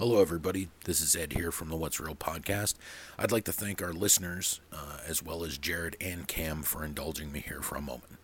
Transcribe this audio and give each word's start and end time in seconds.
Hello, 0.00 0.22
everybody. 0.22 0.70
This 0.86 1.02
is 1.02 1.14
Ed 1.14 1.34
here 1.34 1.52
from 1.52 1.68
the 1.68 1.76
What's 1.76 2.00
Real 2.00 2.14
podcast. 2.14 2.72
I'd 3.18 3.32
like 3.32 3.44
to 3.44 3.52
thank 3.52 3.82
our 3.82 3.92
listeners, 3.92 4.62
uh, 4.72 4.96
as 5.06 5.22
well 5.22 5.44
as 5.44 5.58
Jared 5.58 5.98
and 6.00 6.26
Cam, 6.26 6.62
for 6.62 6.82
indulging 6.82 7.30
me 7.30 7.40
here 7.40 7.60
for 7.60 7.74
a 7.74 7.82
moment. 7.82 8.16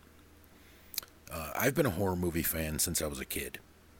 Uh, 1.30 1.50
I've 1.54 1.74
been 1.74 1.84
a 1.84 1.90
horror 1.90 2.16
movie 2.16 2.42
fan 2.42 2.78
since 2.78 3.02
I 3.02 3.06
was 3.06 3.20
a 3.20 3.26
kid, 3.26 3.58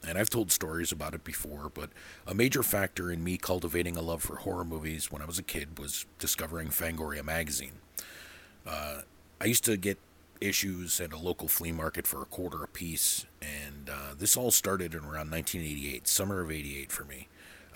and 0.09 0.17
I've 0.17 0.31
told 0.31 0.51
stories 0.51 0.91
about 0.91 1.13
it 1.13 1.23
before, 1.23 1.69
but 1.69 1.91
a 2.27 2.33
major 2.33 2.63
factor 2.63 3.13
in 3.13 3.23
me 3.23 3.37
cultivating 3.37 3.99
a 3.99 4.01
love 4.01 4.23
for 4.23 4.37
horror 4.37 4.65
movies 4.65 5.13
when 5.13 5.21
I 5.21 5.27
was 5.27 5.39
a 5.39 5.43
kid 5.43 5.79
was 5.79 6.07
discovering 6.19 6.69
Fangoria 6.69 7.23
magazine. 7.23 7.73
Uh, 8.67 9.03
I 9.39 9.45
used 9.45 9.67
to 9.67 9.77
get 9.77 9.99
issues 10.41 10.99
at 10.99 11.13
a 11.13 11.19
local 11.19 11.47
flea 11.47 11.73
market 11.73 12.07
for 12.07 12.23
a 12.23 12.27
quarter 12.27 12.65
a 12.65 12.69
piece, 12.69 13.27
and 13.43 13.91
uh, 13.91 14.15
this 14.19 14.35
all 14.35 14.51
started 14.51 14.95
in 14.95 15.01
around 15.01 15.31
1988, 15.31 16.09
summer 16.09 16.41
of 16.41 16.51
88 16.51 16.91
for 16.91 17.05
me. 17.05 17.29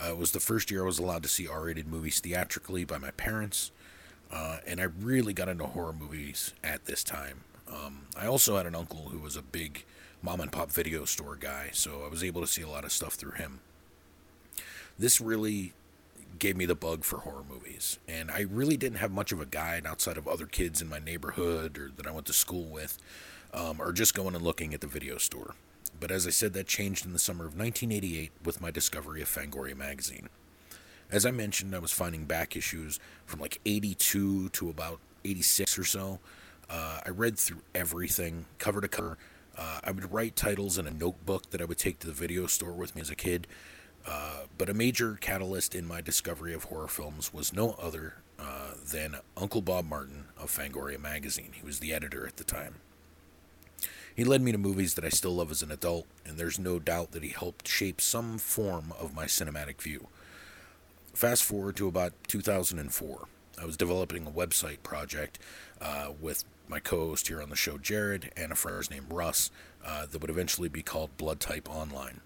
Uh, 0.02 0.10
it 0.10 0.16
was 0.16 0.32
the 0.32 0.40
first 0.40 0.70
year 0.70 0.82
I 0.82 0.86
was 0.86 0.98
allowed 0.98 1.22
to 1.24 1.28
see 1.28 1.46
R 1.46 1.64
rated 1.64 1.86
movies 1.86 2.20
theatrically 2.20 2.84
by 2.84 2.98
my 2.98 3.10
parents, 3.12 3.70
uh, 4.32 4.58
and 4.66 4.80
I 4.80 4.84
really 4.84 5.32
got 5.32 5.48
into 5.48 5.66
horror 5.66 5.92
movies 5.92 6.54
at 6.64 6.86
this 6.86 7.04
time. 7.04 7.40
Um, 7.68 8.06
I 8.16 8.26
also 8.26 8.56
had 8.56 8.66
an 8.66 8.74
uncle 8.74 9.08
who 9.10 9.18
was 9.18 9.36
a 9.36 9.42
big 9.42 9.84
mom 10.22 10.40
and 10.40 10.50
pop 10.50 10.70
video 10.70 11.04
store 11.04 11.36
guy, 11.36 11.70
so 11.72 12.02
I 12.04 12.08
was 12.08 12.24
able 12.24 12.40
to 12.40 12.46
see 12.46 12.62
a 12.62 12.68
lot 12.68 12.84
of 12.84 12.92
stuff 12.92 13.14
through 13.14 13.32
him. 13.32 13.60
This 14.98 15.20
really 15.20 15.72
gave 16.38 16.56
me 16.56 16.66
the 16.66 16.74
bug 16.74 17.04
for 17.04 17.18
horror 17.18 17.44
movies, 17.48 17.98
and 18.08 18.30
I 18.30 18.40
really 18.40 18.76
didn't 18.76 18.98
have 18.98 19.10
much 19.10 19.32
of 19.32 19.40
a 19.40 19.46
guide 19.46 19.86
outside 19.86 20.16
of 20.16 20.26
other 20.26 20.46
kids 20.46 20.80
in 20.80 20.88
my 20.88 20.98
neighborhood 20.98 21.78
or 21.78 21.90
that 21.96 22.06
I 22.06 22.10
went 22.10 22.26
to 22.26 22.32
school 22.32 22.64
with, 22.64 22.98
um, 23.52 23.80
or 23.80 23.92
just 23.92 24.14
going 24.14 24.34
and 24.34 24.44
looking 24.44 24.72
at 24.74 24.80
the 24.80 24.86
video 24.86 25.18
store. 25.18 25.54
But 26.00 26.10
as 26.10 26.26
I 26.26 26.30
said, 26.30 26.54
that 26.54 26.66
changed 26.66 27.04
in 27.04 27.12
the 27.12 27.18
summer 27.18 27.44
of 27.44 27.56
1988 27.56 28.32
with 28.44 28.60
my 28.60 28.70
discovery 28.70 29.20
of 29.20 29.28
Fangoria 29.28 29.76
magazine. 29.76 30.30
As 31.10 31.26
I 31.26 31.30
mentioned, 31.30 31.74
I 31.74 31.78
was 31.78 31.92
finding 31.92 32.24
back 32.24 32.56
issues 32.56 32.98
from 33.26 33.40
like 33.40 33.60
82 33.66 34.48
to 34.48 34.70
about 34.70 35.00
86 35.24 35.78
or 35.78 35.84
so. 35.84 36.18
Uh, 36.68 37.00
I 37.04 37.10
read 37.10 37.38
through 37.38 37.62
everything, 37.74 38.46
cover 38.58 38.80
to 38.80 38.88
cover. 38.88 39.18
Uh, 39.58 39.80
I 39.84 39.90
would 39.90 40.12
write 40.12 40.36
titles 40.36 40.78
in 40.78 40.86
a 40.86 40.90
notebook 40.90 41.50
that 41.50 41.60
I 41.60 41.64
would 41.64 41.78
take 41.78 41.98
to 42.00 42.06
the 42.06 42.12
video 42.12 42.46
store 42.46 42.72
with 42.72 42.94
me 42.94 43.02
as 43.02 43.10
a 43.10 43.16
kid. 43.16 43.46
Uh, 44.06 44.44
but 44.56 44.70
a 44.70 44.74
major 44.74 45.18
catalyst 45.20 45.74
in 45.74 45.86
my 45.86 46.00
discovery 46.00 46.54
of 46.54 46.64
horror 46.64 46.88
films 46.88 47.34
was 47.34 47.52
no 47.52 47.72
other 47.72 48.14
uh, 48.38 48.72
than 48.90 49.16
Uncle 49.36 49.60
Bob 49.60 49.86
Martin 49.86 50.26
of 50.38 50.50
Fangoria 50.50 50.98
magazine. 50.98 51.50
He 51.52 51.62
was 51.62 51.80
the 51.80 51.92
editor 51.92 52.26
at 52.26 52.36
the 52.36 52.44
time. 52.44 52.76
He 54.14 54.24
led 54.24 54.42
me 54.42 54.52
to 54.52 54.58
movies 54.58 54.94
that 54.94 55.04
I 55.04 55.08
still 55.08 55.34
love 55.34 55.50
as 55.50 55.62
an 55.62 55.70
adult, 55.70 56.06
and 56.26 56.36
there's 56.36 56.58
no 56.58 56.78
doubt 56.78 57.12
that 57.12 57.22
he 57.22 57.30
helped 57.30 57.68
shape 57.68 58.00
some 58.00 58.38
form 58.38 58.92
of 58.98 59.14
my 59.14 59.24
cinematic 59.26 59.80
view. 59.80 60.08
Fast 61.14 61.44
forward 61.44 61.76
to 61.76 61.88
about 61.88 62.12
2004. 62.28 63.28
I 63.60 63.64
was 63.64 63.76
developing 63.76 64.26
a 64.26 64.30
website 64.30 64.82
project 64.82 65.38
uh, 65.80 66.12
with 66.20 66.44
my 66.68 66.80
co 66.80 67.08
host 67.08 67.28
here 67.28 67.42
on 67.42 67.50
the 67.50 67.56
show, 67.56 67.76
Jared, 67.78 68.32
and 68.36 68.52
a 68.52 68.54
friend 68.54 68.88
named 68.90 69.06
Russ, 69.10 69.50
uh, 69.84 70.06
that 70.06 70.20
would 70.20 70.30
eventually 70.30 70.68
be 70.68 70.82
called 70.82 71.16
Blood 71.16 71.40
Type 71.40 71.68
Online. 71.68 72.20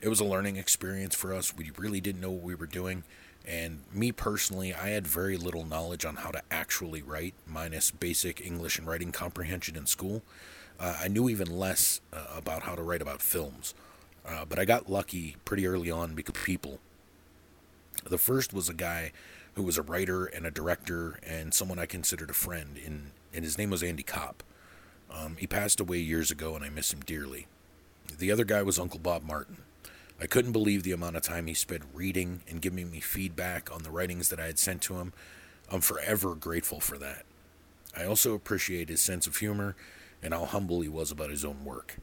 It 0.00 0.08
was 0.08 0.20
a 0.20 0.24
learning 0.24 0.56
experience 0.56 1.14
for 1.14 1.34
us. 1.34 1.56
We 1.56 1.72
really 1.76 2.00
didn't 2.00 2.20
know 2.20 2.30
what 2.30 2.44
we 2.44 2.54
were 2.54 2.66
doing. 2.66 3.02
And 3.46 3.80
me 3.92 4.12
personally, 4.12 4.74
I 4.74 4.90
had 4.90 5.06
very 5.06 5.36
little 5.36 5.64
knowledge 5.64 6.04
on 6.04 6.16
how 6.16 6.30
to 6.30 6.42
actually 6.50 7.02
write, 7.02 7.34
minus 7.46 7.90
basic 7.90 8.44
English 8.44 8.78
and 8.78 8.86
writing 8.86 9.10
comprehension 9.10 9.74
in 9.74 9.86
school. 9.86 10.22
Uh, 10.78 10.96
I 11.00 11.08
knew 11.08 11.28
even 11.28 11.58
less 11.58 12.00
uh, 12.12 12.26
about 12.36 12.62
how 12.62 12.74
to 12.74 12.82
write 12.82 13.02
about 13.02 13.22
films. 13.22 13.74
Uh, 14.26 14.44
but 14.44 14.58
I 14.58 14.64
got 14.64 14.90
lucky 14.90 15.36
pretty 15.44 15.66
early 15.66 15.90
on 15.90 16.14
because 16.14 16.34
people. 16.44 16.78
The 18.08 18.18
first 18.18 18.52
was 18.52 18.68
a 18.68 18.74
guy 18.74 19.12
who 19.54 19.62
was 19.62 19.78
a 19.78 19.82
writer 19.82 20.26
and 20.26 20.46
a 20.46 20.50
director 20.50 21.18
and 21.26 21.52
someone 21.52 21.78
I 21.78 21.86
considered 21.86 22.30
a 22.30 22.34
friend, 22.34 22.78
and, 22.84 23.10
and 23.34 23.44
his 23.44 23.58
name 23.58 23.70
was 23.70 23.82
Andy 23.82 24.02
Kopp. 24.02 24.42
Um, 25.10 25.36
he 25.38 25.46
passed 25.46 25.80
away 25.80 25.98
years 25.98 26.30
ago, 26.30 26.54
and 26.54 26.64
I 26.64 26.68
miss 26.68 26.92
him 26.92 27.00
dearly. 27.00 27.46
The 28.18 28.30
other 28.30 28.44
guy 28.44 28.62
was 28.62 28.78
Uncle 28.78 29.00
Bob 29.00 29.24
Martin. 29.24 29.58
I 30.20 30.26
couldn't 30.26 30.52
believe 30.52 30.82
the 30.82 30.92
amount 30.92 31.16
of 31.16 31.22
time 31.22 31.46
he 31.46 31.54
spent 31.54 31.82
reading 31.94 32.42
and 32.48 32.60
giving 32.60 32.90
me 32.90 33.00
feedback 33.00 33.72
on 33.74 33.82
the 33.82 33.90
writings 33.90 34.28
that 34.28 34.40
I 34.40 34.46
had 34.46 34.58
sent 34.58 34.82
to 34.82 34.94
him. 34.94 35.12
I'm 35.70 35.80
forever 35.80 36.34
grateful 36.34 36.80
for 36.80 36.98
that. 36.98 37.24
I 37.96 38.04
also 38.04 38.34
appreciate 38.34 38.88
his 38.88 39.00
sense 39.00 39.26
of 39.26 39.36
humor 39.36 39.76
and 40.22 40.34
how 40.34 40.44
humble 40.44 40.80
he 40.80 40.88
was 40.88 41.10
about 41.10 41.30
his 41.30 41.44
own 41.44 41.64
work. 41.64 41.96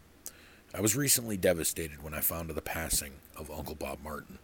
I 0.73 0.81
was 0.81 0.95
recently 0.95 1.37
devastated 1.37 2.03
when 2.03 2.13
I 2.13 2.19
found 2.19 2.49
of 2.49 2.55
the 2.55 2.61
passing 2.61 3.13
of 3.37 3.49
Uncle 3.49 3.75
Bob 3.75 3.99
Martin. 4.03 4.39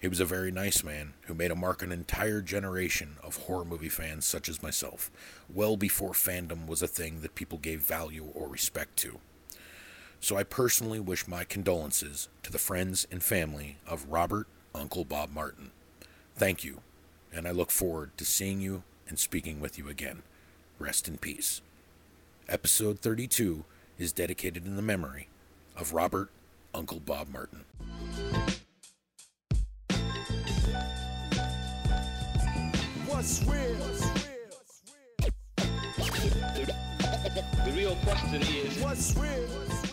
He 0.00 0.08
was 0.08 0.20
a 0.20 0.24
very 0.24 0.50
nice 0.50 0.82
man 0.82 1.14
who 1.22 1.34
made 1.34 1.50
a 1.50 1.56
mark 1.56 1.82
on 1.82 1.92
an 1.92 1.98
entire 1.98 2.42
generation 2.42 3.16
of 3.22 3.36
horror 3.36 3.64
movie 3.64 3.88
fans 3.88 4.24
such 4.24 4.48
as 4.48 4.62
myself, 4.62 5.10
well 5.48 5.76
before 5.76 6.10
fandom 6.10 6.66
was 6.66 6.82
a 6.82 6.88
thing 6.88 7.20
that 7.20 7.36
people 7.36 7.56
gave 7.58 7.80
value 7.80 8.26
or 8.34 8.48
respect 8.48 8.96
to. 8.98 9.20
So 10.18 10.36
I 10.36 10.42
personally 10.42 11.00
wish 11.00 11.28
my 11.28 11.44
condolences 11.44 12.28
to 12.42 12.52
the 12.52 12.58
friends 12.58 13.06
and 13.10 13.22
family 13.22 13.78
of 13.86 14.08
Robert 14.08 14.48
Uncle 14.74 15.04
Bob 15.04 15.30
Martin. 15.30 15.70
Thank 16.34 16.64
you, 16.64 16.80
and 17.32 17.46
I 17.46 17.50
look 17.50 17.70
forward 17.70 18.10
to 18.18 18.24
seeing 18.24 18.60
you 18.60 18.82
and 19.08 19.18
speaking 19.18 19.60
with 19.60 19.78
you 19.78 19.88
again. 19.88 20.22
Rest 20.78 21.08
in 21.08 21.16
peace. 21.16 21.60
Episode 22.52 22.98
32 23.00 23.64
is 23.96 24.12
dedicated 24.12 24.66
in 24.66 24.76
the 24.76 24.82
memory 24.82 25.30
of 25.74 25.94
Robert 25.94 26.28
Uncle 26.74 27.00
Bob 27.00 27.28
Martin. 27.30 27.64
What's 33.06 33.42
real? 33.46 33.74
The 37.64 37.72
real 37.74 37.96
question 38.04 38.42
is 38.42 38.78
What's 38.82 39.16
real? 39.16 39.91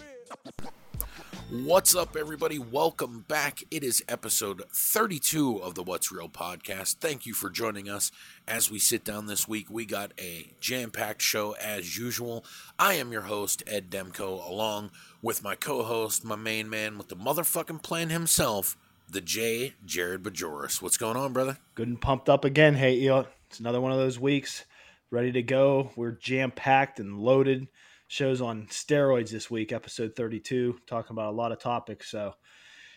What's 1.52 1.96
up, 1.96 2.16
everybody? 2.16 2.60
Welcome 2.60 3.26
back. 3.28 3.64
It 3.72 3.84
is 3.84 4.04
episode 4.08 4.62
32 4.72 5.58
of 5.58 5.74
the 5.74 5.82
What's 5.82 6.12
Real 6.12 6.30
podcast. 6.30 6.98
Thank 6.98 7.26
you 7.26 7.34
for 7.34 7.50
joining 7.50 7.90
us 7.90 8.12
as 8.48 8.70
we 8.70 8.78
sit 8.78 9.04
down 9.04 9.26
this 9.26 9.48
week. 9.48 9.66
We 9.68 9.88
got 9.88 10.12
a 10.20 10.52
jam 10.59 10.92
packed 10.92 11.24
show 11.24 11.54
as 11.54 11.98
usual. 11.98 12.46
I 12.78 12.94
am 12.94 13.12
your 13.12 13.24
host, 13.24 13.64
Ed 13.66 13.90
Demko, 13.90 14.48
along 14.48 14.92
with 15.24 15.44
my 15.44 15.56
co 15.56 15.82
host, 15.82 16.24
my 16.24 16.36
main 16.36 16.70
man 16.70 17.00
with 17.00 17.08
the 17.08 17.16
motherfucking 17.16 17.82
plan 17.82 18.09
himself, 18.09 18.78
the 19.09 19.22
J, 19.22 19.74
Jared 19.84 20.22
Bajoris. 20.22 20.84
What's 20.84 20.98
going 20.98 21.18
on, 21.18 21.34
brother? 21.34 21.58
good 21.74 21.88
and 21.88 22.00
pumped 22.00 22.30
up 22.30 22.46
again. 22.46 22.76
Hey, 22.76 22.94
you 22.94 23.26
it's 23.50 23.59
another 23.59 23.82
one 23.82 23.92
of 23.92 23.98
those 23.98 24.20
weeks, 24.20 24.66
ready 25.09 25.32
to 25.32 25.42
go. 25.42 25.90
We're 25.96 26.12
jam 26.12 26.52
packed 26.52 27.00
and 27.00 27.18
loaded. 27.18 27.68
Shows 28.09 28.42
on 28.42 28.66
steroids 28.72 29.30
this 29.30 29.52
week, 29.52 29.72
episode 29.72 30.16
32, 30.16 30.80
talking 30.88 31.12
about 31.12 31.31
a 31.31 31.38
lot 31.38 31.52
of 31.52 31.59
topics. 31.59 32.09
So 32.09 32.34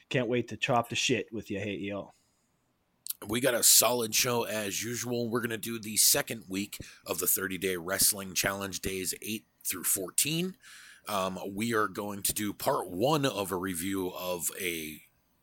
can't 0.08 0.26
wait 0.26 0.48
to 0.48 0.56
chop 0.56 0.88
the 0.88 0.96
shit 0.96 1.26
with 1.30 1.50
you, 1.50 1.58
Hey, 1.58 1.76
y'all. 1.76 2.14
We 3.28 3.42
got 3.42 3.52
a 3.52 3.62
solid 3.62 4.14
show 4.14 4.44
as 4.44 4.82
usual. 4.82 5.28
We're 5.28 5.40
going 5.40 5.50
to 5.50 5.58
do 5.58 5.78
the 5.78 5.98
second 5.98 6.44
week 6.48 6.78
of 7.06 7.18
the 7.18 7.26
30 7.26 7.58
day 7.58 7.76
wrestling 7.76 8.32
challenge 8.32 8.80
days 8.80 9.12
8 9.20 9.44
through 9.62 9.84
14. 9.84 10.56
Um, 11.06 11.38
we 11.46 11.74
are 11.74 11.88
going 11.88 12.22
to 12.22 12.32
do 12.32 12.54
part 12.54 12.90
one 12.90 13.26
of 13.26 13.52
a 13.52 13.56
review 13.56 14.10
of 14.18 14.50
a 14.58 15.02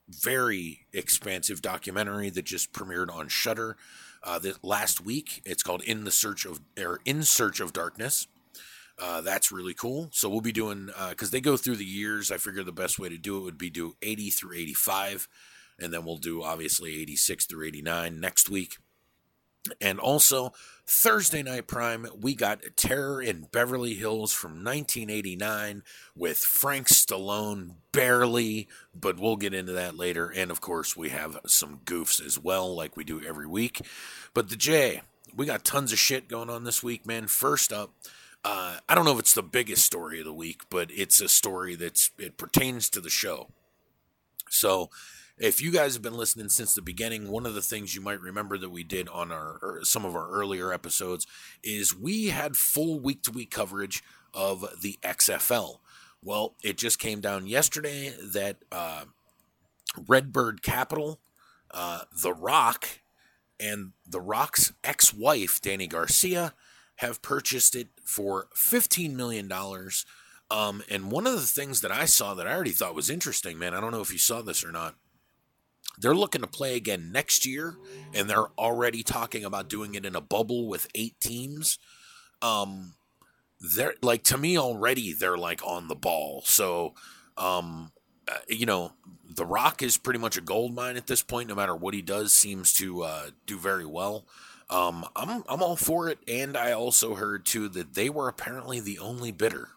very 0.09 0.87
expansive 0.93 1.61
documentary 1.61 2.31
that 2.31 2.45
just 2.45 2.73
premiered 2.73 3.13
on 3.13 3.27
Shudder 3.27 3.77
uh, 4.23 4.39
last 4.63 5.05
week. 5.05 5.43
It's 5.45 5.61
called 5.61 5.83
"In 5.83 6.05
the 6.05 6.11
Search 6.11 6.43
of" 6.45 6.59
or 6.75 7.01
"In 7.05 7.21
Search 7.21 7.59
of 7.59 7.71
Darkness." 7.71 8.27
Uh, 8.99 9.21
that's 9.21 9.51
really 9.51 9.73
cool. 9.73 10.09
So 10.11 10.29
we'll 10.29 10.41
be 10.41 10.51
doing 10.51 10.89
because 11.09 11.31
they 11.31 11.41
go 11.41 11.57
through 11.57 11.77
the 11.77 11.85
years. 11.85 12.31
I 12.31 12.37
figure 12.37 12.63
the 12.63 12.71
best 12.71 12.99
way 12.99 13.09
to 13.09 13.17
do 13.17 13.37
it 13.37 13.43
would 13.43 13.57
be 13.57 13.69
do 13.69 13.95
80 14.01 14.29
through 14.31 14.57
85, 14.57 15.27
and 15.79 15.93
then 15.93 16.03
we'll 16.03 16.17
do 16.17 16.43
obviously 16.43 17.01
86 17.01 17.45
through 17.45 17.67
89 17.67 18.19
next 18.19 18.49
week. 18.49 18.77
And 19.81 19.99
also 19.99 20.53
Thursday 20.87 21.43
Night 21.43 21.67
Prime, 21.67 22.07
we 22.19 22.33
got 22.33 22.61
Terror 22.75 23.21
in 23.21 23.47
Beverly 23.51 23.93
Hills 23.93 24.33
from 24.33 24.63
1989 24.63 25.83
with 26.15 26.37
Frank 26.37 26.87
Stallone, 26.87 27.75
barely, 27.91 28.67
but 28.95 29.19
we'll 29.19 29.35
get 29.35 29.53
into 29.53 29.73
that 29.73 29.97
later. 29.97 30.31
And 30.33 30.49
of 30.49 30.61
course, 30.61 30.95
we 30.95 31.09
have 31.09 31.39
some 31.45 31.81
goofs 31.85 32.25
as 32.25 32.39
well, 32.39 32.73
like 32.73 32.95
we 32.95 33.03
do 33.03 33.21
every 33.21 33.47
week. 33.47 33.81
But 34.33 34.49
the 34.49 34.55
J, 34.55 35.01
we 35.35 35.45
got 35.45 35.65
tons 35.65 35.91
of 35.91 35.99
shit 35.99 36.29
going 36.29 36.49
on 36.49 36.63
this 36.63 36.81
week, 36.81 37.05
man. 37.05 37.27
First 37.27 37.73
up, 37.73 37.93
uh, 38.43 38.77
I 38.87 38.95
don't 38.95 39.05
know 39.05 39.13
if 39.13 39.19
it's 39.19 39.33
the 39.33 39.43
biggest 39.43 39.85
story 39.85 40.19
of 40.19 40.25
the 40.25 40.33
week, 40.33 40.61
but 40.69 40.89
it's 40.91 41.21
a 41.21 41.27
story 41.27 41.75
that's 41.75 42.11
it 42.17 42.37
pertains 42.37 42.89
to 42.91 43.01
the 43.01 43.09
show. 43.09 43.49
So, 44.49 44.89
if 45.37 45.61
you 45.61 45.71
guys 45.71 45.93
have 45.93 46.01
been 46.01 46.17
listening 46.17 46.49
since 46.49 46.73
the 46.73 46.81
beginning, 46.81 47.29
one 47.29 47.45
of 47.45 47.53
the 47.53 47.61
things 47.61 47.95
you 47.95 48.01
might 48.01 48.19
remember 48.19 48.57
that 48.57 48.69
we 48.69 48.83
did 48.83 49.07
on 49.09 49.31
our 49.31 49.59
or 49.61 49.79
some 49.83 50.05
of 50.05 50.15
our 50.15 50.29
earlier 50.29 50.73
episodes 50.73 51.27
is 51.63 51.95
we 51.95 52.27
had 52.27 52.55
full 52.57 52.99
week 52.99 53.23
to 53.23 53.31
week 53.31 53.51
coverage 53.51 54.03
of 54.33 54.65
the 54.81 54.99
XFL. 55.03 55.79
Well, 56.23 56.55
it 56.63 56.77
just 56.77 56.99
came 56.99 57.21
down 57.21 57.47
yesterday 57.47 58.13
that 58.21 58.57
uh, 58.71 59.05
Redbird 60.07 60.61
Capital 60.61 61.19
uh, 61.71 62.01
The 62.21 62.33
Rock 62.33 62.99
and 63.59 63.91
The 64.07 64.21
Rock's 64.21 64.73
ex 64.83 65.13
wife, 65.13 65.61
Dany 65.61 65.89
Garcia, 65.89 66.53
have 66.99 67.21
purchased 67.21 67.75
it 67.75 67.87
for 68.03 68.47
$15 68.55 69.15
million. 69.15 69.49
Um, 70.51 70.83
and 70.89 71.11
one 71.11 71.25
of 71.25 71.33
the 71.33 71.47
things 71.47 71.79
that 71.79 71.91
I 71.91 72.03
saw 72.03 72.33
that 72.33 72.45
I 72.45 72.53
already 72.53 72.71
thought 72.71 72.93
was 72.93 73.09
interesting, 73.09 73.57
man, 73.57 73.73
I 73.73 73.79
don't 73.79 73.91
know 73.91 74.01
if 74.01 74.11
you 74.11 74.17
saw 74.17 74.41
this 74.41 74.65
or 74.65 74.71
not. 74.71 74.95
They're 75.97 76.15
looking 76.15 76.41
to 76.41 76.47
play 76.47 76.75
again 76.75 77.11
next 77.11 77.45
year, 77.45 77.77
and 78.13 78.29
they're 78.29 78.47
already 78.57 79.01
talking 79.03 79.45
about 79.45 79.69
doing 79.69 79.95
it 79.95 80.05
in 80.05 80.15
a 80.15 80.21
bubble 80.21 80.67
with 80.67 80.87
eight 80.93 81.17
teams. 81.21 81.79
Um, 82.41 82.95
they're 83.61 83.95
like 84.01 84.23
to 84.25 84.37
me 84.37 84.57
already, 84.57 85.13
they're 85.13 85.37
like 85.37 85.65
on 85.65 85.87
the 85.87 85.95
ball. 85.95 86.41
So, 86.45 86.95
um, 87.37 87.91
uh, 88.29 88.37
you 88.47 88.65
know, 88.65 88.91
The 89.33 89.45
Rock 89.45 89.81
is 89.81 89.97
pretty 89.97 90.19
much 90.19 90.37
a 90.37 90.41
gold 90.41 90.73
mine 90.73 90.97
at 90.97 91.07
this 91.07 91.21
point. 91.21 91.47
No 91.47 91.55
matter 91.55 91.75
what 91.75 91.93
he 91.93 92.01
does, 92.01 92.33
seems 92.33 92.73
to 92.73 93.03
uh, 93.03 93.29
do 93.45 93.57
very 93.57 93.85
well. 93.85 94.25
Um, 94.69 95.05
I'm 95.15 95.43
I'm 95.47 95.63
all 95.63 95.75
for 95.75 96.09
it, 96.09 96.19
and 96.27 96.55
I 96.55 96.71
also 96.73 97.15
heard 97.15 97.45
too 97.45 97.69
that 97.69 97.95
they 97.95 98.09
were 98.09 98.27
apparently 98.27 98.79
the 98.79 98.99
only 98.99 99.31
bidder. 99.31 99.69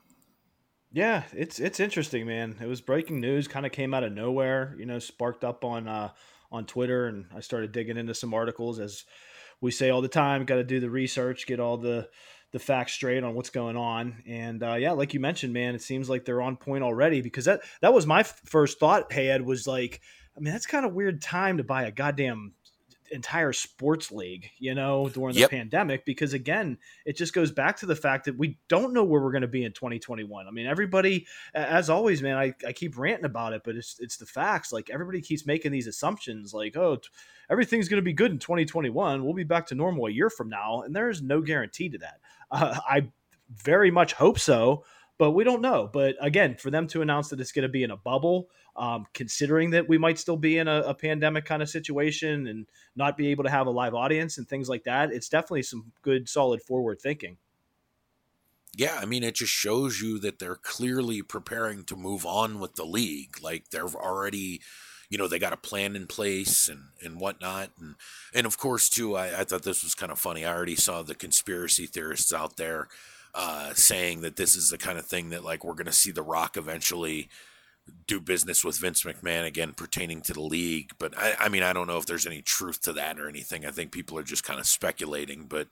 Yeah, 0.92 1.22
it's 1.32 1.58
it's 1.58 1.80
interesting, 1.80 2.26
man. 2.26 2.56
It 2.60 2.66
was 2.66 2.82
breaking 2.82 3.20
news, 3.20 3.48
kind 3.48 3.64
of 3.64 3.72
came 3.72 3.94
out 3.94 4.04
of 4.04 4.12
nowhere. 4.12 4.76
You 4.78 4.84
know, 4.84 4.98
sparked 4.98 5.44
up 5.44 5.64
on 5.64 5.88
uh, 5.88 6.10
on 6.50 6.66
Twitter, 6.66 7.06
and 7.06 7.26
I 7.34 7.40
started 7.40 7.72
digging 7.72 7.96
into 7.96 8.14
some 8.14 8.34
articles. 8.34 8.78
As 8.78 9.04
we 9.62 9.70
say 9.70 9.88
all 9.88 10.02
the 10.02 10.08
time, 10.08 10.44
got 10.44 10.56
to 10.56 10.64
do 10.64 10.80
the 10.80 10.90
research, 10.90 11.46
get 11.46 11.60
all 11.60 11.78
the 11.78 12.08
the 12.52 12.58
facts 12.58 12.92
straight 12.92 13.24
on 13.24 13.34
what's 13.34 13.48
going 13.48 13.78
on. 13.78 14.22
And 14.26 14.62
uh, 14.62 14.74
yeah, 14.74 14.92
like 14.92 15.14
you 15.14 15.20
mentioned, 15.20 15.54
man, 15.54 15.74
it 15.74 15.80
seems 15.80 16.10
like 16.10 16.26
they're 16.26 16.42
on 16.42 16.56
point 16.56 16.84
already 16.84 17.22
because 17.22 17.46
that 17.46 17.62
that 17.80 17.94
was 17.94 18.06
my 18.06 18.20
f- 18.20 18.40
first 18.44 18.78
thought. 18.78 19.10
Hey, 19.10 19.28
Ed 19.28 19.42
was 19.42 19.66
like, 19.66 20.02
I 20.36 20.40
mean, 20.40 20.52
that's 20.52 20.66
kind 20.66 20.84
of 20.84 20.92
weird 20.92 21.22
time 21.22 21.56
to 21.56 21.64
buy 21.64 21.84
a 21.84 21.90
goddamn 21.90 22.52
entire 23.12 23.52
sports 23.52 24.10
league, 24.10 24.50
you 24.58 24.74
know, 24.74 25.08
during 25.08 25.34
the 25.34 25.40
Yep. 25.40 25.50
pandemic, 25.50 26.04
because 26.04 26.32
again, 26.32 26.78
it 27.04 27.16
just 27.16 27.34
goes 27.34 27.50
back 27.52 27.76
to 27.78 27.86
the 27.86 27.94
fact 27.96 28.24
that 28.24 28.36
we 28.38 28.58
don't 28.68 28.92
know 28.92 29.04
where 29.04 29.20
we're 29.22 29.30
going 29.32 29.42
to 29.42 29.48
be 29.48 29.64
in 29.64 29.72
2021. 29.72 30.46
I 30.46 30.50
mean, 30.50 30.66
everybody, 30.66 31.26
as 31.54 31.90
always, 31.90 32.22
man, 32.22 32.36
I, 32.36 32.54
I 32.66 32.72
keep 32.72 32.96
ranting 32.98 33.24
about 33.26 33.52
it, 33.52 33.62
but 33.64 33.76
it's 33.76 33.96
it's 34.00 34.16
the 34.16 34.26
facts. 34.26 34.72
Like 34.72 34.90
everybody 34.90 35.20
keeps 35.20 35.46
making 35.46 35.72
these 35.72 35.86
assumptions, 35.86 36.52
like, 36.54 36.76
oh, 36.76 36.96
t- 36.96 37.08
everything's 37.50 37.88
going 37.88 38.00
to 38.00 38.04
be 38.04 38.12
good 38.12 38.32
in 38.32 38.38
2021. 38.38 39.24
We'll 39.24 39.34
be 39.34 39.44
back 39.44 39.66
to 39.68 39.74
normal 39.74 40.06
a 40.06 40.10
year 40.10 40.30
from 40.30 40.48
now, 40.48 40.82
and 40.82 40.94
there 40.96 41.10
is 41.10 41.22
no 41.22 41.40
guarantee 41.40 41.88
to 41.90 41.98
that. 41.98 42.20
Uh, 42.50 42.78
I 42.88 43.08
very 43.50 43.90
much 43.90 44.14
hope 44.14 44.38
so, 44.38 44.84
but 45.18 45.32
we 45.32 45.44
don't 45.44 45.60
know. 45.62 45.88
But 45.92 46.16
again, 46.20 46.56
for 46.56 46.70
them 46.70 46.86
to 46.88 47.02
announce 47.02 47.28
that 47.28 47.40
it's 47.40 47.52
going 47.52 47.64
to 47.64 47.68
be 47.68 47.82
in 47.82 47.90
a 47.90 47.96
bubble, 47.96 48.48
um, 48.76 49.06
considering 49.12 49.70
that 49.70 49.88
we 49.88 49.98
might 49.98 50.18
still 50.18 50.36
be 50.36 50.58
in 50.58 50.68
a, 50.68 50.80
a 50.82 50.94
pandemic 50.94 51.44
kind 51.44 51.62
of 51.62 51.68
situation 51.68 52.46
and 52.46 52.66
not 52.96 53.16
be 53.16 53.28
able 53.28 53.44
to 53.44 53.50
have 53.50 53.66
a 53.66 53.70
live 53.70 53.94
audience 53.94 54.38
and 54.38 54.48
things 54.48 54.68
like 54.68 54.84
that, 54.84 55.12
it's 55.12 55.28
definitely 55.28 55.62
some 55.62 55.92
good, 56.02 56.28
solid 56.28 56.62
forward 56.62 57.00
thinking. 57.00 57.36
Yeah, 58.74 58.98
I 58.98 59.04
mean, 59.04 59.22
it 59.22 59.34
just 59.34 59.52
shows 59.52 60.00
you 60.00 60.18
that 60.20 60.38
they're 60.38 60.56
clearly 60.56 61.20
preparing 61.20 61.84
to 61.84 61.96
move 61.96 62.24
on 62.24 62.58
with 62.58 62.76
the 62.76 62.86
league. 62.86 63.36
Like 63.42 63.68
they're 63.68 63.84
already, 63.84 64.62
you 65.10 65.18
know, 65.18 65.28
they 65.28 65.38
got 65.38 65.52
a 65.52 65.58
plan 65.58 65.94
in 65.94 66.06
place 66.06 66.68
and 66.68 66.84
and 67.04 67.20
whatnot. 67.20 67.72
And 67.78 67.96
and 68.32 68.46
of 68.46 68.56
course, 68.56 68.88
too, 68.88 69.14
I, 69.14 69.40
I 69.40 69.44
thought 69.44 69.64
this 69.64 69.84
was 69.84 69.94
kind 69.94 70.10
of 70.10 70.18
funny. 70.18 70.46
I 70.46 70.54
already 70.54 70.76
saw 70.76 71.02
the 71.02 71.14
conspiracy 71.14 71.84
theorists 71.84 72.32
out 72.32 72.56
there 72.56 72.88
uh, 73.34 73.74
saying 73.74 74.22
that 74.22 74.36
this 74.36 74.56
is 74.56 74.70
the 74.70 74.78
kind 74.78 74.98
of 74.98 75.04
thing 75.04 75.28
that 75.30 75.44
like 75.44 75.64
we're 75.64 75.74
going 75.74 75.84
to 75.84 75.92
see 75.92 76.10
The 76.10 76.22
Rock 76.22 76.56
eventually 76.56 77.28
do 78.06 78.20
business 78.20 78.64
with 78.64 78.78
Vince 78.78 79.02
McMahon 79.02 79.44
again 79.44 79.72
pertaining 79.72 80.20
to 80.22 80.32
the 80.32 80.40
league. 80.40 80.92
But 80.98 81.16
I, 81.16 81.34
I 81.38 81.48
mean, 81.48 81.62
I 81.62 81.72
don't 81.72 81.86
know 81.86 81.98
if 81.98 82.06
there's 82.06 82.26
any 82.26 82.42
truth 82.42 82.80
to 82.82 82.92
that 82.94 83.18
or 83.18 83.28
anything. 83.28 83.66
I 83.66 83.70
think 83.70 83.92
people 83.92 84.18
are 84.18 84.22
just 84.22 84.44
kind 84.44 84.60
of 84.60 84.66
speculating. 84.66 85.46
But 85.48 85.68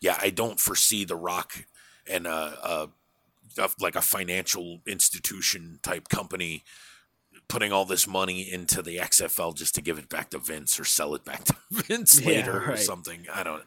yeah, 0.00 0.18
I 0.20 0.30
don't 0.30 0.60
foresee 0.60 1.04
The 1.04 1.16
Rock 1.16 1.66
and 2.06 2.26
a, 2.26 2.30
a, 2.30 2.88
a 3.58 3.70
like 3.80 3.96
a 3.96 4.02
financial 4.02 4.80
institution 4.86 5.78
type 5.82 6.08
company 6.08 6.64
putting 7.48 7.72
all 7.72 7.84
this 7.84 8.06
money 8.06 8.50
into 8.50 8.82
the 8.82 8.96
XFL 8.96 9.54
just 9.54 9.74
to 9.74 9.82
give 9.82 9.98
it 9.98 10.08
back 10.08 10.30
to 10.30 10.38
Vince 10.38 10.78
or 10.80 10.84
sell 10.84 11.14
it 11.14 11.24
back 11.24 11.44
to 11.44 11.54
Vince 11.70 12.20
Yeah, 12.20 12.28
later 12.28 12.72
or 12.72 12.76
something. 12.76 13.26
I 13.32 13.42
don't. 13.42 13.62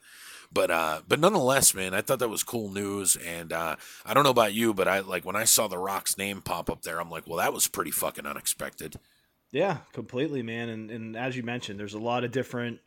But 0.51 0.71
uh, 0.71 1.01
but 1.07 1.19
nonetheless, 1.19 1.73
man, 1.73 1.94
I 1.94 2.01
thought 2.01 2.19
that 2.19 2.29
was 2.29 2.44
cool 2.44 2.69
news, 2.69 3.15
and 3.17 3.51
uh, 3.51 3.75
I 4.05 4.13
don't 4.13 4.23
know 4.23 4.29
about 4.29 4.53
you, 4.53 4.73
but 4.73 4.88
I 4.88 4.99
like 4.99 5.25
when 5.25 5.35
I 5.35 5.44
saw 5.44 5.67
the 5.67 5.77
Rock's 5.77 6.17
name 6.17 6.41
pop 6.41 6.69
up 6.69 6.83
there, 6.83 6.99
I'm 6.99 7.11
like, 7.11 7.27
well, 7.27 7.38
that 7.38 7.53
was 7.53 7.67
pretty 7.67 7.91
fucking 7.91 8.25
unexpected. 8.25 8.99
Yeah, 9.51 9.77
completely, 9.94 10.41
man. 10.44 10.69
And 10.69 10.91
and 10.91 11.15
as 11.15 11.35
you 11.35 11.44
mentioned, 11.44 11.79
there's 11.79 11.94
a 11.94 11.99
lot 11.99 12.23
of 12.23 12.31
different 12.31 12.79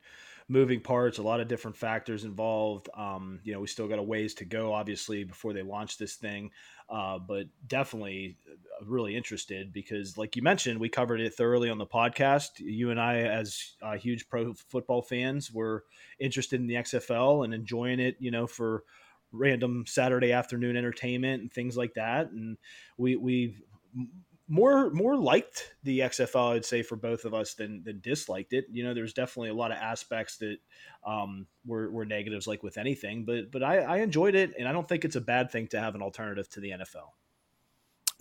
moving 0.48 0.80
parts, 0.80 1.18
a 1.18 1.22
lot 1.22 1.40
of 1.40 1.46
different 1.46 1.76
factors 1.76 2.24
involved. 2.24 2.88
Um, 2.94 3.38
you 3.44 3.52
know, 3.52 3.60
we 3.60 3.68
still 3.68 3.86
got 3.86 4.00
a 4.00 4.02
ways 4.02 4.34
to 4.34 4.44
go, 4.44 4.72
obviously, 4.72 5.22
before 5.22 5.52
they 5.52 5.62
launch 5.62 5.96
this 5.96 6.16
thing. 6.16 6.50
Uh, 6.90 7.20
but 7.20 7.44
definitely 7.68 8.36
uh, 8.50 8.84
really 8.84 9.14
interested 9.14 9.72
because, 9.72 10.18
like 10.18 10.34
you 10.34 10.42
mentioned, 10.42 10.80
we 10.80 10.88
covered 10.88 11.20
it 11.20 11.34
thoroughly 11.34 11.70
on 11.70 11.78
the 11.78 11.86
podcast. 11.86 12.48
You 12.58 12.90
and 12.90 13.00
I, 13.00 13.18
as 13.18 13.74
uh, 13.80 13.96
huge 13.96 14.28
pro 14.28 14.54
football 14.54 15.00
fans, 15.00 15.52
were 15.52 15.84
interested 16.18 16.60
in 16.60 16.66
the 16.66 16.74
XFL 16.74 17.44
and 17.44 17.54
enjoying 17.54 18.00
it. 18.00 18.16
You 18.18 18.32
know, 18.32 18.48
for 18.48 18.82
random 19.32 19.84
Saturday 19.86 20.32
afternoon 20.32 20.76
entertainment 20.76 21.42
and 21.42 21.52
things 21.52 21.76
like 21.76 21.94
that. 21.94 22.30
And 22.30 22.56
we 22.98 23.16
we 23.16 23.56
more 24.50 24.90
more 24.90 25.16
liked 25.16 25.74
the 25.84 26.00
XFL, 26.00 26.54
I'd 26.54 26.64
say, 26.64 26.82
for 26.82 26.96
both 26.96 27.24
of 27.24 27.32
us 27.32 27.54
than 27.54 27.82
than 27.84 28.00
disliked 28.00 28.52
it. 28.52 28.66
You 28.70 28.82
know, 28.82 28.92
there's 28.92 29.14
definitely 29.14 29.50
a 29.50 29.54
lot 29.54 29.70
of 29.70 29.78
aspects 29.78 30.36
that 30.38 30.58
um, 31.06 31.46
were 31.64 31.90
were 31.90 32.04
negatives, 32.04 32.48
like 32.48 32.62
with 32.64 32.76
anything. 32.76 33.24
But 33.24 33.52
but 33.52 33.62
I, 33.62 33.78
I 33.78 33.98
enjoyed 33.98 34.34
it, 34.34 34.52
and 34.58 34.68
I 34.68 34.72
don't 34.72 34.88
think 34.88 35.04
it's 35.04 35.16
a 35.16 35.20
bad 35.20 35.52
thing 35.52 35.68
to 35.68 35.80
have 35.80 35.94
an 35.94 36.02
alternative 36.02 36.48
to 36.50 36.60
the 36.60 36.70
NFL. 36.70 37.10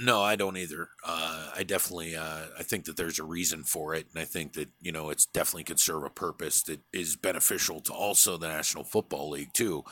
No, 0.01 0.21
I 0.21 0.37
don't 0.37 0.55
either. 0.55 0.89
Uh, 1.05 1.49
I 1.53 1.63
definitely, 1.63 2.15
uh, 2.15 2.45
I 2.57 2.63
think 2.63 2.85
that 2.85 2.95
there's 2.95 3.19
a 3.19 3.23
reason 3.23 3.63
for 3.63 3.93
it, 3.95 4.07
and 4.13 4.21
I 4.21 4.25
think 4.25 4.53
that 4.53 4.69
you 4.79 4.91
know 4.91 5.09
it's 5.09 5.25
definitely 5.25 5.63
could 5.63 5.79
serve 5.79 6.03
a 6.03 6.11
purpose 6.11 6.61
that 6.63 6.81
is 6.93 7.15
beneficial 7.15 7.81
to 7.81 7.93
also 7.93 8.37
the 8.37 8.47
National 8.47 8.83
Football 8.83 9.31
League 9.31 9.53
too. 9.53 9.83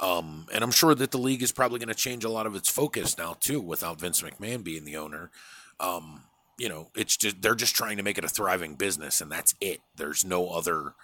Um, 0.00 0.46
and 0.52 0.62
I'm 0.62 0.70
sure 0.70 0.94
that 0.94 1.10
the 1.10 1.18
league 1.18 1.42
is 1.42 1.50
probably 1.50 1.78
going 1.80 1.88
to 1.88 1.94
change 1.94 2.24
a 2.24 2.28
lot 2.28 2.46
of 2.46 2.54
its 2.54 2.70
focus 2.70 3.16
now 3.16 3.36
too, 3.40 3.60
without 3.60 3.98
Vince 3.98 4.22
McMahon 4.22 4.62
being 4.62 4.84
the 4.84 4.96
owner. 4.96 5.30
Um, 5.80 6.22
you 6.58 6.68
know, 6.68 6.90
it's 6.96 7.16
just 7.16 7.40
they're 7.40 7.54
just 7.54 7.76
trying 7.76 7.96
to 7.98 8.02
make 8.02 8.18
it 8.18 8.24
a 8.24 8.28
thriving 8.28 8.74
business, 8.74 9.20
and 9.20 9.30
that's 9.30 9.54
it. 9.60 9.80
There's 9.96 10.24
no 10.24 10.50
other 10.50 10.94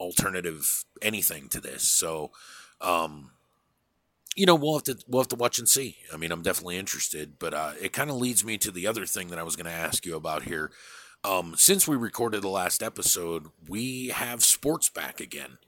alternative 0.00 0.84
anything 1.00 1.48
to 1.48 1.60
this. 1.60 1.82
So, 1.82 2.32
um, 2.80 3.30
you 4.34 4.46
know, 4.46 4.54
we'll 4.54 4.74
have 4.74 4.84
to 4.84 4.98
we'll 5.08 5.22
have 5.22 5.28
to 5.28 5.36
watch 5.36 5.58
and 5.58 5.68
see. 5.68 5.98
I 6.12 6.16
mean, 6.16 6.32
I'm 6.32 6.42
definitely 6.42 6.76
interested, 6.76 7.38
but 7.38 7.54
uh, 7.54 7.72
it 7.80 7.92
kind 7.92 8.10
of 8.10 8.16
leads 8.16 8.44
me 8.44 8.58
to 8.58 8.70
the 8.70 8.86
other 8.86 9.06
thing 9.06 9.28
that 9.28 9.38
I 9.38 9.44
was 9.44 9.56
going 9.56 9.66
to 9.66 9.72
ask 9.72 10.04
you 10.04 10.16
about 10.16 10.42
here. 10.42 10.70
Um, 11.24 11.54
since 11.56 11.88
we 11.88 11.96
recorded 11.96 12.42
the 12.42 12.48
last 12.48 12.82
episode, 12.82 13.46
we 13.68 14.08
have 14.08 14.44
sports 14.44 14.90
back 14.90 15.20
again. 15.20 15.58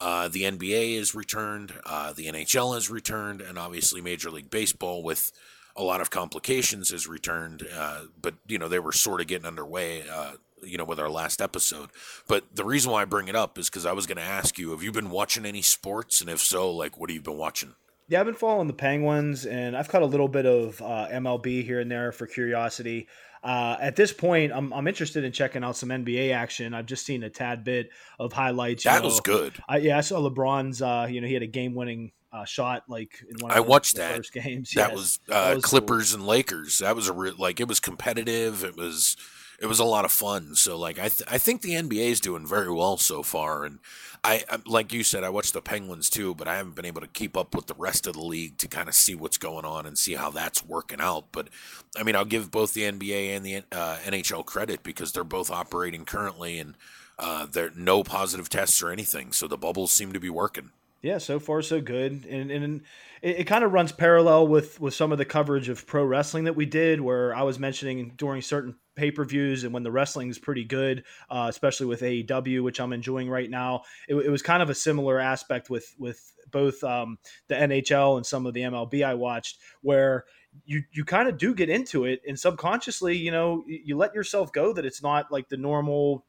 Uh, 0.00 0.28
the 0.28 0.42
NBA 0.42 0.96
is 0.96 1.14
returned, 1.14 1.72
uh, 1.86 2.12
the 2.12 2.26
NHL 2.26 2.74
has 2.74 2.90
returned, 2.90 3.40
and 3.40 3.58
obviously 3.58 4.00
Major 4.00 4.30
League 4.30 4.50
Baseball 4.50 5.02
with 5.02 5.30
a 5.76 5.82
lot 5.82 6.00
of 6.00 6.10
complications 6.10 6.90
has 6.90 7.06
returned. 7.06 7.66
Uh, 7.74 8.02
but 8.20 8.34
you 8.46 8.58
know 8.58 8.68
they 8.68 8.78
were 8.78 8.92
sort 8.92 9.20
of 9.20 9.26
getting 9.26 9.46
underway. 9.46 10.04
Uh, 10.08 10.32
you 10.62 10.78
know, 10.78 10.84
with 10.84 10.98
our 10.98 11.10
last 11.10 11.42
episode. 11.42 11.90
But 12.26 12.44
the 12.54 12.64
reason 12.64 12.90
why 12.90 13.02
I 13.02 13.04
bring 13.04 13.28
it 13.28 13.36
up 13.36 13.58
is 13.58 13.68
because 13.68 13.84
I 13.84 13.92
was 13.92 14.06
going 14.06 14.16
to 14.16 14.22
ask 14.22 14.58
you: 14.58 14.70
Have 14.70 14.82
you 14.82 14.92
been 14.92 15.10
watching 15.10 15.44
any 15.44 15.60
sports? 15.60 16.22
And 16.22 16.30
if 16.30 16.40
so, 16.40 16.70
like, 16.70 16.98
what 16.98 17.10
have 17.10 17.14
you 17.14 17.20
been 17.20 17.36
watching? 17.36 17.74
Yeah, 18.08 18.20
I've 18.20 18.26
been 18.26 18.34
following 18.34 18.66
the 18.66 18.74
Penguins, 18.74 19.46
and 19.46 19.76
I've 19.76 19.88
caught 19.88 20.02
a 20.02 20.06
little 20.06 20.28
bit 20.28 20.44
of 20.44 20.80
uh, 20.82 21.08
MLB 21.10 21.64
here 21.64 21.80
and 21.80 21.90
there 21.90 22.12
for 22.12 22.26
curiosity. 22.26 23.08
Uh, 23.42 23.76
at 23.80 23.96
this 23.96 24.12
point, 24.12 24.52
I'm, 24.54 24.72
I'm 24.72 24.86
interested 24.88 25.24
in 25.24 25.32
checking 25.32 25.64
out 25.64 25.76
some 25.76 25.90
NBA 25.90 26.32
action. 26.32 26.72
I've 26.74 26.86
just 26.86 27.04
seen 27.04 27.22
a 27.22 27.30
tad 27.30 27.62
bit 27.62 27.90
of 28.18 28.32
highlights. 28.32 28.84
That 28.84 29.00
know. 29.00 29.08
was 29.08 29.20
good. 29.20 29.54
I, 29.68 29.78
yeah, 29.78 29.98
I 29.98 30.00
saw 30.02 30.18
LeBron's. 30.18 30.80
Uh, 30.80 31.06
you 31.10 31.20
know, 31.20 31.26
he 31.26 31.34
had 31.34 31.42
a 31.42 31.46
game-winning 31.46 32.12
uh, 32.34 32.44
shot 32.46 32.84
like 32.88 33.24
in 33.30 33.40
one 33.40 33.52
of 33.52 33.56
I 33.56 33.60
the, 33.60 33.62
watched 33.62 33.96
that. 33.96 34.16
first 34.16 34.32
games. 34.34 34.72
That 34.74 34.92
Yes, 34.92 34.94
was 34.94 35.20
that 35.28 35.52
uh, 35.52 35.54
was 35.54 35.66
cool. 35.66 35.70
Clippers 35.70 36.14
and 36.14 36.26
Lakers. 36.26 36.78
That 36.78 36.96
was 36.96 37.08
a 37.08 37.12
real 37.12 37.34
like 37.38 37.60
it 37.60 37.68
was 37.68 37.80
competitive. 37.80 38.64
It 38.64 38.76
was 38.76 39.16
it 39.60 39.66
was 39.66 39.78
a 39.78 39.84
lot 39.84 40.04
of 40.04 40.12
fun. 40.12 40.56
So 40.56 40.76
like 40.76 40.98
I 40.98 41.08
th- 41.08 41.28
I 41.30 41.38
think 41.38 41.62
the 41.62 41.76
NBA 41.76 42.10
is 42.10 42.20
doing 42.20 42.46
very 42.46 42.72
well 42.72 42.96
so 42.96 43.22
far. 43.22 43.64
And 43.64 43.78
I, 44.24 44.42
I 44.50 44.58
like 44.66 44.92
you 44.92 45.04
said 45.04 45.24
I 45.24 45.28
watched 45.30 45.52
the 45.52 45.62
Penguins 45.62 46.10
too, 46.10 46.34
but 46.34 46.48
I 46.48 46.56
haven't 46.56 46.74
been 46.74 46.84
able 46.84 47.02
to 47.02 47.06
keep 47.08 47.36
up 47.36 47.54
with 47.54 47.66
the 47.68 47.74
rest 47.78 48.06
of 48.06 48.14
the 48.14 48.22
league 48.24 48.58
to 48.58 48.68
kind 48.68 48.88
of 48.88 48.94
see 48.96 49.14
what's 49.14 49.38
going 49.38 49.64
on 49.64 49.86
and 49.86 49.96
see 49.98 50.14
how 50.14 50.30
that's 50.30 50.64
working 50.64 51.00
out. 51.00 51.26
But 51.32 51.48
I 51.96 52.02
mean 52.02 52.16
I'll 52.16 52.24
give 52.24 52.50
both 52.50 52.74
the 52.74 52.84
NBA 52.84 53.36
and 53.36 53.46
the 53.46 53.56
uh, 53.72 53.98
NHL 54.04 54.44
credit 54.44 54.82
because 54.82 55.12
they're 55.12 55.24
both 55.24 55.50
operating 55.50 56.04
currently 56.04 56.58
and 56.58 56.74
uh, 57.18 57.46
there 57.46 57.70
no 57.76 58.02
positive 58.02 58.48
tests 58.48 58.82
or 58.82 58.90
anything. 58.90 59.32
So 59.32 59.46
the 59.46 59.56
bubbles 59.56 59.92
seem 59.92 60.12
to 60.12 60.20
be 60.20 60.30
working. 60.30 60.70
Yeah, 61.04 61.18
so 61.18 61.38
far 61.38 61.60
so 61.60 61.82
good, 61.82 62.24
and 62.24 62.50
and 62.50 62.80
it, 63.20 63.40
it 63.40 63.44
kind 63.44 63.62
of 63.62 63.74
runs 63.74 63.92
parallel 63.92 64.48
with 64.48 64.80
with 64.80 64.94
some 64.94 65.12
of 65.12 65.18
the 65.18 65.26
coverage 65.26 65.68
of 65.68 65.86
pro 65.86 66.02
wrestling 66.02 66.44
that 66.44 66.56
we 66.56 66.64
did, 66.64 66.98
where 66.98 67.36
I 67.36 67.42
was 67.42 67.58
mentioning 67.58 68.14
during 68.16 68.40
certain 68.40 68.76
pay 68.96 69.10
per 69.10 69.22
views 69.22 69.64
and 69.64 69.74
when 69.74 69.82
the 69.82 69.92
wrestling 69.92 70.30
is 70.30 70.38
pretty 70.38 70.64
good, 70.64 71.04
uh, 71.28 71.44
especially 71.50 71.84
with 71.84 72.00
AEW, 72.00 72.62
which 72.62 72.80
I'm 72.80 72.94
enjoying 72.94 73.28
right 73.28 73.50
now. 73.50 73.82
It, 74.08 74.14
it, 74.14 74.30
was 74.30 74.40
kind 74.40 74.62
of 74.62 74.70
a 74.70 74.74
similar 74.74 75.20
aspect 75.20 75.68
with 75.68 75.94
with 75.98 76.32
both 76.50 76.82
um, 76.82 77.18
the 77.48 77.54
NHL 77.54 78.16
and 78.16 78.24
some 78.24 78.46
of 78.46 78.54
the 78.54 78.62
MLB 78.62 79.04
I 79.04 79.12
watched, 79.12 79.58
where 79.82 80.24
you 80.64 80.84
you 80.90 81.04
kind 81.04 81.28
of 81.28 81.36
do 81.36 81.54
get 81.54 81.68
into 81.68 82.06
it, 82.06 82.22
and 82.26 82.40
subconsciously, 82.40 83.14
you 83.14 83.30
know, 83.30 83.62
you, 83.66 83.98
let 83.98 84.14
yourself 84.14 84.54
go 84.54 84.72
that 84.72 84.86
it's 84.86 85.02
not 85.02 85.30
like 85.30 85.50
the 85.50 85.58
normal 85.58 86.24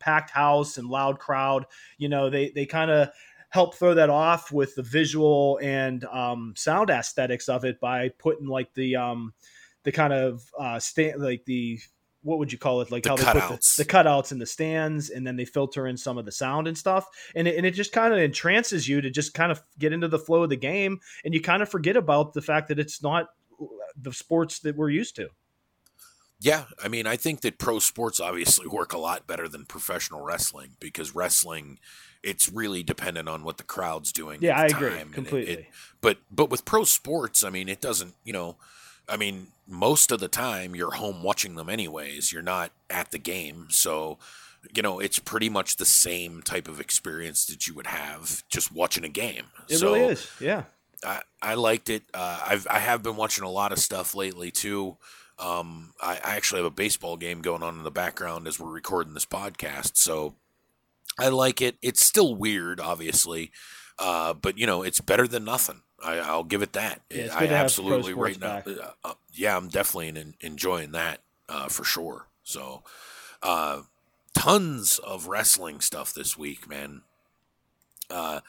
packed 0.00 0.30
house 0.30 0.78
and 0.78 0.88
loud 0.88 1.20
crowd. 1.20 1.66
You 1.96 2.08
know, 2.08 2.28
they 2.28 2.50
they 2.50 2.66
kind 2.66 2.90
of 2.90 3.10
help 3.56 3.74
throw 3.74 3.94
that 3.94 4.10
off 4.10 4.52
with 4.52 4.74
the 4.74 4.82
visual 4.82 5.58
and 5.62 6.04
um, 6.04 6.52
sound 6.54 6.90
aesthetics 6.90 7.48
of 7.48 7.64
it 7.64 7.80
by 7.80 8.10
putting 8.18 8.46
like 8.46 8.70
the 8.74 8.94
um, 8.96 9.32
the 9.84 9.92
kind 9.92 10.12
of 10.12 10.44
uh, 10.58 10.78
stand 10.78 11.22
like 11.22 11.42
the 11.46 11.80
what 12.22 12.38
would 12.38 12.52
you 12.52 12.58
call 12.58 12.82
it? 12.82 12.90
Like 12.90 13.04
the 13.04 13.10
how 13.10 13.16
cutouts. 13.16 13.24
they 13.32 13.40
put 13.40 13.62
the, 13.62 13.76
the, 13.78 13.84
cutouts 13.86 14.32
in 14.32 14.38
the 14.38 14.46
stands 14.46 15.08
and 15.08 15.26
then 15.26 15.36
they 15.36 15.46
filter 15.46 15.86
in 15.86 15.96
some 15.96 16.18
of 16.18 16.26
the 16.26 16.32
sound 16.32 16.68
and 16.68 16.76
stuff. 16.76 17.06
And 17.34 17.48
it, 17.48 17.56
and 17.56 17.64
it 17.64 17.70
just 17.70 17.92
kind 17.92 18.12
of 18.12 18.18
entrances 18.18 18.86
you 18.86 19.00
to 19.00 19.08
just 19.08 19.32
kind 19.32 19.50
of 19.50 19.62
get 19.78 19.94
into 19.94 20.08
the 20.08 20.18
flow 20.18 20.42
of 20.42 20.50
the 20.50 20.56
game 20.56 20.98
and 21.24 21.32
you 21.32 21.40
kind 21.40 21.62
of 21.62 21.70
forget 21.70 21.96
about 21.96 22.34
the 22.34 22.42
fact 22.42 22.68
that 22.68 22.78
it's 22.78 23.00
not 23.00 23.28
the 23.96 24.12
sports 24.12 24.58
that 24.60 24.76
we're 24.76 24.90
used 24.90 25.16
to. 25.16 25.28
Yeah, 26.40 26.64
I 26.82 26.88
mean, 26.88 27.06
I 27.06 27.16
think 27.16 27.40
that 27.42 27.58
pro 27.58 27.78
sports 27.78 28.20
obviously 28.20 28.66
work 28.66 28.92
a 28.92 28.98
lot 28.98 29.26
better 29.26 29.48
than 29.48 29.64
professional 29.64 30.20
wrestling 30.20 30.76
because 30.80 31.14
wrestling, 31.14 31.78
it's 32.26 32.52
really 32.52 32.82
dependent 32.82 33.28
on 33.28 33.44
what 33.44 33.56
the 33.56 33.62
crowd's 33.62 34.12
doing. 34.12 34.42
Yeah, 34.42 34.58
I 34.58 34.66
agree. 34.66 34.98
Completely. 35.12 35.52
It, 35.52 35.58
it, 35.60 35.66
but 36.00 36.18
but 36.30 36.50
with 36.50 36.64
pro 36.64 36.84
sports, 36.84 37.44
I 37.44 37.50
mean, 37.50 37.68
it 37.68 37.80
doesn't. 37.80 38.14
You 38.24 38.32
know, 38.32 38.56
I 39.08 39.16
mean, 39.16 39.48
most 39.66 40.10
of 40.10 40.18
the 40.18 40.28
time 40.28 40.74
you're 40.74 40.94
home 40.94 41.22
watching 41.22 41.54
them 41.54 41.68
anyways. 41.68 42.32
You're 42.32 42.42
not 42.42 42.72
at 42.90 43.12
the 43.12 43.18
game, 43.18 43.68
so 43.70 44.18
you 44.74 44.82
know 44.82 44.98
it's 44.98 45.20
pretty 45.20 45.48
much 45.48 45.76
the 45.76 45.86
same 45.86 46.42
type 46.42 46.66
of 46.66 46.80
experience 46.80 47.46
that 47.46 47.68
you 47.68 47.74
would 47.74 47.86
have 47.86 48.42
just 48.48 48.72
watching 48.72 49.04
a 49.04 49.08
game. 49.08 49.44
It 49.68 49.78
so, 49.78 49.94
really 49.94 50.12
is. 50.12 50.28
Yeah. 50.40 50.64
I, 51.04 51.20
I 51.40 51.54
liked 51.54 51.88
it. 51.88 52.02
Uh, 52.12 52.40
I've 52.44 52.66
I 52.68 52.80
have 52.80 53.02
been 53.02 53.16
watching 53.16 53.44
a 53.44 53.50
lot 53.50 53.70
of 53.70 53.78
stuff 53.78 54.14
lately 54.14 54.50
too. 54.50 54.96
Um, 55.38 55.92
I, 56.02 56.18
I 56.24 56.36
actually 56.36 56.62
have 56.62 56.72
a 56.72 56.74
baseball 56.74 57.18
game 57.18 57.42
going 57.42 57.62
on 57.62 57.76
in 57.76 57.84
the 57.84 57.90
background 57.90 58.48
as 58.48 58.58
we're 58.58 58.72
recording 58.72 59.12
this 59.12 59.26
podcast, 59.26 59.98
so 59.98 60.34
I 61.18 61.28
like 61.28 61.62
it. 61.62 61.76
It's 61.82 62.04
still 62.04 62.34
weird, 62.34 62.80
obviously, 62.80 63.52
uh, 63.98 64.34
but 64.34 64.58
you 64.58 64.66
know, 64.66 64.82
it's 64.82 65.00
better 65.00 65.26
than 65.26 65.44
nothing. 65.44 65.82
I, 66.04 66.36
will 66.36 66.44
give 66.44 66.62
it 66.62 66.74
that. 66.74 67.00
Yeah, 67.10 67.28
I 67.34 67.46
absolutely 67.46 68.12
right 68.12 68.38
now. 68.38 68.62
Uh, 68.66 68.90
uh, 69.02 69.14
yeah, 69.32 69.56
I'm 69.56 69.68
definitely 69.68 70.08
in, 70.08 70.34
enjoying 70.40 70.92
that 70.92 71.20
uh, 71.48 71.68
for 71.68 71.84
sure. 71.84 72.26
So, 72.42 72.82
uh, 73.42 73.82
tons 74.34 74.98
of 74.98 75.26
wrestling 75.26 75.80
stuff 75.80 76.12
this 76.12 76.36
week, 76.36 76.68
man. 76.68 77.02
Uh, 78.10 78.40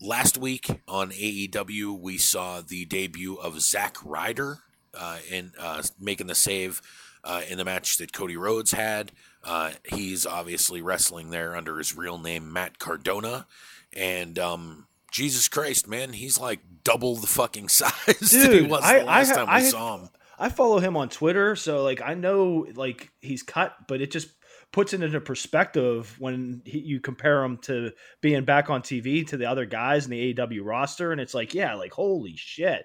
last 0.00 0.38
week 0.38 0.82
on 0.88 1.10
AEW, 1.10 1.98
we 1.98 2.18
saw 2.18 2.60
the 2.60 2.84
debut 2.84 3.36
of 3.36 3.60
Zack 3.60 3.96
Ryder 4.04 4.60
uh, 4.92 5.18
in 5.30 5.52
uh, 5.58 5.82
making 6.00 6.26
the 6.26 6.34
save 6.34 6.80
uh, 7.22 7.42
in 7.48 7.58
the 7.58 7.64
match 7.64 7.98
that 7.98 8.12
Cody 8.12 8.36
Rhodes 8.36 8.72
had. 8.72 9.12
Uh, 9.44 9.72
he's 9.84 10.26
obviously 10.26 10.80
wrestling 10.80 11.30
there 11.30 11.54
under 11.54 11.78
his 11.78 11.96
real 11.96 12.18
name, 12.18 12.52
Matt 12.52 12.78
Cardona, 12.78 13.46
and 13.92 14.38
um, 14.38 14.86
Jesus 15.10 15.48
Christ, 15.48 15.86
man, 15.86 16.12
he's 16.12 16.40
like 16.40 16.60
double 16.82 17.16
the 17.16 17.26
fucking 17.26 17.68
size 17.70 18.30
Dude, 18.30 18.50
that 18.50 18.52
he 18.52 18.62
was 18.62 18.82
I, 18.82 18.98
the 19.00 19.04
last 19.04 19.32
I, 19.32 19.34
time 19.34 19.46
we 19.46 19.52
I, 19.52 19.60
saw 19.62 19.98
him. 19.98 20.08
I 20.38 20.48
follow 20.48 20.78
him 20.80 20.96
on 20.96 21.08
Twitter, 21.08 21.54
so 21.56 21.82
like 21.82 22.02
I 22.02 22.14
know 22.14 22.66
like 22.74 23.10
he's 23.20 23.42
cut, 23.42 23.74
but 23.86 24.00
it 24.00 24.10
just 24.10 24.28
puts 24.72 24.92
it 24.92 25.02
into 25.02 25.20
perspective 25.20 26.16
when 26.18 26.60
he, 26.64 26.80
you 26.80 26.98
compare 26.98 27.44
him 27.44 27.58
to 27.58 27.92
being 28.20 28.44
back 28.44 28.70
on 28.70 28.82
TV 28.82 29.24
to 29.28 29.36
the 29.36 29.46
other 29.46 29.66
guys 29.66 30.04
in 30.04 30.10
the 30.10 30.34
AEW 30.34 30.64
roster, 30.64 31.12
and 31.12 31.20
it's 31.20 31.34
like, 31.34 31.54
yeah, 31.54 31.74
like 31.74 31.92
holy 31.92 32.34
shit. 32.36 32.84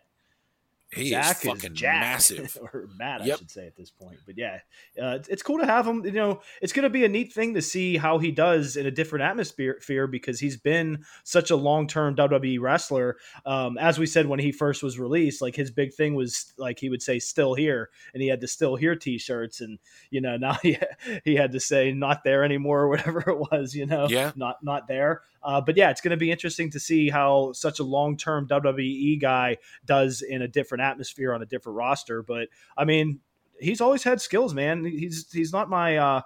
He 0.92 1.10
Zack 1.12 1.38
is 1.38 1.44
fucking 1.44 1.74
is 1.76 1.82
massive. 1.84 2.58
or 2.74 2.90
Matt, 2.98 3.24
Yep. 3.24 3.36
I 3.36 3.38
should 3.38 3.52
say 3.52 3.68
at 3.68 3.76
this 3.76 3.92
point. 3.92 4.18
But 4.26 4.38
yeah, 4.38 4.60
uh, 5.00 5.18
it's, 5.18 5.28
it's 5.28 5.44
cool 5.44 5.60
to 5.60 5.66
have 5.66 5.86
him. 5.86 6.04
You 6.04 6.12
know, 6.14 6.42
it's 6.62 6.74
going 6.74 6.84
to 6.84 6.90
be 6.90 7.06
a 7.06 7.10
neat 7.10 7.32
thing 7.32 7.54
to 7.54 7.62
see 7.62 7.96
how 7.98 8.18
he 8.18 8.32
does 8.32 8.76
in 8.76 8.88
a 8.88 8.92
different 8.92 9.24
atmosphere 9.24 10.08
because 10.08 10.40
he's 10.40 10.58
been 10.58 11.04
such 11.24 11.52
a 11.52 11.56
long 11.56 11.86
term 11.86 12.16
WWE 12.16 12.60
wrestler. 12.60 13.18
Um, 13.46 13.78
as 13.78 14.00
we 14.00 14.08
said 14.08 14.26
when 14.26 14.40
he 14.40 14.52
first 14.52 14.82
was 14.82 14.98
released, 14.98 15.42
like 15.44 15.56
his 15.56 15.70
big 15.70 15.94
thing 15.94 16.16
was 16.16 16.54
like 16.58 16.80
he 16.80 16.90
would 16.90 17.04
say 17.04 17.20
"still 17.20 17.54
here," 17.54 17.90
and 18.14 18.24
he 18.24 18.28
had 18.30 18.42
the 18.42 18.48
"still 18.48 18.76
here" 18.76 18.96
T-shirts, 18.96 19.62
and 19.62 19.78
you 20.10 20.22
know 20.22 20.38
now 20.38 20.54
he 20.64 20.78
he 21.24 21.36
had 21.36 21.52
to 21.52 21.60
say 21.60 21.92
"not 21.92 22.24
there 22.24 22.44
anymore" 22.44 22.82
or 22.86 22.88
whatever 22.90 23.20
it 23.30 23.38
was. 23.52 23.76
You 23.76 23.86
know, 23.86 24.08
Yeah. 24.10 24.32
not 24.36 24.64
not 24.64 24.88
there. 24.88 25.22
Uh, 25.44 25.62
but 25.62 25.78
yeah, 25.78 25.90
it's 25.90 26.02
going 26.02 26.12
to 26.12 26.18
be 26.18 26.32
interesting 26.32 26.70
to 26.72 26.80
see 26.80 27.10
how 27.10 27.54
such 27.54 27.80
a 27.80 27.84
long 27.84 28.18
term 28.18 28.48
WWE 28.48 29.20
guy 29.22 29.58
does 29.86 30.22
in 30.22 30.42
a 30.42 30.48
different 30.48 30.82
atmosphere 30.82 31.34
on 31.34 31.42
a 31.42 31.46
different 31.46 31.78
roster. 31.78 32.22
But 32.22 32.50
I 32.78 32.86
mean, 32.86 33.20
he's 33.60 33.82
always 33.82 34.04
had 34.04 34.22
skills, 34.22 34.54
man. 34.54 34.86
He's 34.86 35.32
he's 35.32 35.54
not 35.54 35.70
my 35.70 35.98
uh, 35.98 36.22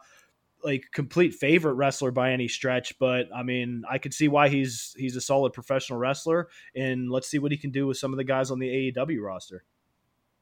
like 0.63 0.86
complete 0.93 1.34
favorite 1.34 1.74
wrestler 1.74 2.12
by 2.12 2.32
any 2.32 2.48
stretch, 2.48 2.98
but 3.00 3.27
I 3.36 3.43
mean, 3.43 3.84
I 3.89 3.98
could 3.98 4.13
see 4.13 4.27
why 4.27 4.50
he's 4.50 4.96
he's 4.98 5.15
a 5.15 5.22
solid 5.22 5.53
professional 5.53 6.00
wrestler. 6.00 6.50
And 6.75 7.12
let's 7.12 7.27
see 7.27 7.39
what 7.39 7.51
he 7.51 7.58
can 7.58 7.72
do 7.72 7.88
with 7.88 7.98
some 7.98 8.13
of 8.13 8.17
the 8.17 8.24
guys 8.24 8.51
on 8.51 8.60
the 8.60 8.91
AEW 8.91 9.22
roster. 9.22 9.63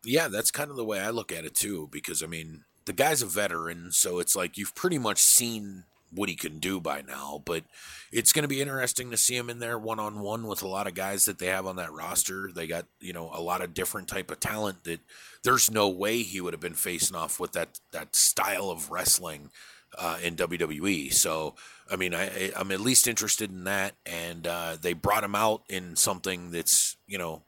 Yeah, 0.04 0.28
that's 0.28 0.51
kind 0.51 0.72
of 0.72 0.78
the 0.78 0.86
way 0.86 1.00
I 1.00 1.10
look 1.10 1.32
at 1.32 1.46
it 1.46 1.56
too. 1.56 1.90
Because 1.92 2.24
I 2.24 2.28
mean, 2.28 2.63
the 2.86 2.94
guy's 2.94 3.22
a 3.22 3.28
veteran, 3.28 3.92
so 3.92 4.20
it's 4.20 4.36
like 4.36 4.58
you've 4.58 4.75
pretty 4.75 4.98
much 4.98 5.20
seen 5.20 5.86
what 6.13 6.30
he 6.30 6.36
can 6.36 6.60
do 6.60 6.80
by 6.80 7.01
now. 7.01 7.41
But 7.46 7.63
it's 8.12 8.34
going 8.34 8.44
to 8.44 8.50
be 8.50 8.62
interesting 8.62 9.12
to 9.12 9.18
see 9.18 9.36
him 9.36 9.50
in 9.50 9.60
there 9.60 9.77
one 9.77 10.00
on 10.00 10.20
one 10.20 10.48
with 10.48 10.62
a 10.62 10.68
lot 10.68 10.88
of 10.88 10.94
guys 10.94 11.25
that 11.25 11.39
they 11.39 11.48
have 11.48 11.65
on 11.65 11.77
that 11.77 11.94
roster. 11.94 12.51
They 12.53 12.68
got 12.68 12.86
you 13.00 13.13
know 13.13 13.32
a 13.34 13.41
lot 13.41 13.62
of 13.62 13.74
different 13.74 14.08
type 14.08 14.32
of 14.32 14.39
talent 14.39 14.84
that 14.84 15.00
there's 15.44 15.72
no 15.72 15.89
way 15.89 16.24
he 16.24 16.41
would 16.41 16.53
have 16.53 16.62
been 16.62 16.74
facing 16.74 17.15
off 17.15 17.39
with 17.39 17.53
that 17.53 17.80
that 17.91 18.15
style 18.15 18.70
of 18.70 18.91
wrestling 18.91 19.50
uh, 19.98 20.18
in 20.22 20.36
WWE. 20.36 21.13
So 21.13 21.56
I 21.89 21.96
mean, 21.96 22.13
I, 22.13 22.51
I'm 22.56 22.72
at 22.72 22.80
least 22.80 23.08
interested 23.08 23.51
in 23.51 23.65
that, 23.65 23.96
and 24.06 24.48
uh, 24.48 24.77
they 24.82 24.94
brought 24.94 25.24
him 25.24 25.36
out 25.36 25.63
in 25.70 25.96
something 25.96 26.51
that's 26.51 26.98
you 27.08 27.18
know 27.18 27.44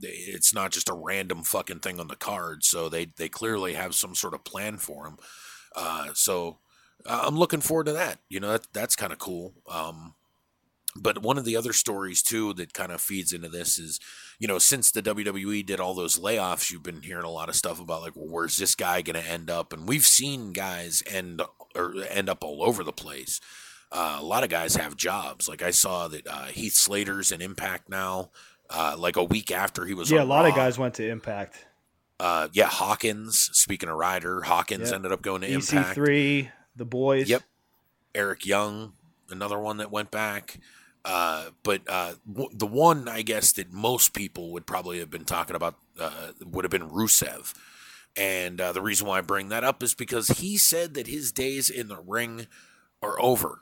it's 0.00 0.54
not 0.54 0.72
just 0.72 0.88
a 0.88 0.94
random 0.94 1.42
fucking 1.42 1.80
thing 1.80 2.00
on 2.00 2.08
the 2.08 2.16
card. 2.16 2.64
So 2.64 2.88
they 2.88 3.06
they 3.16 3.28
clearly 3.28 3.74
have 3.74 3.94
some 3.94 4.14
sort 4.14 4.34
of 4.34 4.44
plan 4.44 4.78
for 4.78 5.06
him. 5.06 5.16
Uh, 5.74 6.08
so 6.14 6.58
I'm 7.06 7.38
looking 7.38 7.60
forward 7.60 7.86
to 7.86 7.92
that. 7.92 8.18
You 8.28 8.40
know, 8.40 8.52
that, 8.52 8.66
that's 8.72 8.96
kind 8.96 9.12
of 9.12 9.18
cool. 9.18 9.54
Um, 9.70 10.14
but 10.94 11.22
one 11.22 11.38
of 11.38 11.44
the 11.46 11.56
other 11.56 11.72
stories 11.72 12.22
too 12.22 12.52
that 12.54 12.74
kind 12.74 12.92
of 12.92 13.00
feeds 13.00 13.32
into 13.32 13.48
this 13.48 13.78
is, 13.78 13.98
you 14.38 14.46
know, 14.46 14.58
since 14.58 14.90
the 14.90 15.02
WWE 15.02 15.64
did 15.64 15.80
all 15.80 15.94
those 15.94 16.18
layoffs, 16.18 16.70
you've 16.70 16.82
been 16.82 17.00
hearing 17.02 17.24
a 17.24 17.30
lot 17.30 17.48
of 17.48 17.54
stuff 17.56 17.80
about 17.80 18.02
like, 18.02 18.14
well, 18.14 18.28
where's 18.28 18.56
this 18.58 18.74
guy 18.74 19.00
going 19.00 19.20
to 19.22 19.26
end 19.30 19.48
up? 19.48 19.72
And 19.72 19.88
we've 19.88 20.06
seen 20.06 20.52
guys 20.52 21.02
end 21.06 21.40
or 21.74 21.94
end 22.10 22.28
up 22.28 22.44
all 22.44 22.62
over 22.62 22.84
the 22.84 22.92
place. 22.92 23.40
Uh, 23.90 24.18
a 24.20 24.24
lot 24.24 24.44
of 24.44 24.50
guys 24.50 24.76
have 24.76 24.96
jobs. 24.96 25.48
Like 25.48 25.62
I 25.62 25.70
saw 25.70 26.08
that 26.08 26.26
uh, 26.26 26.44
Heath 26.46 26.74
Slater's 26.74 27.32
in 27.32 27.40
Impact 27.40 27.88
now. 27.88 28.30
Uh, 28.70 28.94
like 28.98 29.16
a 29.16 29.24
week 29.24 29.50
after 29.50 29.84
he 29.84 29.92
was, 29.92 30.10
Yeah, 30.10 30.22
a 30.22 30.24
lot 30.24 30.46
of 30.46 30.54
guys 30.54 30.78
went 30.78 30.94
to 30.94 31.06
Impact. 31.06 31.66
Uh, 32.18 32.48
yeah, 32.54 32.66
Hawkins. 32.68 33.38
Speaking 33.52 33.90
of 33.90 33.96
Ryder, 33.96 34.42
Hawkins 34.42 34.88
Yep. 34.88 34.94
ended 34.94 35.12
up 35.12 35.20
going 35.20 35.42
to 35.42 35.48
Impact. 35.48 35.98
EC3, 35.98 36.50
the 36.76 36.84
boys. 36.84 37.28
Yep. 37.28 37.42
Eric 38.14 38.46
Young, 38.46 38.92
another 39.30 39.58
one 39.58 39.78
that 39.78 39.90
went 39.90 40.10
back. 40.10 40.58
Uh, 41.04 41.46
but 41.62 41.82
uh, 41.88 42.14
w- 42.30 42.50
the 42.52 42.66
one 42.66 43.08
I 43.08 43.22
guess 43.22 43.52
that 43.52 43.72
most 43.72 44.14
people 44.14 44.52
would 44.52 44.66
probably 44.66 45.00
have 45.00 45.10
been 45.10 45.24
talking 45.24 45.56
about 45.56 45.76
uh, 45.98 46.32
would 46.44 46.64
have 46.64 46.70
been 46.70 46.90
Rusev. 46.90 47.54
And 48.16 48.60
uh, 48.60 48.72
the 48.72 48.82
reason 48.82 49.06
why 49.06 49.18
I 49.18 49.22
bring 49.22 49.48
that 49.48 49.64
up 49.64 49.82
is 49.82 49.94
because 49.94 50.28
he 50.28 50.58
said 50.58 50.94
that 50.94 51.06
his 51.06 51.32
days 51.32 51.70
in 51.70 51.88
the 51.88 52.00
ring 52.00 52.46
are 53.02 53.20
over. 53.20 53.60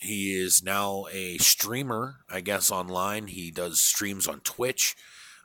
He 0.00 0.40
is 0.40 0.62
now 0.62 1.06
a 1.12 1.36
streamer, 1.38 2.20
I 2.30 2.40
guess, 2.40 2.70
online. 2.70 3.26
He 3.26 3.50
does 3.50 3.82
streams 3.82 4.26
on 4.26 4.40
Twitch. 4.40 4.96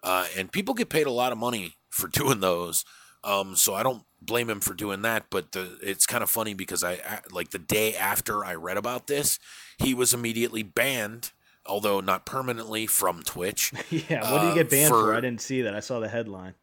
Uh, 0.04 0.28
and 0.38 0.52
people 0.52 0.76
get 0.76 0.90
paid 0.90 1.08
a 1.08 1.12
lot 1.12 1.32
of 1.32 1.38
money 1.38 1.74
for 1.90 2.08
doing 2.12 2.40
those. 2.40 2.86
Um, 3.24 3.56
so 3.56 3.74
I 3.74 3.84
don't 3.84 4.04
blame 4.26 4.50
him 4.50 4.60
for 4.60 4.74
doing 4.74 5.02
that. 5.04 5.26
But 5.30 5.52
the, 5.54 5.78
it's 5.82 6.06
kind 6.06 6.24
of 6.24 6.30
funny 6.30 6.54
because 6.54 6.84
I, 6.84 7.00
like 7.32 7.52
the 7.52 7.60
day 7.60 7.96
after 7.96 8.44
I 8.46 8.56
read 8.56 8.78
about 8.78 9.08
this, 9.08 9.40
he 9.78 9.94
was 9.94 10.14
immediately 10.14 10.64
banned, 10.64 11.32
although 11.66 12.00
not 12.00 12.26
permanently, 12.26 12.88
from 12.88 13.24
Twitch. 13.24 13.72
Yeah, 13.90 14.32
what 14.32 14.42
did 14.42 14.48
Uh, 14.48 14.50
he 14.50 14.56
get 14.56 14.70
banned 14.70 14.90
for? 14.90 15.02
for- 15.06 15.16
I 15.16 15.22
didn't 15.22 15.42
see 15.42 15.62
that. 15.64 15.76
I 15.76 15.80
saw 15.80 16.00
the 16.00 16.10
headline. 16.10 16.54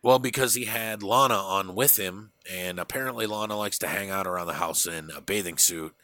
Well, 0.00 0.20
because 0.20 0.54
he 0.54 0.66
had 0.66 1.02
Lana 1.02 1.34
on 1.34 1.74
with 1.74 1.98
him, 1.98 2.30
and 2.48 2.78
apparently 2.78 3.26
Lana 3.26 3.56
likes 3.56 3.78
to 3.78 3.88
hang 3.88 4.10
out 4.10 4.28
around 4.28 4.46
the 4.46 4.52
house 4.54 4.86
in 4.86 5.10
a 5.10 5.20
bathing 5.20 5.58
suit. 5.58 5.94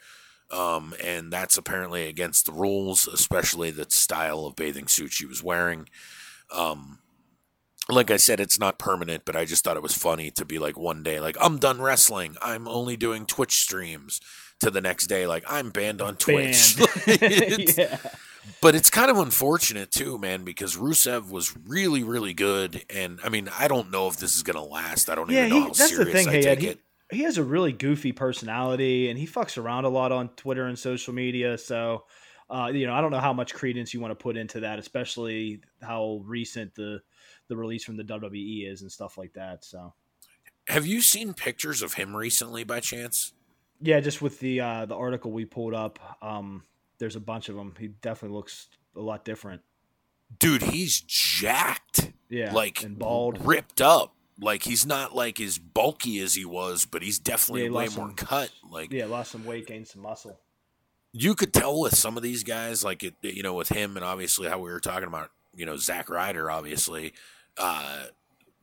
Um, 0.51 0.95
and 1.03 1.33
that's 1.33 1.57
apparently 1.57 2.07
against 2.09 2.45
the 2.47 2.53
rules, 2.53 3.07
especially 3.09 3.71
the 3.71 3.87
style 3.89 4.47
of 4.47 4.57
bathing 4.57 4.89
suit 4.89 5.13
she 5.13 5.27
was 5.27 5.43
wearing. 5.43 5.89
Um, 6.53 6.99
like 7.89 8.11
I 8.11 8.17
said, 8.17 8.41
it's 8.41 8.59
not 8.59 8.79
permanent, 8.79 9.25
but 9.25 9.37
I 9.37 9.45
just 9.45 9.65
thought 9.65 9.77
it 9.77 9.83
was 9.83 9.95
funny 9.97 10.31
to 10.33 10.45
be 10.45 10.59
like 10.59 10.79
one 10.79 11.03
day, 11.03 11.21
like, 11.21 11.37
I'm 11.41 11.59
done 11.59 11.81
wrestling. 11.81 12.37
I'm 12.41 12.67
only 12.69 12.97
doing 12.97 13.27
Twitch 13.27 13.53
streams. 13.57 14.21
To 14.61 14.71
the 14.71 14.81
next 14.81 15.09
day, 15.09 15.27
like, 15.27 15.45
I'm 15.49 15.71
banned 15.71 16.01
on 16.01 16.17
Twitch. 16.17 16.77
It's- 17.07 17.77
yeah. 17.77 17.99
but 18.63 18.75
it's 18.75 18.89
kind 18.89 19.11
of 19.11 19.19
unfortunate 19.19 19.91
too, 19.91 20.17
man, 20.17 20.45
because 20.45 20.77
Rusev 20.77 21.29
was 21.29 21.55
really, 21.67 22.03
really 22.05 22.33
good. 22.33 22.83
And 22.89 23.19
I 23.25 23.29
mean, 23.31 23.51
I 23.59 23.67
don't 23.69 23.91
know 23.91 24.07
if 24.07 24.17
this 24.17 24.37
is 24.37 24.43
going 24.45 24.57
to 24.57 24.63
last. 24.63 25.11
I 25.11 25.17
don't 25.17 25.29
Yeah, 25.29 25.47
even 25.47 25.51
know 25.51 25.55
he, 25.57 25.61
how 25.63 25.67
that's 25.67 25.79
the 25.81 25.89
serious 25.89 26.13
thing. 26.15 26.29
I 26.29 26.33
Hey, 26.33 26.39
Ed, 26.39 26.43
take 26.45 26.61
he, 26.61 26.67
it. 26.69 26.81
he 27.11 27.23
has 27.25 27.37
a 27.37 27.43
really 27.43 27.73
goofy 27.73 28.13
personality, 28.13 29.11
and 29.11 29.19
he 29.19 29.27
fucks 29.27 29.59
around 29.59 29.85
a 29.87 29.89
lot 29.91 30.13
on 30.13 30.29
Twitter 30.31 30.67
and 30.67 30.79
social 30.79 31.13
media. 31.13 31.59
So, 31.59 32.05
uh, 32.49 32.71
you 32.73 32.87
know, 32.87 32.95
I 32.95 33.01
don't 33.01 33.11
know 33.11 33.21
how 33.21 33.33
much 33.33 33.53
credence 33.55 33.93
you 33.93 34.01
want 34.01 34.13
to 34.13 34.23
put 34.23 34.37
into 34.37 34.61
that, 34.61 34.79
especially 34.79 35.63
how 35.83 36.23
recent 36.25 36.75
the 36.77 37.01
the 37.49 37.57
release 37.57 37.85
from 37.85 37.97
the 37.97 38.05
WWE 38.05 38.71
is 38.71 38.83
and 38.83 38.91
stuff 38.91 39.19
like 39.19 39.33
that. 39.35 39.65
So, 39.65 39.93
Have 40.69 40.87
you 40.87 41.01
seen 41.03 41.35
pictures 41.35 41.83
of 41.83 41.95
him 41.95 42.15
recently 42.17 42.65
by 42.65 42.81
chance? 42.81 43.33
yeah, 43.81 44.01
just 44.01 44.23
with 44.23 44.39
the 44.41 44.61
uh, 44.61 44.87
the 44.87 44.95
article 44.97 45.31
we 45.33 45.45
pulled 45.45 45.75
up, 45.75 45.99
um, 46.23 46.63
there's 46.99 47.17
a 47.17 47.21
bunch 47.21 47.49
of 47.49 47.57
them. 47.57 47.75
He 47.79 47.89
definitely 47.89 48.37
looks 48.37 48.69
a 48.97 49.01
lot 49.01 49.25
different. 49.25 49.61
Dude, 50.39 50.63
he's 50.63 51.01
jacked. 51.01 52.13
Yeah, 52.31 52.53
like 52.53 52.83
and 52.83 52.99
bald. 52.99 53.45
ripped 53.47 53.81
up. 53.81 54.15
Like 54.41 54.65
he's 54.65 54.85
not 54.87 55.15
like 55.15 55.39
as 55.41 55.59
bulky 55.59 56.19
as 56.21 56.35
he 56.35 56.45
was, 56.45 56.87
but 56.87 57.03
he's 57.03 57.19
definitely 57.21 57.63
Yeah, 57.65 57.69
he 57.69 57.75
way 57.75 57.85
more 57.89 58.09
some- 58.09 58.15
cut. 58.15 58.51
Like 58.69 58.91
Yeah, 58.93 59.05
lost 59.07 59.31
some 59.33 59.45
weight, 59.45 59.67
gained 59.69 59.87
some 59.87 60.03
muscle. 60.03 60.41
you 61.13 61.35
could 61.37 61.53
tell 61.53 61.79
with 61.79 61.95
some 61.97 62.17
of 62.17 62.23
these 62.25 62.43
guys, 62.43 62.83
like 62.83 63.05
it, 63.05 63.15
you 63.23 63.43
know, 63.45 63.55
with 63.55 63.69
him 63.69 63.97
and 63.97 64.05
obviously 64.05 64.49
how 64.49 64.59
we 64.59 64.71
were 64.73 64.81
talking 64.81 65.07
about, 65.07 65.31
you 65.55 65.65
know, 65.67 65.77
Zack 65.77 66.11
Ryder, 66.11 66.51
obviously, 66.51 67.13
uh, 67.59 68.05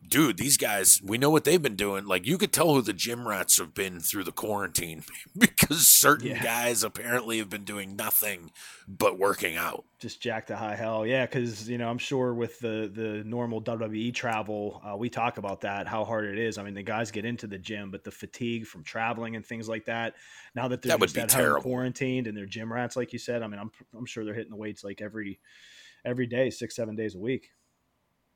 dude, 0.08 0.38
these 0.38 0.58
guys, 0.58 1.00
we 1.04 1.18
know 1.18 1.30
what 1.30 1.44
they've 1.46 1.62
been 1.62 1.76
doing. 1.76 2.06
Like 2.06 2.26
you 2.26 2.38
could 2.38 2.52
tell 2.52 2.74
who 2.74 2.82
the 2.82 2.92
gym 2.94 3.28
rats 3.28 3.58
have 3.60 3.74
been 3.74 4.00
through 4.00 4.26
the 4.26 4.32
quarantine 4.32 5.04
because 5.38 5.88
certain 5.88 6.28
Yeah. 6.28 6.44
guys 6.44 6.84
apparently 6.84 7.38
have 7.38 7.50
been 7.50 7.64
doing 7.64 7.96
nothing 7.96 8.52
but 8.88 9.18
working 9.18 9.56
out. 9.56 9.86
just 10.00 10.20
jacked 10.22 10.48
to 10.48 10.56
high 10.58 10.76
hell. 10.76 11.06
Yeah, 11.06 11.26
because 11.28 11.70
you 11.70 11.78
know 11.78 11.88
I'm 11.90 11.98
sure 12.00 12.34
with 12.34 12.60
the 12.60 12.92
the 12.94 13.24
normal 13.24 13.62
WWE 13.62 14.14
travel, 14.14 14.82
uh, 14.84 14.98
we 14.98 15.10
talk 15.10 15.38
about 15.38 15.62
that 15.62 15.88
how 15.88 16.04
hard 16.04 16.26
it 16.26 16.38
is. 16.40 16.58
I 16.58 16.64
mean, 16.64 16.74
the 16.74 16.84
guys 16.84 17.12
get 17.12 17.24
into 17.24 17.48
the 17.48 17.60
gym, 17.60 17.92
but 17.92 18.04
the 18.04 18.12
fatigue 18.12 18.66
from 18.66 18.84
traveling 18.84 19.36
and 19.38 19.46
things 19.46 19.70
like 19.70 19.86
that. 19.86 20.16
Now 20.56 20.68
that 20.68 20.82
they're 20.82 20.98
That 20.98 21.02
just 21.02 21.16
be 21.16 21.22
at 21.22 21.32
home 21.32 21.42
terrible. 21.42 21.62
quarantined 21.62 22.28
and 22.28 22.36
they're 22.36 22.46
gym 22.48 22.74
rats, 22.74 22.96
like 22.98 23.14
you 23.14 23.20
said. 23.20 23.44
I 23.44 23.48
mean, 23.48 23.60
I'm 23.60 23.72
I'm 23.98 24.06
sure 24.06 24.26
they're 24.26 24.34
hitting 24.34 24.52
the 24.52 24.58
weights 24.58 24.84
like 24.84 25.00
every 25.02 25.40
every 26.04 26.26
day, 26.28 26.50
six 26.50 26.76
seven 26.76 26.96
days 26.96 27.16
a 27.16 27.20
week. 27.20 27.52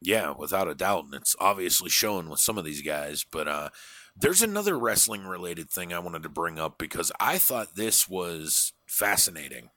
Yeah, 0.01 0.33
without 0.37 0.67
a 0.67 0.75
doubt. 0.75 1.05
And 1.05 1.13
it's 1.13 1.35
obviously 1.39 1.89
shown 1.89 2.29
with 2.29 2.39
some 2.39 2.57
of 2.57 2.65
these 2.65 2.81
guys. 2.81 3.25
But 3.29 3.47
uh, 3.47 3.69
there's 4.15 4.41
another 4.41 4.77
wrestling 4.77 5.25
related 5.25 5.69
thing 5.69 5.93
I 5.93 5.99
wanted 5.99 6.23
to 6.23 6.29
bring 6.29 6.59
up 6.59 6.77
because 6.77 7.11
I 7.19 7.37
thought 7.37 7.75
this 7.75 8.07
was 8.07 8.73
fascinating. 8.85 9.69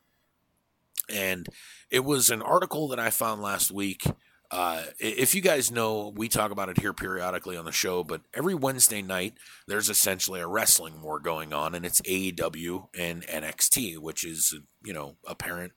And 1.09 1.47
it 1.91 2.05
was 2.05 2.31
an 2.31 2.43
article 2.43 2.89
that 2.89 3.01
I 3.01 3.11
found 3.11 3.41
last 3.41 3.71
week. 3.71 4.05
Uh, 4.51 4.83
if 4.99 5.35
you 5.35 5.43
guys 5.43 5.71
know, 5.71 6.13
we 6.17 6.29
talk 6.29 6.51
about 6.51 6.71
it 6.71 6.81
here 6.81 6.95
periodically 6.95 7.57
on 7.57 7.67
the 7.67 7.73
show, 7.73 8.03
but 8.03 8.23
every 8.33 8.55
Wednesday 8.55 9.03
night, 9.03 9.35
there's 9.67 9.91
essentially 9.91 10.41
a 10.41 10.47
wrestling 10.47 11.03
war 11.03 11.21
going 11.21 11.53
on, 11.53 11.75
and 11.75 11.85
it's 11.85 12.01
AEW 12.03 12.89
and 12.99 13.27
NXT, 13.27 13.99
which 13.99 14.25
is, 14.25 14.55
you 14.83 14.95
know, 14.95 15.17
a 15.27 15.35
parent, 15.35 15.73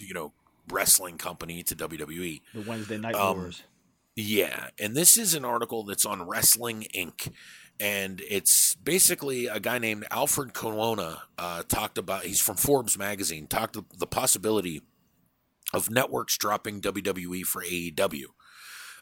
you 0.00 0.14
know, 0.14 0.32
wrestling 0.70 1.18
company 1.18 1.62
to 1.64 1.74
WWE. 1.74 2.40
The 2.54 2.60
Wednesday 2.62 2.98
night 2.98 3.14
Um, 3.14 3.36
wars. 3.38 3.62
Yeah, 4.14 4.68
and 4.78 4.94
this 4.94 5.16
is 5.16 5.34
an 5.34 5.44
article 5.44 5.84
that's 5.84 6.04
on 6.04 6.26
Wrestling 6.26 6.86
Inc. 6.94 7.32
And 7.80 8.20
it's 8.28 8.74
basically 8.76 9.46
a 9.46 9.58
guy 9.58 9.78
named 9.78 10.04
Alfred 10.10 10.52
Konuwa 10.52 11.22
uh, 11.38 11.62
talked 11.66 11.98
about. 11.98 12.24
He's 12.24 12.40
from 12.40 12.56
Forbes 12.56 12.96
magazine. 12.98 13.46
Talked 13.46 13.76
the 13.98 14.06
possibility 14.06 14.82
of 15.72 15.90
networks 15.90 16.36
dropping 16.36 16.80
WWE 16.82 17.42
for 17.44 17.62
AEW. 17.62 18.24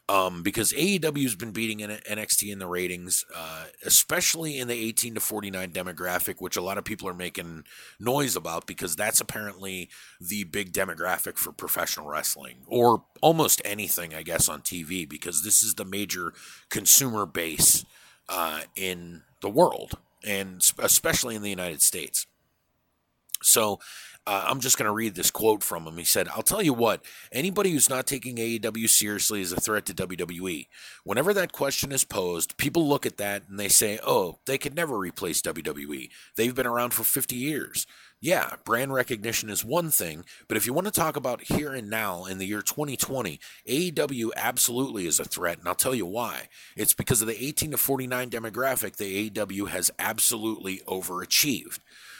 Um, 0.09 0.43
because 0.43 0.73
AEW 0.73 1.23
has 1.23 1.37
been 1.37 1.53
beating 1.53 1.79
NXT 1.79 2.51
in 2.51 2.59
the 2.59 2.67
ratings, 2.67 3.25
uh, 3.33 3.67
especially 3.85 4.59
in 4.59 4.67
the 4.67 4.75
18 4.75 5.15
to 5.15 5.21
49 5.21 5.71
demographic, 5.71 6.41
which 6.41 6.57
a 6.57 6.61
lot 6.61 6.79
of 6.79 6.85
people 6.85 7.09
are 7.09 7.15
making 7.15 7.63
noise 8.01 8.35
about 8.35 8.67
because 8.67 8.97
that's 8.97 9.21
apparently 9.21 9.89
the 10.21 10.43
big 10.43 10.73
demographic 10.73 11.37
for 11.37 11.53
professional 11.53 12.09
wrestling 12.09 12.57
or 12.67 13.05
almost 13.21 13.63
anything, 13.65 14.13
I 14.13 14.23
guess, 14.23 14.49
on 14.49 14.63
TV 14.63 15.09
because 15.09 15.45
this 15.45 15.63
is 15.63 15.75
the 15.75 15.85
major 15.85 16.33
consumer 16.71 17.25
base 17.25 17.85
uh, 18.29 18.63
in 18.75 19.23
the 19.43 19.51
world 19.51 19.93
and 20.25 20.61
especially 20.79 21.37
in 21.37 21.43
the 21.43 21.51
United 21.51 21.83
States. 21.83 22.27
So 23.43 23.79
uh, 24.27 24.45
I'm 24.47 24.61
just 24.61 24.77
going 24.77 24.87
to 24.87 24.93
read 24.93 25.15
this 25.15 25.31
quote 25.31 25.63
from 25.63 25.87
him. 25.87 25.97
He 25.97 26.05
said, 26.05 26.29
I'll 26.29 26.43
tell 26.43 26.63
you 26.63 26.75
what, 26.75 27.05
anybody 27.33 27.71
who's 27.71 27.89
not 27.89 28.07
taking 28.07 28.37
AEW 28.37 28.89
seriously 28.89 29.41
is 29.41 29.53
a 29.53 29.61
threat 29.61 29.87
to 29.87 29.95
WWE. 29.95 30.69
Whenever 31.05 31.33
that 31.35 31.53
question 31.53 31.91
is 31.91 32.05
posed, 32.05 32.57
people 32.57 32.87
look 32.87 33.07
at 33.07 33.17
that 33.17 33.49
and 33.49 33.59
they 33.59 33.69
say, 33.69 33.99
oh, 34.07 34.39
they 34.47 34.59
could 34.59 34.75
never 34.75 34.99
replace 34.99 35.41
WWE. 35.43 36.11
They've 36.37 36.55
been 36.55 36.67
around 36.67 36.93
for 36.93 37.03
50 37.03 37.35
years. 37.35 37.87
Yeah, 38.23 38.57
brand 38.67 38.93
recognition 38.93 39.49
is 39.49 39.65
one 39.65 39.91
thing, 39.91 40.27
but 40.47 40.59
if 40.59 40.67
you 40.67 40.75
want 40.75 40.87
to 40.87 40.93
talk 40.93 41.17
about 41.17 41.45
here 41.45 41.73
and 41.73 41.89
now 41.89 42.27
in 42.27 42.37
the 42.37 42.47
year 42.47 42.61
2020, 42.61 43.41
AEW 43.67 44.31
absolutely 44.37 45.07
is 45.07 45.19
a 45.19 45.25
threat, 45.25 45.59
and 45.59 45.67
I'll 45.67 45.75
tell 45.75 45.95
you 45.95 46.05
why. 46.05 46.49
It's 46.77 46.93
because 46.93 47.23
of 47.23 47.29
the 47.29 47.43
18 47.43 47.71
to 47.71 47.79
49 47.79 48.29
demographic, 48.29 48.97
the 48.97 49.31
AEW 49.31 49.69
has 49.69 49.91
absolutely 49.99 50.83
overachieved. 50.87 51.79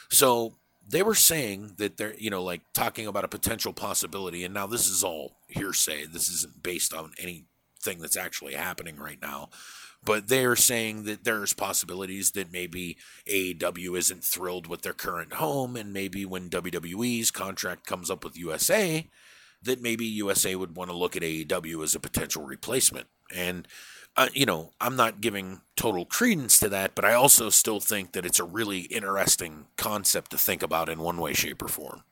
So 0.09 0.55
they 0.91 1.01
were 1.01 1.15
saying 1.15 1.73
that 1.77 1.97
they're, 1.97 2.15
you 2.17 2.29
know, 2.29 2.43
like 2.43 2.61
talking 2.73 3.07
about 3.07 3.23
a 3.23 3.29
potential 3.29 3.73
possibility, 3.73 4.43
and 4.43 4.53
now 4.53 4.67
this 4.67 4.87
is 4.87 5.03
all 5.03 5.37
hearsay. 5.47 6.05
This 6.05 6.29
isn't 6.29 6.61
based 6.61 6.93
on 6.93 7.13
anything 7.17 7.99
that's 7.99 8.17
actually 8.17 8.53
happening 8.53 8.97
right 8.97 9.21
now. 9.21 9.49
But 10.03 10.27
they're 10.27 10.55
saying 10.55 11.03
that 11.05 11.23
there's 11.23 11.53
possibilities 11.53 12.31
that 12.31 12.51
maybe 12.51 12.97
AEW 13.29 13.97
isn't 13.97 14.23
thrilled 14.23 14.65
with 14.65 14.81
their 14.81 14.93
current 14.93 15.33
home, 15.33 15.75
and 15.75 15.93
maybe 15.93 16.25
when 16.25 16.49
WWE's 16.49 17.31
contract 17.31 17.85
comes 17.85 18.09
up 18.09 18.23
with 18.23 18.37
USA, 18.37 19.07
that 19.61 19.81
maybe 19.81 20.05
USA 20.05 20.55
would 20.55 20.75
want 20.75 20.89
to 20.89 20.97
look 20.97 21.15
at 21.15 21.21
AEW 21.21 21.83
as 21.83 21.93
a 21.93 21.99
potential 21.99 22.43
replacement. 22.43 23.07
And, 23.33 23.67
uh, 24.17 24.29
you 24.33 24.45
know, 24.45 24.71
I'm 24.81 24.95
not 24.95 25.21
giving 25.21 25.61
total 25.75 26.05
credence 26.05 26.59
to 26.59 26.69
that, 26.69 26.95
but 26.95 27.05
I 27.05 27.13
also 27.13 27.49
still 27.49 27.79
think 27.79 28.11
that 28.13 28.25
it's 28.25 28.39
a 28.39 28.43
really 28.43 28.81
interesting 28.81 29.67
concept 29.77 30.31
to 30.31 30.37
think 30.37 30.61
about 30.63 30.89
in 30.89 30.99
one 30.99 31.17
way, 31.17 31.33
shape, 31.33 31.61
or 31.61 31.67
form. 31.67 32.03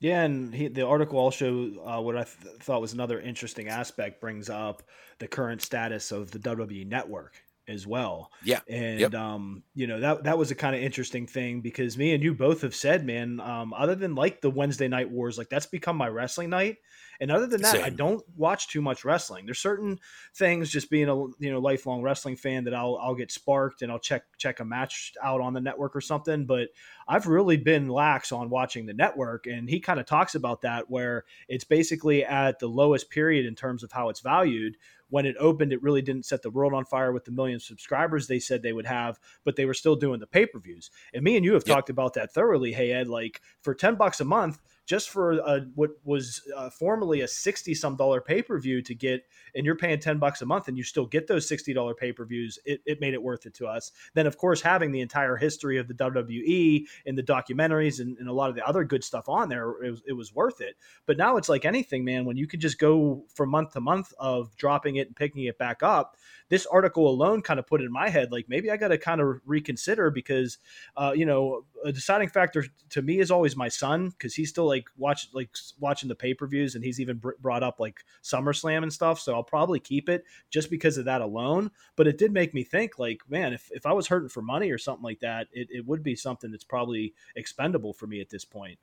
Yeah, 0.00 0.22
and 0.22 0.54
he, 0.54 0.68
the 0.68 0.86
article 0.86 1.18
also, 1.18 1.74
uh, 1.84 2.00
what 2.00 2.16
I 2.16 2.22
th- 2.22 2.58
thought 2.60 2.80
was 2.80 2.92
another 2.92 3.20
interesting 3.20 3.68
aspect, 3.68 4.20
brings 4.20 4.48
up 4.48 4.84
the 5.18 5.26
current 5.26 5.60
status 5.60 6.12
of 6.12 6.30
the 6.30 6.38
WWE 6.38 6.84
Network 6.84 7.42
as 7.66 7.84
well. 7.84 8.30
Yeah. 8.40 8.60
And 8.68 8.98
Yep. 9.00 9.14
um, 9.14 9.64
you 9.74 9.86
know 9.88 9.98
that 10.00 10.22
that 10.24 10.38
was 10.38 10.50
a 10.52 10.54
kind 10.54 10.76
of 10.76 10.82
interesting 10.82 11.26
thing 11.26 11.60
because 11.62 11.98
me 11.98 12.14
and 12.14 12.22
you 12.22 12.32
both 12.32 12.62
have 12.62 12.76
said, 12.76 13.04
man, 13.04 13.40
um, 13.40 13.72
other 13.74 13.96
than 13.96 14.14
like 14.14 14.40
the 14.40 14.50
Wednesday 14.50 14.86
night 14.88 15.10
wars, 15.10 15.36
like 15.36 15.48
that's 15.48 15.66
become 15.66 15.96
my 15.96 16.08
wrestling 16.08 16.50
night. 16.50 16.76
And 17.20 17.30
other 17.30 17.46
than 17.46 17.62
that, 17.62 17.82
I 17.82 17.90
don't 17.90 18.22
watch 18.36 18.68
too 18.68 18.80
much 18.80 19.04
wrestling. 19.04 19.44
There's 19.44 19.58
certain 19.58 19.98
things, 20.34 20.70
just 20.70 20.88
being 20.90 21.08
a 21.08 21.16
you 21.16 21.50
know 21.50 21.58
lifelong 21.58 22.02
wrestling 22.02 22.36
fan, 22.36 22.64
that 22.64 22.74
I'll 22.74 22.96
I'll 23.00 23.14
get 23.14 23.32
sparked 23.32 23.82
and 23.82 23.90
I'll 23.90 23.98
check 23.98 24.22
check 24.38 24.60
a 24.60 24.64
match 24.64 25.14
out 25.22 25.40
on 25.40 25.52
the 25.52 25.60
network 25.60 25.96
or 25.96 26.00
something. 26.00 26.46
But 26.46 26.68
I've 27.08 27.26
really 27.26 27.56
been 27.56 27.88
lax 27.88 28.30
on 28.32 28.50
watching 28.50 28.86
the 28.86 28.94
network, 28.94 29.46
and 29.46 29.68
he 29.68 29.80
kind 29.80 29.98
of 29.98 30.06
talks 30.06 30.34
about 30.34 30.62
that 30.62 30.90
where 30.90 31.24
it's 31.48 31.64
basically 31.64 32.24
at 32.24 32.58
the 32.58 32.68
lowest 32.68 33.10
period 33.10 33.46
in 33.46 33.54
terms 33.54 33.82
of 33.82 33.92
how 33.92 34.08
it's 34.08 34.20
valued. 34.20 34.76
When 35.10 35.24
it 35.24 35.36
opened, 35.40 35.72
it 35.72 35.82
really 35.82 36.02
didn't 36.02 36.26
set 36.26 36.42
the 36.42 36.50
world 36.50 36.74
on 36.74 36.84
fire 36.84 37.12
with 37.12 37.24
the 37.24 37.30
million 37.32 37.58
subscribers 37.60 38.26
they 38.26 38.38
said 38.38 38.62
they 38.62 38.74
would 38.74 38.86
have, 38.86 39.18
but 39.42 39.56
they 39.56 39.64
were 39.64 39.72
still 39.74 39.96
doing 39.96 40.20
the 40.20 40.26
pay 40.26 40.44
per 40.44 40.58
views. 40.60 40.90
And 41.14 41.24
me 41.24 41.34
and 41.36 41.44
you 41.44 41.54
have 41.54 41.64
Yep. 41.64 41.78
talked 41.78 41.88
about 41.90 42.12
that 42.14 42.32
thoroughly. 42.32 42.72
Hey 42.72 42.92
Ed, 42.92 43.08
like 43.08 43.40
for 43.62 43.74
ten 43.74 43.94
bucks 43.94 44.20
a 44.20 44.24
month, 44.26 44.60
just 44.88 45.10
for 45.10 45.34
uh, 45.46 45.60
what 45.74 45.90
was 46.02 46.40
uh, 46.56 46.70
formerly 46.70 47.20
a 47.20 47.28
sixty 47.28 47.74
some 47.74 47.94
dollar 47.94 48.22
pay 48.22 48.40
per 48.40 48.58
view 48.58 48.80
to 48.80 48.94
get, 48.94 49.22
and 49.54 49.66
you're 49.66 49.76
paying 49.76 50.00
ten 50.00 50.18
bucks 50.18 50.40
a 50.40 50.46
month, 50.46 50.66
and 50.66 50.78
you 50.78 50.82
still 50.82 51.04
get 51.04 51.26
those 51.26 51.46
sixty 51.46 51.74
dollar 51.74 51.94
pay 51.94 52.10
per 52.10 52.24
views. 52.24 52.58
It, 52.64 52.80
it 52.86 52.98
made 52.98 53.12
it 53.12 53.22
worth 53.22 53.44
it 53.44 53.52
to 53.54 53.66
us. 53.66 53.92
Then 54.14 54.26
of 54.26 54.38
course 54.38 54.62
having 54.62 54.90
the 54.90 55.02
entire 55.02 55.36
history 55.36 55.76
of 55.76 55.88
the 55.88 55.94
WWE 55.94 56.86
and 57.06 57.18
the 57.18 57.22
documentaries 57.22 58.00
and, 58.00 58.16
and 58.16 58.28
a 58.28 58.32
lot 58.32 58.48
of 58.48 58.56
the 58.56 58.66
other 58.66 58.82
good 58.82 59.04
stuff 59.04 59.28
on 59.28 59.50
there, 59.50 59.70
it 59.84 59.90
was, 59.90 60.02
it 60.06 60.12
was 60.14 60.34
worth 60.34 60.62
it. 60.62 60.76
But 61.04 61.18
now 61.18 61.36
it's 61.36 61.50
like 61.50 61.66
anything, 61.66 62.02
man. 62.02 62.24
When 62.24 62.38
you 62.38 62.46
could 62.46 62.60
just 62.60 62.78
go 62.78 63.24
from 63.34 63.50
month 63.50 63.74
to 63.74 63.80
month 63.82 64.14
of 64.18 64.56
dropping 64.56 64.96
it 64.96 65.08
and 65.08 65.14
picking 65.14 65.44
it 65.44 65.58
back 65.58 65.82
up. 65.82 66.16
This 66.48 66.64
article 66.64 67.10
alone 67.10 67.42
kind 67.42 67.60
of 67.60 67.66
put 67.66 67.82
it 67.82 67.84
in 67.84 67.92
my 67.92 68.08
head 68.08 68.32
like 68.32 68.48
maybe 68.48 68.70
I 68.70 68.78
got 68.78 68.88
to 68.88 68.96
kind 68.96 69.20
of 69.20 69.40
reconsider 69.44 70.10
because, 70.10 70.56
uh, 70.96 71.12
you 71.14 71.26
know, 71.26 71.66
a 71.84 71.92
deciding 71.92 72.28
factor 72.28 72.64
to 72.90 73.02
me 73.02 73.20
is 73.20 73.30
always 73.30 73.54
my 73.54 73.68
son 73.68 74.08
because 74.08 74.34
he's 74.34 74.48
still 74.48 74.66
like 74.66 74.77
watch 74.96 75.28
like 75.32 75.50
watching 75.78 76.08
the 76.08 76.14
pay 76.14 76.34
per 76.34 76.46
views 76.46 76.74
and 76.74 76.84
he's 76.84 77.00
even 77.00 77.18
br- 77.18 77.32
brought 77.40 77.62
up 77.62 77.80
like 77.80 78.00
SummerSlam 78.22 78.82
and 78.82 78.92
stuff. 78.92 79.20
So 79.20 79.34
I'll 79.34 79.42
probably 79.42 79.80
keep 79.80 80.08
it 80.08 80.24
just 80.50 80.70
because 80.70 80.98
of 80.98 81.04
that 81.06 81.20
alone. 81.20 81.70
But 81.96 82.06
it 82.06 82.18
did 82.18 82.32
make 82.32 82.54
me 82.54 82.64
think 82.64 82.98
like, 82.98 83.22
man, 83.28 83.52
if, 83.52 83.70
if 83.72 83.86
I 83.86 83.92
was 83.92 84.06
hurting 84.06 84.28
for 84.28 84.42
money 84.42 84.70
or 84.70 84.78
something 84.78 85.04
like 85.04 85.20
that, 85.20 85.48
it, 85.52 85.68
it 85.70 85.86
would 85.86 86.02
be 86.02 86.14
something 86.14 86.50
that's 86.50 86.64
probably 86.64 87.14
expendable 87.36 87.92
for 87.92 88.06
me 88.06 88.20
at 88.20 88.30
this 88.30 88.44
point. 88.44 88.78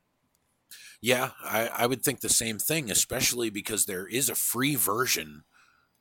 Yeah, 1.01 1.31
I, 1.43 1.67
I 1.67 1.85
would 1.85 2.03
think 2.03 2.21
the 2.21 2.29
same 2.29 2.57
thing, 2.57 2.89
especially 2.89 3.49
because 3.49 3.85
there 3.85 4.07
is 4.07 4.29
a 4.29 4.35
free 4.35 4.75
version 4.75 5.43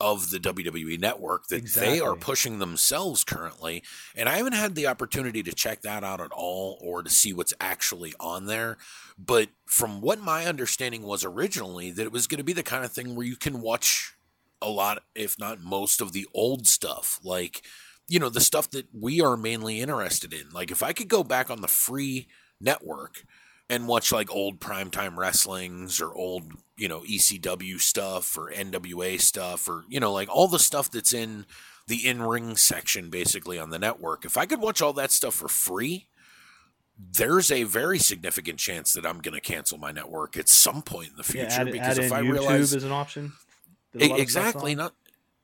of 0.00 0.30
the 0.30 0.38
WWE 0.38 0.98
network 1.00 1.46
that 1.48 1.56
exactly. 1.56 1.94
they 1.94 2.00
are 2.00 2.16
pushing 2.16 2.58
themselves 2.58 3.24
currently. 3.24 3.82
And 4.14 4.28
I 4.28 4.36
haven't 4.36 4.54
had 4.54 4.74
the 4.74 4.86
opportunity 4.86 5.42
to 5.42 5.54
check 5.54 5.82
that 5.82 6.02
out 6.02 6.20
at 6.20 6.32
all 6.32 6.78
or 6.82 7.02
to 7.02 7.10
see 7.10 7.32
what's 7.32 7.54
actually 7.60 8.12
on 8.18 8.46
there. 8.46 8.76
But 9.16 9.50
from 9.66 10.00
what 10.00 10.20
my 10.20 10.46
understanding 10.46 11.02
was 11.02 11.24
originally, 11.24 11.90
that 11.92 12.02
it 12.02 12.12
was 12.12 12.26
going 12.26 12.38
to 12.38 12.44
be 12.44 12.52
the 12.52 12.62
kind 12.62 12.84
of 12.84 12.92
thing 12.92 13.14
where 13.14 13.26
you 13.26 13.36
can 13.36 13.60
watch 13.60 14.14
a 14.60 14.68
lot, 14.68 15.02
if 15.14 15.38
not 15.38 15.62
most, 15.62 16.00
of 16.00 16.12
the 16.12 16.26
old 16.34 16.66
stuff. 16.66 17.20
Like, 17.22 17.62
you 18.08 18.18
know, 18.18 18.28
the 18.28 18.40
stuff 18.40 18.70
that 18.70 18.88
we 18.92 19.20
are 19.20 19.36
mainly 19.36 19.80
interested 19.80 20.32
in. 20.32 20.50
Like, 20.52 20.70
if 20.70 20.82
I 20.82 20.92
could 20.92 21.08
go 21.08 21.22
back 21.22 21.50
on 21.50 21.60
the 21.60 21.68
free 21.68 22.28
network 22.60 23.24
and 23.70 23.88
watch 23.88 24.12
like 24.12 24.30
old 24.30 24.60
primetime 24.60 25.16
wrestlings 25.16 26.00
or 26.00 26.14
old, 26.14 26.52
you 26.76 26.88
know, 26.88 27.00
ECW 27.00 27.80
stuff 27.80 28.36
or 28.36 28.50
NWA 28.50 29.20
stuff 29.20 29.68
or, 29.68 29.84
you 29.88 30.00
know, 30.00 30.12
like 30.12 30.28
all 30.28 30.48
the 30.48 30.58
stuff 30.58 30.90
that's 30.90 31.14
in 31.14 31.46
the 31.86 32.06
in 32.06 32.22
ring 32.22 32.56
section 32.56 33.10
basically 33.10 33.58
on 33.58 33.70
the 33.70 33.78
network. 33.78 34.24
If 34.24 34.36
I 34.36 34.46
could 34.46 34.60
watch 34.60 34.82
all 34.82 34.92
that 34.94 35.10
stuff 35.10 35.34
for 35.34 35.48
free, 35.48 36.08
there's 36.98 37.50
a 37.50 37.64
very 37.64 37.98
significant 37.98 38.58
chance 38.58 38.92
that 38.92 39.06
I'm 39.06 39.18
going 39.18 39.34
to 39.34 39.40
cancel 39.40 39.78
my 39.78 39.92
network 39.92 40.36
at 40.36 40.48
some 40.48 40.82
point 40.82 41.10
in 41.10 41.16
the 41.16 41.24
future 41.24 41.48
yeah, 41.48 41.60
add, 41.60 41.72
because 41.72 41.98
add 41.98 42.04
if 42.04 42.12
I 42.12 42.22
YouTube 42.22 42.32
realize 42.32 42.74
is 42.74 42.84
an 42.84 42.92
option. 42.92 43.32
Exactly. 43.94 44.74
Not 44.74 44.94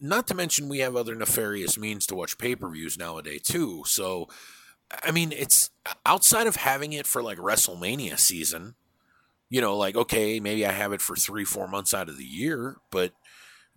not 0.00 0.26
to 0.28 0.34
mention 0.34 0.68
we 0.68 0.78
have 0.78 0.96
other 0.96 1.14
nefarious 1.14 1.76
means 1.76 2.06
to 2.06 2.14
watch 2.14 2.38
pay-per-views 2.38 2.96
nowadays 2.96 3.42
too. 3.42 3.82
So 3.86 4.28
I 5.04 5.10
mean, 5.10 5.32
it's 5.32 5.70
outside 6.04 6.46
of 6.46 6.56
having 6.56 6.92
it 6.92 7.06
for 7.06 7.22
like 7.22 7.38
WrestleMania 7.38 8.18
season, 8.18 8.74
you 9.48 9.60
know, 9.60 9.76
like, 9.76 9.96
okay, 9.96 10.40
maybe 10.40 10.66
I 10.66 10.72
have 10.72 10.92
it 10.92 11.00
for 11.00 11.16
three, 11.16 11.44
four 11.44 11.68
months 11.68 11.94
out 11.94 12.08
of 12.08 12.18
the 12.18 12.24
year, 12.24 12.76
but 12.90 13.12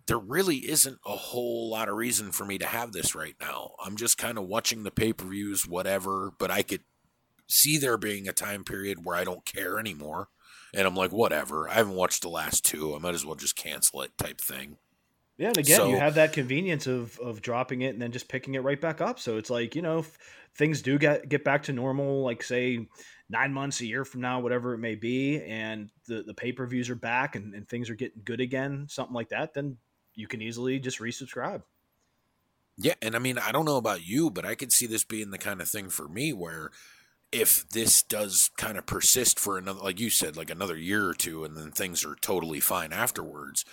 there 0.06 0.18
really 0.18 0.68
isn't 0.68 0.98
a 1.06 1.16
whole 1.16 1.70
lot 1.70 1.88
of 1.88 1.96
reason 1.96 2.30
for 2.30 2.44
me 2.44 2.58
to 2.58 2.66
have 2.66 2.92
this 2.92 3.14
right 3.14 3.36
now. 3.40 3.72
I'm 3.84 3.96
just 3.96 4.18
kind 4.18 4.38
of 4.38 4.46
watching 4.46 4.82
the 4.82 4.90
pay 4.90 5.12
per 5.12 5.26
views, 5.26 5.66
whatever, 5.66 6.32
but 6.38 6.50
I 6.50 6.62
could 6.62 6.82
see 7.48 7.78
there 7.78 7.96
being 7.96 8.28
a 8.28 8.32
time 8.32 8.64
period 8.64 9.04
where 9.04 9.16
I 9.16 9.24
don't 9.24 9.46
care 9.46 9.78
anymore. 9.78 10.28
And 10.74 10.86
I'm 10.86 10.96
like, 10.96 11.12
whatever. 11.12 11.68
I 11.68 11.74
haven't 11.74 11.94
watched 11.94 12.22
the 12.22 12.28
last 12.28 12.64
two. 12.64 12.94
I 12.94 12.98
might 12.98 13.14
as 13.14 13.24
well 13.24 13.36
just 13.36 13.56
cancel 13.56 14.02
it, 14.02 14.18
type 14.18 14.40
thing. 14.40 14.78
Yeah, 15.36 15.48
and 15.48 15.58
again, 15.58 15.76
so, 15.76 15.88
you 15.88 15.96
have 15.96 16.14
that 16.14 16.32
convenience 16.32 16.86
of 16.86 17.18
of 17.18 17.42
dropping 17.42 17.82
it 17.82 17.88
and 17.88 18.00
then 18.00 18.12
just 18.12 18.28
picking 18.28 18.54
it 18.54 18.62
right 18.62 18.80
back 18.80 19.00
up. 19.00 19.18
So 19.18 19.36
it's 19.36 19.50
like 19.50 19.74
you 19.74 19.82
know, 19.82 20.04
things 20.56 20.80
do 20.80 20.98
get 20.98 21.28
get 21.28 21.42
back 21.42 21.64
to 21.64 21.72
normal, 21.72 22.22
like 22.22 22.42
say 22.42 22.86
nine 23.28 23.52
months, 23.52 23.80
a 23.80 23.86
year 23.86 24.04
from 24.04 24.20
now, 24.20 24.40
whatever 24.40 24.74
it 24.74 24.78
may 24.78 24.94
be, 24.94 25.42
and 25.42 25.90
the 26.06 26.22
the 26.22 26.34
pay 26.34 26.52
per 26.52 26.66
views 26.66 26.88
are 26.88 26.94
back 26.94 27.34
and, 27.34 27.52
and 27.54 27.68
things 27.68 27.90
are 27.90 27.96
getting 27.96 28.22
good 28.24 28.40
again, 28.40 28.86
something 28.88 29.14
like 29.14 29.30
that, 29.30 29.54
then 29.54 29.76
you 30.14 30.28
can 30.28 30.40
easily 30.40 30.78
just 30.78 31.00
resubscribe. 31.00 31.62
Yeah, 32.76 32.94
and 33.02 33.16
I 33.16 33.18
mean, 33.18 33.38
I 33.38 33.50
don't 33.50 33.64
know 33.64 33.76
about 33.76 34.06
you, 34.06 34.30
but 34.30 34.44
I 34.44 34.54
could 34.54 34.72
see 34.72 34.86
this 34.86 35.04
being 35.04 35.30
the 35.30 35.38
kind 35.38 35.60
of 35.60 35.68
thing 35.68 35.90
for 35.90 36.08
me 36.08 36.32
where 36.32 36.70
if 37.32 37.68
this 37.70 38.02
does 38.02 38.50
kind 38.56 38.78
of 38.78 38.86
persist 38.86 39.40
for 39.40 39.58
another 39.58 39.80
like 39.80 39.98
you 39.98 40.08
said 40.08 40.36
like 40.36 40.50
another 40.50 40.76
year 40.76 41.08
or 41.08 41.14
two 41.14 41.44
and 41.44 41.56
then 41.56 41.72
things 41.72 42.04
are 42.04 42.14
totally 42.20 42.60
fine 42.60 42.92
afterwards 42.92 43.64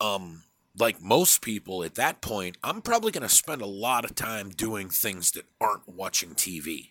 um 0.00 0.42
like 0.78 1.02
most 1.02 1.42
people 1.42 1.82
at 1.84 1.94
that 1.96 2.20
point, 2.20 2.56
I'm 2.62 2.82
probably 2.82 3.12
going 3.12 3.22
to 3.22 3.28
spend 3.28 3.62
a 3.62 3.66
lot 3.66 4.04
of 4.04 4.14
time 4.14 4.50
doing 4.50 4.88
things 4.88 5.32
that 5.32 5.46
aren't 5.60 5.88
watching 5.88 6.30
TV. 6.30 6.90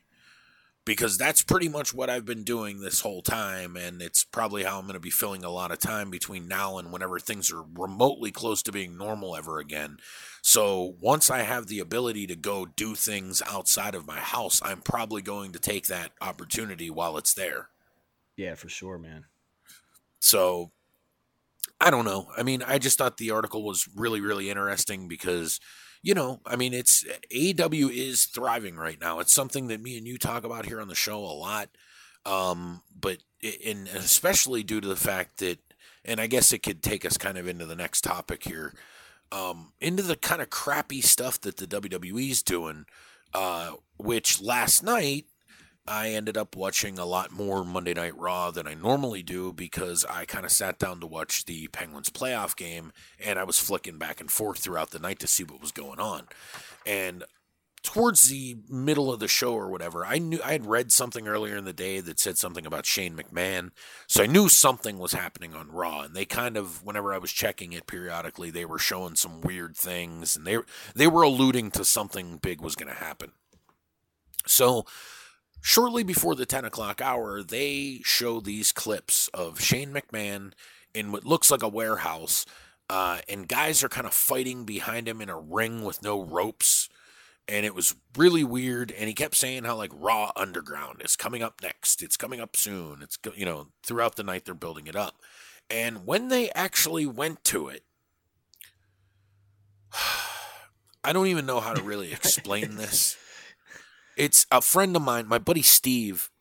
Because 0.86 1.17
that's 1.17 1.41
pretty 1.41 1.67
much 1.67 1.93
what 1.93 2.10
I've 2.10 2.23
been 2.23 2.45
doing 2.45 2.80
this 2.80 3.02
whole 3.02 3.21
time, 3.21 3.76
and 3.76 4.02
it's 4.02 4.23
probably 4.23 4.63
how 4.63 4.80
I'm 4.80 4.86
going 4.86 4.93
to 4.93 5.02
be 5.02 5.10
filling 5.10 5.43
a 5.43 5.50
lot 5.50 5.73
of 5.73 5.80
time 5.80 6.10
between 6.10 6.47
now 6.47 6.78
and 6.78 6.93
whenever 6.93 7.19
things 7.19 7.52
are 7.52 7.62
remotely 7.62 8.32
close 8.32 8.63
to 8.63 8.71
being 8.71 8.97
normal 8.97 9.36
ever 9.36 9.60
again. 9.60 9.97
So 10.41 10.95
once 11.02 11.30
I 11.30 11.39
have 11.39 11.67
the 11.67 11.80
ability 11.80 12.26
to 12.28 12.38
go 12.38 12.65
do 12.65 12.95
things 12.95 13.41
outside 13.45 13.95
of 13.95 14.08
my 14.08 14.19
house, 14.19 14.62
I'm 14.63 14.80
probably 14.80 15.21
going 15.21 15.52
to 15.52 15.60
take 15.60 15.88
that 15.88 16.13
opportunity 16.21 16.89
while 16.89 17.17
it's 17.17 17.34
there. 17.34 17.67
Yeah, 18.38 18.56
for 18.56 18.69
sure, 18.69 18.97
man. 18.97 19.26
So 20.21 20.71
I 21.79 21.89
don't 21.89 22.05
know. 22.05 22.27
I 22.35 22.43
mean, 22.43 22.63
I 22.63 22.79
just 22.79 22.97
thought 22.97 23.17
the 23.17 23.31
article 23.31 23.63
was 23.63 23.87
really, 23.95 24.19
really 24.19 24.49
interesting 24.49 25.07
because, 25.07 25.59
you 26.01 26.13
know, 26.13 26.41
I 26.45 26.55
mean, 26.55 26.73
it's 26.73 27.05
AEW 27.33 27.91
is 27.91 28.25
thriving 28.25 28.75
right 28.75 28.99
now. 28.99 29.19
It's 29.19 29.33
something 29.33 29.67
that 29.67 29.81
me 29.81 29.97
and 29.97 30.07
you 30.07 30.17
talk 30.17 30.43
about 30.43 30.65
here 30.65 30.81
on 30.81 30.87
the 30.87 30.95
show 30.95 31.19
a 31.19 31.37
lot. 31.37 31.69
Um, 32.25 32.81
but 32.99 33.19
and 33.65 33.87
especially 33.89 34.63
due 34.63 34.81
to 34.81 34.87
the 34.87 34.95
fact 34.95 35.37
that, 35.37 35.59
and 36.03 36.19
I 36.19 36.27
guess 36.27 36.51
it 36.51 36.63
could 36.63 36.81
take 36.81 37.05
us 37.05 37.17
kind 37.17 37.37
of 37.37 37.47
into 37.47 37.65
the 37.65 37.75
next 37.75 38.01
topic 38.01 38.43
here, 38.43 38.73
um, 39.31 39.73
into 39.79 40.01
the 40.01 40.15
kind 40.15 40.41
of 40.41 40.49
crappy 40.49 41.01
stuff 41.01 41.39
that 41.41 41.57
the 41.57 41.67
WWE's 41.67 42.41
doing. 42.41 42.85
Uh, 43.33 43.73
which 43.97 44.41
last 44.41 44.83
night 44.83 45.25
I 45.88 46.10
ended 46.10 46.36
up 46.36 46.56
watching 46.56 47.00
a 47.00 47.06
lot 47.06 47.32
more 47.32 47.63
Monday 47.63 47.93
Night 47.93 48.17
Raw 48.17 48.52
than 48.52 48.67
I 48.67 48.73
normally 48.73 49.23
do 49.23 49.54
because 49.54 50.06
I 50.06 50.26
kind 50.26 50.45
of 50.45 50.52
sat 50.52 50.80
down 50.80 51.00
to 51.00 51.08
watch 51.08 51.45
the 51.45 51.67
Penguins 51.69 52.10
playoff 52.10 52.56
game 52.56 52.91
and 53.23 53.39
I 53.39 53.45
was 53.45 53.58
flicking 53.58 53.97
back 53.97 54.19
and 54.19 54.30
forth 54.30 54.60
throughout 54.60 54.91
the 54.91 55.00
night 55.00 55.19
to 55.19 55.28
see 55.28 55.43
what 55.43 55.62
was 55.62 55.71
going 55.71 56.00
on. 56.00 56.28
And 56.86 57.23
towards 57.84 58.28
the 58.28 58.58
middle 58.67 59.13
of 59.13 59.21
the 59.21 59.30
show 59.30 59.54
or 59.54 59.69
whatever, 59.69 60.06
I 60.06 60.17
knew 60.17 60.41
I 60.43 60.52
had 60.52 60.65
read 60.65 60.91
something 60.91 61.26
earlier 61.26 61.56
in 61.56 61.63
the 61.63 61.71
day 61.71 62.02
that 62.02 62.19
said 62.19 62.38
something 62.38 62.65
about 62.65 62.86
Shane 62.86 63.15
McMahon. 63.15 63.71
So 64.08 64.23
I 64.23 64.28
knew 64.28 64.50
something 64.50 65.00
was 65.00 65.13
happening 65.13 65.56
on 65.56 65.71
Raw 65.71 66.02
and 66.02 66.13
they 66.13 66.26
kind 66.26 66.58
of 66.58 66.84
whenever 66.84 67.13
I 67.13 67.17
was 67.17 67.32
checking 67.32 67.71
it 67.71 67.88
periodically, 67.88 68.50
they 68.50 68.65
were 68.65 68.80
showing 68.80 69.15
some 69.15 69.39
weird 69.39 69.78
things 69.78 70.36
and 70.36 70.45
they 70.45 70.58
they 70.95 71.08
were 71.08 71.21
alluding 71.21 71.71
to 71.71 71.86
something 71.86 72.38
big 72.38 72.60
was 72.60 72.76
going 72.76 72.91
to 72.91 73.00
happen. 73.00 73.32
So 74.45 74.86
shortly 75.67 76.01
before 76.01 76.34
the 76.34 76.45
10 76.45 76.63
o'clock 76.63 77.01
hour, 77.01 77.43
they 77.43 77.99
show 78.06 78.39
these 78.39 78.71
clips 78.71 79.27
of 79.34 79.60
Shane 79.60 79.91
McMahon 79.91 80.53
in 80.93 81.12
what 81.12 81.25
looks 81.25 81.51
like 81.51 81.62
a 81.62 81.67
warehouse, 81.67 82.45
uh, 82.89 83.19
and 83.27 83.49
guys 83.49 83.84
are 83.84 83.89
kind 83.89 84.08
of 84.08 84.13
fighting 84.13 84.63
behind 84.63 85.10
him 85.10 85.19
in 85.19 85.27
a 85.27 85.38
ring 85.38 85.84
with 85.84 86.01
no 86.01 86.21
ropes. 86.21 86.88
And 87.49 87.65
it 87.65 87.75
was 87.75 87.93
really 88.15 88.45
weird. 88.45 88.93
And 88.93 89.10
he 89.10 89.13
kept 89.13 89.36
saying 89.36 89.65
how, 89.65 89.75
like, 89.75 89.91
Raw 89.93 90.32
Underground 90.38 91.01
is 91.03 91.17
coming 91.17 91.43
up 91.43 91.56
next. 91.62 92.01
It's 92.01 92.15
coming 92.15 92.39
up 92.39 92.56
soon. 92.56 93.01
It's, 93.01 93.17
you 93.36 93.45
know, 93.45 93.67
throughout 93.84 94.15
the 94.15 94.23
night, 94.23 94.45
they're 94.45 94.53
building 94.53 94.88
it 94.88 94.95
up. 94.95 95.15
And 95.69 96.06
when 96.06 96.30
they 96.30 96.49
actually 96.51 97.06
went 97.06 97.43
to 97.45 97.67
it, 97.67 97.84
I 101.03 101.12
don't 101.12 101.27
even 101.27 101.45
know 101.45 101.60
how 101.60 101.73
to 101.73 101.82
really 101.84 102.13
explain 102.13 102.77
this. 102.77 103.17
It's 104.17 104.47
a 104.51 104.62
friend 104.62 104.95
of 104.95 105.03
mine, 105.03 105.27
my 105.27 105.38
buddy 105.38 105.62
Steve, 105.62 106.32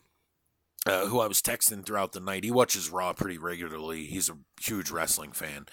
uh, 0.87 1.07
who 1.07 1.21
I 1.21 1.27
was 1.27 1.43
texting 1.43 1.85
throughout 1.85 2.13
the 2.13 2.21
night. 2.21 2.43
He 2.43 2.51
watches 2.51 2.89
Raw 2.89 3.13
pretty 3.13 3.37
regularly. 3.37 4.07
He's 4.07 4.31
a 4.31 4.39
huge 4.63 4.91
wrestling 4.91 5.33
fan. 5.33 5.67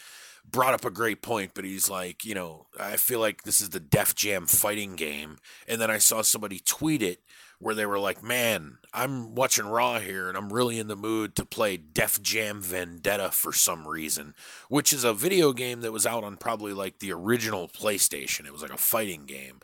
Brought 0.46 0.74
up 0.74 0.84
a 0.84 0.92
great 0.92 1.22
point, 1.22 1.52
but 1.56 1.63
he's 1.63 1.89
like, 1.89 2.26
you 2.26 2.36
know, 2.36 2.68
I 2.78 2.98
feel 2.98 3.22
like 3.22 3.44
this 3.44 3.62
is 3.62 3.70
the 3.70 3.80
Def 3.80 4.16
Jam 4.16 4.48
fighting 4.48 4.98
game. 4.98 5.38
And 5.66 5.80
then 5.80 5.89
I 5.89 5.98
saw 5.98 6.22
somebody 6.22 6.60
tweet 6.60 7.02
it 7.02 7.22
where 7.60 7.74
they 7.74 7.86
were 7.86 8.00
like, 8.00 8.22
man, 8.22 8.80
I'm 8.94 9.34
watching 9.34 9.66
Raw 9.66 10.00
here 10.00 10.28
and 10.28 10.38
I'm 10.38 10.52
really 10.52 10.80
in 10.80 10.88
the 10.88 10.98
mood 10.98 11.34
to 11.38 11.46
play 11.46 11.78
Def 11.78 12.22
Jam 12.22 12.62
Vendetta 12.62 13.32
for 13.32 13.54
some 13.54 13.88
reason, 13.88 14.36
which 14.68 14.92
is 14.92 15.06
a 15.06 15.13
video 15.13 15.54
game 15.54 15.80
that 15.80 15.94
was 15.94 16.06
out 16.06 16.26
on 16.26 16.36
probably 16.36 16.74
like 16.74 17.00
the 17.00 17.13
original 17.13 17.70
PlayStation. 17.70 18.46
It 18.46 18.52
was 18.52 18.62
like 18.62 18.74
a 18.74 18.78
fighting 18.78 19.24
game. 19.26 19.62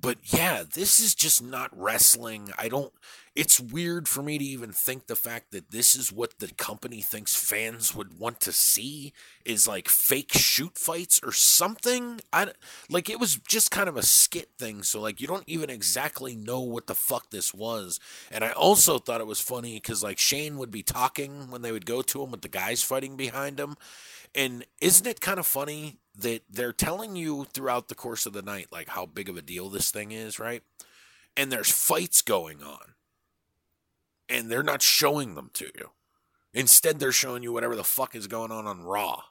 But 0.00 0.18
yeah, 0.24 0.64
this 0.68 0.98
is 0.98 1.14
just 1.14 1.42
not 1.42 1.70
wrestling. 1.78 2.50
I 2.58 2.68
don't. 2.68 2.92
it's 3.34 3.60
weird 3.60 4.08
for 4.08 4.22
me 4.22 4.36
to 4.36 4.44
even 4.44 4.72
think 4.72 5.06
the 5.06 5.16
fact 5.16 5.52
that 5.52 5.70
this 5.70 5.94
is 5.94 6.12
what 6.12 6.38
the 6.38 6.48
company 6.48 7.00
thinks 7.00 7.34
fans 7.36 7.94
would 7.94 8.18
want 8.18 8.40
to 8.40 8.52
see 8.52 9.12
is 9.44 9.66
like 9.66 9.88
fake 9.88 10.32
shoot 10.34 10.76
fights 10.76 11.20
or 11.22 11.32
something. 11.32 12.20
I 12.32 12.48
like 12.90 13.08
it 13.08 13.20
was 13.20 13.36
just 13.36 13.70
kind 13.70 13.88
of 13.88 13.96
a 13.96 14.02
skit 14.02 14.50
thing, 14.58 14.82
so 14.82 15.00
like 15.00 15.20
you 15.20 15.26
don't 15.26 15.48
even 15.48 15.70
exactly 15.70 16.34
know 16.36 16.60
what 16.60 16.88
the 16.88 16.94
fuck 16.94 17.30
this 17.30 17.54
was. 17.54 18.00
And 18.30 18.44
I 18.44 18.50
also 18.50 18.98
thought 18.98 19.20
it 19.20 19.26
was 19.26 19.40
funny 19.40 19.74
because 19.74 20.02
like 20.02 20.18
Shane 20.18 20.58
would 20.58 20.70
be 20.70 20.82
talking 20.82 21.50
when 21.50 21.62
they 21.62 21.72
would 21.72 21.86
go 21.86 22.02
to 22.02 22.22
him 22.22 22.32
with 22.32 22.42
the 22.42 22.48
guys 22.48 22.82
fighting 22.82 23.16
behind 23.16 23.58
him. 23.60 23.76
And 24.34 24.64
isn't 24.80 25.06
it 25.06 25.20
kind 25.20 25.38
of 25.38 25.46
funny 25.46 25.98
that 26.16 26.42
they're 26.48 26.72
telling 26.72 27.16
you 27.16 27.44
throughout 27.52 27.88
the 27.88 27.94
course 27.94 28.26
of 28.26 28.32
the 28.32 28.42
night 28.42 28.68
like 28.70 28.88
how 28.88 29.06
big 29.06 29.28
of 29.28 29.36
a 29.36 29.42
deal 29.42 29.68
this 29.68 29.90
thing 29.90 30.12
is, 30.12 30.38
right? 30.38 30.62
And 31.36 31.50
there's 31.50 31.70
fights 31.70 32.22
going 32.22 32.62
on 32.62 32.94
and 34.28 34.50
they're 34.50 34.62
not 34.62 34.82
showing 34.82 35.34
them 35.34 35.50
to 35.54 35.66
you. 35.76 35.90
Instead, 36.54 36.98
they're 36.98 37.12
showing 37.12 37.42
you 37.42 37.52
whatever 37.52 37.76
the 37.76 37.84
fuck 37.84 38.14
is 38.14 38.26
going 38.26 38.50
on 38.50 38.66
on 38.66 38.82
Raw. 38.82 39.22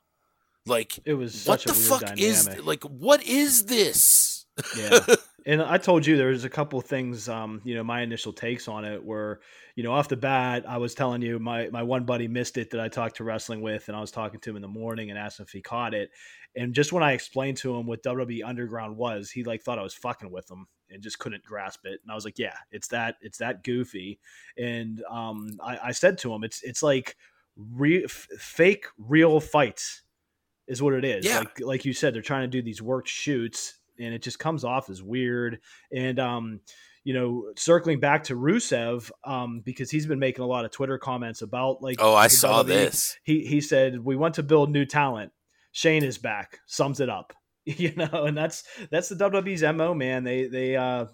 Like 0.66 1.00
It 1.06 1.14
was 1.14 1.46
what 1.46 1.64
the 1.64 1.74
fuck 1.74 2.02
dynamic. 2.02 2.20
is 2.20 2.60
like 2.64 2.84
what 2.84 3.24
is 3.24 3.66
this? 3.66 4.46
yeah. 4.78 5.00
And 5.46 5.62
I 5.62 5.78
told 5.78 6.06
you 6.06 6.18
there 6.18 6.28
was 6.28 6.44
a 6.44 6.50
couple 6.50 6.80
things, 6.82 7.28
um, 7.28 7.62
you 7.64 7.74
know, 7.74 7.84
my 7.84 8.02
initial 8.02 8.32
takes 8.32 8.68
on 8.68 8.86
it 8.86 9.04
were, 9.04 9.42
you 9.76 9.84
know, 9.84 9.92
off 9.92 10.08
the 10.08 10.18
bat, 10.18 10.66
I 10.68 10.78
was 10.78 10.94
telling 10.94 11.22
you 11.22 11.40
my 11.40 11.70
my 11.70 11.84
one 11.84 12.06
buddy 12.06 12.28
missed 12.28 12.58
it 12.58 12.70
that 12.72 12.80
I 12.80 12.90
talked 12.90 13.18
to 13.18 13.24
wrestling 13.24 13.62
with, 13.62 13.88
and 13.88 13.98
I 13.98 14.02
was 14.02 14.12
talking 14.12 14.40
to 14.40 14.50
him 14.52 14.56
in 14.56 14.62
the 14.62 14.68
morning 14.68 15.10
and 15.10 15.18
asked 15.18 15.40
him 15.40 15.46
if 15.46 15.52
he 15.52 15.62
caught 15.62 15.94
it. 15.94 16.12
And 16.56 16.76
just 16.76 16.92
when 16.92 17.04
I 17.04 17.14
explained 17.14 17.58
to 17.58 17.76
him 17.76 17.88
what 17.88 18.04
WWE 18.04 18.44
Underground 18.46 18.98
was, 18.98 19.32
he 19.32 19.44
like 19.44 19.64
thought 19.64 19.80
I 19.80 19.84
was 19.84 19.94
fucking 19.94 20.32
with 20.32 20.50
him 20.52 20.68
and 20.90 21.02
just 21.02 21.20
couldn't 21.20 21.44
grasp 21.44 21.86
it. 21.86 22.00
And 22.04 22.12
I 22.12 22.16
was 22.16 22.26
like, 22.26 22.38
yeah, 22.38 22.56
it's 22.72 22.90
that 22.90 23.16
it's 23.22 23.38
that 23.40 23.64
goofy. 23.64 24.20
And 24.58 25.02
um, 25.10 25.58
I, 25.64 25.80
I 25.86 25.92
said 25.92 26.18
to 26.20 26.34
him, 26.34 26.44
it's 26.44 26.62
it's 26.62 26.84
like 26.84 27.16
re- 27.56 28.04
f- 28.04 28.28
fake 28.38 28.86
real 28.98 29.40
fights 29.40 30.04
is 30.68 30.82
what 30.82 30.94
it 30.94 31.06
is. 31.06 31.26
Yeah. 31.26 31.40
Like 31.40 31.60
like 31.62 31.86
you 31.86 31.94
said, 31.94 32.14
they're 32.14 32.22
trying 32.22 32.44
to 32.44 32.48
do 32.48 32.62
these 32.62 32.82
worked 32.82 33.10
shoots, 33.10 33.80
and 34.00 34.14
it 34.14 34.22
just 34.22 34.40
comes 34.40 34.64
off 34.64 34.90
as 34.90 35.02
weird. 35.02 35.60
And 35.94 36.20
um, 36.20 36.60
you 37.04 37.14
know, 37.14 37.52
circling 37.56 38.00
back 38.00 38.26
to 38.26 38.36
Rusev, 38.36 39.10
um, 39.24 39.62
because 39.66 39.90
he's 39.90 40.06
been 40.06 40.20
making 40.20 40.44
a 40.44 40.48
lot 40.48 40.66
of 40.66 40.72
Twitter 40.72 40.98
comments 40.98 41.42
about 41.42 41.82
like. 41.82 41.98
Oh, 42.00 42.16
I 42.16 42.28
saw 42.28 42.64
this. 42.64 43.18
He 43.24 43.46
he 43.46 43.62
said 43.62 44.04
we 44.04 44.16
want 44.16 44.36
to 44.36 44.44
build 44.44 44.72
new 44.72 44.86
talent. 44.86 45.32
Shane 45.72 46.04
is 46.04 46.18
back. 46.18 46.60
Sums 46.68 47.00
it 47.00 47.10
up. 47.10 47.34
You 47.64 47.94
know, 47.96 48.26
and 48.26 48.36
that's 48.36 48.64
that's 48.90 49.10
the 49.10 49.16
WWE's 49.16 49.62
mo, 49.62 49.94
man. 49.94 50.24
They 50.24 50.48
they 50.48 50.76
uh 50.76 51.06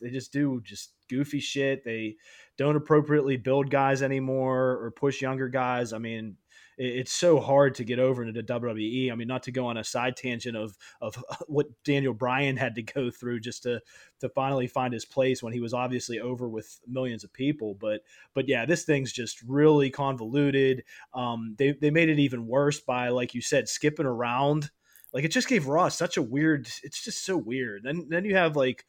they 0.00 0.10
just 0.10 0.32
do 0.32 0.60
just 0.64 0.92
goofy 1.08 1.38
shit. 1.38 1.84
They 1.84 2.16
don't 2.58 2.74
appropriately 2.74 3.36
build 3.36 3.70
guys 3.70 4.02
anymore 4.02 4.82
or 4.82 4.90
push 4.90 5.22
younger 5.22 5.48
guys. 5.48 5.92
I 5.92 5.98
mean, 5.98 6.36
it's 6.78 7.12
so 7.12 7.40
hard 7.40 7.74
to 7.76 7.84
get 7.84 7.98
over 7.98 8.24
into 8.24 8.42
WWE. 8.42 9.12
I 9.12 9.14
mean, 9.14 9.28
not 9.28 9.42
to 9.44 9.52
go 9.52 9.66
on 9.66 9.76
a 9.76 9.84
side 9.84 10.16
tangent 10.16 10.56
of 10.56 10.76
of 11.00 11.22
what 11.46 11.66
Daniel 11.84 12.14
Bryan 12.14 12.56
had 12.56 12.74
to 12.76 12.82
go 12.82 13.10
through 13.10 13.40
just 13.40 13.62
to 13.64 13.80
to 14.20 14.28
finally 14.30 14.66
find 14.66 14.92
his 14.92 15.04
place 15.04 15.42
when 15.42 15.52
he 15.52 15.60
was 15.60 15.74
obviously 15.74 16.20
over 16.20 16.48
with 16.48 16.80
millions 16.86 17.24
of 17.24 17.32
people. 17.32 17.74
But 17.74 18.02
but 18.34 18.48
yeah, 18.48 18.64
this 18.64 18.84
thing's 18.84 19.12
just 19.12 19.42
really 19.42 19.90
convoluted. 19.90 20.84
Um, 21.14 21.54
they 21.58 21.72
they 21.72 21.90
made 21.90 22.08
it 22.08 22.18
even 22.18 22.46
worse 22.46 22.80
by 22.80 23.08
like 23.08 23.34
you 23.34 23.40
said, 23.40 23.68
skipping 23.68 24.06
around. 24.06 24.70
Like 25.12 25.24
it 25.24 25.32
just 25.32 25.48
gave 25.48 25.66
Raw 25.66 25.88
such 25.88 26.16
a 26.16 26.22
weird. 26.22 26.68
It's 26.82 27.04
just 27.04 27.24
so 27.24 27.36
weird. 27.36 27.82
Then 27.84 28.06
then 28.08 28.24
you 28.24 28.36
have 28.36 28.56
like 28.56 28.86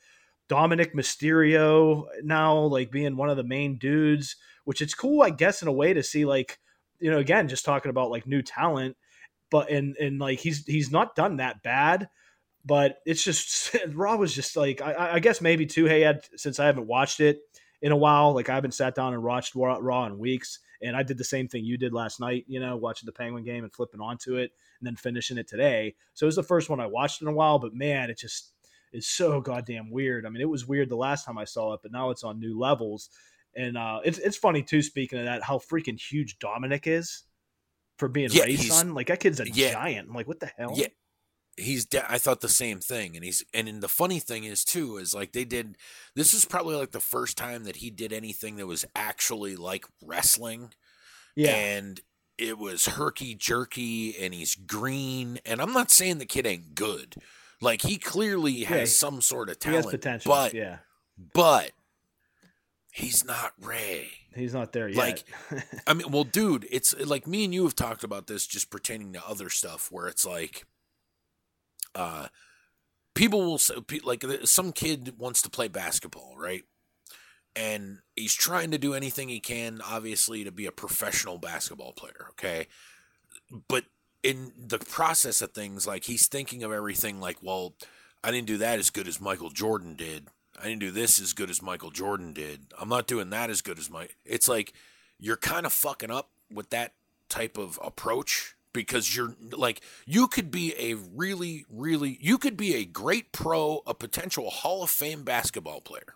Dominic 0.47 0.95
Mysterio 0.95 2.05
now 2.23 2.57
like 2.57 2.91
being 2.91 3.15
one 3.15 3.29
of 3.29 3.37
the 3.37 3.43
main 3.43 3.77
dudes, 3.77 4.35
which 4.65 4.81
it's 4.81 4.93
cool, 4.93 5.21
I 5.21 5.29
guess, 5.29 5.61
in 5.61 5.67
a 5.67 5.73
way 5.73 5.93
to 5.93 6.03
see 6.03 6.25
like 6.25 6.59
you 7.03 7.11
know 7.11 7.19
again 7.19 7.49
just 7.49 7.65
talking 7.65 7.89
about 7.89 8.09
like 8.09 8.25
new 8.25 8.41
talent, 8.41 8.95
but 9.51 9.69
and 9.69 9.97
and 9.97 10.19
like 10.19 10.39
he's 10.39 10.65
he's 10.65 10.89
not 10.89 11.15
done 11.15 11.37
that 11.37 11.61
bad, 11.61 12.07
but 12.63 12.99
it's 13.05 13.21
just 13.21 13.75
Raw 13.93 14.15
was 14.15 14.33
just 14.33 14.55
like 14.55 14.81
I, 14.81 15.15
I 15.15 15.19
guess 15.19 15.41
maybe 15.41 15.65
too. 15.65 15.85
Hey, 15.85 16.05
Ed, 16.05 16.21
since 16.37 16.61
I 16.61 16.65
haven't 16.65 16.87
watched 16.87 17.19
it 17.19 17.41
in 17.81 17.91
a 17.91 17.97
while, 17.97 18.33
like 18.33 18.47
I 18.47 18.55
haven't 18.55 18.73
sat 18.73 18.95
down 18.95 19.13
and 19.13 19.21
watched 19.21 19.53
Raw, 19.53 19.77
Raw 19.81 20.05
in 20.05 20.17
weeks, 20.17 20.59
and 20.81 20.95
I 20.95 21.03
did 21.03 21.17
the 21.17 21.25
same 21.25 21.49
thing 21.49 21.65
you 21.65 21.77
did 21.77 21.93
last 21.93 22.21
night. 22.21 22.45
You 22.47 22.61
know, 22.61 22.77
watching 22.77 23.05
the 23.05 23.11
Penguin 23.11 23.43
game 23.43 23.65
and 23.65 23.73
flipping 23.73 23.99
onto 23.99 24.37
it, 24.37 24.51
and 24.79 24.87
then 24.87 24.95
finishing 24.95 25.37
it 25.37 25.49
today. 25.49 25.95
So 26.13 26.23
it 26.25 26.27
was 26.27 26.37
the 26.37 26.43
first 26.43 26.69
one 26.69 26.79
I 26.79 26.87
watched 26.87 27.21
in 27.21 27.27
a 27.27 27.33
while, 27.33 27.59
but 27.59 27.73
man, 27.73 28.09
it 28.09 28.17
just 28.17 28.53
is 28.93 29.09
so 29.09 29.41
goddamn 29.41 29.91
weird. 29.91 30.25
I 30.25 30.29
mean, 30.29 30.41
it 30.41 30.49
was 30.49 30.65
weird 30.65 30.87
the 30.87 30.95
last 30.95 31.25
time 31.25 31.37
I 31.37 31.43
saw 31.43 31.73
it, 31.73 31.81
but 31.83 31.91
now 31.91 32.11
it's 32.11 32.23
on 32.23 32.39
new 32.39 32.57
levels. 32.57 33.09
And 33.55 33.77
uh, 33.77 33.99
it's 34.03 34.17
it's 34.17 34.37
funny 34.37 34.63
too. 34.63 34.81
Speaking 34.81 35.19
of 35.19 35.25
that, 35.25 35.43
how 35.43 35.57
freaking 35.59 35.99
huge 35.99 36.39
Dominic 36.39 36.87
is 36.87 37.23
for 37.97 38.07
being 38.07 38.29
Yeah, 38.31 38.43
Ray's 38.43 38.67
son. 38.67 38.93
Like 38.93 39.07
that 39.07 39.19
kid's 39.19 39.39
a 39.39 39.49
yeah. 39.49 39.73
giant. 39.73 40.09
I'm 40.09 40.15
like, 40.15 40.27
what 40.27 40.39
the 40.39 40.49
hell? 40.57 40.73
Yeah. 40.75 40.87
He's 41.55 41.85
de- 41.85 42.11
I 42.11 42.17
thought 42.17 42.41
the 42.41 42.49
same 42.49 42.79
thing 42.79 43.15
and 43.15 43.23
he's 43.23 43.43
and 43.53 43.79
the 43.79 43.87
funny 43.87 44.17
thing 44.19 44.43
is 44.43 44.63
too 44.63 44.97
is 44.97 45.13
like 45.13 45.33
they 45.33 45.45
did 45.45 45.77
this 46.15 46.33
is 46.33 46.45
probably 46.45 46.75
like 46.75 46.93
the 46.93 46.99
first 46.99 47.37
time 47.37 47.65
that 47.65 47.75
he 47.75 47.91
did 47.91 48.11
anything 48.11 48.55
that 48.55 48.65
was 48.65 48.85
actually 48.95 49.55
like 49.55 49.85
wrestling 50.03 50.73
yeah. 51.35 51.51
and 51.51 52.01
it 52.39 52.57
was 52.57 52.87
herky 52.87 53.35
jerky 53.35 54.17
and 54.19 54.33
he's 54.33 54.55
green 54.55 55.39
and 55.45 55.61
I'm 55.61 55.73
not 55.73 55.91
saying 55.91 56.17
the 56.17 56.25
kid 56.25 56.47
ain't 56.47 56.73
good. 56.73 57.17
Like 57.61 57.83
he 57.83 57.97
clearly 57.97 58.63
has 58.63 58.89
Yeah, 58.89 59.09
some 59.09 59.21
sort 59.21 59.47
of 59.49 59.57
he 59.63 59.69
has 59.75 59.83
talent, 59.85 59.91
potential. 60.01 60.31
but 60.31 60.55
yeah, 60.55 60.77
but 61.35 61.71
he's 62.93 63.25
not 63.25 63.53
Ray. 63.59 64.07
he's 64.35 64.53
not 64.53 64.71
there 64.71 64.87
yet. 64.87 64.97
Like, 64.97 65.23
I 65.87 65.93
mean, 65.95 66.11
well, 66.11 66.23
dude, 66.23 66.67
it's 66.69 66.93
like 66.99 67.25
me 67.25 67.43
and 67.43 67.53
you 67.53 67.63
have 67.63 67.75
talked 67.75 68.03
about 68.03 68.27
this 68.27 68.45
just 68.45 68.69
pertaining 68.69 69.13
to 69.13 69.27
other 69.27 69.49
stuff 69.49 69.91
where 69.91 70.07
it's 70.07 70.25
like, 70.25 70.65
uh, 71.95 72.27
people 73.15 73.41
will 73.41 73.57
say, 73.57 73.75
like, 74.03 74.23
some 74.45 74.71
kid 74.71 75.15
wants 75.17 75.41
to 75.41 75.49
play 75.49 75.67
basketball, 75.67 76.35
right? 76.37 76.63
And 77.55 77.99
he's 78.15 78.33
trying 78.33 78.71
to 78.71 78.77
do 78.77 78.93
anything 78.93 79.27
he 79.27 79.39
can, 79.39 79.81
obviously, 79.83 80.43
to 80.43 80.51
be 80.51 80.67
a 80.67 80.71
professional 80.71 81.39
basketball 81.39 81.93
player, 81.93 82.27
okay? 82.31 82.67
But 83.67 83.85
in 84.21 84.51
the 84.57 84.79
process 84.79 85.41
of 85.41 85.51
things, 85.51 85.87
like, 85.87 86.05
he's 86.05 86.27
thinking 86.27 86.63
of 86.63 86.71
everything 86.71 87.19
like, 87.19 87.37
well, 87.41 87.73
I 88.23 88.29
didn't 88.31 88.47
do 88.47 88.57
that 88.57 88.79
as 88.79 88.91
good 88.91 89.07
as 89.07 89.19
Michael 89.19 89.49
Jordan 89.49 89.95
did. 89.95 90.27
I 90.59 90.67
didn't 90.67 90.81
do 90.81 90.91
this 90.91 91.19
as 91.19 91.33
good 91.33 91.49
as 91.49 91.61
Michael 91.61 91.91
Jordan 91.91 92.33
did. 92.33 92.73
I'm 92.79 92.89
not 92.89 93.07
doing 93.07 93.29
that 93.31 93.49
as 93.49 93.61
good 93.61 93.79
as 93.79 93.89
my. 93.89 94.09
It's 94.25 94.47
like 94.47 94.73
you're 95.19 95.37
kind 95.37 95.65
of 95.65 95.73
fucking 95.73 96.11
up 96.11 96.29
with 96.51 96.69
that 96.69 96.93
type 97.29 97.57
of 97.57 97.79
approach 97.83 98.55
because 98.73 99.15
you're 99.15 99.35
like 99.51 99.81
you 100.05 100.27
could 100.27 100.51
be 100.51 100.73
a 100.77 100.95
really 100.95 101.65
really 101.69 102.17
you 102.21 102.37
could 102.37 102.57
be 102.57 102.75
a 102.75 102.85
great 102.85 103.31
pro, 103.31 103.81
a 103.87 103.93
potential 103.93 104.49
Hall 104.49 104.83
of 104.83 104.89
Fame 104.89 105.23
basketball 105.23 105.81
player 105.81 106.15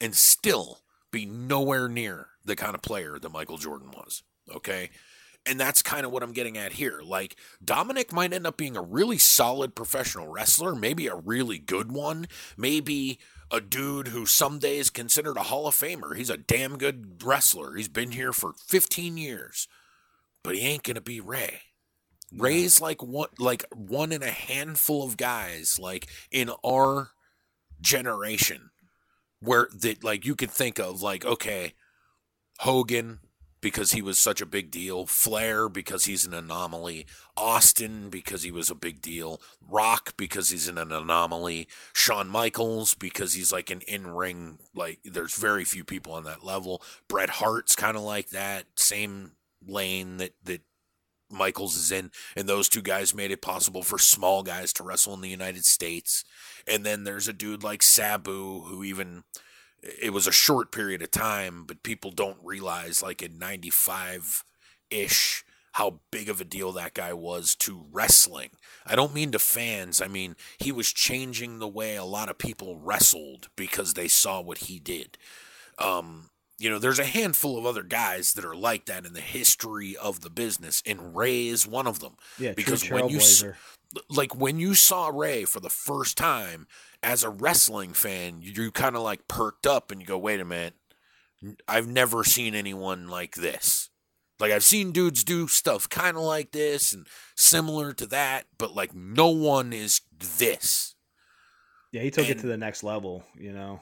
and 0.00 0.14
still 0.14 0.80
be 1.10 1.24
nowhere 1.26 1.88
near 1.88 2.28
the 2.44 2.56
kind 2.56 2.74
of 2.74 2.82
player 2.82 3.18
that 3.18 3.32
Michael 3.32 3.58
Jordan 3.58 3.90
was, 3.90 4.22
okay? 4.54 4.90
And 5.48 5.58
that's 5.58 5.82
kind 5.82 6.04
of 6.04 6.12
what 6.12 6.22
I'm 6.22 6.32
getting 6.32 6.58
at 6.58 6.72
here. 6.72 7.00
Like 7.02 7.36
Dominic 7.64 8.12
might 8.12 8.32
end 8.32 8.46
up 8.46 8.56
being 8.56 8.76
a 8.76 8.82
really 8.82 9.18
solid 9.18 9.74
professional 9.74 10.28
wrestler, 10.28 10.74
maybe 10.74 11.06
a 11.06 11.16
really 11.16 11.58
good 11.58 11.90
one, 11.90 12.26
maybe 12.56 13.18
a 13.50 13.60
dude 13.60 14.08
who 14.08 14.26
someday 14.26 14.76
is 14.76 14.90
considered 14.90 15.36
a 15.36 15.44
Hall 15.44 15.66
of 15.66 15.74
Famer. 15.74 16.14
He's 16.14 16.30
a 16.30 16.36
damn 16.36 16.76
good 16.76 17.22
wrestler. 17.24 17.74
He's 17.74 17.88
been 17.88 18.10
here 18.10 18.32
for 18.32 18.52
15 18.66 19.16
years, 19.16 19.68
but 20.44 20.54
he 20.54 20.60
ain't 20.60 20.82
gonna 20.82 21.00
be 21.00 21.20
Ray. 21.20 21.60
Ray's 22.36 22.80
like 22.80 23.02
one, 23.02 23.30
like 23.38 23.64
one 23.74 24.12
in 24.12 24.22
a 24.22 24.30
handful 24.30 25.04
of 25.04 25.16
guys, 25.16 25.78
like 25.78 26.08
in 26.30 26.50
our 26.64 27.10
generation, 27.80 28.70
where 29.40 29.68
that 29.80 30.04
like 30.04 30.26
you 30.26 30.34
could 30.36 30.50
think 30.50 30.78
of 30.78 31.00
like 31.00 31.24
okay, 31.24 31.72
Hogan 32.58 33.20
because 33.60 33.92
he 33.92 34.02
was 34.02 34.18
such 34.18 34.40
a 34.40 34.46
big 34.46 34.70
deal, 34.70 35.06
Flair 35.06 35.68
because 35.68 36.04
he's 36.04 36.24
an 36.24 36.34
anomaly, 36.34 37.06
Austin 37.36 38.08
because 38.10 38.42
he 38.42 38.50
was 38.50 38.70
a 38.70 38.74
big 38.74 39.00
deal, 39.02 39.40
Rock 39.68 40.16
because 40.16 40.50
he's 40.50 40.68
an 40.68 40.78
anomaly, 40.78 41.68
Shawn 41.92 42.28
Michaels 42.28 42.94
because 42.94 43.34
he's 43.34 43.52
like 43.52 43.70
an 43.70 43.80
in-ring 43.88 44.58
like 44.74 45.00
there's 45.04 45.36
very 45.36 45.64
few 45.64 45.84
people 45.84 46.12
on 46.12 46.24
that 46.24 46.44
level. 46.44 46.82
Bret 47.08 47.30
Hart's 47.30 47.74
kind 47.74 47.96
of 47.96 48.02
like 48.02 48.30
that, 48.30 48.66
same 48.76 49.32
lane 49.66 50.18
that 50.18 50.34
that 50.44 50.62
Michaels 51.30 51.76
is 51.76 51.92
in, 51.92 52.10
and 52.36 52.48
those 52.48 52.68
two 52.68 52.80
guys 52.80 53.14
made 53.14 53.30
it 53.30 53.42
possible 53.42 53.82
for 53.82 53.98
small 53.98 54.42
guys 54.42 54.72
to 54.74 54.82
wrestle 54.82 55.14
in 55.14 55.20
the 55.20 55.28
United 55.28 55.64
States. 55.64 56.24
And 56.66 56.86
then 56.86 57.04
there's 57.04 57.28
a 57.28 57.32
dude 57.32 57.62
like 57.62 57.82
Sabu 57.82 58.62
who 58.62 58.82
even 58.82 59.24
it 59.82 60.12
was 60.12 60.26
a 60.26 60.32
short 60.32 60.72
period 60.72 61.02
of 61.02 61.10
time, 61.10 61.64
but 61.66 61.82
people 61.82 62.10
don't 62.10 62.38
realize 62.42 63.02
like 63.02 63.22
in 63.22 63.38
95 63.38 64.44
ish 64.90 65.44
how 65.72 66.00
big 66.10 66.28
of 66.28 66.40
a 66.40 66.44
deal 66.44 66.72
that 66.72 66.94
guy 66.94 67.12
was 67.12 67.54
to 67.54 67.84
wrestling. 67.92 68.50
I 68.84 68.96
don't 68.96 69.14
mean 69.14 69.30
to 69.32 69.38
fans, 69.38 70.00
I 70.00 70.08
mean 70.08 70.36
he 70.58 70.72
was 70.72 70.92
changing 70.92 71.58
the 71.58 71.68
way 71.68 71.96
a 71.96 72.04
lot 72.04 72.28
of 72.28 72.38
people 72.38 72.76
wrestled 72.76 73.48
because 73.56 73.94
they 73.94 74.08
saw 74.08 74.40
what 74.40 74.58
he 74.58 74.78
did. 74.78 75.18
Um 75.78 76.30
you 76.60 76.68
know, 76.68 76.80
there's 76.80 76.98
a 76.98 77.04
handful 77.04 77.56
of 77.56 77.64
other 77.64 77.84
guys 77.84 78.32
that 78.32 78.44
are 78.44 78.56
like 78.56 78.86
that 78.86 79.06
in 79.06 79.12
the 79.12 79.20
history 79.20 79.96
of 79.96 80.22
the 80.22 80.30
business, 80.30 80.82
and 80.84 81.14
Ray 81.14 81.46
is 81.46 81.68
one 81.68 81.86
of 81.86 82.00
them. 82.00 82.16
Yeah, 82.36 82.52
because 82.52 82.90
when 82.90 83.08
you 83.08 83.20
like 84.10 84.34
when 84.34 84.58
you 84.58 84.74
saw 84.74 85.08
Ray 85.08 85.44
for 85.44 85.60
the 85.60 85.70
first 85.70 86.18
time 86.18 86.66
as 87.02 87.22
a 87.22 87.30
wrestling 87.30 87.92
fan, 87.92 88.40
you, 88.40 88.52
you 88.52 88.70
kind 88.70 88.96
of 88.96 89.02
like 89.02 89.28
perked 89.28 89.66
up 89.66 89.90
and 89.90 90.00
you 90.00 90.06
go, 90.06 90.18
"Wait 90.18 90.40
a 90.40 90.44
minute, 90.44 90.74
I've 91.66 91.88
never 91.88 92.24
seen 92.24 92.54
anyone 92.54 93.08
like 93.08 93.34
this." 93.36 93.90
Like 94.40 94.52
I've 94.52 94.64
seen 94.64 94.92
dudes 94.92 95.24
do 95.24 95.48
stuff 95.48 95.88
kind 95.88 96.16
of 96.16 96.22
like 96.22 96.52
this 96.52 96.92
and 96.92 97.06
similar 97.36 97.92
to 97.94 98.06
that, 98.06 98.46
but 98.56 98.74
like 98.74 98.94
no 98.94 99.30
one 99.30 99.72
is 99.72 100.00
this. 100.16 100.94
Yeah, 101.90 102.02
he 102.02 102.10
took 102.10 102.28
it 102.28 102.38
to 102.40 102.46
the 102.46 102.56
next 102.56 102.82
level. 102.84 103.24
You 103.36 103.52
know. 103.52 103.80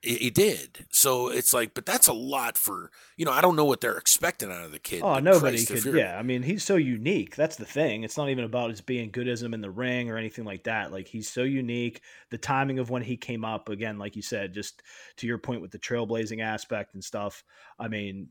He 0.00 0.30
did. 0.30 0.86
So 0.90 1.28
it's 1.28 1.52
like, 1.52 1.74
but 1.74 1.84
that's 1.84 2.06
a 2.06 2.12
lot 2.12 2.56
for 2.56 2.92
you 3.16 3.24
know. 3.24 3.32
I 3.32 3.40
don't 3.40 3.56
know 3.56 3.64
what 3.64 3.80
they're 3.80 3.98
expecting 3.98 4.52
out 4.52 4.62
of 4.62 4.70
the 4.70 4.78
kid. 4.78 5.02
Oh, 5.02 5.18
nobody 5.18 5.64
Christ, 5.64 5.82
could. 5.82 5.94
Yeah, 5.94 6.16
I 6.16 6.22
mean, 6.22 6.44
he's 6.44 6.62
so 6.62 6.76
unique. 6.76 7.34
That's 7.34 7.56
the 7.56 7.64
thing. 7.64 8.04
It's 8.04 8.16
not 8.16 8.28
even 8.28 8.44
about 8.44 8.70
his 8.70 8.80
being 8.80 9.10
good 9.10 9.26
as 9.26 9.42
him 9.42 9.54
in 9.54 9.60
the 9.60 9.70
ring 9.70 10.08
or 10.08 10.16
anything 10.16 10.44
like 10.44 10.62
that. 10.64 10.92
Like 10.92 11.08
he's 11.08 11.28
so 11.28 11.42
unique. 11.42 12.02
The 12.30 12.38
timing 12.38 12.78
of 12.78 12.90
when 12.90 13.02
he 13.02 13.16
came 13.16 13.44
up, 13.44 13.68
again, 13.68 13.98
like 13.98 14.14
you 14.14 14.22
said, 14.22 14.54
just 14.54 14.82
to 15.16 15.26
your 15.26 15.38
point 15.38 15.62
with 15.62 15.72
the 15.72 15.80
trailblazing 15.80 16.40
aspect 16.40 16.94
and 16.94 17.02
stuff. 17.02 17.42
I 17.76 17.88
mean, 17.88 18.28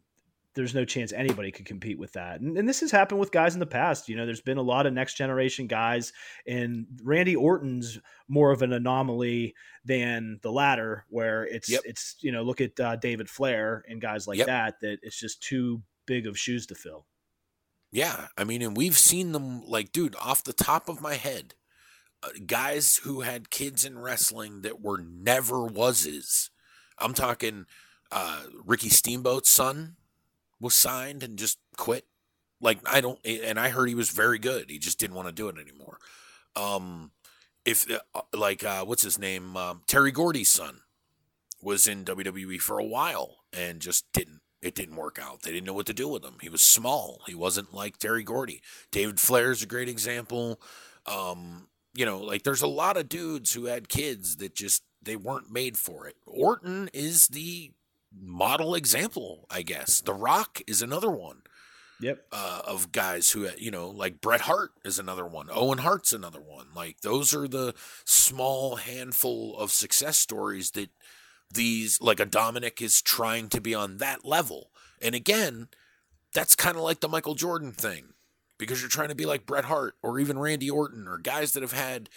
there's 0.57 0.73
no 0.73 0.83
chance 0.83 1.13
anybody 1.13 1.51
could 1.51 1.65
compete 1.65 1.97
with 1.97 2.11
that. 2.13 2.41
And, 2.41 2.57
and 2.57 2.67
this 2.67 2.81
has 2.81 2.91
happened 2.91 3.19
with 3.19 3.31
guys 3.31 3.53
in 3.53 3.59
the 3.59 3.65
past. 3.65 4.09
You 4.09 4.17
know, 4.17 4.25
there's 4.25 4.41
been 4.41 4.57
a 4.57 4.61
lot 4.63 4.85
of 4.85 4.91
next 4.93 5.13
generation 5.13 5.67
guys, 5.67 6.11
and 6.45 6.87
Randy 7.03 7.35
Orton's 7.35 7.99
more 8.27 8.51
of 8.51 8.63
an 8.63 8.73
anomaly 8.73 9.53
than 9.85 10.39
the 10.41 10.51
latter, 10.51 11.05
where 11.09 11.43
it's 11.45 11.69
Yep. 11.69 11.81
it's 11.85 12.15
you 12.21 12.31
know 12.31 12.41
look 12.41 12.59
at 12.59 12.77
uh, 12.79 12.95
David 12.97 13.29
Flair 13.29 13.85
and 13.87 14.01
guys 14.01 14.27
like 14.27 14.39
Yep. 14.39 14.47
that 14.47 14.79
that 14.81 14.97
it's 15.03 15.19
just 15.19 15.41
too 15.41 15.83
big 16.07 16.25
of 16.27 16.37
shoes 16.37 16.65
to 16.67 16.75
fill. 16.75 17.05
Yeah, 17.91 18.27
I 18.37 18.43
mean, 18.43 18.61
and 18.61 18.75
we've 18.75 18.97
seen 18.97 19.31
them 19.31 19.61
like, 19.65 19.91
dude, 19.91 20.15
off 20.17 20.43
the 20.43 20.53
top 20.53 20.89
of 20.89 20.99
my 20.99 21.13
head, 21.13 21.53
uh, 22.23 22.29
guys 22.45 22.97
who 23.03 23.21
had 23.21 23.49
kids 23.51 23.85
in 23.85 23.99
wrestling 23.99 24.61
that 24.63 24.81
were 24.81 24.97
never 24.97 25.65
wases. 25.65 26.49
I'm 26.97 27.13
talking 27.13 27.65
uh, 28.11 28.43
Ricky 28.65 28.89
Steamboat's 28.89 29.49
son 29.49 29.96
was 30.59 30.75
signed 30.75 31.23
and 31.23 31.37
just 31.37 31.59
quit. 31.77 32.05
Like 32.59 32.79
I 32.89 33.01
don't, 33.01 33.19
and 33.25 33.59
I 33.59 33.69
heard 33.69 33.89
he 33.89 33.95
was 33.95 34.09
very 34.09 34.39
good. 34.39 34.69
He 34.69 34.79
just 34.79 34.99
didn't 34.99 35.15
want 35.15 35.27
to 35.27 35.33
do 35.33 35.47
it 35.47 35.57
anymore. 35.57 35.99
Um, 36.55 37.11
if 37.65 37.85
uh, 37.91 38.21
like 38.33 38.63
uh, 38.63 38.83
what's 38.85 39.03
his 39.03 39.19
name, 39.19 39.55
um, 39.55 39.81
Terry 39.87 40.11
Gordy's 40.11 40.49
son 40.49 40.81
was 41.61 41.87
in 41.87 42.05
WWE 42.05 42.59
for 42.59 42.79
a 42.79 42.85
while 42.85 43.37
and 43.53 43.79
just 43.79 44.11
didn't 44.11 44.41
it 44.61 44.73
didn't 44.73 44.95
work 44.95 45.19
out. 45.21 45.43
They 45.43 45.51
didn't 45.51 45.67
know 45.67 45.73
what 45.73 45.85
to 45.85 45.93
do 45.93 46.07
with 46.07 46.23
him. 46.25 46.37
He 46.41 46.49
was 46.49 46.61
small. 46.61 47.21
He 47.27 47.35
wasn't 47.35 47.73
like 47.73 47.97
Terry 47.97 48.23
Gordy. 48.23 48.61
David 48.91 49.19
Flair's 49.19 49.61
a 49.61 49.67
great 49.67 49.89
example. 49.89 50.59
Um, 51.05 51.67
you 51.93 52.05
know, 52.05 52.19
like 52.19 52.43
there's 52.43 52.61
a 52.61 52.67
lot 52.67 52.97
of 52.97 53.09
dudes 53.09 53.53
who 53.53 53.65
had 53.65 53.89
kids 53.89 54.37
that 54.37 54.55
just 54.55 54.83
they 55.01 55.15
weren't 55.15 55.51
made 55.51 55.77
for 55.77 56.07
it. 56.07 56.15
Orton 56.25 56.89
is 56.93 57.27
the 57.27 57.71
model 58.21 58.75
example, 58.75 59.45
I 59.49 59.61
guess. 59.61 60.01
The 60.01 60.13
Rock 60.13 60.61
is 60.67 60.81
another 60.81 61.09
one 61.09 61.41
Yep. 61.99 62.25
uh, 62.31 62.61
of 62.65 62.91
guys 62.91 63.31
who, 63.31 63.49
you 63.57 63.71
know, 63.71 63.89
like 63.89 64.21
Bret 64.21 64.41
Hart 64.41 64.71
is 64.85 64.99
another 64.99 65.25
one. 65.25 65.47
Owen 65.51 65.79
Hart's 65.79 66.13
another 66.13 66.41
one. 66.41 66.67
Like 66.75 67.01
those 67.01 67.33
are 67.33 67.47
the 67.47 67.73
small 68.05 68.75
handful 68.75 69.57
of 69.57 69.71
success 69.71 70.17
stories 70.17 70.71
that 70.71 70.89
these, 71.53 71.99
like 72.01 72.19
a 72.19 72.25
Dominic 72.25 72.81
is 72.81 73.01
trying 73.01 73.49
to 73.49 73.61
be 73.61 73.73
on 73.73 73.97
that 73.97 74.25
level. 74.25 74.69
And 75.01 75.15
again, 75.15 75.69
that's 76.33 76.55
kind 76.55 76.75
of 76.77 76.83
like 76.83 76.99
the 76.99 77.07
Michael 77.07 77.35
Jordan 77.35 77.71
thing 77.71 78.13
because 78.59 78.81
you're 78.81 78.89
trying 78.89 79.09
to 79.09 79.15
be 79.15 79.25
like 79.25 79.45
Bret 79.45 79.65
Hart 79.65 79.95
or 80.03 80.19
even 80.19 80.37
Randy 80.39 80.69
Orton 80.69 81.07
or 81.07 81.17
guys 81.17 81.53
that 81.53 81.63
have 81.63 81.71
had 81.71 82.09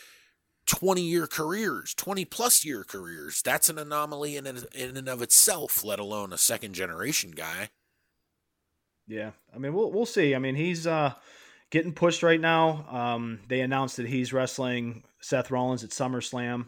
20 0.71 1.03
year 1.03 1.27
careers, 1.27 1.95
20 1.95 2.25
plus 2.25 2.65
year 2.65 2.85
careers. 2.85 3.43
That's 3.43 3.69
an 3.69 3.77
anomaly 3.77 4.37
in, 4.37 4.47
and- 4.47 4.67
in 4.73 4.97
and 4.97 5.09
of 5.09 5.21
itself, 5.21 5.83
let 5.83 5.99
alone 5.99 6.33
a 6.33 6.39
second 6.39 6.75
generation 6.75 7.33
guy. 7.33 7.71
Yeah. 9.09 9.33
I 9.53 9.59
mean, 9.59 9.75
we'll 9.75 9.91
we'll 9.91 10.07
see. 10.07 10.35
I 10.35 10.39
mean, 10.39 10.55
he's 10.55 10.87
uh 10.87 11.15
getting 11.71 11.93
pushed 11.93 12.23
right 12.23 12.41
now. 12.41 12.87
Um, 12.89 13.41
they 13.49 13.61
announced 13.61 13.97
that 13.97 14.07
he's 14.07 14.33
wrestling 14.33 15.03
Seth 15.21 15.51
Rollins 15.51 15.83
at 15.83 15.91
SummerSlam 15.91 16.67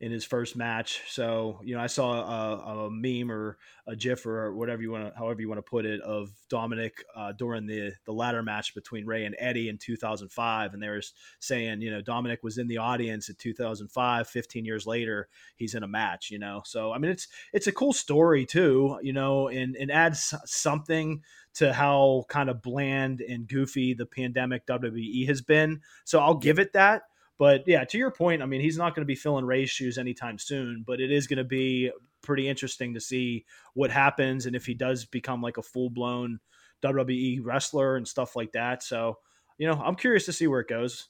in 0.00 0.10
his 0.10 0.24
first 0.24 0.56
match. 0.56 1.02
So, 1.08 1.60
you 1.62 1.76
know, 1.76 1.82
I 1.82 1.86
saw 1.86 2.12
a, 2.12 2.86
a 2.86 2.90
meme 2.90 3.30
or 3.30 3.58
a 3.86 3.94
GIF 3.94 4.24
or 4.24 4.54
whatever 4.54 4.80
you 4.80 4.92
want 4.92 5.14
however 5.14 5.42
you 5.42 5.48
want 5.48 5.58
to 5.58 5.70
put 5.70 5.84
it, 5.84 6.00
of 6.00 6.30
Dominic 6.48 7.04
uh, 7.14 7.32
during 7.32 7.66
the 7.66 7.92
the 8.06 8.12
ladder 8.12 8.42
match 8.42 8.74
between 8.74 9.04
Ray 9.04 9.26
and 9.26 9.36
Eddie 9.38 9.68
in 9.68 9.76
2005, 9.76 10.72
and 10.72 10.82
they 10.82 10.88
were 10.88 11.02
saying, 11.38 11.82
you 11.82 11.90
know, 11.90 12.00
Dominic 12.00 12.42
was 12.42 12.56
in 12.56 12.66
the 12.66 12.78
audience 12.78 13.28
in 13.28 13.34
2005. 13.34 14.28
15 14.28 14.64
years 14.64 14.86
later, 14.86 15.28
he's 15.56 15.74
in 15.74 15.82
a 15.82 15.88
match. 15.88 16.30
You 16.30 16.38
know, 16.38 16.62
so 16.64 16.92
I 16.92 16.98
mean, 16.98 17.10
it's 17.10 17.28
it's 17.52 17.66
a 17.66 17.72
cool 17.72 17.92
story 17.92 18.46
too. 18.46 18.98
You 19.02 19.12
know, 19.12 19.48
and 19.48 19.76
and 19.76 19.90
adds 19.90 20.34
something 20.46 21.22
to 21.52 21.72
how 21.72 22.24
kind 22.28 22.48
of 22.48 22.62
bland 22.62 23.20
and 23.20 23.46
goofy 23.46 23.92
the 23.92 24.06
pandemic 24.06 24.66
WWE 24.66 25.26
has 25.26 25.42
been. 25.42 25.80
So 26.04 26.20
I'll 26.20 26.36
give 26.36 26.58
it 26.58 26.72
that. 26.72 27.02
But 27.40 27.64
yeah, 27.66 27.84
to 27.84 27.96
your 27.96 28.10
point, 28.10 28.42
I 28.42 28.44
mean, 28.44 28.60
he's 28.60 28.76
not 28.76 28.94
going 28.94 29.00
to 29.00 29.06
be 29.06 29.14
filling 29.14 29.46
Ray's 29.46 29.70
shoes 29.70 29.96
anytime 29.96 30.38
soon, 30.38 30.84
but 30.86 31.00
it 31.00 31.10
is 31.10 31.26
going 31.26 31.38
to 31.38 31.44
be 31.44 31.90
pretty 32.22 32.46
interesting 32.46 32.92
to 32.92 33.00
see 33.00 33.46
what 33.72 33.90
happens 33.90 34.44
and 34.44 34.54
if 34.54 34.66
he 34.66 34.74
does 34.74 35.06
become 35.06 35.40
like 35.40 35.56
a 35.56 35.62
full 35.62 35.88
blown 35.88 36.38
WWE 36.84 37.38
wrestler 37.42 37.96
and 37.96 38.06
stuff 38.06 38.36
like 38.36 38.52
that. 38.52 38.82
So, 38.82 39.16
you 39.56 39.66
know, 39.66 39.80
I'm 39.82 39.94
curious 39.94 40.26
to 40.26 40.34
see 40.34 40.48
where 40.48 40.60
it 40.60 40.68
goes. 40.68 41.08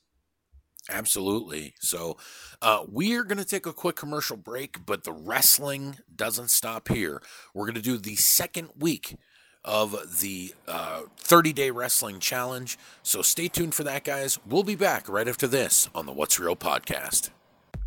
Absolutely. 0.89 1.75
So, 1.81 2.17
uh, 2.63 2.85
we 2.89 3.17
are 3.17 3.25
going 3.25 3.39
to 3.39 3.45
take 3.45 3.67
a 3.67 3.73
quick 3.73 3.97
commercial 3.97 4.37
break, 4.37 4.87
but 4.87 5.03
the 5.03 5.13
wrestling 5.13 5.97
doesn't 6.15 6.51
stop 6.51 6.87
here. 6.87 7.21
We're 7.55 7.67
going 7.67 7.75
to 7.75 7.83
do 7.83 7.99
the 7.99 8.15
second 8.15 8.69
week 8.79 9.17
of 9.65 10.21
the 10.21 10.55
uh, 10.67 11.03
30 11.19 11.53
day 11.53 11.71
wrestling 11.71 12.21
challenge. 12.21 12.79
So, 13.03 13.23
stay 13.23 13.49
tuned 13.49 13.75
for 13.75 13.85
that, 13.85 14.05
guys. 14.05 14.39
We'll 14.47 14.63
be 14.63 14.75
back 14.75 15.09
right 15.09 15.29
after 15.29 15.47
this 15.47 15.89
on 15.95 16.07
the 16.07 16.13
What's 16.13 16.39
Real 16.39 16.57
podcast. 16.57 17.31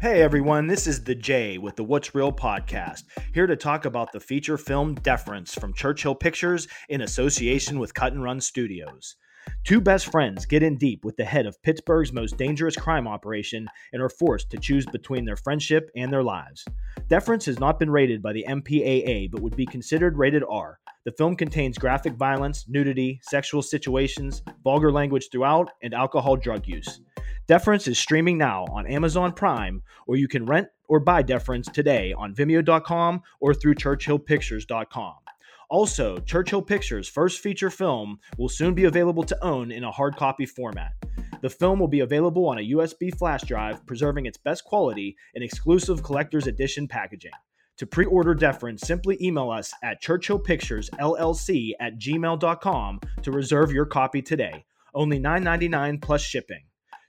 Hey 0.03 0.21
everyone, 0.21 0.67
this 0.67 0.85
is 0.85 1.05
the 1.05 1.15
Jay 1.15 1.57
with 1.57 1.77
the 1.77 1.83
What's 1.85 2.13
Real 2.13 2.33
podcast, 2.33 3.03
here 3.33 3.47
to 3.47 3.55
talk 3.55 3.85
about 3.85 4.11
the 4.11 4.19
feature 4.19 4.57
film 4.57 4.95
Deference 4.95 5.53
from 5.53 5.71
Churchill 5.73 6.13
Pictures 6.13 6.67
in 6.89 6.99
association 6.99 7.79
with 7.79 7.93
Cut 7.93 8.11
and 8.11 8.21
Run 8.21 8.41
Studios. 8.41 9.15
Two 9.63 9.79
best 9.79 10.11
friends 10.11 10.45
get 10.45 10.63
in 10.63 10.77
deep 10.77 11.05
with 11.05 11.15
the 11.17 11.25
head 11.25 11.45
of 11.45 11.61
Pittsburgh's 11.63 12.11
most 12.11 12.37
dangerous 12.37 12.75
crime 12.75 13.07
operation 13.07 13.67
and 13.93 14.01
are 14.01 14.09
forced 14.09 14.49
to 14.49 14.57
choose 14.57 14.85
between 14.85 15.25
their 15.25 15.35
friendship 15.35 15.89
and 15.95 16.11
their 16.11 16.23
lives. 16.23 16.65
Deference 17.07 17.45
has 17.45 17.59
not 17.59 17.79
been 17.79 17.89
rated 17.89 18.21
by 18.21 18.33
the 18.33 18.45
MPAA 18.47 19.31
but 19.31 19.41
would 19.41 19.55
be 19.55 19.65
considered 19.65 20.17
rated 20.17 20.43
R. 20.49 20.79
The 21.05 21.11
film 21.11 21.35
contains 21.35 21.77
graphic 21.77 22.13
violence, 22.13 22.65
nudity, 22.67 23.19
sexual 23.23 23.61
situations, 23.61 24.41
vulgar 24.63 24.91
language 24.91 25.29
throughout, 25.31 25.69
and 25.81 25.93
alcohol 25.93 26.37
drug 26.37 26.67
use. 26.67 27.01
Deference 27.47 27.87
is 27.87 27.99
streaming 27.99 28.37
now 28.37 28.65
on 28.71 28.87
Amazon 28.87 29.33
Prime, 29.33 29.81
or 30.07 30.15
you 30.15 30.29
can 30.29 30.45
rent 30.45 30.67
or 30.87 30.99
buy 30.99 31.21
Deference 31.21 31.67
today 31.67 32.13
on 32.13 32.33
Vimeo.com 32.33 33.21
or 33.41 33.53
through 33.53 33.75
ChurchillPictures.com. 33.75 35.15
Also, 35.73 36.19
Churchill 36.19 36.61
Pictures' 36.61 37.09
first 37.09 37.39
feature 37.41 37.71
film 37.71 38.19
will 38.37 38.47
soon 38.47 38.75
be 38.75 38.83
available 38.83 39.23
to 39.23 39.43
own 39.43 39.71
in 39.71 39.83
a 39.83 39.91
hard 39.91 40.15
copy 40.15 40.45
format. 40.45 40.91
The 41.41 41.49
film 41.49 41.79
will 41.79 41.87
be 41.87 42.01
available 42.01 42.45
on 42.45 42.59
a 42.59 42.69
USB 42.73 43.11
flash 43.17 43.41
drive, 43.41 43.83
preserving 43.87 44.27
its 44.27 44.37
best 44.37 44.65
quality 44.65 45.17
in 45.33 45.41
exclusive 45.41 46.03
collector's 46.03 46.45
edition 46.45 46.87
packaging. 46.87 47.31
To 47.77 47.87
pre 47.87 48.05
order 48.05 48.35
Deference, 48.35 48.83
simply 48.83 49.17
email 49.19 49.49
us 49.49 49.73
at 49.81 49.99
churchillpicturesllc 49.99 51.71
at 51.79 51.97
gmail.com 51.97 52.99
to 53.23 53.31
reserve 53.31 53.71
your 53.71 53.87
copy 53.87 54.21
today. 54.21 54.65
Only 54.93 55.19
$9.99 55.19 55.99
plus 56.03 56.21
shipping. 56.21 56.61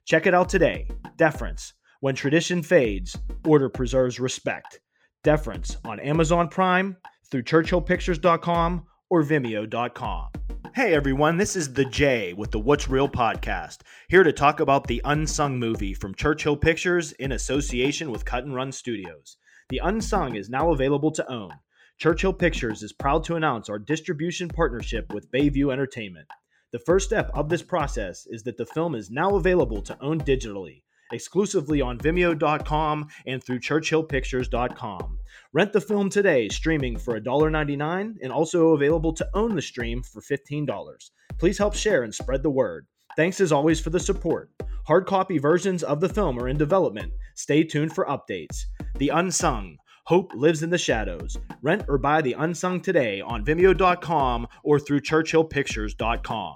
Check 0.05 0.25
it 0.25 0.33
out 0.33 0.49
today. 0.49 0.87
Deference. 1.17 1.73
When 1.99 2.15
tradition 2.15 2.63
fades, 2.63 3.15
order 3.45 3.69
preserves 3.69 4.19
respect. 4.19 4.79
Deference 5.23 5.77
on 5.85 5.99
Amazon 5.99 6.47
Prime, 6.47 6.97
through 7.35 7.43
churchillpictures.com 7.43 8.85
or 9.09 9.21
vimeo.com. 9.21 10.27
Hey 10.73 10.93
everyone, 10.93 11.35
this 11.35 11.57
is 11.57 11.73
the 11.73 11.83
Jay 11.83 12.31
with 12.31 12.51
the 12.51 12.59
What's 12.59 12.87
Real 12.87 13.09
podcast, 13.09 13.79
here 14.07 14.23
to 14.23 14.31
talk 14.31 14.61
about 14.61 14.87
the 14.87 15.01
Unsung 15.03 15.59
movie 15.59 15.93
from 15.93 16.15
Churchill 16.15 16.55
Pictures 16.55 17.11
in 17.13 17.33
association 17.33 18.09
with 18.09 18.23
Cut 18.23 18.45
and 18.45 18.55
Run 18.55 18.71
Studios. 18.71 19.35
The 19.67 19.81
Unsung 19.83 20.35
is 20.37 20.49
now 20.49 20.71
available 20.71 21.11
to 21.11 21.29
own. 21.29 21.51
Churchill 21.97 22.33
Pictures 22.33 22.81
is 22.83 22.93
proud 22.93 23.25
to 23.25 23.35
announce 23.35 23.67
our 23.67 23.79
distribution 23.79 24.47
partnership 24.47 25.13
with 25.13 25.31
Bayview 25.31 25.73
Entertainment. 25.73 26.27
The 26.71 26.79
first 26.79 27.05
step 27.07 27.31
of 27.33 27.49
this 27.49 27.63
process 27.63 28.25
is 28.29 28.43
that 28.43 28.55
the 28.55 28.65
film 28.65 28.95
is 28.95 29.11
now 29.11 29.35
available 29.35 29.81
to 29.81 30.01
own 30.01 30.21
digitally. 30.21 30.83
Exclusively 31.11 31.81
on 31.81 31.97
Vimeo.com 31.97 33.07
and 33.25 33.43
through 33.43 33.59
ChurchillPictures.com. 33.59 35.19
Rent 35.53 35.73
the 35.73 35.81
film 35.81 36.09
today, 36.09 36.49
streaming 36.49 36.97
for 36.97 37.19
$1.99 37.19 38.15
and 38.21 38.31
also 38.31 38.69
available 38.69 39.13
to 39.13 39.27
own 39.33 39.55
the 39.55 39.61
stream 39.61 40.03
for 40.03 40.21
$15. 40.21 41.09
Please 41.37 41.57
help 41.57 41.75
share 41.75 42.03
and 42.03 42.13
spread 42.13 42.43
the 42.43 42.49
word. 42.49 42.87
Thanks 43.15 43.39
as 43.39 43.51
always 43.51 43.79
for 43.79 43.89
the 43.89 43.99
support. 43.99 44.49
Hard 44.85 45.05
copy 45.05 45.37
versions 45.37 45.83
of 45.83 45.99
the 45.99 46.09
film 46.09 46.37
are 46.39 46.49
in 46.49 46.57
development. 46.57 47.11
Stay 47.35 47.63
tuned 47.63 47.93
for 47.93 48.05
updates. 48.05 48.63
The 48.97 49.09
Unsung. 49.09 49.77
Hope 50.05 50.33
lives 50.35 50.61
in 50.61 50.69
the 50.69 50.77
shadows. 50.77 51.37
Rent 51.63 51.85
or 51.87 51.97
buy 51.97 52.21
The 52.21 52.33
Unsung 52.33 52.81
today 52.81 53.21
on 53.21 53.43
Vimeo.com 53.43 54.47
or 54.63 54.79
through 54.79 55.01
ChurchillPictures.com. 55.01 56.55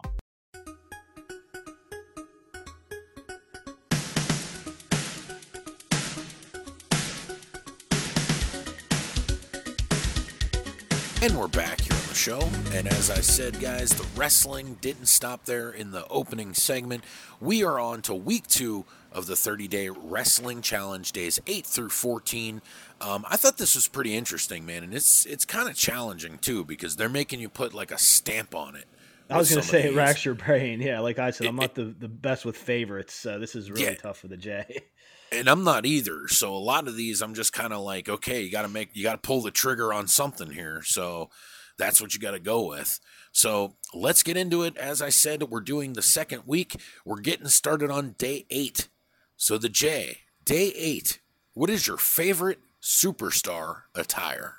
And 11.21 11.37
we're 11.37 11.49
back 11.49 11.81
here 11.81 11.91
on 11.93 12.07
the 12.07 12.13
show. 12.13 12.39
And 12.71 12.87
as 12.87 13.09
I 13.09 13.19
said, 13.19 13.59
guys, 13.59 13.89
the 13.89 14.07
wrestling 14.17 14.77
didn't 14.79 15.07
stop 15.07 15.43
there 15.43 15.69
in 15.69 15.91
the 15.91 16.07
opening 16.07 16.53
segment. 16.53 17.03
We 17.41 17.61
are 17.61 17.77
on 17.77 18.01
to 18.03 18.15
week 18.15 18.47
two 18.47 18.85
of 19.11 19.25
the 19.25 19.35
30 19.35 19.67
day 19.67 19.89
wrestling 19.89 20.61
challenge, 20.61 21.11
days 21.11 21.37
8 21.45 21.65
through 21.65 21.89
14. 21.89 22.61
Um, 23.01 23.25
I 23.29 23.35
thought 23.35 23.57
this 23.57 23.75
was 23.75 23.89
pretty 23.89 24.15
interesting, 24.15 24.65
man. 24.65 24.81
And 24.83 24.93
it's 24.93 25.25
it's 25.25 25.43
kind 25.43 25.67
of 25.67 25.75
challenging, 25.75 26.37
too, 26.37 26.63
because 26.63 26.95
they're 26.95 27.09
making 27.09 27.41
you 27.41 27.49
put 27.49 27.73
like 27.73 27.91
a 27.91 27.97
stamp 27.97 28.55
on 28.55 28.77
it. 28.77 28.85
I 29.29 29.37
was 29.37 29.49
going 29.51 29.61
to 29.61 29.67
say 29.67 29.83
it 29.89 29.95
racks 29.95 30.23
your 30.25 30.33
brain. 30.35 30.81
Yeah, 30.81 31.01
like 31.01 31.19
I 31.19 31.29
said, 31.31 31.47
I'm 31.47 31.57
It- 31.59 31.61
not 31.61 31.75
the, 31.75 31.83
the 31.99 32.07
best 32.07 32.45
with 32.45 32.55
favorites. 32.57 33.13
So 33.13 33.37
this 33.39 33.55
is 33.55 33.69
really 33.69 33.83
Yeah. 33.83 33.93
tough 33.95 34.19
for 34.19 34.27
the 34.29 34.37
J. 34.37 34.83
and 35.31 35.47
I'm 35.47 35.63
not 35.63 35.85
either. 35.85 36.27
So 36.27 36.53
a 36.53 36.57
lot 36.57 36.87
of 36.87 36.95
these, 36.95 37.21
I'm 37.21 37.33
just 37.33 37.53
kind 37.53 37.73
of 37.73 37.81
like, 37.81 38.09
okay, 38.09 38.41
you 38.41 38.51
got 38.51 38.63
to 38.63 38.67
make, 38.67 38.89
you 38.93 39.03
got 39.03 39.21
to 39.21 39.27
pull 39.27 39.41
the 39.41 39.51
trigger 39.51 39.93
on 39.93 40.07
something 40.07 40.51
here. 40.51 40.81
So 40.83 41.29
that's 41.77 42.01
what 42.01 42.13
you 42.13 42.19
got 42.19 42.31
to 42.31 42.39
go 42.39 42.67
with. 42.67 42.99
So 43.31 43.75
let's 43.93 44.23
get 44.23 44.37
into 44.37 44.63
it. 44.63 44.75
As 44.77 45.01
I 45.01 45.09
said, 45.09 45.43
we're 45.43 45.61
doing 45.61 45.93
the 45.93 46.01
second 46.01 46.43
week. 46.45 46.75
We're 47.05 47.21
getting 47.21 47.47
started 47.47 47.91
on 47.91 48.15
day 48.17 48.45
eight. 48.49 48.89
So 49.37 49.57
the 49.57 49.69
J, 49.69 50.19
day 50.43 50.73
eight. 50.75 51.19
What 51.53 51.69
is 51.69 51.87
your 51.87 51.97
favorite 51.97 52.59
superstar 52.81 53.83
attire? 53.95 54.55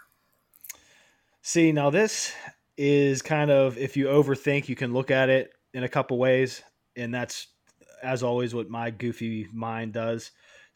See, 1.42 1.72
now 1.72 1.90
this 1.90 2.32
is 2.76 3.22
kind 3.22 3.50
of 3.50 3.76
if 3.76 3.96
you 3.96 4.06
overthink, 4.06 4.68
you 4.68 4.76
can 4.76 4.92
look 4.92 5.10
at 5.10 5.28
it 5.28 5.52
in 5.74 5.84
a 5.84 5.88
couple 5.88 6.18
ways, 6.18 6.62
and 6.96 7.14
that's 7.14 7.48
as 8.02 8.22
always 8.22 8.54
what 8.54 8.70
my 8.70 8.90
goofy 8.90 9.48
mind 9.52 9.92
does. 9.92 10.30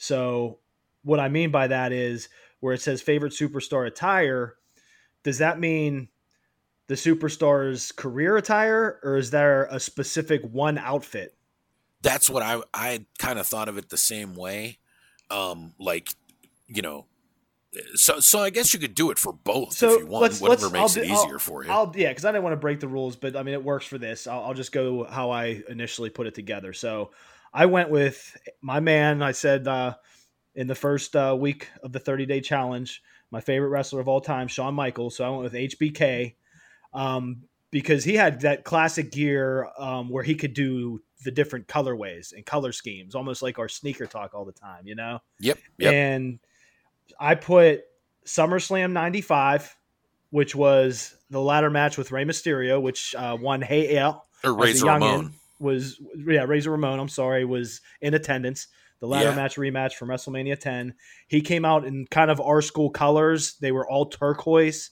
So, 0.04 0.58
what 1.02 1.18
I 1.18 1.28
mean 1.28 1.50
by 1.50 1.66
that 1.68 1.90
is 1.92 2.28
where 2.60 2.74
it 2.74 2.82
says 2.82 3.00
favorite 3.00 3.32
superstar 3.32 3.86
attire, 3.86 4.56
does 5.22 5.38
that 5.38 5.58
mean 5.58 6.08
the 6.88 6.94
superstar's 6.94 7.90
career 7.90 8.36
attire, 8.36 9.00
or 9.02 9.16
is 9.16 9.30
there 9.30 9.64
a 9.70 9.80
specific 9.80 10.42
one 10.42 10.76
outfit? 10.76 11.34
That's 12.02 12.28
what 12.28 12.42
I 12.42 12.60
I 12.74 13.06
kind 13.18 13.38
of 13.38 13.46
thought 13.46 13.68
of 13.68 13.78
it 13.78 13.88
the 13.88 13.96
same 13.96 14.34
way. 14.34 14.78
Um, 15.30 15.72
like, 15.78 16.10
you 16.66 16.82
know, 16.82 17.06
so 17.94 18.20
so 18.20 18.40
I 18.40 18.50
guess 18.50 18.74
you 18.74 18.80
could 18.80 18.94
do 18.94 19.10
it 19.10 19.18
for 19.18 19.32
both 19.32 19.72
So 19.72 19.94
if 19.94 20.00
you 20.00 20.06
want, 20.06 20.22
let's 20.22 20.40
whatever 20.40 20.68
let's 20.68 20.96
makes 20.96 20.96
it 20.96 21.04
easier 21.10 21.34
I'll- 21.34 21.38
for 21.38 21.64
you. 21.64 21.70
I'll 21.70 21.92
yeah, 21.96 22.10
because 22.10 22.26
I 22.26 22.32
didn't 22.32 22.44
want 22.44 22.52
to 22.52 22.58
break 22.58 22.80
the 22.80 22.88
rules, 22.88 23.16
but 23.16 23.36
I 23.36 23.42
mean 23.42 23.54
it 23.54 23.64
works 23.64 23.86
for 23.86 23.96
this. 23.96 24.26
I'll, 24.26 24.44
I'll 24.44 24.54
just 24.54 24.70
go 24.70 25.04
how 25.04 25.30
I 25.30 25.62
initially 25.70 26.10
put 26.10 26.26
it 26.26 26.34
together. 26.34 26.74
So 26.74 27.10
I 27.54 27.66
went 27.66 27.88
with 27.88 28.36
my 28.60 28.80
man. 28.80 29.22
I 29.22 29.30
said 29.32 29.68
uh, 29.68 29.94
in 30.56 30.66
the 30.66 30.74
first 30.74 31.14
uh, 31.14 31.36
week 31.38 31.70
of 31.84 31.92
the 31.92 32.00
30 32.00 32.26
day 32.26 32.40
challenge, 32.40 33.00
my 33.30 33.40
favorite 33.40 33.68
wrestler 33.68 34.00
of 34.00 34.08
all 34.08 34.20
time, 34.20 34.48
Shawn 34.48 34.74
Michaels. 34.74 35.16
So 35.16 35.24
I 35.24 35.30
went 35.30 35.42
with 35.44 35.52
HBK 35.52 36.34
um, 36.92 37.44
because 37.70 38.02
he 38.02 38.14
had 38.14 38.40
that 38.40 38.64
classic 38.64 39.12
gear 39.12 39.68
um, 39.78 40.10
where 40.10 40.24
he 40.24 40.34
could 40.34 40.52
do 40.52 41.00
the 41.24 41.30
different 41.30 41.68
colorways 41.68 42.32
and 42.32 42.44
color 42.44 42.72
schemes, 42.72 43.14
almost 43.14 43.40
like 43.40 43.58
our 43.58 43.68
sneaker 43.68 44.06
talk 44.06 44.34
all 44.34 44.44
the 44.44 44.52
time, 44.52 44.86
you 44.86 44.96
know. 44.96 45.20
Yep. 45.38 45.58
Yep. 45.78 45.92
And 45.94 46.38
I 47.18 47.36
put 47.36 47.84
SummerSlam 48.26 48.92
95, 48.92 49.76
which 50.30 50.56
was 50.56 51.16
the 51.30 51.40
ladder 51.40 51.70
match 51.70 51.96
with 51.96 52.10
Rey 52.10 52.24
Mysterio, 52.24 52.82
which 52.82 53.14
uh, 53.14 53.36
won 53.40 53.62
Hey 53.62 53.96
L. 53.96 54.26
or 54.42 54.54
Razor 54.54 54.86
Ramon. 54.86 55.34
Was, 55.58 56.00
yeah, 56.16 56.44
Razor 56.44 56.70
Ramon, 56.72 56.98
I'm 57.00 57.08
sorry, 57.08 57.44
was 57.44 57.80
in 58.00 58.14
attendance. 58.14 58.68
The 59.00 59.06
ladder 59.06 59.30
Yeah. 59.30 59.36
match 59.36 59.56
rematch 59.56 59.94
from 59.94 60.08
WrestleMania 60.08 60.58
10. 60.58 60.94
He 61.28 61.40
came 61.40 61.64
out 61.64 61.84
in 61.84 62.06
kind 62.10 62.30
of 62.30 62.40
our 62.40 62.60
school 62.62 62.90
colors. 62.90 63.56
They 63.60 63.72
were 63.72 63.88
all 63.88 64.06
turquoise 64.06 64.90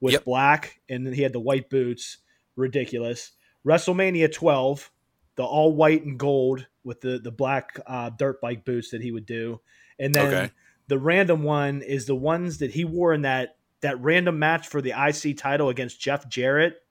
with 0.00 0.12
Yep. 0.14 0.24
black, 0.24 0.80
and 0.88 1.06
then 1.06 1.12
he 1.14 1.22
had 1.22 1.32
the 1.32 1.40
white 1.40 1.68
boots. 1.70 2.18
Ridiculous. 2.56 3.32
WrestleMania 3.66 4.32
12, 4.32 4.90
the 5.36 5.44
all 5.44 5.74
white 5.74 6.04
and 6.04 6.18
gold 6.18 6.66
with 6.84 7.00
the, 7.02 7.18
the 7.18 7.30
black 7.30 7.78
uh, 7.86 8.10
dirt 8.10 8.40
bike 8.40 8.64
boots 8.64 8.90
that 8.90 9.02
he 9.02 9.12
would 9.12 9.26
do. 9.26 9.60
And 9.98 10.14
then 10.14 10.26
Okay. 10.26 10.50
the 10.88 10.98
random 10.98 11.42
one 11.42 11.82
is 11.82 12.06
the 12.06 12.16
ones 12.16 12.58
that 12.58 12.72
he 12.72 12.84
wore 12.84 13.12
in 13.12 13.22
that 13.22 13.56
that 13.82 13.98
random 14.02 14.38
match 14.38 14.68
for 14.68 14.82
the 14.82 14.90
IC 14.92 15.38
title 15.38 15.70
against 15.70 15.98
Jeff 16.00 16.28
Jarrett, 16.28 16.82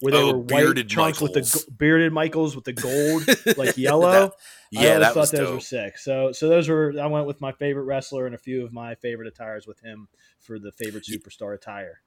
where 0.00 0.12
they 0.12 0.18
Oh, 0.22 0.32
were 0.32 0.38
white 0.38 0.48
bearded 0.62 0.88
trunks 0.88 1.20
with 1.20 1.32
the 1.34 1.64
bearded 1.76 2.12
Michaels 2.12 2.54
with 2.54 2.64
the 2.64 2.72
gold 2.72 3.24
like 3.58 3.76
yellow. 3.76 4.10
That- 4.12 4.32
I 4.32 4.82
yeah, 4.82 4.88
always 4.90 5.00
that 5.00 5.14
thought 5.14 5.20
was 5.20 5.30
those 5.30 5.50
were 5.54 5.60
sick. 5.60 5.98
So 5.98 6.32
so 6.32 6.48
those 6.48 6.68
were 6.68 6.94
I 7.00 7.06
went 7.06 7.26
with 7.26 7.40
my 7.40 7.52
favorite 7.52 7.84
wrestler 7.84 8.26
and 8.26 8.34
a 8.34 8.38
few 8.38 8.64
of 8.64 8.72
my 8.72 8.94
favorite 8.96 9.26
attires 9.28 9.66
with 9.66 9.80
him 9.80 10.08
for 10.40 10.58
the 10.58 10.72
favorite 10.72 11.04
superstar 11.04 11.54
attire. 11.54 12.02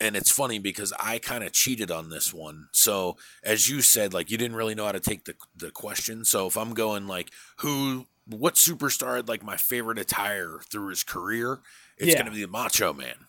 and 0.00 0.16
it's 0.16 0.30
funny 0.30 0.58
because 0.58 0.92
I 0.98 1.18
kind 1.20 1.44
of 1.44 1.52
cheated 1.52 1.90
on 1.92 2.10
this 2.10 2.34
one. 2.34 2.66
So 2.72 3.16
as 3.44 3.68
you 3.70 3.82
said, 3.82 4.12
like 4.12 4.30
you 4.32 4.36
didn't 4.36 4.56
really 4.56 4.74
know 4.74 4.86
how 4.86 4.92
to 4.92 5.00
take 5.00 5.24
the 5.26 5.34
the 5.56 5.70
question. 5.70 6.24
So 6.24 6.48
if 6.48 6.56
I'm 6.56 6.74
going 6.74 7.06
like 7.06 7.30
who, 7.58 8.06
what 8.26 8.54
superstar 8.56 9.14
had 9.16 9.28
like 9.28 9.44
my 9.44 9.56
favorite 9.56 9.98
attire 10.00 10.58
through 10.70 10.88
his 10.88 11.04
career, 11.04 11.60
it's 11.98 12.08
Yeah. 12.08 12.14
going 12.14 12.26
to 12.26 12.32
be 12.32 12.40
the 12.42 12.48
Macho 12.50 12.92
Man 12.92 13.26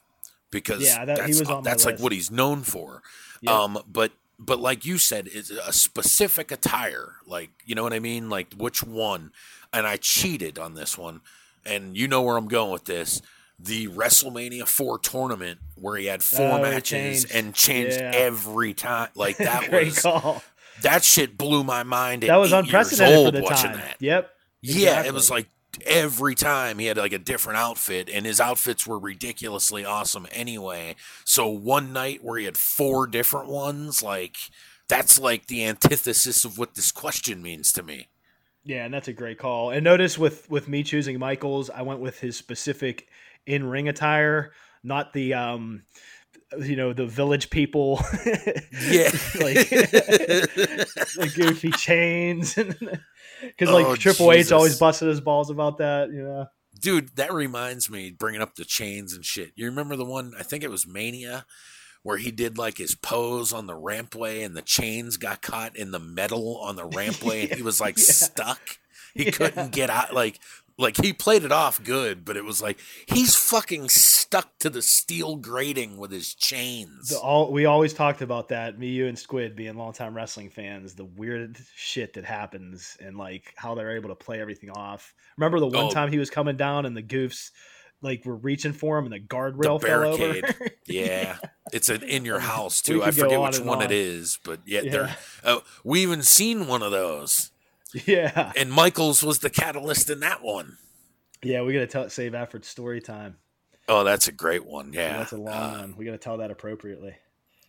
because 0.50 0.82
Yeah, 0.84 1.06
that- 1.06 1.18
he 1.18 1.22
that's 1.28 1.40
was 1.42 1.50
on 1.50 1.56
my 1.64 1.70
that's 1.70 1.86
like 1.86 2.00
what 2.00 2.12
he's 2.12 2.32
known 2.32 2.64
for. 2.64 3.04
Yep. 3.44 3.54
Um, 3.54 3.80
but 3.88 4.12
but 4.40 4.60
like 4.60 4.84
you 4.86 4.98
said, 4.98 5.30
it's 5.32 5.50
a 5.52 5.72
specific 5.72 6.52
attire. 6.52 7.16
Like 7.28 7.52
you 7.66 7.76
know 7.76 7.84
what 7.84 7.94
I 7.94 8.00
mean? 8.00 8.30
Like 8.30 8.54
which 8.56 8.84
one? 8.84 9.32
And 9.72 9.86
I 9.88 9.98
cheated 9.98 10.58
on 10.60 10.74
this 10.76 10.98
one, 10.98 11.22
and 11.66 11.96
you 11.98 12.08
know 12.08 12.22
where 12.22 12.38
I'm 12.38 12.48
going 12.48 12.72
with 12.72 12.86
this. 12.86 13.22
The 13.60 13.88
WrestleMania 13.88 14.68
four 14.68 14.98
tournament 15.00 15.60
where 15.76 15.96
he 15.96 16.08
had 16.08 16.24
four 16.24 16.54
Oh, 16.54 16.62
matches 16.62 17.24
changed. 17.24 17.36
and 17.36 17.54
changed 17.54 17.98
Yeah. 18.00 18.12
every 18.14 18.74
time. 18.74 19.10
Like 19.16 19.38
that 19.50 19.72
was 19.72 20.02
call. 20.02 20.44
that 20.82 21.04
shit 21.04 21.38
blew 21.38 21.64
my 21.64 21.84
mind. 21.84 22.24
At 22.24 22.28
That 22.28 22.38
was 22.38 22.52
unprecedented 22.52 23.26
for 23.26 23.32
the 23.32 23.42
watching 23.44 23.70
time. 23.72 23.78
That. 23.80 23.98
Yep. 24.00 24.30
Yeah, 24.62 24.74
Exactly. 24.80 25.08
it 25.10 25.14
was 25.14 25.30
like 25.30 25.48
every 25.86 26.36
time 26.36 26.80
he 26.80 26.86
had 26.88 26.98
like 26.98 27.14
a 27.14 27.20
different 27.20 27.58
outfit, 27.60 28.10
and 28.12 28.26
his 28.26 28.40
outfits 28.40 28.86
were 28.86 29.00
ridiculously 29.00 29.86
awesome 29.86 30.28
anyway. 30.32 30.96
So 31.26 31.48
one 31.48 31.94
night 31.94 32.24
where 32.24 32.38
he 32.38 32.46
had 32.46 32.58
four 32.58 33.08
different 33.08 33.48
ones, 33.48 34.04
like 34.04 34.38
that's 34.88 35.20
like 35.20 35.48
the 35.48 35.66
antithesis 35.66 36.46
of 36.46 36.58
what 36.58 36.76
this 36.76 36.92
question 36.92 37.42
means 37.42 37.72
to 37.74 37.84
me. 37.84 38.10
Yeah, 38.66 38.86
and 38.86 38.94
that's 38.94 39.08
a 39.10 39.14
great 39.14 39.40
call. 39.40 39.72
And 39.72 39.84
notice 39.84 40.18
with 40.18 40.50
with 40.50 40.68
me 40.68 40.84
choosing 40.84 41.20
Michaels, 41.20 41.70
I 41.70 41.82
went 41.82 42.00
with 42.00 42.20
his 42.20 42.38
specific 42.38 43.08
in 43.46 43.66
ring 43.66 43.90
attire, 43.90 44.54
not 44.84 45.14
the 45.14 45.34
um 45.34 45.84
you 46.60 46.76
know 46.76 46.94
the 46.94 47.06
village 47.06 47.50
people 47.50 48.00
Yeah. 48.26 49.10
like 49.40 49.70
the 49.70 51.32
goofy 51.36 51.72
chains 51.72 52.58
because 53.46 53.70
like 53.70 53.86
Oh, 53.86 53.96
triple 53.96 54.32
h 54.32 54.52
always 54.52 54.78
busted 54.80 55.08
his 55.08 55.22
balls 55.22 55.50
about 55.50 55.78
that 55.78 56.10
you 56.10 56.24
know 56.24 56.48
Dude, 56.80 57.16
that 57.18 57.32
reminds 57.32 57.88
me, 57.90 58.10
bringing 58.12 58.42
up 58.42 58.56
the 58.56 58.66
chains 58.66 59.14
and 59.14 59.24
shit. 59.24 59.52
You 59.56 59.68
remember 59.68 59.96
the 59.96 60.04
one, 60.04 60.34
I 60.38 60.42
think 60.44 60.64
it 60.64 60.72
was 60.72 60.88
Mania, 60.88 61.46
where 62.02 62.18
he 62.18 62.32
did 62.32 62.58
like 62.58 62.80
his 62.80 62.96
pose 62.96 63.54
on 63.54 63.68
the 63.68 63.76
rampway 63.76 64.44
and 64.44 64.58
the 64.58 64.64
chains 64.64 65.16
got 65.18 65.44
caught 65.44 65.76
in 65.76 65.92
the 65.92 66.00
metal 66.00 66.58
on 66.58 66.76
the 66.76 66.90
rampway 66.90 67.44
and 67.44 67.54
he 67.54 67.62
was 67.62 67.80
like 67.80 67.98
Yeah. 67.98 68.04
stuck. 68.06 68.80
He 69.14 69.26
Yeah. 69.26 69.32
couldn't 69.32 69.72
get 69.72 69.92
out. 69.92 70.14
Like, 70.16 70.40
like 70.78 70.98
he 70.98 71.14
played 71.14 71.44
it 71.44 71.52
off 71.52 71.84
good, 71.84 72.26
but 72.26 72.36
it 72.38 72.44
was 72.46 72.62
like 72.62 72.80
he's 73.08 73.36
fucking 73.36 73.90
stuck 73.90 74.58
to 74.60 74.70
the 74.70 74.82
steel 74.82 75.36
grating 75.36 75.98
with 75.98 76.12
his 76.12 76.34
chains. 76.34 77.10
the, 77.10 77.18
all 77.20 77.52
we 77.52 77.66
always 77.66 77.94
talked 77.94 78.22
about 78.22 78.50
that 78.50 78.80
me 78.80 78.88
you 78.88 79.08
and 79.08 79.18
squid 79.20 79.56
being 79.56 79.76
longtime 79.76 80.16
wrestling 80.16 80.50
fans 80.50 80.96
the 80.96 81.06
weird 81.06 81.58
shit 81.76 82.14
that 82.14 82.26
happens 82.26 82.98
and 83.00 83.18
like 83.18 83.54
how 83.56 83.76
they're 83.76 83.96
able 83.96 84.10
to 84.10 84.16
play 84.16 84.42
everything 84.42 84.72
off 84.72 85.14
remember 85.38 85.60
the 85.60 85.68
one 85.68 85.86
Oh. 85.86 85.90
time 85.92 86.12
he 86.12 86.18
was 86.18 86.30
coming 86.32 86.58
down 86.58 86.86
and 86.88 86.98
the 86.98 87.04
goofs 87.04 87.52
like 88.02 88.26
were 88.26 88.36
reaching 88.36 88.74
for 88.74 88.98
him 88.98 89.06
and 89.06 89.14
the 89.14 89.20
guardrail 89.20 89.80
The 89.80 89.88
fell 89.88 90.04
over 90.06 90.18
barricade. 90.18 90.74
Yeah, 90.88 91.38
it's 91.72 91.88
an 91.90 92.04
in 92.04 92.26
your 92.26 92.40
house 92.52 92.82
too. 92.82 93.02
I 93.02 93.12
forget 93.12 93.40
which 93.40 93.58
and 93.60 93.66
one 93.66 93.78
on. 93.78 93.84
it 93.86 93.92
is, 93.92 94.38
but 94.44 94.60
yeah, 94.66 94.82
Yeah. 94.82 94.92
they're. 94.92 95.16
Oh, 95.46 95.64
we 95.86 96.02
even 96.02 96.22
seen 96.24 96.68
one 96.68 96.82
of 96.84 96.92
those. 96.92 97.52
Yeah, 98.08 98.52
and 98.56 98.72
Michaels 98.72 99.24
was 99.24 99.40
the 99.40 99.50
catalyst 99.50 100.10
in 100.10 100.20
that 100.22 100.42
one. 100.44 100.78
yeah. 101.44 101.62
We 101.62 101.74
gotta 101.74 101.88
tell 101.88 102.10
save 102.10 102.32
that 102.34 102.66
story 102.66 103.02
time. 103.02 103.38
Oh, 103.88 104.04
that's 104.04 104.28
a 104.28 104.32
great 104.32 104.66
one. 104.66 104.94
Yeah, 104.94 105.18
That's 105.18 105.34
a 105.34 105.38
long 105.38 105.54
Uh, 105.54 105.78
one. 105.80 105.96
We 105.98 106.06
gotta 106.06 106.18
tell 106.18 106.38
that 106.38 106.52
appropriately. 106.52 107.16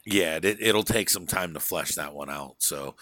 Yeah, 0.06 0.38
it, 0.42 0.58
it'll 0.60 0.82
take 0.84 1.08
some 1.10 1.26
time 1.26 1.54
to 1.54 1.60
flesh 1.60 1.94
that 1.96 2.14
one 2.14 2.30
out. 2.30 2.56
So, 2.58 2.94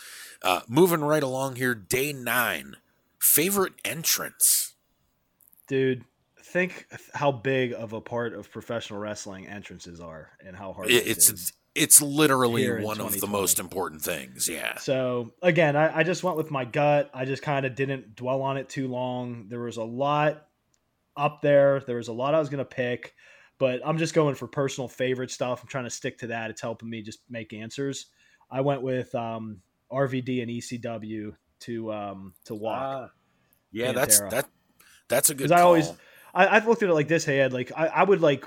uh, 0.43 0.61
moving 0.69 1.01
right 1.01 1.23
along 1.23 1.57
here, 1.57 1.75
day 1.75 2.13
nine, 2.13 2.77
favorite 3.19 3.75
entrance. 3.85 4.75
Dude, 5.69 6.05
think 6.43 6.87
how 7.15 7.33
big 7.33 7.73
of 7.73 7.93
a 7.93 8.01
part 8.01 8.35
of 8.35 8.51
professional 8.51 8.99
wrestling 9.01 9.47
entrances 9.47 10.01
are 10.01 10.31
and 10.45 10.57
how 10.57 10.73
hard 10.73 10.91
It, 10.91 11.05
this 11.05 11.31
is. 11.31 11.53
It's 11.75 12.01
it's 12.01 12.03
literally 12.03 12.83
one 12.83 13.01
of 13.01 13.21
the 13.21 13.27
most 13.27 13.59
important 13.59 14.03
things. 14.03 14.49
Yeah, 14.49 14.77
So 14.79 15.33
again, 15.43 15.77
I, 15.77 15.99
I 15.99 16.03
just 16.03 16.23
went 16.23 16.37
with 16.37 16.51
my 16.51 16.65
gut. 16.65 17.11
I 17.15 17.25
just 17.25 17.43
kind 17.43 17.65
of 17.65 17.75
didn't 17.75 18.15
dwell 18.15 18.43
on 18.43 18.57
it 18.57 18.69
too 18.69 18.89
long. 18.89 19.47
There 19.49 19.61
was 19.61 19.79
a 19.79 19.85
lot 19.85 20.47
up 21.17 21.41
there. 21.43 21.81
There 21.87 21.97
was 21.97 22.09
a 22.09 22.13
lot 22.13 22.35
I 22.35 22.39
was 22.39 22.49
gonna 22.49 22.65
pick, 22.65 23.15
but 23.59 23.81
I'm 23.85 23.99
just 23.99 24.15
going 24.15 24.35
for 24.35 24.47
personal 24.47 24.89
favorite 24.89 25.31
stuff. 25.31 25.63
I'm 25.63 25.69
trying 25.69 25.85
to 25.85 25.91
stick 25.91 26.19
to 26.19 26.29
that. 26.29 26.51
It's 26.51 26.61
helping 26.61 26.91
me 26.91 27.03
just 27.03 27.21
make 27.31 27.53
answers. 27.53 28.07
I 28.51 28.61
went 28.61 28.83
with 28.83 29.15
um, 29.15 29.63
RVD 29.91 30.43
and 30.43 30.51
ECW 30.51 31.35
to 31.61 31.93
um, 31.93 32.35
to 32.45 32.55
walk. 32.55 33.13
yeah, 33.71 33.93
that's 33.93 34.21
Pantera. 34.21 34.31
that. 34.31 34.49
That's 35.09 35.31
a 35.31 35.35
good. 35.35 35.49
Because 35.49 35.53
I 35.53 35.63
always. 35.63 35.91
I, 36.35 36.49
I've 36.49 36.67
looked 36.67 36.83
at 36.83 36.89
it 36.89 36.95
like 36.95 37.09
this. 37.09 37.25
Hey, 37.25 37.41
Ed, 37.41 37.53
like 37.53 37.73
I, 37.77 37.87
I 37.89 38.05
would 38.05 38.21
like 38.21 38.47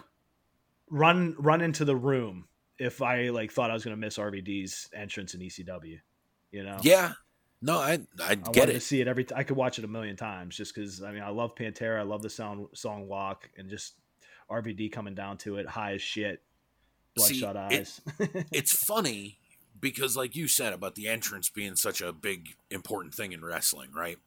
run 0.89 1.35
run 1.39 1.61
into 1.61 1.85
the 1.85 1.95
room 1.95 2.45
if 2.79 3.01
I 3.01 3.29
like 3.29 3.51
thought 3.51 3.69
I 3.71 3.73
was 3.73 3.83
going 3.83 3.95
to 3.95 3.99
miss 3.99 4.17
RVD's 4.17 4.89
entrance 4.93 5.33
in 5.33 5.41
ECW. 5.41 5.99
You 6.51 6.63
know, 6.63 6.77
Yeah, 6.83 7.13
no, 7.61 7.77
I 7.77 7.93
I 8.19 8.31
I 8.31 8.35
get 8.35 8.45
wanted 8.57 8.73
to 8.73 8.79
see 8.79 9.01
it 9.01 9.07
every. 9.07 9.25
T- 9.25 9.35
I 9.35 9.43
could 9.43 9.57
watch 9.57 9.79
it 9.79 9.85
a 9.85 9.87
million 9.89 10.15
times 10.15 10.55
just 10.55 10.73
because 10.73 11.03
I 11.03 11.11
mean 11.11 11.23
I 11.23 11.29
love 11.29 11.55
Pantera. 11.55 11.99
I 11.99 12.03
love 12.03 12.21
the 12.21 12.29
sound 12.29 12.67
song 12.73 13.07
Walk 13.07 13.49
and 13.57 13.69
just 13.69 13.95
RVD 14.49 14.91
coming 14.91 15.15
down 15.15 15.37
to 15.39 15.57
it 15.57 15.67
high 15.67 15.93
as 15.93 16.01
shit, 16.01 16.41
bloodshot 17.15 17.55
it- 17.55 17.73
eyes. 17.73 18.01
It's 18.51 18.71
funny 18.85 19.39
because, 19.79 20.15
like 20.15 20.35
you 20.35 20.47
said 20.47 20.71
about 20.73 20.95
the 20.95 21.07
entrance 21.07 21.49
being 21.49 21.75
such 21.75 22.01
a 22.01 22.13
big 22.13 22.55
important 22.71 23.13
thing 23.13 23.31
in 23.33 23.43
wrestling, 23.43 23.89
right? 23.93 24.17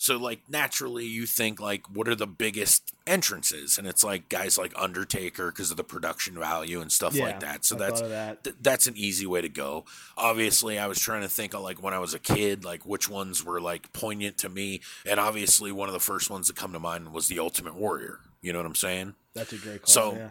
So, 0.00 0.16
like, 0.16 0.42
naturally, 0.48 1.04
you 1.06 1.26
think 1.26 1.60
like, 1.60 1.84
what 1.92 2.06
are 2.06 2.14
the 2.14 2.26
biggest 2.26 2.94
entrances? 3.04 3.78
And 3.78 3.86
it's 3.86 4.04
like 4.04 4.28
guys 4.28 4.56
like 4.56 4.72
Undertaker 4.76 5.50
because 5.50 5.72
of 5.72 5.76
the 5.76 5.82
production 5.82 6.38
value 6.38 6.80
and 6.80 6.90
stuff 6.90 7.18
like 7.18 7.40
that. 7.40 7.64
So 7.64 7.74
I 7.74 7.78
that's 7.80 8.00
that. 8.02 8.44
th- 8.44 8.56
that's 8.60 8.86
an 8.86 8.96
easy 8.96 9.26
way 9.26 9.40
to 9.40 9.48
go. 9.48 9.84
Obviously, 10.16 10.78
I 10.78 10.86
was 10.86 11.00
trying 11.00 11.22
to 11.22 11.28
think 11.28 11.52
of 11.52 11.62
like 11.62 11.82
when 11.82 11.94
I 11.94 11.98
was 11.98 12.14
a 12.14 12.20
kid, 12.20 12.64
like 12.64 12.86
which 12.86 13.08
ones 13.08 13.44
were 13.44 13.60
like 13.60 13.92
poignant 13.92 14.38
to 14.38 14.48
me, 14.48 14.82
and 15.04 15.18
obviously 15.18 15.72
one 15.72 15.88
of 15.88 15.94
the 15.94 16.00
first 16.00 16.30
ones 16.30 16.46
that 16.46 16.54
come 16.54 16.72
to 16.72 16.80
mind 16.80 17.12
was 17.12 17.26
the 17.26 17.40
Ultimate 17.40 17.74
Warrior. 17.74 18.20
You 18.40 18.52
know 18.52 18.60
what 18.60 18.66
I'm 18.66 18.76
saying? 18.76 19.14
That's 19.34 19.52
a 19.52 19.58
great 19.58 19.82
call. 19.82 19.92
So, 19.92 20.12
yeah. 20.14 20.28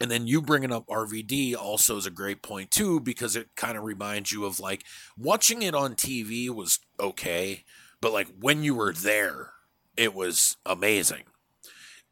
And 0.00 0.10
then 0.10 0.26
you 0.26 0.42
bringing 0.42 0.72
up 0.72 0.86
RVD 0.88 1.56
also 1.56 1.96
is 1.96 2.06
a 2.06 2.10
great 2.10 2.42
point 2.42 2.70
too 2.70 3.00
because 3.00 3.34
it 3.34 3.48
kind 3.56 3.78
of 3.78 3.84
reminds 3.84 4.30
you 4.30 4.44
of 4.44 4.60
like 4.60 4.84
watching 5.18 5.62
it 5.62 5.74
on 5.74 5.94
TV 5.94 6.50
was 6.50 6.78
okay, 7.00 7.64
but 8.06 8.12
like 8.12 8.28
when 8.38 8.62
you 8.62 8.72
were 8.72 8.92
there, 8.92 9.50
it 9.96 10.14
was 10.14 10.58
amazing. 10.64 11.24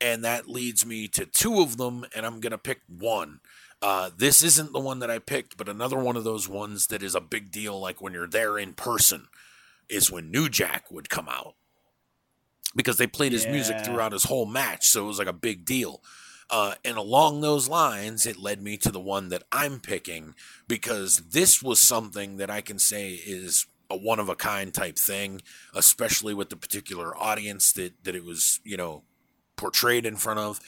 And 0.00 0.24
that 0.24 0.48
leads 0.48 0.84
me 0.84 1.06
to 1.06 1.24
two 1.24 1.60
of 1.60 1.76
them, 1.76 2.04
and 2.16 2.26
I'm 2.26 2.40
gonna 2.40 2.58
pick 2.58 2.80
one. 2.88 3.38
Uh, 3.80 4.10
this 4.16 4.42
isn't 4.42 4.72
the 4.72 4.80
one 4.80 4.98
that 4.98 5.10
I 5.12 5.20
picked, 5.20 5.56
but 5.56 5.68
another 5.68 5.96
one 5.96 6.16
of 6.16 6.24
those 6.24 6.48
ones 6.48 6.88
that 6.88 7.00
is 7.00 7.14
a 7.14 7.20
big 7.20 7.52
deal, 7.52 7.78
like 7.78 8.02
when 8.02 8.12
you're 8.12 8.26
there 8.26 8.58
in 8.58 8.72
person, 8.72 9.28
is 9.88 10.10
when 10.10 10.32
New 10.32 10.48
Jack 10.48 10.90
would 10.90 11.08
come 11.08 11.28
out 11.28 11.54
because 12.74 12.96
they 12.96 13.06
played 13.06 13.30
his 13.30 13.46
music 13.46 13.84
throughout 13.84 14.10
his 14.10 14.24
whole 14.24 14.46
match, 14.46 14.86
so 14.86 15.04
it 15.04 15.06
was 15.06 15.20
like 15.20 15.28
a 15.28 15.32
big 15.32 15.64
deal. 15.64 16.02
Uh, 16.50 16.74
and 16.84 16.96
along 16.96 17.40
those 17.40 17.68
lines, 17.68 18.26
it 18.26 18.36
led 18.36 18.60
me 18.60 18.76
to 18.78 18.90
the 18.90 18.98
one 18.98 19.28
that 19.28 19.44
I'm 19.52 19.78
picking 19.78 20.34
because 20.66 21.18
this 21.30 21.62
was 21.62 21.78
something 21.78 22.38
that 22.38 22.50
I 22.50 22.62
can 22.62 22.80
say 22.80 23.12
is 23.12 23.66
a 23.94 23.96
one 23.96 24.18
of 24.18 24.28
a 24.28 24.34
kind 24.36 24.72
type 24.74 24.98
thing, 24.98 25.40
especially 25.74 26.34
with 26.34 26.50
the 26.50 26.56
particular 26.56 27.16
audience 27.16 27.72
that, 27.72 27.92
that 28.04 28.14
it 28.14 28.24
was, 28.24 28.60
you 28.64 28.76
know, 28.76 29.02
portrayed 29.56 30.04
in 30.04 30.16
front 30.16 30.40
of. 30.40 30.60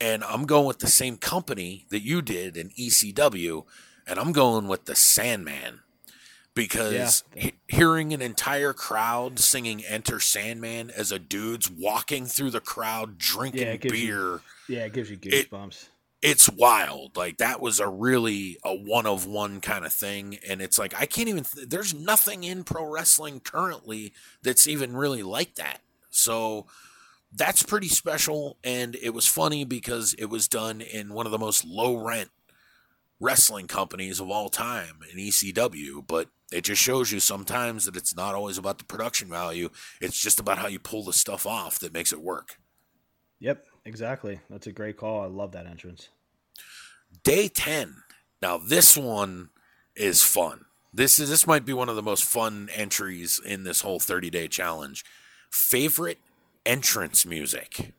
And 0.00 0.22
I'm 0.22 0.46
going 0.46 0.66
with 0.66 0.78
the 0.78 0.86
same 0.86 1.16
company 1.16 1.84
that 1.90 2.00
you 2.00 2.22
did 2.22 2.56
in 2.56 2.70
ECW, 2.70 3.64
and 4.06 4.18
I'm 4.18 4.32
going 4.32 4.68
with 4.68 4.84
the 4.84 4.94
Sandman 4.94 5.80
because 6.54 7.24
Yeah. 7.34 7.42
he- 7.42 7.54
hearing 7.68 8.12
an 8.12 8.22
entire 8.22 8.72
crowd 8.72 9.38
singing 9.38 9.84
"Enter 9.84 10.20
Sandman" 10.20 10.90
as 10.90 11.12
a 11.12 11.18
dude's 11.18 11.70
walking 11.70 12.26
through 12.26 12.50
the 12.52 12.60
crowd 12.60 13.18
drinking 13.18 13.62
Yeah, 13.62 13.72
it 13.74 13.80
gives 13.80 14.00
you- 14.00 14.06
beer 14.06 14.40
Yeah, 14.68 14.84
it 14.84 14.92
gives 14.92 15.10
you 15.10 15.18
It- 15.22 15.50
goosebumps. 15.50 15.86
It's 16.22 16.48
wild. 16.48 17.16
Like 17.16 17.38
that 17.38 17.60
was 17.60 17.80
a 17.80 17.88
really 17.88 18.58
a 18.64 18.74
one 18.74 19.06
of 19.06 19.26
one 19.26 19.60
kind 19.60 19.84
of 19.84 19.92
thing, 19.92 20.38
and 20.48 20.60
it's 20.60 20.78
like 20.78 20.94
I 20.98 21.06
can't 21.06 21.28
even. 21.28 21.44
Th- 21.44 21.68
there's 21.68 21.94
nothing 21.94 22.44
in 22.44 22.64
pro 22.64 22.84
wrestling 22.84 23.40
currently 23.40 24.12
that's 24.42 24.66
even 24.66 24.96
really 24.96 25.22
like 25.22 25.54
that. 25.56 25.80
So 26.10 26.66
that's 27.32 27.62
pretty 27.62 27.88
special, 27.88 28.58
and 28.64 28.96
it 28.96 29.10
was 29.10 29.26
funny 29.26 29.64
because 29.64 30.14
it 30.14 30.26
was 30.26 30.48
done 30.48 30.80
in 30.80 31.14
one 31.14 31.26
of 31.26 31.32
the 31.32 31.38
most 31.38 31.64
low 31.64 31.96
rent 31.96 32.30
wrestling 33.20 33.66
companies 33.66 34.20
of 34.20 34.30
all 34.30 34.48
time 34.48 35.00
in 35.12 35.18
ECW. 35.18 36.04
But 36.06 36.28
it 36.50 36.62
just 36.62 36.82
shows 36.82 37.12
you 37.12 37.20
sometimes 37.20 37.84
that 37.84 37.96
it's 37.96 38.16
not 38.16 38.34
always 38.34 38.58
about 38.58 38.78
the 38.78 38.84
production 38.84 39.28
value. 39.28 39.68
It's 40.00 40.20
just 40.20 40.40
about 40.40 40.58
how 40.58 40.66
you 40.66 40.78
pull 40.78 41.04
the 41.04 41.12
stuff 41.12 41.46
off 41.46 41.78
that 41.80 41.92
makes 41.92 42.12
it 42.12 42.20
work. 42.20 42.58
Yep, 43.40 43.64
exactly. 43.88 44.38
That's 44.48 44.66
a 44.68 44.72
great 44.72 44.96
call. 44.96 45.22
I 45.22 45.26
love 45.26 45.52
that 45.52 45.66
entrance. 45.66 46.08
Day 47.24 47.48
10. 47.48 47.96
Now 48.40 48.58
this 48.58 48.96
one 48.96 49.48
is 49.96 50.22
fun. 50.22 50.66
This 50.92 51.18
is 51.18 51.28
this 51.28 51.46
might 51.46 51.64
be 51.64 51.72
one 51.72 51.88
of 51.88 51.96
the 51.96 52.02
most 52.02 52.24
fun 52.24 52.68
entries 52.74 53.40
in 53.44 53.64
this 53.64 53.80
whole 53.80 53.98
30-day 54.00 54.48
challenge. 54.48 55.04
Favorite 55.50 56.18
entrance 56.64 57.26
music. 57.26 57.92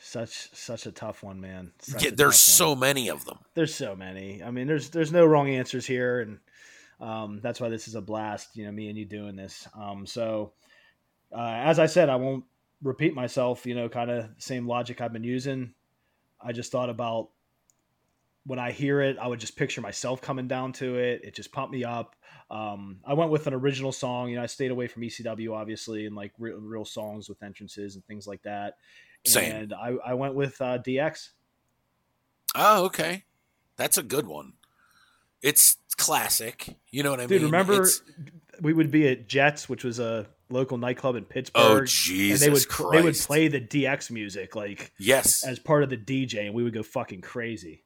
Such 0.00 0.50
such 0.54 0.86
a 0.86 0.92
tough 0.92 1.22
one, 1.22 1.40
man. 1.40 1.72
Such 1.80 2.04
Yeah, 2.04 2.10
there's 2.10 2.28
one. 2.32 2.32
so 2.34 2.76
many 2.76 3.08
of 3.08 3.24
them. 3.24 3.38
there's 3.54 3.74
so 3.74 3.96
many. 3.96 4.42
I 4.42 4.50
mean, 4.50 4.66
there's 4.66 4.90
there's 4.90 5.12
no 5.12 5.24
wrong 5.26 5.48
answers 5.48 5.86
here, 5.86 6.20
and 6.20 6.38
um, 7.00 7.40
that's 7.42 7.60
why 7.60 7.68
this 7.68 7.88
is 7.88 7.94
a 7.94 8.00
blast. 8.00 8.56
You 8.56 8.64
know, 8.66 8.72
me 8.72 8.88
and 8.88 8.98
you 8.98 9.04
doing 9.04 9.34
this. 9.36 9.66
Um, 9.76 10.06
so, 10.06 10.52
uh, 11.32 11.40
as 11.64 11.78
I 11.78 11.86
said, 11.86 12.08
I 12.10 12.16
won't 12.16 12.44
repeat 12.84 13.14
myself. 13.14 13.66
You 13.66 13.74
know, 13.74 13.88
kind 13.88 14.10
of 14.10 14.28
same 14.38 14.68
logic 14.68 15.00
I've 15.00 15.12
been 15.12 15.24
using. 15.24 15.74
I 16.40 16.52
just 16.52 16.70
thought 16.70 16.90
about 16.90 17.30
when 18.46 18.58
I 18.58 18.70
hear 18.70 19.00
it, 19.00 19.16
I 19.18 19.26
would 19.26 19.40
just 19.40 19.56
picture 19.56 19.80
myself 19.80 20.20
coming 20.20 20.46
down 20.46 20.72
to 20.74 20.96
it. 20.96 21.22
It 21.24 21.34
just 21.34 21.50
pumped 21.50 21.72
me 21.72 21.82
up. 21.82 22.14
Um, 22.50 22.98
I 23.04 23.14
went 23.14 23.30
with 23.30 23.46
an 23.46 23.54
original 23.54 23.90
song. 23.90 24.28
You 24.28 24.36
know, 24.36 24.42
I 24.42 24.46
stayed 24.46 24.70
away 24.70 24.86
from 24.86 25.02
ECW, 25.02 25.54
obviously, 25.56 26.04
and 26.04 26.14
like 26.14 26.32
real, 26.38 26.58
real 26.58 26.84
songs 26.84 27.28
with 27.28 27.42
entrances 27.42 27.94
and 27.94 28.04
things 28.04 28.26
like 28.26 28.42
that. 28.42 28.76
Same. 29.26 29.50
And 29.54 29.72
I, 29.72 29.94
I 30.04 30.12
went 30.14 30.34
with 30.34 30.60
uh, 30.60 30.78
DX. 30.78 31.30
Oh, 32.54 32.84
okay. 32.84 33.24
That's 33.76 33.96
a 33.96 34.02
good 34.02 34.26
one. 34.26 34.52
It's 35.40 35.78
classic. 35.96 36.76
You 36.90 37.02
know 37.02 37.10
what 37.10 37.20
I 37.20 37.22
Dude, 37.24 37.30
mean? 37.30 37.40
Dude, 37.40 37.46
remember 37.52 37.72
It's- 37.84 38.02
we 38.60 38.74
would 38.74 38.90
be 38.90 39.08
at 39.08 39.26
Jets, 39.26 39.68
which 39.70 39.82
was 39.84 39.98
a 39.98 40.26
local 40.54 40.78
nightclub 40.78 41.16
in 41.16 41.24
oh, 41.24 41.28
Pittsburgh. 41.28 41.62
oh 41.62 41.76
and 41.78 41.86
Jesus 41.88 42.40
they 42.40 42.48
would 42.48 42.66
Christ. 42.68 42.92
they 42.92 43.02
would 43.02 43.14
play 43.16 43.48
the 43.48 43.60
DX 43.60 44.10
music 44.10 44.56
like 44.56 44.92
Yes. 44.98 45.44
as 45.44 45.58
part 45.58 45.82
of 45.82 45.90
the 45.90 45.98
DJ, 45.98 46.46
and 46.46 46.54
we 46.54 46.62
would 46.62 46.72
go 46.72 46.82
fucking 46.82 47.20
crazy. 47.20 47.82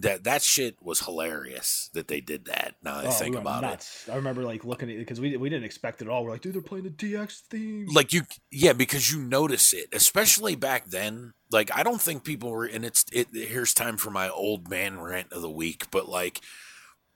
That 0.00 0.22
that 0.24 0.42
shit 0.42 0.76
was 0.80 1.00
hilarious 1.00 1.90
that 1.92 2.06
they 2.06 2.20
did 2.20 2.44
that. 2.44 2.76
Now 2.84 2.98
that 2.98 3.06
I 3.06 3.08
Oh, 3.08 3.10
think 3.10 3.34
we 3.34 3.40
about 3.40 3.64
it. 3.64 3.84
I 4.12 4.14
remember 4.14 4.42
like 4.44 4.64
looking 4.64 4.88
at 4.90 4.94
it 4.94 4.98
because 5.00 5.20
we 5.20 5.36
we 5.36 5.48
didn't 5.48 5.64
expect 5.64 6.00
it 6.00 6.04
at 6.04 6.10
all. 6.10 6.22
We're 6.24 6.30
like, 6.30 6.40
dude, 6.42 6.54
they're 6.54 6.62
playing 6.62 6.84
the 6.84 6.90
DX 6.90 7.40
theme. 7.50 7.86
like 7.92 8.12
you 8.12 8.22
yeah 8.52 8.74
because 8.74 9.10
you 9.10 9.18
notice 9.18 9.72
it 9.72 9.88
especially 9.92 10.54
back 10.54 10.86
then 10.90 11.32
like 11.50 11.70
i 11.76 11.82
don't 11.82 12.00
think 12.00 12.22
people 12.22 12.50
were 12.50 12.64
and 12.66 12.84
it's 12.84 13.04
it 13.12 13.26
here's 13.32 13.74
time 13.74 13.96
for 13.96 14.10
my 14.10 14.28
old 14.28 14.68
man 14.70 15.00
rant 15.00 15.32
of 15.32 15.42
the 15.42 15.50
week 15.50 15.86
but 15.90 16.08
like 16.08 16.40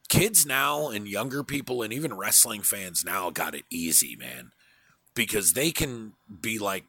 kids 0.08 0.44
now 0.44 0.88
and 0.88 1.06
younger 1.08 1.42
people 1.44 1.82
and 1.82 1.92
even 1.92 2.14
wrestling 2.16 2.62
fans 2.62 3.04
now 3.04 3.30
got 3.30 3.54
it 3.54 3.64
easy 3.70 4.16
man 4.16 4.50
because 5.14 5.52
they 5.52 5.70
can 5.70 6.12
be 6.40 6.58
like 6.58 6.84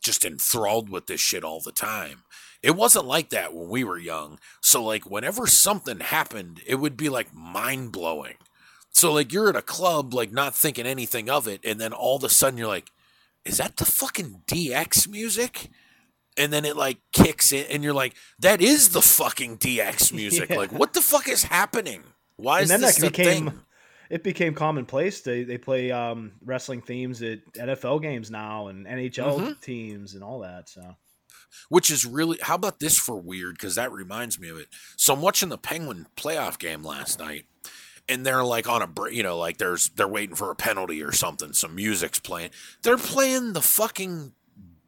just 0.00 0.24
enthralled 0.24 0.88
with 0.88 1.06
this 1.06 1.20
shit 1.20 1.44
all 1.44 1.60
the 1.60 1.72
time 1.72 2.22
it 2.62 2.74
wasn't 2.76 3.04
like 3.04 3.30
that 3.30 3.52
when 3.54 3.68
we 3.68 3.82
were 3.84 3.98
young 3.98 4.38
so 4.60 4.82
like 4.82 5.10
whenever 5.10 5.46
something 5.46 6.00
happened 6.00 6.60
it 6.66 6.76
would 6.76 6.96
be 6.96 7.08
like 7.08 7.34
mind-blowing 7.34 8.34
so 8.90 9.12
like 9.12 9.32
you're 9.32 9.48
at 9.48 9.56
a 9.56 9.62
club 9.62 10.14
like 10.14 10.32
not 10.32 10.54
thinking 10.54 10.86
anything 10.86 11.28
of 11.28 11.46
it 11.48 11.60
and 11.64 11.80
then 11.80 11.92
all 11.92 12.16
of 12.16 12.24
a 12.24 12.28
sudden 12.28 12.58
you're 12.58 12.68
like 12.68 12.90
is 13.44 13.56
that 13.58 13.76
the 13.78 13.84
fucking 13.86 14.42
DX 14.46 15.08
music? 15.08 15.70
And 16.36 16.52
then 16.52 16.66
it 16.66 16.76
like 16.76 16.98
kicks 17.12 17.50
in, 17.50 17.64
and 17.70 17.82
you're 17.82 17.94
like, 17.94 18.14
that 18.40 18.60
is 18.60 18.90
the 18.90 19.00
fucking 19.00 19.56
DX 19.58 20.12
music. 20.12 20.50
Yeah. 20.50 20.56
Like, 20.56 20.72
what 20.72 20.92
the 20.92 21.00
fuck 21.00 21.28
is 21.28 21.44
happening? 21.44 22.02
Why 22.36 22.56
And 22.58 22.64
is 22.64 22.68
then 22.70 22.80
this 22.82 22.96
that 22.96 23.12
became- 23.12 23.46
thing? 23.50 23.60
It 24.10 24.22
became 24.22 24.54
commonplace. 24.54 25.20
They 25.20 25.44
they 25.44 25.58
play 25.58 25.90
um, 25.90 26.32
wrestling 26.44 26.80
themes 26.82 27.22
at 27.22 27.40
NFL 27.54 28.02
games 28.02 28.30
now 28.30 28.68
and 28.68 28.86
NHL 28.86 29.38
Mhm. 29.38 29.60
teams 29.60 30.14
and 30.14 30.22
all 30.24 30.40
that. 30.40 30.68
So 30.68 30.96
which 31.70 31.90
is 31.90 32.04
really 32.04 32.38
how 32.42 32.54
about 32.54 32.78
this 32.78 32.98
for 32.98 33.16
weird 33.16 33.54
because 33.54 33.74
that 33.76 33.90
reminds 33.90 34.38
me 34.38 34.50
of 34.50 34.58
it 34.58 34.68
so 34.96 35.14
i'm 35.14 35.22
watching 35.22 35.48
the 35.48 35.56
penguin 35.56 36.06
playoff 36.14 36.58
game 36.58 36.82
last 36.82 37.18
night 37.18 37.46
and 38.06 38.24
they're 38.24 38.44
like 38.44 38.68
on 38.68 38.82
a 38.82 38.88
you 39.10 39.22
know 39.22 39.38
like 39.38 39.56
there's 39.56 39.88
they're 39.90 40.06
waiting 40.06 40.36
for 40.36 40.50
a 40.50 40.54
penalty 40.54 41.02
or 41.02 41.10
something 41.10 41.54
some 41.54 41.74
music's 41.74 42.18
playing 42.18 42.50
they're 42.82 42.98
playing 42.98 43.54
the 43.54 43.62
fucking 43.62 44.34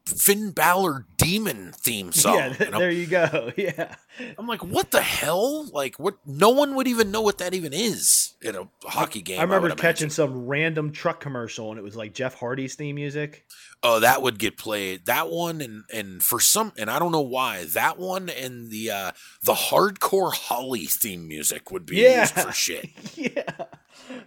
finn 0.05 0.51
Balor 0.51 1.05
demon 1.17 1.71
theme 1.73 2.11
song 2.11 2.35
yeah, 2.35 2.49
there 2.77 2.91
you 2.91 3.05
go. 3.05 3.51
Yeah, 3.57 3.95
I'm 4.37 4.47
like 4.47 4.63
what 4.63 4.91
the 4.91 5.01
hell 5.01 5.67
like 5.71 5.99
what 5.99 6.15
no 6.25 6.49
one 6.49 6.75
would 6.75 6.87
even 6.87 7.11
know 7.11 7.21
what 7.21 7.37
that 7.37 7.53
even 7.53 7.71
is 7.73 8.33
in 8.41 8.55
a 8.55 8.67
hockey 8.83 9.21
game 9.21 9.39
I 9.39 9.43
remember 9.43 9.67
would 9.69 9.77
catching 9.77 10.05
imagine. 10.05 10.09
some 10.09 10.47
random 10.47 10.91
truck 10.91 11.19
commercial 11.21 11.69
and 11.69 11.79
it 11.79 11.83
was 11.83 11.95
like 11.95 12.13
Jeff 12.13 12.33
Hardy's 12.33 12.75
theme 12.75 12.95
music. 12.95 13.45
Oh, 13.83 13.99
that 13.99 14.21
would 14.21 14.37
get 14.37 14.57
played. 14.57 15.05
That 15.05 15.29
one 15.29 15.61
and 15.61 15.83
and 15.93 16.21
for 16.23 16.39
some 16.39 16.71
and 16.77 16.89
I 16.89 16.99
don't 16.99 17.11
know 17.11 17.21
why 17.21 17.65
that 17.73 17.97
one 17.97 18.29
and 18.29 18.69
the 18.71 18.91
uh 18.91 19.11
the 19.43 19.53
hardcore 19.53 20.33
Holly 20.33 20.85
theme 20.85 21.27
music 21.27 21.71
would 21.71 21.85
be 21.85 21.97
Yeah. 21.97 22.21
used 22.21 22.33
for 22.33 22.51
shit. 22.51 22.89
yeah, 23.15 23.43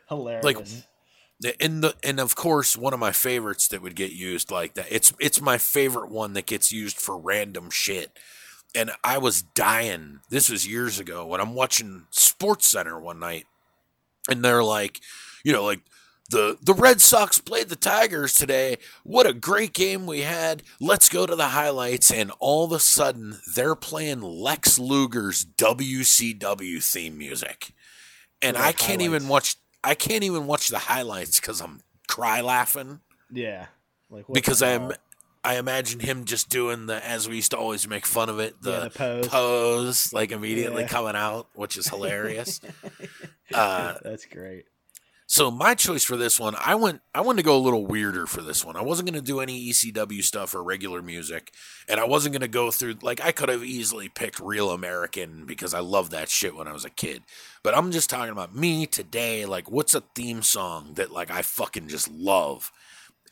hilarious. 0.08 0.86
And 1.60 1.82
the 1.82 1.94
and 2.02 2.20
of 2.20 2.36
course 2.36 2.76
one 2.76 2.94
of 2.94 3.00
my 3.00 3.12
favorites 3.12 3.68
that 3.68 3.82
would 3.82 3.96
get 3.96 4.12
used 4.12 4.50
like 4.50 4.74
that. 4.74 4.86
It's 4.90 5.12
it's 5.18 5.40
my 5.40 5.58
favorite 5.58 6.10
one 6.10 6.32
that 6.34 6.46
gets 6.46 6.72
used 6.72 6.96
for 6.96 7.18
random 7.18 7.70
shit. 7.70 8.18
And 8.74 8.90
I 9.02 9.18
was 9.18 9.42
dying. 9.42 10.20
This 10.30 10.48
was 10.48 10.66
years 10.66 10.98
ago 10.98 11.26
when 11.26 11.40
I'm 11.40 11.54
watching 11.54 12.06
Sports 12.10 12.66
Center 12.66 12.98
one 12.98 13.18
night, 13.20 13.46
and 14.28 14.44
they're 14.44 14.64
like, 14.64 15.00
you 15.44 15.52
know, 15.52 15.64
like 15.64 15.80
the 16.30 16.58
the 16.62 16.74
Red 16.74 17.00
Sox 17.00 17.38
played 17.38 17.68
the 17.68 17.76
Tigers 17.76 18.34
today. 18.34 18.78
What 19.02 19.26
a 19.26 19.34
great 19.34 19.72
game 19.72 20.06
we 20.06 20.22
had. 20.22 20.62
Let's 20.80 21.08
go 21.08 21.26
to 21.26 21.36
the 21.36 21.48
highlights. 21.48 22.10
And 22.10 22.32
all 22.38 22.64
of 22.64 22.72
a 22.72 22.78
sudden, 22.78 23.38
they're 23.54 23.74
playing 23.74 24.22
Lex 24.22 24.78
Luger's 24.78 25.44
WCW 25.44 26.82
theme 26.82 27.18
music, 27.18 27.72
and 28.40 28.56
I 28.56 28.72
can't 28.72 29.02
even 29.02 29.28
watch. 29.28 29.56
I 29.84 29.94
can't 29.94 30.24
even 30.24 30.46
watch 30.46 30.68
the 30.68 30.78
highlights 30.78 31.38
because 31.38 31.60
I'm 31.60 31.80
cry 32.08 32.40
laughing 32.40 33.00
yeah, 33.32 33.66
like 34.10 34.28
what 34.28 34.34
because 34.34 34.62
I'm. 34.62 34.92
I 35.46 35.58
imagine 35.58 36.00
him 36.00 36.24
just 36.24 36.48
doing 36.48 36.86
the 36.86 37.04
as 37.06 37.28
we 37.28 37.36
used 37.36 37.50
to 37.50 37.58
always 37.58 37.86
make 37.86 38.06
fun 38.06 38.30
of 38.30 38.38
it 38.38 38.62
the, 38.62 38.70
Yeah, 38.70 38.80
the 38.84 38.90
pose. 38.90 39.28
pose, 39.28 40.12
like 40.14 40.32
immediately 40.32 40.82
Yeah. 40.82 40.88
coming 40.88 41.14
out, 41.16 41.48
which 41.52 41.76
is 41.76 41.86
hilarious. 41.88 42.62
uh, 43.54 43.94
That's 44.02 44.24
great. 44.24 44.64
So 45.34 45.50
my 45.50 45.74
choice 45.74 46.04
for 46.04 46.16
this 46.16 46.38
one, 46.38 46.54
I 46.64 46.76
went 46.76 47.00
I 47.12 47.20
wanted 47.20 47.38
to 47.38 47.46
go 47.46 47.56
a 47.56 47.58
little 47.58 47.84
weirder 47.84 48.28
for 48.28 48.40
this 48.40 48.64
one. 48.64 48.76
I 48.76 48.82
wasn't 48.82 49.10
going 49.10 49.20
to 49.20 49.26
do 49.26 49.40
any 49.40 49.68
ECW 49.68 50.22
stuff 50.22 50.54
or 50.54 50.62
regular 50.62 51.02
music, 51.02 51.52
and 51.88 51.98
I 51.98 52.04
wasn't 52.04 52.34
going 52.34 52.42
to 52.42 52.46
go 52.46 52.70
through 52.70 52.98
like 53.02 53.20
I 53.20 53.32
could 53.32 53.48
have 53.48 53.64
easily 53.64 54.08
picked 54.08 54.38
Real 54.38 54.70
American 54.70 55.44
because 55.44 55.74
I 55.74 55.80
loved 55.80 56.12
that 56.12 56.28
shit 56.28 56.54
when 56.54 56.68
I 56.68 56.72
was 56.72 56.84
a 56.84 56.88
kid. 56.88 57.24
But 57.64 57.76
I'm 57.76 57.90
just 57.90 58.08
talking 58.08 58.30
about 58.30 58.54
me 58.54 58.86
today, 58.86 59.44
like 59.44 59.68
what's 59.68 59.96
a 59.96 60.04
theme 60.14 60.42
song 60.42 60.92
that 60.94 61.10
like 61.10 61.32
I 61.32 61.42
fucking 61.42 61.88
just 61.88 62.08
love. 62.08 62.70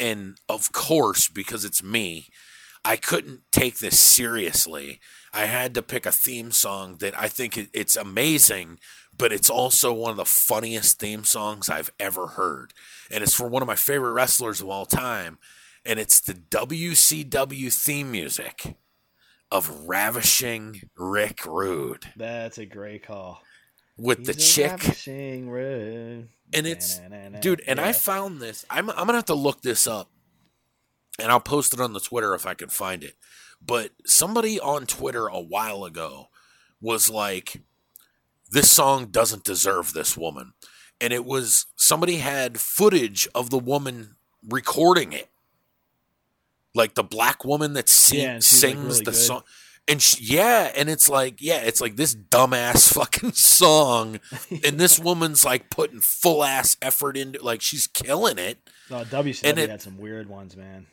And 0.00 0.38
of 0.48 0.72
course, 0.72 1.28
because 1.28 1.64
it's 1.64 1.84
me, 1.84 2.26
I 2.84 2.96
couldn't 2.96 3.42
take 3.52 3.78
this 3.78 4.00
seriously. 4.00 4.98
I 5.32 5.44
had 5.44 5.72
to 5.74 5.82
pick 5.82 6.04
a 6.04 6.12
theme 6.12 6.50
song 6.50 6.96
that 6.96 7.18
I 7.18 7.28
think 7.28 7.70
it's 7.72 7.94
amazing, 7.94 8.80
but 9.22 9.32
it's 9.32 9.48
also 9.48 9.92
one 9.92 10.10
of 10.10 10.16
the 10.16 10.24
funniest 10.24 10.98
theme 10.98 11.22
songs 11.22 11.70
I've 11.70 11.92
ever 12.00 12.26
heard. 12.26 12.72
And 13.08 13.22
it's 13.22 13.32
for 13.32 13.46
one 13.46 13.62
of 13.62 13.68
my 13.68 13.76
favorite 13.76 14.10
wrestlers 14.10 14.60
of 14.60 14.68
all 14.68 14.84
time. 14.84 15.38
And 15.84 16.00
it's 16.00 16.18
the 16.18 16.34
WCW 16.34 17.72
theme 17.72 18.10
music 18.10 18.74
of 19.52 19.86
Ravishing 19.86 20.90
Rick 20.96 21.46
Rude 21.46 22.06
That's 22.16 22.58
a 22.58 22.66
great 22.66 23.06
call. 23.06 23.40
with 23.96 24.24
the 24.24 24.32
He's 24.32 24.58
a 24.58 24.76
chick. 24.76 25.06
And 25.06 26.66
it's- 26.66 26.98
Na-na-na-na. 26.98 27.38
Dude, 27.38 27.62
and 27.68 27.78
I 27.80 27.92
found 27.92 28.40
this. 28.40 28.66
I'm, 28.68 28.90
I'm 28.90 28.96
going 28.96 29.08
to 29.10 29.14
have 29.14 29.24
to 29.26 29.34
look 29.34 29.62
this 29.62 29.86
up. 29.86 30.10
And 31.20 31.30
I'll 31.30 31.38
post 31.38 31.72
it 31.72 31.80
on 31.80 31.92
the 31.92 32.00
Twitter 32.00 32.34
if 32.34 32.44
I 32.44 32.54
can 32.54 32.70
find 32.70 33.04
it. 33.04 33.14
But 33.64 33.92
somebody 34.04 34.58
on 34.58 34.84
Twitter 34.86 35.28
a 35.28 35.38
while 35.40 35.84
ago 35.84 36.26
was 36.80 37.08
like, 37.08 37.62
this 38.52 38.70
song 38.70 39.06
doesn't 39.06 39.44
deserve 39.44 39.92
this 39.92 40.16
woman. 40.16 40.52
And 41.00 41.12
it 41.12 41.24
was 41.24 41.66
somebody 41.76 42.16
had 42.18 42.60
footage 42.60 43.26
of 43.34 43.50
the 43.50 43.58
woman 43.58 44.16
recording 44.48 45.12
it. 45.12 45.28
Like 46.74 46.94
the 46.94 47.02
black 47.02 47.44
woman 47.44 47.74
that 47.74 47.88
sing, 47.88 48.20
Yeah, 48.20 48.32
like, 48.34 48.42
sings 48.42 48.78
really 48.84 48.98
the 49.04 49.10
good. 49.10 49.14
song. 49.14 49.42
And 49.88 50.00
she, 50.00 50.24
yeah, 50.36 50.70
and 50.76 50.88
it's 50.88 51.08
like, 51.08 51.42
yeah, 51.42 51.58
it's 51.62 51.80
like 51.80 51.96
this 51.96 52.14
dumbass 52.14 52.92
fucking 52.94 53.32
song. 53.32 54.20
And 54.64 54.78
this 54.78 54.98
woman's 54.98 55.44
like 55.44 55.70
putting 55.70 56.00
full 56.00 56.44
ass 56.44 56.76
effort 56.80 57.16
into 57.16 57.42
like 57.42 57.60
she's 57.62 57.86
killing 57.88 58.38
it. 58.38 58.58
Oh, 58.90 58.98
no, 58.98 59.04
WCW 59.04 59.40
and 59.50 59.58
it- 59.58 59.70
had 59.70 59.82
some 59.82 59.98
weird 59.98 60.28
ones, 60.28 60.56
man. 60.56 60.86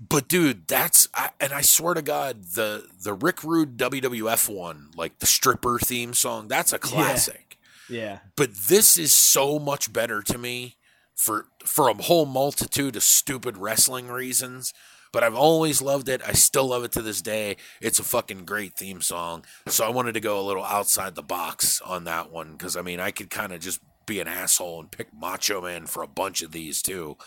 But 0.00 0.28
dude, 0.28 0.66
that's 0.66 1.08
I, 1.14 1.30
and 1.38 1.52
I 1.52 1.60
swear 1.60 1.92
to 1.92 2.02
God, 2.02 2.44
the 2.54 2.86
the 3.02 3.12
Rick 3.12 3.44
Rude 3.44 3.76
WWF 3.76 4.48
one, 4.48 4.88
like 4.96 5.18
the 5.18 5.26
stripper 5.26 5.78
theme 5.78 6.14
song, 6.14 6.48
that's 6.48 6.72
a 6.72 6.78
classic. 6.78 7.58
Yeah. 7.88 8.20
But 8.36 8.54
this 8.54 8.96
is 8.96 9.14
so 9.14 9.58
much 9.58 9.92
better 9.92 10.22
to 10.22 10.38
me 10.38 10.76
for 11.14 11.48
for 11.64 11.88
a 11.88 12.02
whole 12.02 12.24
multitude 12.24 12.96
of 12.96 13.02
stupid 13.02 13.58
wrestling 13.58 14.08
reasons. 14.08 14.72
But 15.12 15.24
I've 15.24 15.34
always 15.34 15.82
loved 15.82 16.08
it. 16.08 16.22
I 16.24 16.32
still 16.32 16.68
love 16.68 16.84
it 16.84 16.92
to 16.92 17.02
this 17.02 17.20
day. 17.20 17.56
It's 17.80 17.98
a 17.98 18.04
fucking 18.04 18.44
great 18.44 18.74
theme 18.74 19.02
song. 19.02 19.44
So 19.66 19.84
I 19.84 19.90
wanted 19.90 20.12
to 20.12 20.20
go 20.20 20.40
a 20.40 20.46
little 20.46 20.64
outside 20.64 21.16
the 21.16 21.22
box 21.22 21.80
on 21.80 22.04
that 22.04 22.30
one 22.30 22.52
because 22.52 22.76
I 22.76 22.82
mean 22.82 23.00
I 23.00 23.10
could 23.10 23.28
kind 23.28 23.52
of 23.52 23.60
just 23.60 23.80
be 24.06 24.20
an 24.20 24.28
asshole 24.28 24.80
and 24.80 24.90
pick 24.90 25.08
Macho 25.12 25.60
Man 25.60 25.86
for 25.86 26.02
a 26.02 26.08
bunch 26.08 26.42
of 26.42 26.52
these 26.52 26.80
too. 26.80 27.18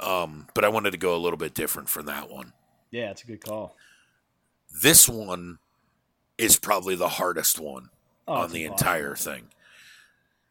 Um, 0.00 0.46
but 0.54 0.64
I 0.64 0.68
wanted 0.68 0.90
to 0.92 0.98
go 0.98 1.14
a 1.14 1.18
little 1.18 1.36
bit 1.38 1.54
different 1.54 1.88
for 1.88 2.02
that 2.02 2.30
one. 2.30 2.52
Yeah, 2.90 3.10
it's 3.10 3.22
a 3.22 3.26
good 3.26 3.44
call. 3.44 3.76
This 4.82 5.08
one 5.08 5.58
is 6.38 6.58
probably 6.58 6.94
the 6.94 7.08
hardest 7.08 7.58
one 7.58 7.90
Oh, 8.28 8.34
on 8.34 8.52
the 8.52 8.64
entire 8.64 9.14
thing. 9.14 9.48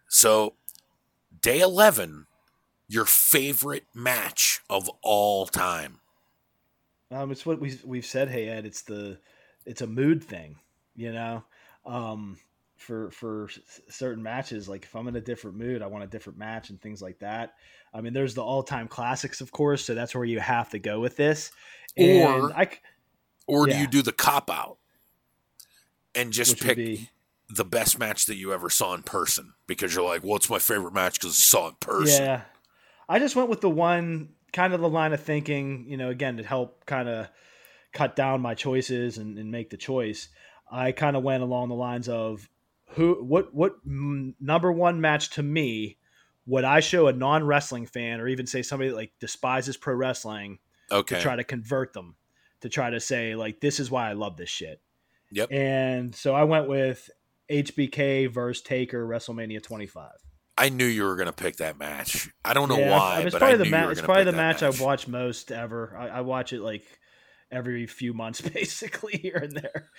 So, 0.07 0.53
day 1.41 1.59
11, 1.59 2.27
your 2.87 3.05
favorite 3.05 3.85
match 3.93 4.61
of 4.69 4.89
all 5.01 5.45
time. 5.45 5.99
Um, 7.11 7.31
it's 7.31 7.45
what 7.45 7.59
we've 7.59 7.83
we've 7.83 8.05
said. 8.05 8.29
Hey 8.29 8.49
Ed, 8.49 8.65
it's 8.65 8.81
the 8.81 9.19
it's 9.65 9.81
a 9.81 9.87
mood 9.87 10.23
thing, 10.23 10.57
you 10.95 11.11
know. 11.11 11.43
Um, 11.85 12.37
for 12.77 13.11
for 13.11 13.45
s- 13.49 13.81
certain 13.89 14.23
matches, 14.23 14.67
like 14.67 14.83
if 14.83 14.95
I'm 14.95 15.07
in 15.07 15.15
a 15.15 15.21
different 15.21 15.57
mood, 15.57 15.81
I 15.81 15.87
want 15.87 16.03
a 16.03 16.07
different 16.07 16.39
match 16.39 16.69
and 16.69 16.81
things 16.81 17.01
like 17.01 17.19
that. 17.19 17.53
I 17.95 18.01
mean, 18.01 18.13
there's 18.13 18.33
the 18.35 18.43
all 18.43 18.61
time 18.63 18.87
classics, 18.87 19.39
of 19.41 19.51
course, 19.51 19.85
so 19.85 19.95
that's 19.95 20.13
where 20.13 20.25
you 20.25 20.39
have 20.39 20.69
to 20.71 20.79
go 20.79 20.99
with 20.99 21.15
this. 21.15 21.51
Or- 21.97 22.03
And 22.03 22.53
I 22.53 22.65
c- 22.65 22.79
Or 23.47 23.65
do 23.67 23.77
you 23.77 23.87
do 23.87 24.01
the 24.01 24.11
cop 24.11 24.49
out 24.51 24.77
and 26.13 26.31
just 26.33 26.51
which 26.53 26.63
pick 26.63 26.77
be 26.77 27.09
the 27.49 27.63
best 27.65 27.97
match 27.99 28.25
that 28.25 28.35
you 28.35 28.53
ever 28.53 28.69
saw 28.69 28.93
in 28.93 29.03
person? 29.03 29.53
Because 29.67 29.95
you're 29.95 30.03
like, 30.03 30.23
well, 30.23 30.35
it's 30.35 30.49
my 30.49 30.59
favorite 30.59 30.93
match 30.93 31.19
because 31.19 31.31
I 31.31 31.33
saw 31.35 31.65
it 31.67 31.69
in 31.69 31.75
person. 31.79 32.23
Yeah. 32.23 32.41
I 33.07 33.19
just 33.19 33.35
went 33.35 33.49
with 33.49 33.61
the 33.61 33.69
one 33.69 34.29
kind 34.51 34.73
of 34.73 34.81
the 34.81 34.89
line 34.89 35.13
of 35.13 35.21
thinking, 35.21 35.85
you 35.87 35.95
know, 35.97 36.09
again, 36.09 36.37
to 36.37 36.43
help 36.43 36.85
kind 36.85 37.07
of 37.07 37.27
cut 37.93 38.15
down 38.15 38.41
my 38.41 38.55
choices 38.55 39.17
and, 39.17 39.37
and 39.37 39.51
make 39.51 39.69
the 39.69 39.77
choice. 39.77 40.27
I 40.69 40.91
kind 40.91 41.15
of 41.15 41.23
went 41.23 41.43
along 41.43 41.69
the 41.69 41.75
lines 41.75 42.09
of 42.09 42.49
who, 42.89 43.23
what, 43.23 43.53
what 43.53 43.75
number 43.85 44.71
one 44.71 44.99
match 45.01 45.29
to 45.31 45.43
me 45.43 45.97
would 46.45 46.63
I 46.63 46.79
show 46.79 47.07
a 47.07 47.13
non 47.13 47.43
wrestling 47.43 47.85
fan 47.85 48.19
or 48.21 48.27
even 48.27 48.45
say 48.47 48.61
somebody 48.61 48.89
that 48.89 48.95
like 48.95 49.13
despises 49.19 49.77
pro 49.77 49.95
wrestling 49.95 50.59
Okay. 50.91 51.15
to 51.15 51.21
try 51.21 51.35
to 51.35 51.43
convert 51.43 51.93
them 51.93 52.15
to 52.61 52.69
try 52.69 52.89
to 52.89 52.99
say 52.99 53.35
like 53.35 53.59
this 53.59 53.79
is 53.79 53.89
why 53.89 54.09
I 54.09 54.13
love 54.13 54.37
this 54.37 54.49
shit. 54.49 54.79
Yep. 55.31 55.51
And 55.51 56.13
so 56.15 56.35
I 56.35 56.43
went 56.43 56.67
with 56.67 57.09
HBK 57.51 58.31
versus 58.31 58.61
Taker 58.63 59.05
WrestleMania 59.07 59.61
25. 59.61 60.11
I 60.57 60.69
knew 60.69 60.85
you 60.85 61.03
were 61.03 61.15
going 61.15 61.25
to 61.27 61.33
pick 61.33 61.57
that 61.57 61.77
match. 61.77 62.29
I 62.45 62.53
don't 62.53 62.69
know 62.69 62.77
Yeah, 62.77 62.91
why, 62.91 63.15
I 63.15 63.17
mean, 63.17 63.27
it's 63.27 63.33
but 63.33 63.39
probably 63.39 63.53
I 63.55 63.57
the 63.57 63.65
match. 63.69 63.91
It's 63.91 64.01
probably 64.01 64.23
the 64.23 64.31
that 64.31 64.37
match, 64.37 64.63
I've 64.63 64.79
watched 64.79 65.07
most 65.07 65.51
ever. 65.51 65.95
I, 65.97 66.07
I 66.07 66.21
watch 66.21 66.53
it 66.53 66.61
like 66.61 66.83
every 67.51 67.87
few 67.87 68.13
months, 68.13 68.39
basically 68.53 69.17
here 69.17 69.35
and 69.41 69.51
there. 69.57 69.89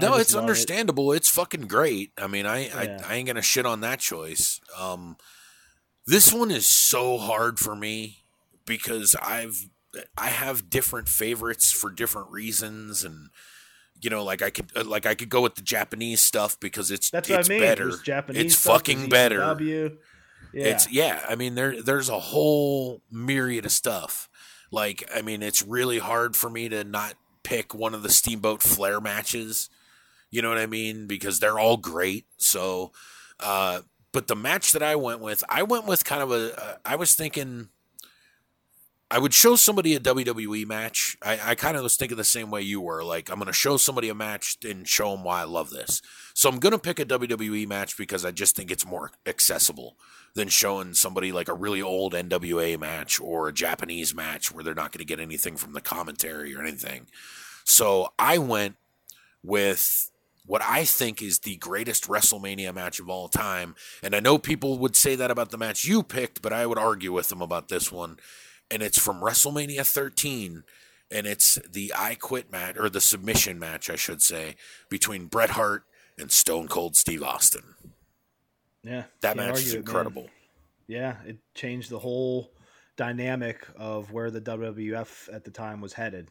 No, 0.00 0.16
it's 0.16 0.34
love 0.34 0.40
it. 0.40 0.44
understandable. 0.44 1.12
It's 1.12 1.28
fucking 1.30 1.68
great. 1.68 2.12
I 2.18 2.26
mean, 2.26 2.46
I, 2.46 2.66
Yeah. 2.66 2.98
I 3.06 3.12
I 3.12 3.16
ain't 3.16 3.26
gonna 3.28 3.42
shit 3.42 3.64
on 3.66 3.80
that 3.82 4.00
choice. 4.00 4.60
Um, 4.76 5.16
this 6.06 6.32
one 6.32 6.50
is 6.50 6.68
so 6.68 7.18
hard 7.18 7.58
for 7.58 7.74
me 7.74 8.18
because 8.66 9.14
I've 9.20 9.68
I 10.16 10.28
have 10.28 10.70
different 10.70 11.08
favorites 11.08 11.70
for 11.70 11.90
different 11.90 12.30
reasons, 12.30 13.04
and 13.04 13.28
you 14.00 14.10
know, 14.10 14.24
like 14.24 14.42
I 14.42 14.50
could 14.50 14.70
uh, 14.76 14.84
like 14.84 15.06
I 15.06 15.14
could 15.14 15.28
go 15.28 15.40
with 15.42 15.54
the 15.54 15.62
Japanese 15.62 16.20
stuff 16.20 16.58
because 16.58 16.90
it's 16.90 17.10
That's 17.10 17.28
it's 17.30 17.48
I 17.48 17.52
mean. 17.52 17.60
better. 17.60 17.92
Japanese 18.02 18.44
it's 18.44 18.56
stuff, 18.56 18.76
fucking 18.78 19.08
better. 19.08 19.38
Yeah. 20.52 20.66
It's 20.66 20.90
yeah, 20.90 21.24
I 21.28 21.34
mean 21.34 21.54
there 21.54 21.80
there's 21.82 22.08
a 22.08 22.18
whole 22.18 23.00
myriad 23.10 23.64
of 23.64 23.72
stuff. 23.72 24.28
Like 24.70 25.08
I 25.14 25.22
mean 25.22 25.42
it's 25.42 25.62
really 25.62 25.98
hard 25.98 26.36
for 26.36 26.50
me 26.50 26.68
to 26.68 26.84
not 26.84 27.14
pick 27.42 27.74
one 27.74 27.94
of 27.94 28.02
the 28.02 28.10
Steamboat 28.10 28.62
Flair 28.62 29.00
matches. 29.00 29.70
You 30.30 30.42
know 30.42 30.48
what 30.48 30.58
I 30.58 30.66
mean? 30.66 31.06
Because 31.06 31.40
they're 31.40 31.58
all 31.58 31.76
great. 31.76 32.26
So 32.36 32.92
uh 33.40 33.80
but 34.12 34.28
the 34.28 34.36
match 34.36 34.72
that 34.72 34.82
I 34.82 34.94
went 34.96 35.20
with, 35.20 35.42
I 35.48 35.62
went 35.62 35.86
with 35.86 36.04
kind 36.04 36.22
of 36.22 36.30
a 36.30 36.62
uh, 36.62 36.76
I 36.84 36.96
was 36.96 37.14
thinking 37.14 37.68
I 39.12 39.18
would 39.18 39.34
show 39.34 39.56
somebody 39.56 39.94
a 39.94 40.00
WWE 40.00 40.66
match. 40.66 41.18
I, 41.20 41.38
I 41.50 41.54
kind 41.54 41.76
of 41.76 41.82
was 41.82 41.96
thinking 41.96 42.16
the 42.16 42.24
same 42.24 42.50
way 42.50 42.62
you 42.62 42.80
were. 42.80 43.04
Like, 43.04 43.28
I'm 43.28 43.36
going 43.36 43.46
to 43.46 43.52
show 43.52 43.76
somebody 43.76 44.08
a 44.08 44.14
match 44.14 44.56
and 44.64 44.88
show 44.88 45.10
them 45.10 45.22
why 45.22 45.42
I 45.42 45.44
love 45.44 45.68
this. 45.68 46.00
So 46.32 46.48
I'm 46.48 46.58
going 46.58 46.72
to 46.72 46.78
pick 46.78 46.98
a 46.98 47.04
WWE 47.04 47.68
match 47.68 47.98
because 47.98 48.24
I 48.24 48.30
just 48.30 48.56
think 48.56 48.70
it's 48.70 48.86
more 48.86 49.10
accessible 49.26 49.98
than 50.32 50.48
showing 50.48 50.94
somebody 50.94 51.30
like 51.30 51.48
a 51.48 51.54
really 51.54 51.82
old 51.82 52.14
NWA 52.14 52.80
match 52.80 53.20
or 53.20 53.48
a 53.48 53.52
Japanese 53.52 54.14
match 54.14 54.50
where 54.50 54.64
they're 54.64 54.74
not 54.74 54.92
going 54.92 55.00
to 55.00 55.04
get 55.04 55.20
anything 55.20 55.56
from 55.56 55.74
the 55.74 55.82
commentary 55.82 56.56
or 56.56 56.62
anything. 56.62 57.06
So 57.64 58.14
I 58.18 58.38
went 58.38 58.76
with 59.42 60.10
what 60.46 60.62
I 60.62 60.84
think 60.84 61.22
is 61.22 61.40
the 61.40 61.56
greatest 61.56 62.08
WrestleMania 62.08 62.74
match 62.74 62.98
of 63.00 63.08
all 63.08 63.28
time. 63.28 63.74
And 64.02 64.14
I 64.14 64.20
know 64.20 64.38
people 64.38 64.78
would 64.78 64.96
say 64.96 65.14
that 65.14 65.30
about 65.30 65.50
the 65.50 65.58
match 65.58 65.84
you 65.84 66.02
picked, 66.02 66.42
but 66.42 66.52
I 66.52 66.66
would 66.66 66.78
argue 66.78 67.12
with 67.12 67.28
them 67.28 67.40
about 67.42 67.68
this 67.68 67.92
one 67.92 68.18
and 68.72 68.82
it's 68.82 68.98
from 68.98 69.20
WrestleMania 69.20 69.86
13, 69.86 70.64
and 71.10 71.26
it's 71.26 71.58
the 71.70 71.92
I 71.96 72.14
Quit 72.14 72.50
match 72.50 72.76
or 72.78 72.88
the 72.88 73.02
submission 73.02 73.58
match, 73.58 73.90
I 73.90 73.96
should 73.96 74.22
say, 74.22 74.56
between 74.88 75.26
Bret 75.26 75.50
Hart 75.50 75.84
and 76.18 76.32
Stone 76.32 76.68
Cold 76.68 76.96
Steve 76.96 77.22
Austin. 77.22 77.74
Yeah, 78.82 79.04
That 79.20 79.36
match 79.36 79.58
is 79.58 79.74
it, 79.74 79.78
incredible. 79.78 80.28
Yeah, 80.88 81.16
it 81.26 81.36
changed 81.54 81.90
the 81.90 81.98
whole 81.98 82.54
dynamic 82.96 83.66
of 83.76 84.10
where 84.10 84.30
the 84.30 84.40
WWF 84.40 85.32
at 85.32 85.44
the 85.44 85.50
time 85.50 85.82
was 85.82 85.92
headed, 85.92 86.30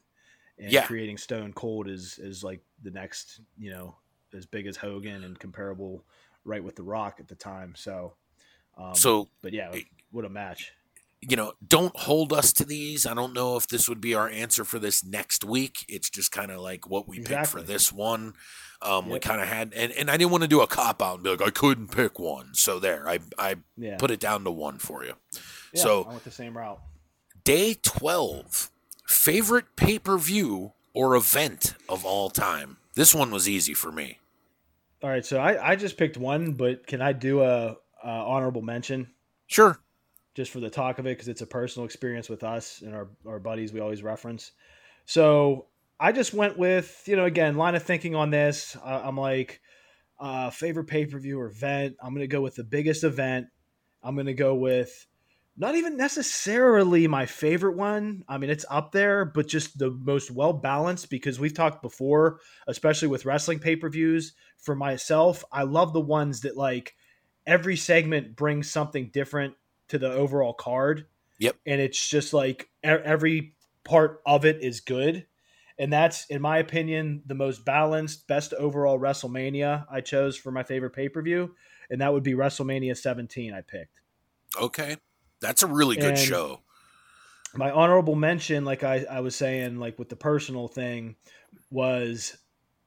and 0.57 0.71
Yeah. 0.71 0.85
creating 0.87 1.17
Stone 1.19 1.53
Cold 1.53 1.87
is 1.87 2.17
is 2.17 2.43
like 2.43 2.61
the 2.81 2.91
next, 2.91 3.41
you 3.57 3.69
know, 3.71 3.95
as 4.33 4.45
big 4.45 4.67
as 4.67 4.77
Hogan 4.77 5.23
and 5.23 5.37
comparable, 5.39 6.03
right 6.45 6.63
with 6.63 6.75
The 6.75 6.83
Rock 6.83 7.17
at 7.19 7.27
the 7.27 7.35
time. 7.35 7.73
So, 7.75 8.13
um, 8.77 8.95
So 8.95 9.29
but 9.41 9.53
yeah, 9.53 9.71
what 10.11 10.25
a 10.25 10.29
match! 10.29 10.71
you 11.23 11.35
know, 11.37 11.53
don't 11.67 11.95
hold 11.95 12.33
us 12.33 12.51
to 12.51 12.65
these. 12.65 13.05
I 13.05 13.13
don't 13.13 13.31
know 13.33 13.55
if 13.55 13.67
this 13.67 13.87
would 13.87 14.01
be 14.01 14.15
our 14.15 14.27
answer 14.27 14.65
for 14.65 14.79
this 14.79 15.03
next 15.05 15.43
week. 15.43 15.85
It's 15.87 16.09
just 16.09 16.31
kind 16.31 16.49
of 16.49 16.61
like 16.61 16.89
what 16.89 17.07
we 17.07 17.19
picked 17.19 17.45
for 17.45 17.61
this 17.61 17.93
one. 17.93 18.33
Um, 18.81 19.07
We 19.07 19.19
kind 19.19 19.39
of 19.39 19.47
had, 19.47 19.71
and, 19.75 19.91
and 19.91 20.09
I 20.09 20.17
didn't 20.17 20.31
want 20.31 20.41
to 20.41 20.47
do 20.47 20.61
a 20.61 20.65
cop 20.67 20.99
out 20.99 21.13
and 21.15 21.23
be 21.23 21.29
like, 21.29 21.43
I 21.43 21.51
couldn't 21.51 21.89
pick 21.89 22.17
one. 22.17 22.55
So 22.55 22.79
there, 22.79 23.07
I, 23.07 23.19
I 23.37 23.57
Yeah, 23.77 23.97
put 23.97 24.09
it 24.09 24.19
down 24.19 24.43
to 24.45 24.49
one 24.51 24.79
for 24.79 25.03
you. 25.05 25.13
yeah, 25.73 25.83
so- 25.83 26.05
I 26.05 26.09
went 26.09 26.23
the 26.23 26.31
same 26.31 26.57
route. 26.57 26.81
Day 27.43 27.75
12, 27.75 28.71
favorite 29.07 29.75
pay 29.75 29.99
per 29.99 30.17
view 30.17 30.73
or 30.95 31.15
event 31.15 31.75
of 31.87 32.03
all 32.03 32.31
time. 32.31 32.77
This 32.93 33.15
one 33.15 33.31
was 33.31 33.47
easy 33.47 33.73
for 33.73 33.91
me. 33.91 34.19
All 35.03 35.09
right, 35.09 35.25
so 35.25 35.39
I 35.39 35.71
I 35.71 35.75
just 35.75 35.97
picked 35.97 36.17
one, 36.17 36.53
but 36.53 36.85
can 36.87 37.01
I 37.01 37.13
do 37.13 37.41
a, 37.41 37.77
a 38.03 38.07
honorable 38.07 38.61
mention? 38.61 39.11
Sure. 39.47 39.79
just 40.35 40.51
for 40.51 40.59
the 40.59 40.69
talk 40.69 40.97
of 40.99 41.05
it 41.05 41.09
because 41.17 41.27
it's 41.27 41.41
a 41.41 41.47
personal 41.47 41.85
experience 41.85 42.29
with 42.29 42.43
us 42.43 42.81
and 42.81 42.95
our, 42.95 43.09
our 43.27 43.39
buddies 43.39 43.73
we 43.73 43.79
always 43.81 44.01
reference. 44.01 44.51
So 45.05 45.67
I 45.99 46.11
just 46.11 46.33
went 46.33 46.57
with, 46.57 47.03
you 47.05 47.15
know, 47.15 47.25
again, 47.25 47.57
line 47.57 47.75
of 47.75 47.83
thinking 47.83 48.15
on 48.15 48.29
this. 48.29 48.77
Uh, 48.83 49.01
I'm 49.03 49.17
like, 49.17 49.61
uh, 50.19 50.49
favorite 50.49 50.85
pay 50.85 51.05
per 51.05 51.19
view 51.19 51.39
or 51.39 51.47
event. 51.47 51.95
I'm 52.01 52.13
going 52.13 52.21
to 52.21 52.27
go 52.27 52.41
with 52.41 52.55
the 52.55 52.63
biggest 52.63 53.03
event. 53.03 53.47
I'm 54.03 54.15
going 54.15 54.27
to 54.27 54.33
go 54.33 54.55
with 54.55 55.05
not 55.57 55.75
even 55.75 55.97
necessarily 55.97 57.07
my 57.07 57.25
favorite 57.25 57.75
one. 57.75 58.23
I 58.27 58.37
mean, 58.37 58.49
it's 58.49 58.65
up 58.69 58.91
there, 58.91 59.25
but 59.25 59.47
just 59.47 59.77
the 59.77 59.91
most 59.91 60.31
well 60.31 60.53
balanced 60.53 61.09
because 61.09 61.39
we've 61.39 61.53
talked 61.53 61.81
before, 61.81 62.39
especially 62.67 63.09
with 63.09 63.25
wrestling 63.25 63.59
pay 63.59 63.75
per 63.75 63.89
views. 63.89 64.33
For 64.57 64.75
myself, 64.75 65.43
I 65.51 65.63
love 65.63 65.93
the 65.93 65.99
ones 65.99 66.41
that 66.41 66.55
like 66.55 66.95
every 67.45 67.75
segment 67.75 68.35
brings 68.35 68.71
something 68.71 69.09
different 69.11 69.55
to 69.89 69.97
the 69.97 70.11
overall 70.11 70.53
card. 70.53 71.07
Yep. 71.39 71.57
And 71.65 71.81
it's 71.81 72.09
just 72.09 72.33
like 72.33 72.69
every 72.83 73.55
part 73.83 74.21
of 74.25 74.45
it 74.45 74.61
is 74.61 74.79
good. 74.79 75.25
And 75.79 75.91
that's, 75.91 76.27
in 76.27 76.41
my 76.41 76.59
opinion, 76.59 77.23
the 77.25 77.33
most 77.33 77.65
balanced, 77.65 78.27
best 78.27 78.53
overall 78.53 78.99
WrestleMania 78.99 79.85
I 79.91 80.01
chose 80.01 80.37
for 80.37 80.51
my 80.51 80.63
favorite 80.63 80.91
pay 80.91 81.09
per 81.09 81.21
view. 81.21 81.55
And 81.89 82.01
that 82.01 82.13
would 82.13 82.23
be 82.23 82.33
WrestleMania 82.33 82.95
17, 82.95 83.53
I 83.53 83.61
picked. 83.61 83.99
Okay. 84.59 84.97
That's 85.41 85.63
a 85.63 85.67
really 85.67 85.95
good 85.95 86.11
And- 86.11 86.19
show. 86.19 86.61
My 87.53 87.69
honorable 87.69 88.15
mention, 88.15 88.63
like 88.63 88.83
I, 88.85 89.05
I 89.11 89.19
was 89.19 89.35
saying, 89.35 89.77
like 89.77 89.99
with 89.99 90.07
the 90.07 90.15
personal 90.15 90.69
thing, 90.69 91.17
was 91.69 92.37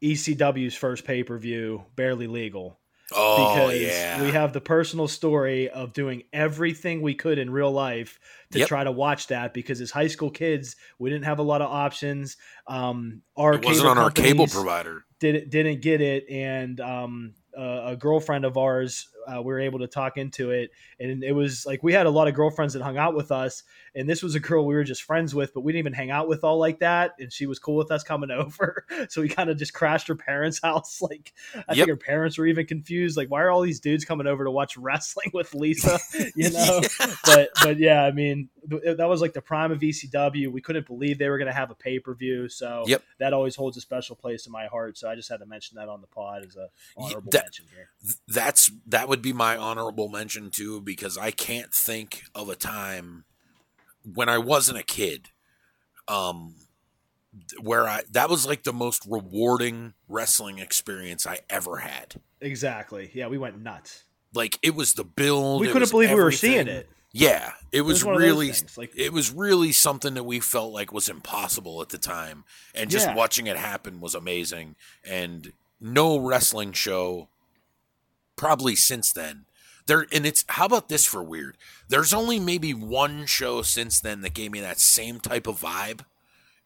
ECW's 0.03 0.75
first 0.75 1.05
pay 1.05 1.23
per 1.23 1.37
view, 1.39 1.85
Barely 1.97 2.27
Legal. 2.27 2.79
Oh, 3.15 3.69
because 3.69 3.81
yeah. 3.83 4.23
we 4.23 4.31
have 4.31 4.55
the 4.55 4.63
personal 4.63 5.07
story 5.07 5.69
of 5.69 5.93
doing 5.93 6.23
everything 6.33 7.03
we 7.03 7.15
could 7.15 7.39
in 7.39 7.51
real 7.51 7.71
life 7.71 8.19
to 8.53 8.61
Yep. 8.61 8.69
try 8.69 8.83
to 8.85 8.91
watch 8.91 9.27
that 9.27 9.53
because 9.53 9.83
as 9.83 9.91
high 9.91 10.07
school 10.07 10.31
kids 10.31 10.77
we 10.99 11.11
didn't 11.11 11.27
have 11.27 11.39
a 11.39 11.43
lot 11.43 11.61
of 11.61 11.71
options 11.71 12.39
um 12.67 13.21
our 13.37 13.55
it 13.57 13.65
wasn't 13.65 13.83
cable 13.85 13.91
on 13.91 13.99
our 13.99 14.11
cable 14.11 14.47
provider. 14.47 15.05
did, 15.21 15.51
didn't 15.51 15.83
get 15.83 16.01
it 16.01 16.25
and 16.31 16.81
um 16.81 17.35
uh, 17.57 17.83
a 17.93 17.97
girlfriend 17.97 18.47
of 18.47 18.57
ours 18.57 19.07
uh, 19.27 19.41
we 19.43 19.53
were 19.53 19.61
able 19.61 19.79
to 19.81 19.87
talk 19.87 20.17
into 20.17 20.51
it. 20.51 20.71
And 21.01 21.23
it 21.25 21.33
was 21.33 21.65
like 21.67 21.83
we 21.83 21.93
had 21.93 22.07
a 22.07 22.11
lot 22.11 22.29
of 22.29 22.35
girlfriends 22.35 22.75
that 22.75 22.83
hung 22.83 22.99
out 22.99 23.15
with 23.15 23.33
us 23.33 23.63
and 23.95 24.09
this 24.09 24.23
was 24.23 24.35
a 24.35 24.41
girl 24.41 24.67
we 24.67 24.75
were 24.75 24.85
just 24.85 25.03
friends 25.03 25.35
with 25.35 25.55
but 25.55 25.61
we 25.61 25.73
didn't 25.73 25.81
even 25.81 25.93
hang 25.93 26.11
out 26.11 26.29
with 26.29 26.45
all 26.45 26.59
like 26.59 26.81
that 26.81 27.13
and 27.19 27.33
she 27.33 27.47
was 27.47 27.59
cool 27.59 27.77
with 27.77 27.91
us 27.91 28.03
coming 28.03 28.31
over. 28.33 28.87
So 29.09 29.21
we 29.23 29.29
kind 29.29 29.51
of 29.51 29.57
just 29.57 29.73
crashed 29.75 30.09
her 30.09 30.15
parents 30.17 30.61
house 30.63 31.01
like 31.03 31.33
i 31.55 31.59
Yep. 31.75 31.77
think 31.77 31.89
her 31.89 31.97
parents 31.97 32.39
were 32.39 32.47
even 32.47 32.67
confused 32.67 33.17
like 33.17 33.31
why 33.31 33.43
are 33.43 33.51
all 33.51 33.63
these 33.63 33.81
dudes 33.81 34.05
coming 34.05 34.27
over 34.27 34.45
to 34.45 34.51
watch 34.51 34.77
wrestling 34.85 35.31
with 35.33 35.55
lisa? 35.55 35.99
You 36.35 36.51
know? 36.51 36.81
But 37.25 37.51
but 37.63 37.79
yeah 37.79 38.03
i 38.05 38.13
mean 38.13 38.49
that 38.67 39.07
was 39.09 39.21
like 39.21 39.33
the 39.33 39.43
prime 39.43 39.71
of 39.73 39.81
ecw 39.81 40.51
we 40.51 40.61
couldn't 40.61 40.87
believe 40.87 41.19
they 41.19 41.29
were 41.29 41.39
going 41.39 41.51
to 41.51 41.55
have 41.55 41.71
a 41.71 41.75
pay-per-view 41.75 42.49
so 42.49 42.85
Yep. 42.87 43.03
that 43.19 43.33
always 43.33 43.55
holds 43.57 43.77
a 43.77 43.81
special 43.81 44.17
place 44.17 44.47
in 44.47 44.53
my 44.53 44.67
heart 44.67 44.97
so 44.97 45.09
i 45.09 45.15
just 45.15 45.29
had 45.29 45.41
to 45.41 45.47
mention 45.47 45.77
that 45.77 45.89
on 45.89 46.01
the 46.01 46.07
pod 46.07 46.45
as 46.47 46.57
a 46.57 46.69
honorable 46.97 47.31
that- 47.33 47.45
mention 47.45 47.67
here 47.75 47.89
That's 48.29 48.71
that 48.87 49.09
would 49.09 49.23
be 49.23 49.33
my 49.33 49.57
honorable 49.57 50.09
mention 50.09 50.51
too 50.51 50.81
because 50.81 51.17
I 51.19 51.31
can't 51.31 51.73
think 51.73 52.23
of 52.35 52.49
a 52.49 52.57
time 52.57 53.25
when 54.15 54.29
I 54.29 54.39
wasn't 54.39 54.79
a 54.79 54.83
kid 54.83 55.29
um 56.09 56.55
where 57.61 57.87
I 57.89 58.03
that 58.13 58.29
was 58.31 58.47
like 58.47 58.63
the 58.63 58.73
most 58.73 59.05
rewarding 59.09 59.95
wrestling 60.09 60.59
experience 60.59 61.27
I 61.27 61.41
ever 61.51 61.79
had. 61.79 62.15
exactly 62.41 63.11
yeah 63.15 63.27
we 63.27 63.39
went 63.39 63.61
nuts 63.61 64.05
Like 64.35 64.59
it 64.63 64.75
was 64.75 64.95
the 64.95 65.05
build. 65.05 65.61
we 65.61 65.69
couldn't 65.71 65.91
believe 65.91 66.11
we 66.11 66.17
were 66.17 66.31
seeing 66.33 66.69
it 66.69 66.89
Yeah, 67.17 67.53
it 67.71 67.83
was, 67.83 68.05
was 68.05 68.17
of 68.17 68.21
those 68.21 68.29
really 68.29 68.53
like- 68.77 68.93
it 68.97 69.13
was 69.13 69.31
really 69.31 69.71
something 69.71 70.15
that 70.15 70.25
we 70.25 70.41
felt 70.41 70.73
like 70.73 70.93
was 70.93 71.09
impossible 71.09 71.81
at 71.81 71.91
the 71.91 71.99
time, 71.99 72.45
and 72.75 72.91
just 72.91 73.07
Yeah. 73.07 73.15
watching 73.15 73.47
it 73.47 73.57
happen 73.57 74.01
was 74.01 74.17
amazing. 74.17 74.75
And 75.05 75.53
no 75.81 76.19
wrestling 76.19 76.73
show, 76.73 77.29
probably 78.35 78.75
since 78.75 79.13
then. 79.13 79.47
There 79.87 80.07
and 80.11 80.27
it's 80.27 80.45
how 80.49 80.67
about 80.67 80.89
this 80.89 81.05
for 81.07 81.23
weird? 81.23 81.57
There's 81.89 82.13
only 82.13 82.41
maybe 82.41 82.75
one 82.75 83.27
show 83.27 83.63
since 83.63 84.01
then 84.01 84.23
that 84.23 84.35
gave 84.35 84.51
me 84.51 84.61
that 84.61 84.81
same 84.81 85.21
type 85.21 85.47
of 85.47 85.61
vibe, 85.61 86.05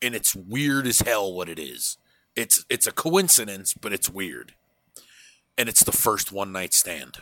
and 0.00 0.14
it's 0.14 0.34
weird 0.34 0.86
as 0.86 1.00
hell 1.00 1.30
what 1.30 1.50
it 1.50 1.58
is. 1.58 1.98
It's 2.34 2.64
it's 2.70 2.86
a 2.86 2.92
coincidence, 2.92 3.74
but 3.74 3.92
it's 3.92 4.08
weird. 4.08 4.54
And 5.58 5.68
it's 5.68 5.84
the 5.84 5.92
first 5.92 6.32
one 6.32 6.52
night 6.52 6.72
stand. 6.72 7.18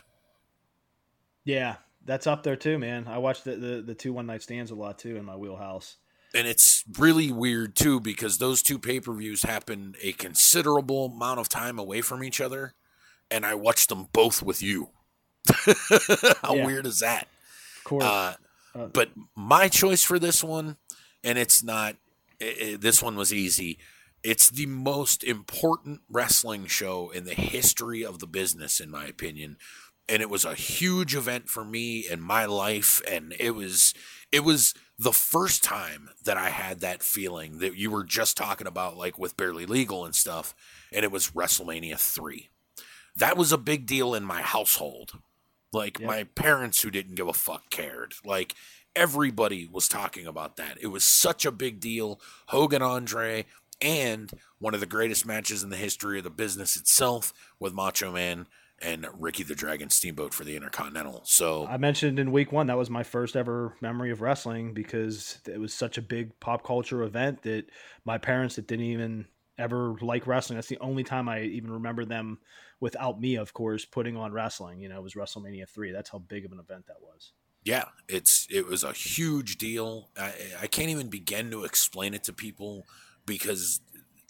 yeah 1.45 1.77
that's 2.07 2.27
up 2.27 2.43
there 2.43 2.57
too 2.57 2.79
man. 2.79 3.07
I 3.09 3.19
watched 3.19 3.45
the, 3.45 3.57
the 3.57 3.83
the 3.83 3.95
two 3.95 4.13
one 4.13 4.27
night 4.27 4.43
stands 4.43 4.71
a 4.71 4.75
lot 4.75 4.99
too 4.99 5.17
in 5.17 5.25
my 5.25 5.37
wheelhouse. 5.37 5.97
And 6.35 6.47
it's 6.47 6.85
really 6.99 7.33
weird 7.33 7.77
too 7.77 8.01
because 8.01 8.39
those 8.39 8.63
two 8.63 8.79
pay-per-views 8.79 9.43
happened 9.45 9.97
a 10.03 10.13
considerable 10.13 11.07
amount 11.07 11.41
of 11.41 11.49
time 11.49 11.79
away 11.79 12.03
from 12.03 12.23
each 12.23 12.41
other 12.41 12.75
and 13.31 13.45
i 13.47 13.55
watched 13.55 13.89
them 13.89 14.09
both 14.13 14.43
with 14.43 14.63
you. 14.63 14.91
How 16.43 16.55
Yeah. 16.55 16.67
weird 16.67 16.87
is 16.87 17.01
that? 17.01 17.29
Of 17.79 17.85
course. 17.85 18.05
Uh, 18.05 18.35
Uh, 18.75 18.87
but 18.89 19.09
my 19.35 19.69
choice 19.69 20.03
for 20.05 20.19
this 20.19 20.45
one 20.45 20.77
and 21.25 21.39
it's 21.39 21.63
not 21.65 21.97
i 22.43 22.57
i 22.73 22.77
this 22.79 23.03
one 23.03 23.17
was 23.17 23.33
easy. 23.33 23.79
It's 24.23 24.51
the 24.51 24.67
most 24.67 25.23
important 25.25 26.01
wrestling 26.11 26.67
show 26.67 27.11
in 27.11 27.25
the 27.25 27.35
history 27.35 28.05
of 28.05 28.19
the 28.19 28.27
business 28.27 28.81
in 28.81 28.91
my 28.91 29.07
opinion 29.07 29.57
and 30.09 30.23
it 30.23 30.31
was 30.31 30.45
a 30.45 30.55
huge 30.55 31.15
event 31.15 31.49
for 31.49 31.65
me 31.65 32.07
in 32.09 32.21
my 32.21 32.45
life 32.47 33.01
and 33.11 33.35
it 33.39 33.53
was 33.53 33.95
it 34.33 34.41
was 34.41 34.75
the 34.99 35.13
first 35.13 35.63
time 35.63 36.11
that 36.25 36.37
I 36.37 36.51
had 36.51 36.81
that 36.81 37.03
feeling 37.03 37.59
that 37.59 37.77
you 37.77 37.91
were 37.91 38.05
just 38.05 38.37
talking 38.37 38.67
about 38.67 38.97
like 38.97 39.19
with 39.19 39.37
barely 39.37 39.67
legal 39.67 40.05
and 40.05 40.15
stuff 40.15 40.55
and 40.93 41.05
it 41.05 41.13
was 41.13 41.31
WrestleMania 41.33 41.99
3 41.99 42.49
that 43.17 43.37
was 43.37 43.53
a 43.53 43.59
big 43.59 43.87
deal 43.87 44.15
in 44.15 44.25
my 44.25 44.43
household 44.43 45.13
Like 45.73 45.99
Yep. 45.99 46.07
my 46.07 46.25
parents 46.25 46.83
who 46.83 46.91
didn't 46.91 47.17
give 47.17 47.29
a 47.29 47.33
fuck 47.33 47.71
cared. 47.71 48.15
Like 48.25 48.55
everybody 48.95 49.69
was 49.71 49.89
talking 49.89 50.27
about 50.27 50.57
that. 50.57 50.79
It 50.81 50.87
was 50.89 51.05
such 51.05 51.45
a 51.45 51.53
big 51.53 51.81
deal. 51.81 52.21
Hogan 52.49 52.83
Andre 52.83 53.45
and 53.81 54.31
one 54.59 54.73
of 54.75 54.81
the 54.81 54.87
greatest 54.87 55.27
matches 55.27 55.63
in 55.63 55.69
the 55.71 55.77
history 55.77 56.19
of 56.19 56.25
the 56.25 56.31
business 56.31 56.77
itself 56.77 57.33
with 57.61 57.75
Macho 57.75 58.13
Man 58.13 58.47
and 58.83 59.07
Ricky 59.19 59.43
the 59.43 59.55
Dragon 59.55 59.89
Steamboat 59.91 60.35
for 60.35 60.45
the 60.45 60.55
Intercontinental. 60.57 61.23
So 61.25 61.67
I 61.67 61.77
mentioned 61.79 62.19
in 62.19 62.31
week 62.33 62.53
one 62.53 62.67
that 62.67 62.77
was 62.77 62.91
my 62.91 63.03
first 63.03 63.37
ever 63.37 63.75
memory 63.81 64.11
of 64.11 64.21
wrestling 64.21 64.75
because 64.75 65.39
it 65.47 65.59
was 65.59 65.73
such 65.73 65.97
a 65.99 66.03
big 66.03 66.39
pop 66.41 66.63
culture 66.65 67.03
event 67.03 67.43
that 67.43 67.67
my 68.05 68.19
parents 68.19 68.57
that 68.57 68.67
didn't 68.67 68.85
even 68.87 69.27
ever 69.59 69.97
like 70.03 70.27
wrestling. 70.27 70.57
That's 70.57 70.69
the 70.69 70.79
only 70.81 71.05
time 71.05 71.29
I 71.29 71.43
even 71.43 71.71
remember 71.71 72.05
them 72.05 72.39
without 72.79 73.19
me, 73.19 73.37
of 73.37 73.55
course, 73.55 73.87
putting 73.87 74.17
on 74.17 74.33
wrestling. 74.33 74.81
You 74.81 74.91
know, 74.91 74.99
it 74.99 75.03
was 75.03 75.15
WrestleMania 75.15 75.69
three. 75.69 75.93
That's 75.93 76.11
how 76.11 76.19
big 76.19 76.45
of 76.45 76.53
an 76.53 76.59
event 76.59 76.87
that 76.89 77.01
was. 77.01 77.33
yeah, 77.65 77.87
it's 78.09 78.47
it 78.49 78.67
was 78.67 78.85
a 78.85 78.93
huge 78.93 79.59
deal. 79.59 80.11
I, 80.17 80.33
I 80.63 80.67
can't 80.69 80.91
even 80.91 81.09
begin 81.09 81.51
to 81.51 81.65
explain 81.65 82.15
it 82.15 82.25
to 82.25 82.33
people 82.33 82.87
because 83.27 83.81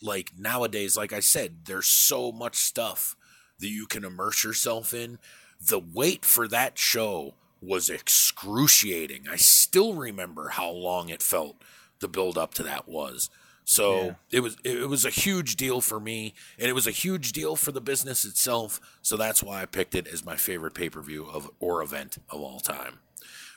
like 0.00 0.32
nowadays, 0.38 0.96
like 0.96 1.12
I 1.12 1.20
said, 1.20 1.66
there's 1.66 1.86
so 1.86 2.32
much 2.32 2.56
stuff 2.56 3.14
that 3.58 3.68
you 3.68 3.86
can 3.86 4.04
immerse 4.04 4.44
yourself 4.44 4.92
in. 4.92 5.18
The 5.60 5.78
wait 5.78 6.24
for 6.24 6.46
that 6.48 6.78
show 6.78 7.34
was 7.60 7.88
excruciating. 7.88 9.26
I 9.28 9.36
still 9.36 9.94
remember 9.94 10.50
how 10.50 10.70
long 10.70 11.08
it 11.08 11.22
felt 11.22 11.62
the 12.00 12.08
build 12.08 12.36
up 12.36 12.52
to 12.54 12.62
that 12.62 12.86
was. 12.88 13.30
So 13.64 14.04
Yeah. 14.04 14.14
it 14.30 14.40
was 14.40 14.56
it 14.62 14.88
was 14.88 15.04
a 15.04 15.10
huge 15.10 15.56
deal 15.56 15.80
for 15.80 15.98
me, 15.98 16.34
and 16.58 16.68
it 16.68 16.74
was 16.74 16.86
a 16.86 16.92
huge 16.92 17.32
deal 17.32 17.56
for 17.56 17.72
the 17.72 17.80
business 17.80 18.24
itself. 18.24 18.80
So 19.02 19.16
that's 19.16 19.42
why 19.42 19.62
I 19.62 19.66
picked 19.66 19.94
it 19.96 20.06
as 20.06 20.24
my 20.24 20.36
favorite 20.36 20.74
pay 20.74 20.88
per 20.88 21.00
view 21.02 21.24
of 21.26 21.50
or 21.58 21.82
event 21.82 22.18
of 22.30 22.40
all 22.40 22.60
time. 22.60 23.00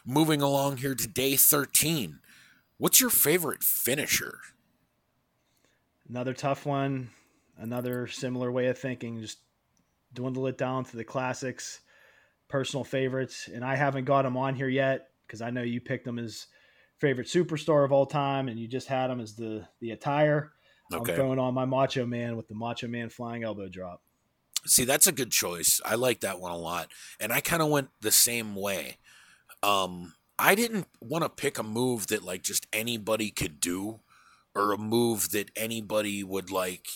Moving 0.06 0.42
along 0.42 0.78
here 0.78 0.96
to 0.96 1.08
day 1.08 1.36
thirteen, 1.36 2.22
what's 2.78 3.00
your 3.00 3.12
favorite 3.12 3.62
finisher? 3.64 4.40
Another 6.10 6.34
tough 6.34 6.66
one. 6.66 7.12
Another 7.58 8.08
similar 8.08 8.52
way 8.52 8.68
of 8.68 8.80
thinking. 8.80 9.20
Just 9.22 9.40
dwindle 10.14 10.48
it 10.48 10.58
down 10.58 10.86
to 10.86 10.98
the 10.98 11.04
classics, 11.04 11.82
personal 12.48 12.84
favorites, 12.84 13.50
and 13.54 13.64
I 13.64 13.76
haven't 13.76 14.06
got 14.06 14.24
them 14.24 14.38
on 14.38 14.56
here 14.56 14.70
yet 14.70 15.10
because 15.26 15.42
I 15.42 15.50
know 15.50 15.62
you 15.62 15.82
picked 15.82 16.06
them 16.06 16.20
as 16.20 16.48
favorite 17.00 17.28
superstar 17.28 17.86
of 17.86 17.92
all 17.92 18.06
time, 18.06 18.48
and 18.48 18.60
you 18.60 18.68
just 18.68 18.88
had 18.88 19.08
them 19.08 19.20
as 19.20 19.36
the 19.36 19.68
the 19.80 19.92
attire. 19.92 20.52
Okay. 20.92 21.12
I'm 21.12 21.18
throwing 21.18 21.40
on 21.40 21.54
my 21.54 21.66
Macho 21.66 22.06
Man 22.06 22.36
with 22.36 22.48
the 22.48 22.56
Macho 22.56 22.88
Man 22.88 23.10
flying 23.10 23.44
elbow 23.44 23.70
drop. 23.70 24.02
See, 24.66 24.86
that's 24.86 25.08
a 25.08 25.12
good 25.12 25.32
choice. 25.32 25.80
I 25.86 25.96
like 25.96 26.22
that 26.22 26.40
one 26.40 26.52
a 26.52 26.58
lot. 26.58 26.92
And 27.20 27.32
I 27.32 27.42
kind 27.42 27.62
of 27.62 27.70
went 27.70 27.90
the 28.02 28.12
same 28.12 28.56
way. 28.56 28.98
Um, 29.64 30.14
I 30.38 30.56
didn't 30.56 30.88
want 31.00 31.24
to 31.24 31.30
pick 31.30 31.58
a 31.58 31.64
move 31.64 32.08
that 32.08 32.24
like 32.24 32.44
just 32.44 32.68
anybody 32.74 33.30
could 33.30 33.60
do 33.60 34.00
or 34.56 34.74
a 34.74 34.78
move 34.78 35.32
that 35.32 35.52
anybody 35.56 36.24
would 36.24 36.52
like 36.52 36.88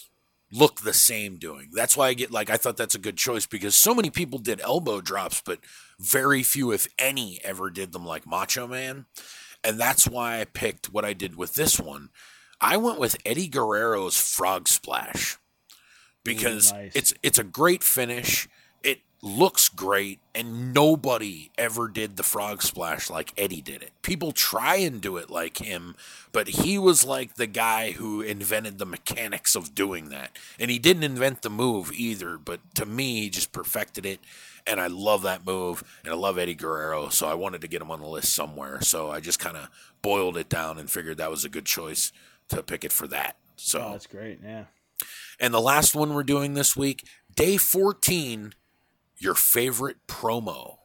look 0.54 0.82
the 0.82 0.94
same 0.94 1.38
doing. 1.38 1.70
That's 1.74 1.98
why 1.98 2.10
I 2.10 2.14
get 2.14 2.32
like 2.32 2.50
I 2.50 2.58
thought 2.58 2.78
that's 2.78 2.96
a 2.96 3.00
good 3.00 3.18
choice 3.18 3.48
because 3.48 3.76
so 3.76 3.96
many 3.96 4.10
people 4.10 4.40
did 4.40 4.62
elbow 4.62 5.02
drops, 5.02 5.42
but 5.44 5.60
very 6.00 6.44
few 6.44 6.72
if 6.72 6.88
any 7.00 7.40
ever 7.44 7.70
did 7.70 7.92
them 7.92 8.06
like 8.06 8.28
Macho 8.28 8.68
Man. 8.68 9.06
And 9.64 9.80
that's 9.80 10.08
why 10.08 10.40
I 10.40 10.46
picked 10.46 10.94
what 10.94 11.06
I 11.06 11.14
did 11.14 11.36
with 11.36 11.56
this 11.56 11.80
one. 11.80 12.10
I 12.62 12.78
went 12.78 13.00
with 13.00 13.18
Eddie 13.26 13.48
Guerrero's 13.48 14.18
frog 14.18 14.68
splash 14.68 15.38
because 16.24 16.72
Ooh, 16.72 16.76
nice. 16.76 16.92
it's 16.96 17.14
it's 17.24 17.40
a 17.40 17.44
great 17.44 17.84
finish. 17.84 18.48
Looks 19.26 19.70
great, 19.70 20.20
and 20.36 20.74
nobody 20.74 21.50
ever 21.58 21.88
did 21.88 22.18
the 22.18 22.24
frog 22.24 22.62
splash 22.62 23.10
like 23.10 23.32
Eddie 23.38 23.62
did 23.62 23.82
it. 23.82 23.92
People 24.02 24.34
try 24.34 24.76
and 24.76 25.00
do 25.00 25.16
it 25.16 25.30
like 25.30 25.60
him, 25.60 25.96
but 26.34 26.50
he 26.50 26.78
was 26.78 27.06
like 27.06 27.36
the 27.36 27.48
guy 27.48 27.92
who 27.92 28.20
invented 28.20 28.80
the 28.80 28.86
mechanics 28.86 29.56
of 29.56 29.74
doing 29.74 30.10
that. 30.10 30.38
And 30.60 30.70
he 30.70 30.78
didn't 30.78 31.06
invent 31.06 31.42
the 31.42 31.50
move 31.50 31.94
either, 31.94 32.38
but 32.38 32.60
to 32.76 32.86
me, 32.86 33.22
he 33.22 33.30
just 33.30 33.54
perfected 33.54 34.06
it. 34.06 34.20
And 34.68 34.82
I 34.82 34.88
love 34.88 35.22
that 35.22 35.46
move, 35.46 35.86
and 36.04 36.12
I 36.14 36.18
love 36.18 36.38
Eddie 36.38 36.54
Guerrero, 36.54 37.08
so 37.08 37.26
I 37.26 37.34
wanted 37.34 37.62
to 37.62 37.70
get 37.70 37.82
him 37.82 37.92
on 37.92 38.02
the 38.02 38.08
list 38.10 38.36
somewhere. 38.36 38.82
So 38.82 39.10
I 39.10 39.22
just 39.22 39.40
kind 39.40 39.56
of 39.56 39.70
boiled 40.02 40.36
it 40.36 40.50
down 40.50 40.78
and 40.78 40.92
figured 40.92 41.16
that 41.20 41.32
was 41.32 41.46
a 41.46 41.50
good 41.50 41.66
choice 41.66 42.12
to 42.50 42.62
pick 42.62 42.84
it 42.84 42.92
for 42.92 43.08
that. 43.08 43.38
So 43.56 43.80
Oh, 43.82 43.92
that's 43.94 44.06
great. 44.08 44.40
Yeah. 44.44 44.66
and 45.40 45.54
the 45.54 45.62
last 45.62 45.96
one 45.96 46.14
we're 46.14 46.24
doing 46.24 46.56
this 46.56 46.76
week, 46.76 47.06
day 47.34 47.56
14, 47.56 48.54
your 49.24 49.36
favorite 49.36 49.98
promo. 50.08 50.78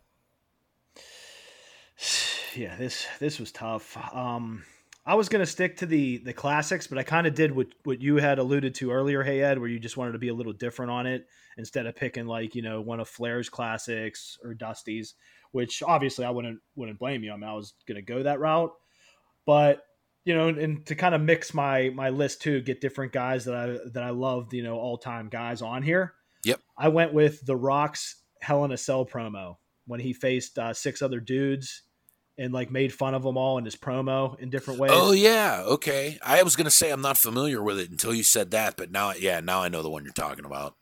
yeah 2.55 2.77
this 2.77 3.07
this 3.19 3.39
was 3.39 3.53
tough 3.53 3.97
um 4.15 4.65
i 5.05 5.15
was 5.15 5.29
gonna 5.29 5.45
stick 5.47 5.77
to 5.77 5.87
the 5.87 6.19
the 6.19 6.33
classics 6.33 6.87
but 6.87 6.97
i 6.97 7.03
kind 7.03 7.27
of 7.27 7.35
did 7.35 7.55
what 7.55 7.67
what 7.85 8.01
you 8.01 8.17
had 8.17 8.39
alluded 8.39 8.75
to 8.75 8.91
earlier 8.91 9.23
hey 9.23 9.43
ed 9.43 9.59
where 9.59 9.69
you 9.69 9.79
just 9.79 9.97
wanted 9.97 10.13
to 10.13 10.19
be 10.19 10.29
a 10.29 10.35
little 10.35 10.53
different 10.53 10.91
on 10.91 11.07
it 11.07 11.27
instead 11.59 11.87
of 11.87 11.95
picking 11.95 12.27
like 12.27 12.55
you 12.55 12.63
know 12.63 12.81
one 12.81 13.01
of 13.01 13.09
flair's 13.09 13.49
classics 13.49 14.39
or 14.43 14.55
dusty's 14.55 15.15
which 15.53 15.83
obviously 15.83 16.25
i 16.25 16.31
wouldn't 16.31 16.59
wouldn't 16.75 16.99
blame 16.99 17.23
you 17.23 17.33
i 17.33 17.37
mean 17.37 17.49
i 17.49 17.55
was 17.55 17.75
gonna 17.87 18.01
go 18.01 18.23
that 18.23 18.41
route 18.41 18.73
but 19.45 19.83
you 20.25 20.35
know 20.35 20.49
and 20.49 20.87
to 20.87 20.95
kind 20.95 21.15
of 21.15 21.21
mix 21.21 21.53
my 21.53 21.91
my 21.91 22.09
list 22.11 22.41
too 22.41 22.61
get 22.61 22.81
different 22.81 23.13
guys 23.13 23.45
that 23.45 23.55
i 23.55 23.77
that 23.93 24.03
i 24.03 24.11
loved 24.11 24.53
you 24.55 24.63
know 24.63 24.77
all-time 24.79 25.29
guys 25.29 25.61
on 25.61 25.83
here 25.83 26.15
Yep. 26.45 26.61
i 26.79 26.89
went 26.89 27.13
with 27.13 27.45
the 27.45 27.57
rocks 27.57 28.17
hell 28.41 28.65
in 28.65 28.73
a 28.73 28.77
cell 28.77 29.05
promo 29.07 29.57
when 29.87 30.01
he 30.01 30.13
faced 30.13 30.59
uh, 30.59 30.73
six 30.75 31.03
other 31.03 31.21
dudes 31.21 31.83
and 32.37 32.53
like 32.53 32.71
made 32.71 32.93
fun 32.93 33.15
of 33.15 33.23
them 33.23 33.37
all 33.37 33.59
in 33.59 33.65
his 33.65 33.75
promo 33.77 34.39
in 34.39 34.49
different 34.51 34.79
ways. 34.79 34.93
Oh 34.95 35.13
yeah, 35.13 35.63
okay. 35.67 36.19
I 36.25 36.43
was 36.43 36.55
gonna 36.57 36.71
say 36.71 36.91
I'm 36.91 37.01
not 37.03 37.19
familiar 37.19 37.63
with 37.63 37.79
it 37.81 37.91
until 37.91 38.15
you 38.15 38.23
said 38.23 38.51
that, 38.53 38.77
but 38.77 38.91
now, 38.91 39.13
yeah, 39.13 39.41
now 39.41 39.61
I 39.63 39.69
know 39.69 39.83
the 39.83 39.91
one 39.91 40.05
you're 40.05 40.13
talking 40.13 40.45
about. 40.45 40.77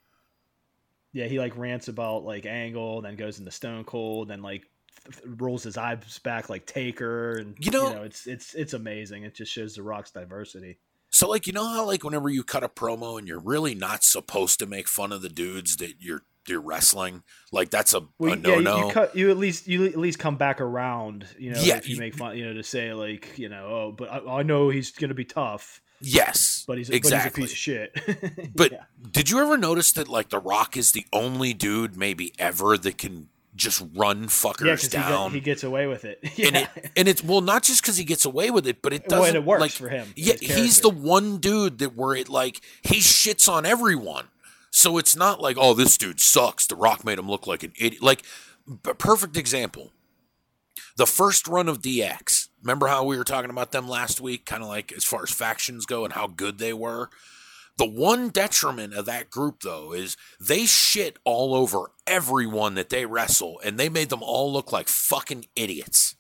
Yeah, 1.13 1.27
he 1.27 1.39
like 1.39 1.57
rants 1.57 1.89
about 1.89 2.25
like 2.25 2.45
Angle, 2.47 3.01
then 3.03 3.17
goes 3.17 3.39
into 3.39 3.51
Stone 3.51 3.85
Cold, 3.85 4.29
then 4.29 4.43
like 4.43 4.65
th- 5.11 5.25
rolls 5.39 5.63
his 5.63 5.79
eyes 5.79 6.19
back 6.23 6.51
like 6.51 6.67
Taker, 6.67 7.33
and 7.39 7.57
You 7.59 7.71
know- 7.71 8.03
it's 8.03 8.27
it's 8.27 8.55
it's 8.55 8.75
amazing. 8.75 9.23
It 9.23 9.35
just 9.35 9.51
shows 9.53 9.75
the 9.77 9.83
Rock's 9.83 10.11
diversity. 10.11 10.79
So 11.09 11.29
like, 11.29 11.47
you 11.47 11.55
know 11.55 11.67
how 11.67 11.87
like 11.87 12.05
whenever 12.05 12.29
you 12.29 12.45
cut 12.45 12.65
a 12.65 12.69
promo 12.69 13.19
and 13.19 13.27
you're 13.27 13.39
really 13.41 13.75
not 13.75 14.05
supposed 14.05 14.59
to 14.59 14.67
make 14.67 14.89
fun 14.89 15.13
of 15.13 15.23
the 15.23 15.31
dudes 15.31 15.77
that 15.77 15.95
you're 16.01 16.23
you're 16.49 16.61
wrestling, 16.61 17.23
like 17.53 17.71
that's 17.71 17.95
a, 17.95 18.03
Well, 18.19 18.33
a 18.33 18.37
yeah, 18.37 18.43
no 18.43 18.57
you, 18.57 18.63
no. 18.63 18.89
you 18.89 19.09
you 19.27 19.31
at 19.31 19.37
least 19.39 19.67
you 19.69 19.85
at 19.87 19.97
least 19.97 20.19
come 20.19 20.37
back 20.37 20.61
around. 20.61 21.27
You 21.39 21.53
know, 21.53 21.61
Yeah, 21.61 21.77
if 21.77 21.89
you 21.89 21.95
you- 21.95 22.01
make 22.01 22.15
fun, 22.15 22.37
you 22.37 22.45
know, 22.47 22.55
to 22.55 22.63
say 22.63 22.93
like 22.95 23.39
you 23.39 23.49
know, 23.49 23.67
oh, 23.67 23.95
but 23.97 24.11
I, 24.13 24.39
I 24.39 24.43
know 24.43 24.69
he's 24.69 24.91
gonna 24.93 25.15
be 25.15 25.25
tough, 25.25 25.81
yes, 26.01 26.65
but 26.67 26.79
he's 26.79 26.91
exactly. 26.91 27.43
but 27.43 27.51
he's 27.51 27.53
a 27.53 27.91
piece 27.91 28.01
of 28.19 28.29
shit. 28.39 28.53
But 28.57 28.73
Yeah. 28.73 28.83
did 29.11 29.31
you 29.31 29.41
ever 29.41 29.57
notice 29.59 29.93
that 29.93 30.09
like 30.09 30.29
The 30.31 30.39
Rock 30.39 30.77
is 30.77 30.93
the 30.93 31.07
only 31.13 31.53
dude 31.55 31.97
maybe 31.97 32.33
ever 32.39 32.77
that 32.79 32.99
can 32.99 33.29
just 33.55 33.83
run 33.95 34.21
yeah, 34.23 34.27
fuckers 34.27 34.83
he, 34.83 34.89
down? 34.89 35.31
he 35.33 35.41
gets 35.41 35.65
away 35.65 35.87
with 35.87 36.05
it. 36.05 36.19
and 36.39 36.57
it 36.57 36.69
and 36.97 37.09
it's 37.09 37.25
well 37.25 37.41
not 37.41 37.63
just 37.63 37.83
because 37.83 37.97
he 37.97 38.05
gets 38.05 38.25
away 38.27 38.51
with 38.51 38.67
it, 38.67 38.83
but 38.83 38.93
it 38.93 39.09
doesn't. 39.09 39.29
and 39.29 39.37
it 39.37 39.45
works 39.45 39.61
like, 39.63 39.71
for 39.73 39.89
him, 39.89 40.13
Yeah, 40.15 40.35
he's 40.41 40.81
the 40.81 40.91
one 40.91 41.39
dude 41.39 41.79
that 41.79 41.97
where 41.97 42.15
it 42.15 42.29
like 42.29 42.61
he 42.83 42.97
shits 42.97 43.49
on 43.51 43.65
everyone. 43.67 44.27
So 44.77 44.99
it's 44.99 45.17
not 45.17 45.41
like 45.41 45.57
oh 45.59 45.73
this 45.73 45.97
dude 45.97 46.21
sucks. 46.21 46.67
The 46.67 46.77
Rock 46.77 47.03
made 47.03 47.19
him 47.19 47.31
look 47.31 47.47
like 47.47 47.63
an 47.63 47.73
idiot. 47.81 48.03
Like 48.03 48.23
a 48.85 48.93
perfect 48.95 49.35
example. 49.35 49.93
The 50.99 51.07
first 51.07 51.49
run 51.49 51.67
of 51.67 51.81
DX. 51.81 52.49
Remember 52.63 52.87
how 52.87 53.03
we 53.03 53.17
were 53.17 53.25
talking 53.25 53.49
about 53.49 53.73
them 53.73 53.89
last 53.89 54.21
week? 54.21 54.45
Kind 54.45 54.63
of 54.63 54.69
like 54.69 54.93
as 54.93 55.03
far 55.03 55.23
as 55.23 55.31
factions 55.31 55.87
go 55.87 56.05
and 56.05 56.13
how 56.13 56.27
good 56.27 56.59
they 56.59 56.75
were. 56.75 57.09
The 57.79 57.87
one 57.89 58.29
detriment 58.29 58.93
of 58.93 59.07
that 59.07 59.31
group, 59.31 59.61
though, 59.63 59.95
is 59.95 60.15
they 60.39 60.67
shit 60.67 61.19
all 61.25 61.55
over 61.55 61.93
everyone 62.07 62.75
that 62.75 62.91
they 62.91 63.07
wrestle, 63.07 63.59
and 63.65 63.79
they 63.79 63.89
made 63.89 64.11
them 64.11 64.23
all 64.23 64.53
look 64.53 64.73
like 64.73 64.89
fucking 64.89 65.47
idiots. 65.57 66.17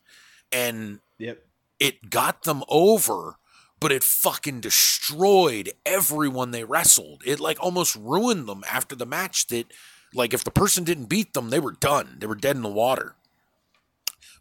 And 0.50 1.00
Yep. 1.18 1.44
it 1.78 2.08
got 2.08 2.44
them 2.44 2.62
over, 2.70 3.36
but 3.80 3.92
it 3.92 4.02
fucking 4.02 4.60
destroyed 4.60 5.72
everyone 5.84 6.50
they 6.50 6.64
wrestled. 6.64 7.22
It 7.24 7.40
like 7.40 7.58
almost 7.60 7.96
ruined 7.96 8.48
them 8.48 8.64
after 8.70 8.96
the 8.96 9.06
match. 9.06 9.46
That 9.48 9.72
like 10.14 10.32
if 10.32 10.44
the 10.44 10.50
person 10.50 10.84
didn't 10.84 11.08
beat 11.08 11.34
them, 11.34 11.50
they 11.50 11.60
were 11.60 11.72
done. 11.72 12.16
They 12.18 12.26
were 12.26 12.34
dead 12.34 12.56
in 12.56 12.62
the 12.62 12.68
water. 12.68 13.14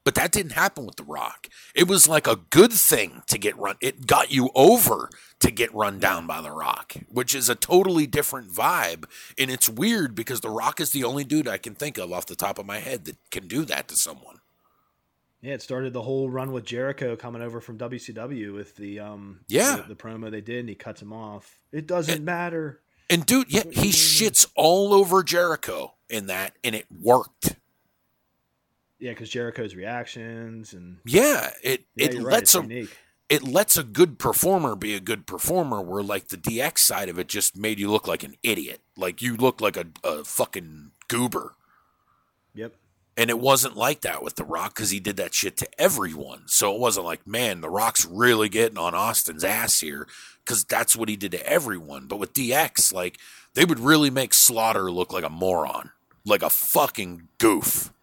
But 0.06 0.14
that 0.16 0.32
didn't 0.32 0.52
happen 0.52 0.86
with 0.86 0.98
The 0.98 1.04
Rock. 1.04 1.50
It 1.74 1.88
was 1.88 2.08
like 2.08 2.28
a 2.28 2.36
good 2.52 2.72
thing 2.72 3.24
to 3.26 3.40
get 3.40 3.58
run. 3.58 3.76
It 3.82 4.06
got 4.06 4.32
you 4.32 4.52
over 4.54 5.10
to 5.40 5.50
get 5.50 5.74
run 5.74 6.00
down 6.00 6.28
by 6.28 6.42
The 6.42 6.52
Rock, 6.52 6.94
which 7.10 7.34
is 7.34 7.50
a 7.50 7.56
totally 7.56 8.06
different 8.06 8.52
vibe. 8.52 9.06
And 9.36 9.50
it's 9.50 9.68
weird 9.68 10.14
because 10.14 10.42
The 10.42 10.52
Rock 10.52 10.80
is 10.80 10.92
the 10.92 11.04
only 11.04 11.24
dude 11.24 11.48
I 11.48 11.58
can 11.58 11.74
think 11.74 11.98
of 11.98 12.14
off 12.14 12.28
the 12.28 12.36
top 12.36 12.60
of 12.60 12.68
my 12.68 12.78
head 12.78 13.06
that 13.06 13.18
can 13.32 13.48
do 13.48 13.66
that 13.66 13.88
to 13.88 13.96
someone. 13.96 14.42
Yeah, 15.42 15.54
it 15.54 15.62
started 15.62 15.94
the 15.94 16.02
whole 16.02 16.30
run 16.30 16.52
with 16.52 16.66
Jericho 16.66 17.16
coming 17.16 17.42
over 17.42 17.62
from 17.62 17.78
WCW 17.78 18.54
with 18.54 18.76
the 18.76 19.00
um 19.00 19.42
Yeah. 19.48 19.78
the, 19.78 19.90
the 19.90 19.96
promo 19.96 20.32
they 20.32 20.42
did 20.42 20.60
and 20.62 20.70
he 20.70 20.76
cuts 20.76 21.02
him 21.02 21.14
off. 21.14 21.60
It 21.72 21.88
doesn't 21.88 22.24
matter. 22.24 22.82
And 23.10 23.26
dude, 23.26 23.52
yeah, 23.54 23.64
he 23.72 23.90
shits 23.90 24.48
all 24.56 24.94
over 24.94 25.22
Jericho 25.22 25.94
in 26.10 26.26
that, 26.28 26.54
and 26.64 26.74
it 26.74 26.88
worked. 26.90 27.56
Yeah, 28.98 29.12
because 29.12 29.30
Jericho's 29.30 29.76
reactions 29.76 30.74
and 30.74 30.98
Yeah, 31.06 31.52
it 31.64 31.86
yeah, 31.96 32.06
it 32.08 32.14
right, 32.16 32.24
lets 32.24 32.56
it's 32.56 32.66
a 32.66 32.88
it 33.28 33.44
lets 33.44 33.78
a 33.78 33.84
good 33.84 34.18
performer 34.18 34.76
be 34.76 34.96
a 34.96 35.00
good 35.00 35.28
performer 35.28 35.82
where 35.82 36.02
like 36.02 36.30
the 36.30 36.38
DX 36.38 36.80
side 36.80 37.10
of 37.10 37.20
it 37.20 37.28
just 37.28 37.58
made 37.58 37.80
you 37.80 37.92
look 37.92 38.08
like 38.08 38.24
an 38.24 38.36
idiot. 38.42 38.82
Like 38.98 39.22
you 39.22 39.36
look 39.36 39.62
like 39.62 39.78
a, 39.78 39.86
a 40.04 40.24
fucking 40.24 40.92
goober. 41.08 41.54
Yep. 42.56 42.74
And 43.18 43.30
it 43.30 43.40
wasn't 43.40 43.78
like 43.78 44.02
that 44.02 44.24
with 44.24 44.36
The 44.36 44.44
Rock 44.44 44.76
because 44.76 44.90
he 44.90 45.00
did 45.00 45.16
that 45.18 45.34
shit 45.34 45.56
to 45.58 45.82
everyone. 45.82 46.44
So 46.48 46.74
it 46.74 46.82
wasn't 46.82 47.06
like, 47.06 47.26
man, 47.26 47.62
The 47.62 47.70
Rock's 47.70 48.06
really 48.06 48.50
getting 48.50 48.78
on 48.78 48.94
Austin's 48.94 49.44
ass 49.44 49.80
here 49.80 50.08
because 50.44 50.66
that's 50.66 50.96
what 50.98 51.08
he 51.08 51.16
did 51.16 51.32
to 51.32 51.50
everyone. 51.50 52.08
But 52.08 52.20
with 52.20 52.34
DX, 52.34 52.94
like, 52.94 53.18
they 53.54 53.64
would 53.64 53.80
really 53.80 54.10
make 54.10 54.34
Slaughter 54.34 54.92
look 54.92 55.14
like 55.14 55.24
a 55.24 55.30
moron, 55.30 55.92
like 56.26 56.44
a 56.44 56.50
fucking 56.50 57.30
goof. 57.38 57.94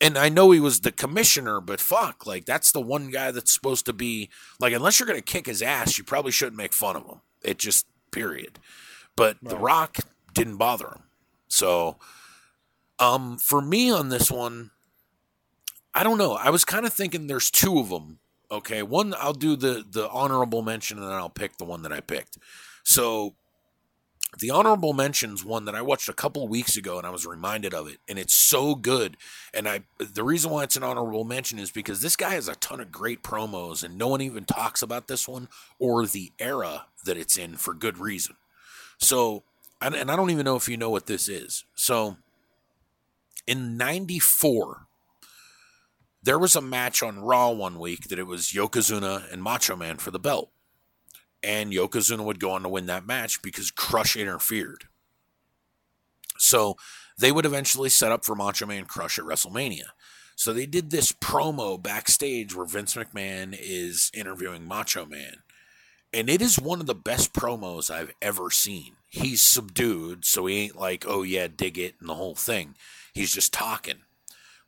And 0.00 0.18
I 0.18 0.28
know 0.28 0.50
he 0.50 0.58
was 0.58 0.80
the 0.80 0.90
commissioner, 0.90 1.60
but 1.60 1.80
fuck, 1.80 2.26
like, 2.26 2.44
that's 2.44 2.72
the 2.72 2.80
one 2.80 3.10
guy 3.10 3.30
that's 3.30 3.54
supposed 3.54 3.86
to 3.86 3.92
be, 3.92 4.28
like, 4.58 4.72
unless 4.72 4.98
you're 4.98 5.06
going 5.06 5.20
to 5.20 5.24
kick 5.24 5.46
his 5.46 5.62
ass, 5.62 5.96
you 5.96 6.02
probably 6.02 6.32
shouldn't 6.32 6.56
make 6.56 6.72
fun 6.72 6.96
of 6.96 7.06
him. 7.06 7.20
It 7.44 7.60
just, 7.60 7.86
period. 8.10 8.58
But 9.14 9.36
The 9.40 9.56
Rock 9.56 9.98
didn't 10.34 10.56
bother 10.56 10.88
him. 10.88 11.02
So, 11.46 11.98
um, 13.02 13.36
for 13.36 13.60
me 13.60 13.90
on 13.90 14.10
this 14.10 14.30
one, 14.30 14.70
I 15.92 16.04
don't 16.04 16.18
know. 16.18 16.34
I 16.34 16.50
was 16.50 16.64
kind 16.64 16.86
of 16.86 16.92
thinking 16.92 17.26
there's 17.26 17.50
two 17.50 17.80
of 17.80 17.88
them. 17.88 18.20
Okay, 18.50 18.82
one 18.82 19.14
I'll 19.18 19.32
do 19.32 19.56
the 19.56 19.84
the 19.88 20.08
honorable 20.10 20.62
mention, 20.62 20.98
and 20.98 21.06
then 21.06 21.14
I'll 21.14 21.28
pick 21.28 21.56
the 21.56 21.64
one 21.64 21.82
that 21.82 21.92
I 21.92 22.00
picked. 22.00 22.38
So, 22.84 23.34
the 24.38 24.50
honorable 24.50 24.92
mentions 24.92 25.44
one 25.44 25.64
that 25.64 25.74
I 25.74 25.82
watched 25.82 26.08
a 26.08 26.14
couple 26.14 26.46
weeks 26.46 26.76
ago, 26.76 26.96
and 26.98 27.06
I 27.06 27.10
was 27.10 27.26
reminded 27.26 27.74
of 27.74 27.88
it, 27.88 27.98
and 28.08 28.18
it's 28.18 28.34
so 28.34 28.74
good. 28.74 29.16
And 29.52 29.68
I 29.68 29.80
the 29.98 30.22
reason 30.22 30.50
why 30.52 30.62
it's 30.62 30.76
an 30.76 30.84
honorable 30.84 31.24
mention 31.24 31.58
is 31.58 31.72
because 31.72 32.02
this 32.02 32.14
guy 32.14 32.34
has 32.34 32.46
a 32.46 32.54
ton 32.54 32.80
of 32.80 32.92
great 32.92 33.22
promos, 33.22 33.82
and 33.82 33.98
no 33.98 34.06
one 34.06 34.20
even 34.20 34.44
talks 34.44 34.80
about 34.80 35.08
this 35.08 35.26
one 35.26 35.48
or 35.80 36.06
the 36.06 36.30
era 36.38 36.86
that 37.04 37.16
it's 37.16 37.36
in 37.36 37.56
for 37.56 37.74
good 37.74 37.98
reason. 37.98 38.36
So, 38.98 39.42
and, 39.80 39.94
and 39.94 40.10
I 40.10 40.14
don't 40.14 40.30
even 40.30 40.44
know 40.44 40.56
if 40.56 40.68
you 40.68 40.76
know 40.76 40.90
what 40.90 41.06
this 41.06 41.28
is. 41.28 41.64
So 41.74 42.18
in 43.46 43.76
94 43.76 44.86
there 46.24 46.38
was 46.38 46.54
a 46.54 46.60
match 46.60 47.02
on 47.02 47.18
raw 47.20 47.50
one 47.50 47.80
week 47.80 48.04
that 48.04 48.18
it 48.18 48.26
was 48.26 48.52
yokozuna 48.54 49.30
and 49.32 49.42
macho 49.42 49.74
man 49.74 49.96
for 49.96 50.10
the 50.10 50.18
belt 50.18 50.50
and 51.42 51.72
yokozuna 51.72 52.24
would 52.24 52.40
go 52.40 52.52
on 52.52 52.62
to 52.62 52.68
win 52.68 52.86
that 52.86 53.06
match 53.06 53.42
because 53.42 53.70
crush 53.70 54.16
interfered 54.16 54.84
so 56.38 56.76
they 57.18 57.32
would 57.32 57.46
eventually 57.46 57.88
set 57.88 58.12
up 58.12 58.24
for 58.24 58.34
macho 58.34 58.66
man 58.66 58.84
crush 58.84 59.18
at 59.18 59.24
wrestlemania 59.24 59.90
so 60.36 60.52
they 60.52 60.66
did 60.66 60.90
this 60.90 61.12
promo 61.12 61.80
backstage 61.80 62.54
where 62.54 62.66
vince 62.66 62.94
mcmahon 62.94 63.56
is 63.58 64.10
interviewing 64.14 64.66
macho 64.66 65.04
man 65.04 65.38
and 66.12 66.28
it 66.28 66.42
is 66.42 66.58
one 66.58 66.80
of 66.80 66.86
the 66.86 66.94
best 66.94 67.32
promos 67.32 67.90
I've 67.90 68.12
ever 68.20 68.50
seen. 68.50 68.96
He's 69.08 69.42
subdued, 69.42 70.24
so 70.24 70.46
he 70.46 70.58
ain't 70.64 70.76
like, 70.76 71.04
oh 71.06 71.22
yeah, 71.22 71.48
dig 71.54 71.78
it 71.78 71.94
and 72.00 72.08
the 72.08 72.14
whole 72.14 72.34
thing. 72.34 72.74
He's 73.12 73.32
just 73.32 73.52
talking. 73.52 74.02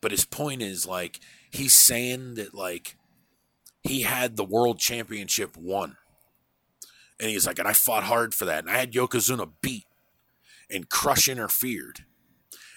But 0.01 0.11
his 0.11 0.24
point 0.24 0.62
is 0.62 0.86
like 0.86 1.20
he's 1.51 1.74
saying 1.74 2.34
that 2.34 2.55
like 2.55 2.97
he 3.82 4.03
had 4.03 4.36
the 4.36 4.45
world 4.45 4.78
championship 4.78 5.57
won. 5.57 5.97
And 7.20 7.30
he's 7.30 7.47
like, 7.47 7.59
and 7.59 7.68
I 7.68 7.72
fought 7.72 8.05
hard 8.05 8.34
for 8.34 8.45
that. 8.47 8.64
And 8.64 8.70
I 8.70 8.78
had 8.78 8.92
Yokozuna 8.92 9.51
beat. 9.61 9.86
And 10.70 10.88
Crush 10.88 11.28
interfered. 11.28 12.05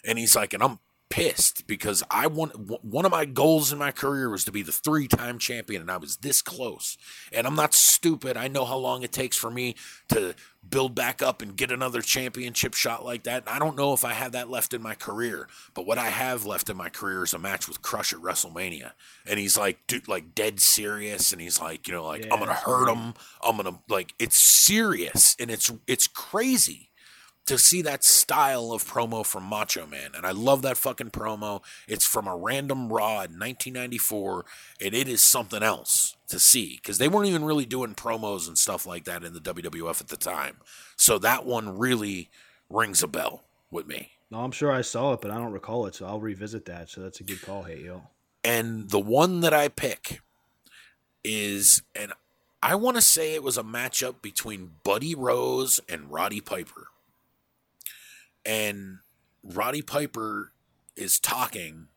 And 0.05 0.19
he's 0.19 0.35
like, 0.35 0.53
and 0.53 0.61
I'm 0.61 0.79
pissed 1.09 1.67
because 1.67 2.03
I 2.11 2.27
want 2.27 2.83
one 2.83 3.05
of 3.05 3.11
my 3.11 3.25
goals 3.25 3.71
in 3.71 3.79
my 3.79 3.91
career 3.91 4.29
was 4.29 4.43
to 4.45 4.51
be 4.51 4.61
the 4.61 4.71
three-time 4.71 5.39
champion 5.39 5.81
and 5.81 5.91
I 5.91 5.97
was 5.97 6.17
this 6.17 6.41
close. 6.41 6.97
And 7.31 7.47
I'm 7.47 7.55
not 7.55 7.73
stupid. 7.73 8.35
I 8.35 8.47
know 8.47 8.65
how 8.65 8.77
long 8.77 9.03
it 9.03 9.11
takes 9.11 9.37
for 9.37 9.49
me 9.49 9.75
to 10.09 10.35
build 10.69 10.95
back 10.95 11.21
up 11.21 11.41
and 11.41 11.55
get 11.55 11.71
another 11.71 12.01
championship 12.01 12.73
shot 12.73 13.05
like 13.05 13.23
that. 13.23 13.43
And 13.47 13.55
I 13.55 13.59
don't 13.59 13.77
know 13.77 13.93
if 13.93 14.03
I 14.03 14.13
have 14.13 14.33
that 14.33 14.49
left 14.49 14.73
in 14.73 14.81
my 14.81 14.95
career, 14.95 15.47
but 15.73 15.85
what 15.85 15.97
I 15.97 16.09
have 16.09 16.45
left 16.45 16.69
in 16.69 16.75
my 16.75 16.89
career 16.89 17.23
is 17.23 17.33
a 17.33 17.39
match 17.39 17.67
with 17.67 17.81
Crush 17.81 18.11
at 18.11 18.19
WrestleMania. 18.19 18.91
And 19.25 19.39
he's 19.39 19.57
like, 19.57 19.79
dude, 19.87 20.07
like 20.07 20.35
dead 20.35 20.59
serious. 20.59 21.31
And 21.31 21.41
he's 21.41 21.61
like, 21.61 21.87
you 21.87 21.93
know, 21.93 22.05
like 22.05 22.25
Yeah, 22.25 22.33
I'm 22.33 22.39
gonna 22.39 22.53
hurt 22.53 22.89
him. 22.89 23.13
I'm 23.41 23.55
gonna 23.55 23.79
like 23.87 24.13
it's 24.19 24.37
serious 24.37 25.35
and 25.39 25.49
it's 25.49 25.71
it's 25.87 26.07
crazy 26.07 26.86
to 27.47 27.57
see 27.57 27.81
that 27.81 28.03
style 28.03 28.71
of 28.71 28.85
promo 28.85 29.25
from 29.25 29.43
Macho 29.43 29.87
Man. 29.87 30.11
And 30.15 30.25
I 30.25 30.31
love 30.31 30.61
that 30.61 30.77
fucking 30.77 31.11
promo. 31.11 31.63
It's 31.87 32.05
from 32.05 32.27
a 32.27 32.35
random 32.35 32.89
Raw 32.89 33.23
in 33.23 33.39
1994, 33.39 34.45
and 34.81 34.93
it 34.93 35.07
is 35.07 35.21
something 35.21 35.63
else 35.63 36.15
to 36.27 36.39
see 36.39 36.75
because 36.75 36.97
they 36.97 37.07
weren't 37.07 37.29
even 37.29 37.45
really 37.45 37.65
doing 37.65 37.95
promos 37.95 38.47
and 38.47 38.57
stuff 38.57 38.85
like 38.85 39.05
that 39.05 39.23
in 39.23 39.33
the 39.33 39.39
WWF 39.39 40.01
at 40.01 40.09
the 40.09 40.17
time. 40.17 40.57
So 40.95 41.17
that 41.19 41.45
one 41.45 41.77
really 41.77 42.29
rings 42.69 43.01
a 43.01 43.07
bell 43.07 43.43
with 43.71 43.87
me. 43.87 44.11
No, 44.29 44.39
I'm 44.39 44.51
sure 44.51 44.71
I 44.71 44.81
saw 44.81 45.13
it, 45.13 45.21
but 45.21 45.31
I 45.31 45.35
don't 45.35 45.53
recall 45.53 45.85
it, 45.85 45.95
so 45.95 46.05
I'll 46.05 46.19
revisit 46.19 46.65
that. 46.65 46.89
So 46.89 47.01
that's 47.01 47.21
a 47.21 47.23
good 47.23 47.41
call, 47.41 47.63
Hey 47.63 47.83
Yo. 47.83 48.03
And 48.43 48.89
the 48.89 48.99
one 48.99 49.39
that 49.39 49.53
I 49.53 49.69
pick 49.69 50.21
is, 51.23 51.81
and 51.95 52.11
I 52.61 52.75
want 52.75 52.97
to 52.97 53.01
say 53.01 53.33
it 53.33 53.43
was 53.43 53.57
a 53.57 53.63
matchup 53.63 54.21
between 54.21 54.71
Buddy 54.83 55.15
Rose 55.15 55.79
and 55.87 56.11
Roddy 56.11 56.41
Piper. 56.41 56.87
And 58.47 58.99
Roddy 59.43 59.81
Piper 59.81 60.53
is 60.95 61.19
talking 61.19 61.87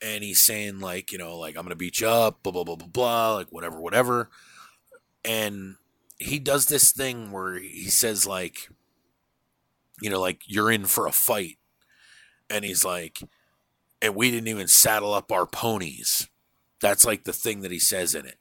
and 0.00 0.22
he's 0.22 0.40
saying, 0.40 0.78
like, 0.78 1.10
you 1.10 1.18
know, 1.18 1.36
like, 1.36 1.56
I'm 1.56 1.68
to 1.68 1.74
beat 1.74 2.00
you 2.00 2.08
up, 2.08 2.42
blah, 2.42 2.52
blah, 2.52 2.62
blah, 2.62 2.76
blah, 2.76 2.86
blah, 2.86 3.34
like, 3.34 3.48
whatever, 3.48 3.80
whatever. 3.80 4.30
And 5.24 5.74
he 6.18 6.38
does 6.38 6.66
this 6.66 6.92
thing 6.92 7.32
where 7.32 7.58
he 7.58 7.90
says, 7.90 8.26
like, 8.26 8.68
you 10.00 10.08
know, 10.08 10.20
like, 10.20 10.42
you're 10.46 10.70
in 10.70 10.84
for 10.84 11.06
a 11.06 11.12
fight. 11.12 11.58
And 12.48 12.64
he's 12.64 12.84
like, 12.84 13.20
and 14.00 14.14
we 14.14 14.30
didn't 14.30 14.48
even 14.48 14.68
saddle 14.68 15.12
up 15.12 15.32
our 15.32 15.46
ponies. 15.46 16.28
That's 16.80 17.04
like 17.04 17.24
the 17.24 17.32
thing 17.32 17.62
that 17.62 17.72
he 17.72 17.80
says 17.80 18.14
in 18.14 18.24
it. 18.24 18.38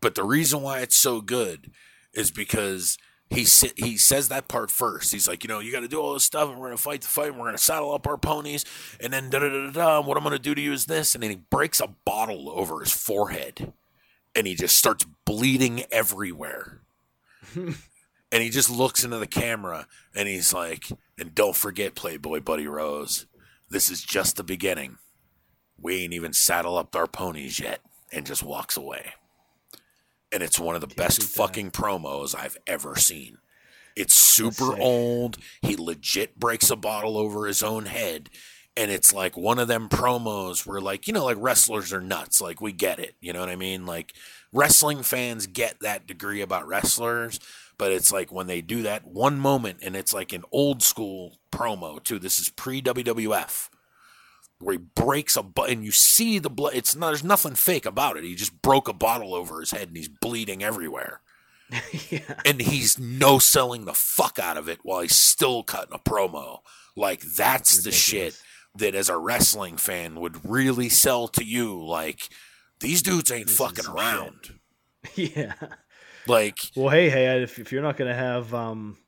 But 0.00 0.14
the 0.14 0.24
reason 0.24 0.60
why 0.60 0.80
it's 0.80 0.96
so 0.96 1.22
good 1.22 1.70
is 2.12 2.30
because 2.30 2.98
he 3.30 3.44
sa- 3.44 3.68
he 3.76 3.96
says 3.96 4.28
that 4.28 4.48
part 4.48 4.70
first. 4.70 5.12
He's 5.12 5.26
like, 5.26 5.42
you 5.42 5.48
know, 5.48 5.58
you 5.58 5.72
got 5.72 5.80
to 5.80 5.88
do 5.88 6.00
all 6.00 6.14
this 6.14 6.24
stuff, 6.24 6.48
and 6.48 6.58
we're 6.58 6.68
gonna 6.68 6.76
fight 6.76 7.02
the 7.02 7.08
fight, 7.08 7.28
and 7.28 7.38
we're 7.38 7.46
gonna 7.46 7.58
saddle 7.58 7.92
up 7.92 8.06
our 8.06 8.16
ponies, 8.16 8.64
and 9.00 9.12
then 9.12 9.30
da 9.30 9.40
da 9.40 9.48
da 9.48 9.66
da 9.66 9.70
da. 9.70 10.00
What 10.00 10.16
I'm 10.16 10.22
gonna 10.22 10.38
do 10.38 10.54
to 10.54 10.60
you 10.60 10.72
is 10.72 10.86
this, 10.86 11.14
and 11.14 11.22
then 11.22 11.30
he 11.30 11.36
breaks 11.36 11.80
a 11.80 11.88
bottle 12.04 12.50
over 12.50 12.80
his 12.80 12.92
forehead, 12.92 13.72
and 14.34 14.46
he 14.46 14.54
just 14.54 14.76
starts 14.76 15.04
bleeding 15.24 15.84
everywhere. 15.90 16.82
and 17.54 17.74
he 18.30 18.48
just 18.48 18.70
looks 18.70 19.02
into 19.02 19.18
the 19.18 19.26
camera, 19.26 19.88
and 20.14 20.28
he's 20.28 20.52
like, 20.52 20.86
and 21.18 21.34
don't 21.34 21.56
forget, 21.56 21.96
Playboy 21.96 22.40
Buddy 22.40 22.68
Rose, 22.68 23.26
this 23.68 23.90
is 23.90 24.02
just 24.02 24.36
the 24.36 24.44
beginning. 24.44 24.98
We 25.78 26.02
ain't 26.04 26.14
even 26.14 26.32
saddle 26.32 26.78
up 26.78 26.94
our 26.94 27.08
ponies 27.08 27.58
yet, 27.58 27.80
and 28.12 28.24
just 28.24 28.44
walks 28.44 28.76
away 28.76 29.14
and 30.36 30.44
it's 30.44 30.60
one 30.60 30.74
of 30.74 30.82
the 30.82 30.94
best 30.94 31.20
that. 31.20 31.28
fucking 31.28 31.70
promos 31.70 32.34
I've 32.38 32.58
ever 32.66 32.94
seen. 32.96 33.38
It's 33.96 34.12
super 34.12 34.78
old. 34.78 35.38
He 35.62 35.76
legit 35.76 36.38
breaks 36.38 36.68
a 36.68 36.76
bottle 36.76 37.16
over 37.16 37.46
his 37.46 37.62
own 37.62 37.86
head. 37.86 38.28
And 38.76 38.90
it's 38.90 39.14
like 39.14 39.34
one 39.34 39.58
of 39.58 39.66
them 39.66 39.88
promos 39.88 40.66
where, 40.66 40.82
like, 40.82 41.06
you 41.06 41.14
know, 41.14 41.24
like 41.24 41.38
wrestlers 41.40 41.90
are 41.94 42.02
nuts. 42.02 42.42
Like, 42.42 42.60
we 42.60 42.72
get 42.72 42.98
it. 42.98 43.14
You 43.18 43.32
know 43.32 43.40
what 43.40 43.48
I 43.48 43.56
mean? 43.56 43.86
Like, 43.86 44.12
wrestling 44.52 45.02
fans 45.02 45.46
get 45.46 45.80
that 45.80 46.06
degree 46.06 46.42
about 46.42 46.68
wrestlers. 46.68 47.40
But 47.78 47.92
it's 47.92 48.12
like 48.12 48.30
when 48.30 48.46
they 48.46 48.60
do 48.60 48.82
that 48.82 49.06
one 49.06 49.40
moment, 49.40 49.78
and 49.80 49.96
it's 49.96 50.12
like 50.12 50.34
an 50.34 50.44
old 50.52 50.82
school 50.82 51.38
promo, 51.50 52.02
too. 52.04 52.18
This 52.18 52.38
is 52.38 52.50
pre 52.50 52.82
WWF 52.82 53.70
where 54.58 54.74
he 54.74 54.78
breaks 54.78 55.36
a 55.36 55.42
but 55.42 55.70
and 55.70 55.84
you 55.84 55.90
see 55.90 56.38
the 56.38 56.48
blood 56.50 56.74
it's 56.74 56.96
not 56.96 57.08
there's 57.08 57.24
nothing 57.24 57.54
fake 57.54 57.86
about 57.86 58.16
it. 58.16 58.24
He 58.24 58.34
just 58.34 58.62
broke 58.62 58.88
a 58.88 58.92
bottle 58.92 59.34
over 59.34 59.60
his 59.60 59.70
head 59.70 59.88
and 59.88 59.96
he's 59.96 60.08
bleeding 60.08 60.62
everywhere. 60.62 61.20
Yeah. 62.10 62.34
and 62.44 62.60
he's 62.60 62.96
no 62.96 63.40
selling 63.40 63.86
the 63.86 63.92
fuck 63.92 64.38
out 64.38 64.56
of 64.56 64.68
it 64.68 64.78
while 64.84 65.00
he's 65.00 65.16
still 65.16 65.64
cutting 65.64 65.94
a 65.94 65.98
promo. 65.98 66.58
Like 66.94 67.22
that's 67.22 67.82
the 67.82 67.90
shit 67.90 68.40
that 68.76 68.94
as 68.94 69.08
a 69.08 69.18
wrestling 69.18 69.76
fan 69.76 70.20
would 70.20 70.48
really 70.48 70.88
sell 70.88 71.26
to 71.28 71.44
you. 71.44 71.84
Like 71.84 72.28
these 72.80 73.02
dudes 73.02 73.32
ain't 73.32 73.48
This 73.48 73.56
fucking 73.56 73.86
around. 73.86 74.60
Yeah. 75.14 75.54
like 76.26 76.58
Well, 76.74 76.88
hey, 76.88 77.08
hey, 77.08 77.42
if, 77.42 77.58
if 77.58 77.70
you're 77.72 77.82
not 77.82 77.96
going 77.96 78.10
to 78.10 78.16
have 78.16 78.52
um, 78.54 78.98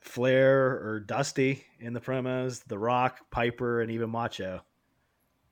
Flair 0.00 0.72
or 0.82 1.00
Dusty 1.00 1.64
in 1.80 1.92
the 1.92 2.00
promos, 2.00 2.62
The 2.66 2.78
Rock, 2.78 3.20
Piper, 3.30 3.80
and 3.80 3.90
even 3.90 4.10
Macho, 4.10 4.62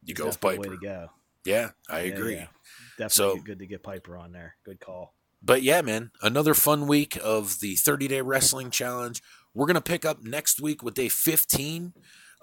you 0.05 0.15
go 0.15 0.27
with 0.27 0.41
Piper 0.41 0.61
way 0.61 0.69
to 0.69 0.77
go. 0.77 1.09
yeah 1.45 1.71
i 1.89 2.03
Yeah, 2.03 2.15
agree 2.15 2.35
yeah. 2.35 2.47
Definitely 2.99 3.39
So- 3.41 3.45
good 3.45 3.59
to 3.59 3.67
get 3.67 3.83
Piper 3.83 4.17
on 4.17 4.33
there. 4.33 4.57
Good 4.65 4.81
call. 4.81 5.15
But 5.43 5.63
yeah, 5.63 5.83
man, 5.83 6.11
another 6.23 6.55
fun 6.55 6.87
week 6.87 7.19
of 7.23 7.61
the 7.61 7.75
30 7.75 8.09
day 8.09 8.21
wrestling 8.23 8.71
challenge. 8.71 9.23
We're 9.53 9.67
going 9.67 9.75
to 9.75 9.81
pick 9.83 10.05
up 10.05 10.23
next 10.23 10.61
week 10.61 10.83
with 10.83 10.95
day 10.95 11.09
15. 11.09 11.93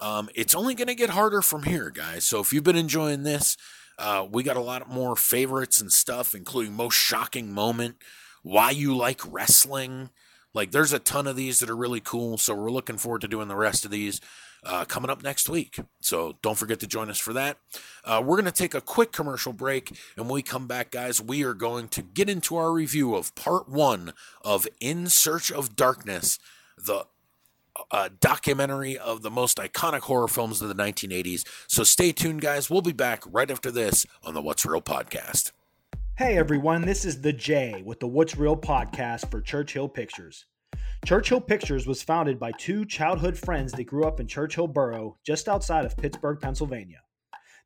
Um, 0.00 0.28
it's 0.34 0.54
only 0.54 0.74
going 0.74 0.88
to 0.88 0.94
get 0.94 1.10
harder 1.10 1.42
from 1.42 1.64
here, 1.64 1.90
guys. 1.90 2.24
So 2.24 2.40
if 2.40 2.52
you've 2.52 2.64
been 2.64 2.76
enjoying 2.76 3.22
this, 3.24 3.56
uh, 3.98 4.26
we 4.30 4.42
got 4.42 4.56
a 4.56 4.60
lot 4.60 4.88
more 4.88 5.16
favorites 5.16 5.80
and 5.80 5.90
stuff, 5.92 6.34
including 6.34 6.74
most 6.74 6.94
shocking 6.94 7.52
moment, 7.52 7.96
why 8.42 8.70
you 8.70 8.96
like 8.96 9.20
wrestling. 9.26 10.10
Like, 10.54 10.70
there's 10.70 10.92
a 10.92 10.98
ton 10.98 11.26
of 11.26 11.34
these 11.36 11.58
that 11.60 11.70
are 11.70 11.76
really 11.76 12.00
cool. 12.00 12.36
So 12.38 12.54
we're 12.54 12.70
looking 12.70 12.98
forward 12.98 13.20
to 13.22 13.28
doing 13.28 13.48
the 13.48 13.56
rest 13.56 13.84
of 13.84 13.90
these 13.90 14.20
uh, 14.64 14.84
coming 14.84 15.10
up 15.10 15.22
next 15.22 15.48
week. 15.48 15.80
So 16.00 16.36
don't 16.42 16.58
forget 16.58 16.80
to 16.80 16.86
join 16.86 17.10
us 17.10 17.18
for 17.18 17.32
that. 17.32 17.58
Uh, 18.04 18.22
we're 18.24 18.36
going 18.36 18.44
to 18.44 18.52
take 18.52 18.74
a 18.74 18.80
quick 18.80 19.12
commercial 19.12 19.52
break. 19.52 19.90
And 20.16 20.26
when 20.26 20.34
we 20.34 20.42
come 20.42 20.66
back, 20.66 20.90
guys, 20.90 21.20
we 21.20 21.44
are 21.44 21.54
going 21.54 21.88
to 21.88 22.02
get 22.02 22.28
into 22.28 22.56
our 22.56 22.72
review 22.72 23.14
of 23.14 23.34
part 23.34 23.68
one 23.68 24.12
of 24.42 24.66
In 24.80 25.08
Search 25.08 25.50
of 25.50 25.76
Darkness, 25.76 26.38
the 26.76 27.06
uh, 27.90 28.10
documentary 28.20 28.98
of 28.98 29.22
the 29.22 29.30
most 29.30 29.58
iconic 29.58 30.00
horror 30.00 30.28
films 30.28 30.60
of 30.62 30.68
the 30.68 30.74
1980s. 30.74 31.44
So 31.66 31.84
stay 31.84 32.12
tuned, 32.12 32.40
guys. 32.40 32.70
We'll 32.70 32.82
be 32.82 32.92
back 32.92 33.22
right 33.26 33.50
after 33.50 33.70
this 33.70 34.06
on 34.22 34.34
the 34.34 34.42
What's 34.42 34.64
Real 34.64 34.82
podcast. 34.82 35.52
Hey 36.16 36.36
everyone, 36.36 36.82
this 36.82 37.06
is 37.06 37.22
the 37.22 37.32
J 37.32 37.82
with 37.84 37.98
the 37.98 38.06
What's 38.06 38.36
Real 38.36 38.56
podcast 38.56 39.30
for 39.30 39.40
Churchill 39.40 39.88
Pictures. 39.88 40.44
Churchill 41.04 41.40
Pictures 41.40 41.86
was 41.86 42.02
founded 42.02 42.38
by 42.38 42.52
two 42.52 42.84
childhood 42.84 43.36
friends 43.36 43.72
that 43.72 43.84
grew 43.84 44.04
up 44.04 44.20
in 44.20 44.28
Churchill 44.28 44.68
Borough, 44.68 45.18
just 45.26 45.48
outside 45.48 45.84
of 45.84 45.96
Pittsburgh, 45.96 46.38
Pennsylvania. 46.40 47.00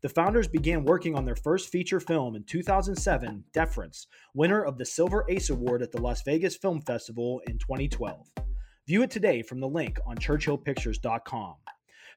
The 0.02 0.08
founders 0.08 0.48
began 0.48 0.84
working 0.84 1.14
on 1.14 1.24
their 1.24 1.36
first 1.36 1.68
feature 1.68 2.00
film 2.00 2.34
in 2.34 2.44
2007, 2.44 3.44
Deference, 3.52 4.06
winner 4.34 4.62
of 4.62 4.78
the 4.78 4.86
Silver 4.86 5.24
Ace 5.28 5.50
Award 5.50 5.82
at 5.82 5.92
the 5.92 6.00
Las 6.00 6.22
Vegas 6.22 6.56
Film 6.56 6.80
Festival 6.80 7.42
in 7.46 7.58
2012. 7.58 8.26
View 8.86 9.02
it 9.02 9.10
today 9.10 9.42
from 9.42 9.60
the 9.60 9.68
link 9.68 9.98
on 10.06 10.16
churchillpictures.com. 10.16 11.54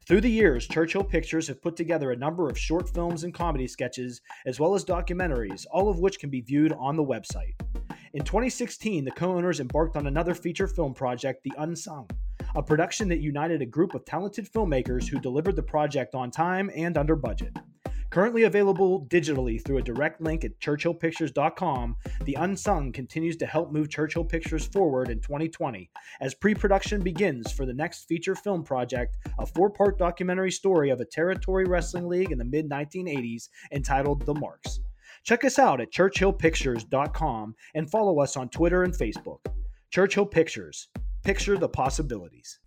Through 0.08 0.22
the 0.22 0.32
years, 0.32 0.68
Churchill 0.68 1.04
Pictures 1.04 1.48
have 1.48 1.62
put 1.62 1.76
together 1.76 2.12
a 2.12 2.18
number 2.18 2.50
of 2.50 2.58
short 2.58 2.90
films 2.90 3.24
and 3.24 3.34
comedy 3.34 3.68
sketches, 3.68 4.22
as 4.46 4.60
well 4.60 4.74
as 4.74 4.86
documentaries, 4.86 5.66
all 5.72 5.90
of 5.90 6.00
which 6.00 6.20
can 6.20 6.30
be 6.30 6.42
viewed 6.42 6.74
on 6.74 6.96
the 6.96 7.04
website. 7.04 7.56
In 8.14 8.24
2016, 8.24 9.06
the 9.06 9.12
co 9.12 9.36
owners 9.36 9.60
embarked 9.60 9.96
on 9.96 10.08
another 10.08 10.34
feature 10.34 10.68
film 10.68 10.96
project, 10.96 11.44
The 11.44 11.54
Unsung, 11.60 12.10
a 12.56 12.64
production 12.64 13.08
that 13.10 13.20
united 13.20 13.62
a 13.62 13.68
group 13.68 13.94
of 13.94 14.04
talented 14.04 14.52
filmmakers 14.52 15.08
who 15.08 15.20
delivered 15.20 15.56
the 15.56 15.62
project 15.62 16.16
on 16.16 16.32
time 16.32 16.72
and 16.76 16.98
under 16.98 17.16
budget. 17.16 17.56
Currently 18.10 18.44
available 18.44 19.06
digitally 19.06 19.64
through 19.64 19.78
a 19.78 19.84
direct 19.84 20.20
link 20.22 20.44
at 20.44 20.60
churchillpictures.com, 20.60 21.96
The 22.24 22.34
Unsung 22.34 22.92
continues 22.92 23.38
to 23.38 23.46
help 23.46 23.72
move 23.72 23.92
Churchill 23.92 24.26
Pictures 24.26 24.66
forward 24.66 25.10
in 25.12 25.20
2020 25.20 25.92
as 26.20 26.34
pre 26.34 26.56
production 26.56 27.04
begins 27.04 27.52
for 27.52 27.68
the 27.68 27.74
next 27.76 28.06
feature 28.06 28.34
film 28.34 28.64
project, 28.64 29.18
a 29.38 29.46
four 29.46 29.70
part 29.70 30.00
documentary 30.00 30.52
story 30.52 30.90
of 30.90 31.00
a 31.00 31.06
territory 31.06 31.66
wrestling 31.66 32.08
league 32.08 32.32
in 32.32 32.40
the 32.40 32.46
mid 32.46 32.68
1980s 32.68 33.50
entitled 33.72 34.26
The 34.26 34.34
Marks. 34.34 34.80
Check 35.24 35.44
us 35.46 35.60
out 35.60 35.82
at 35.82 35.92
churchillpictures.com 35.92 37.56
and 37.76 37.90
follow 37.90 38.20
us 38.20 38.38
on 38.38 38.50
Twitter 38.50 38.84
and 38.84 38.94
Facebook. 38.94 39.40
Churchill 39.92 40.26
Pictures. 40.26 40.88
Picture 41.24 41.58
the 41.58 41.70
possibilities. 41.70 42.60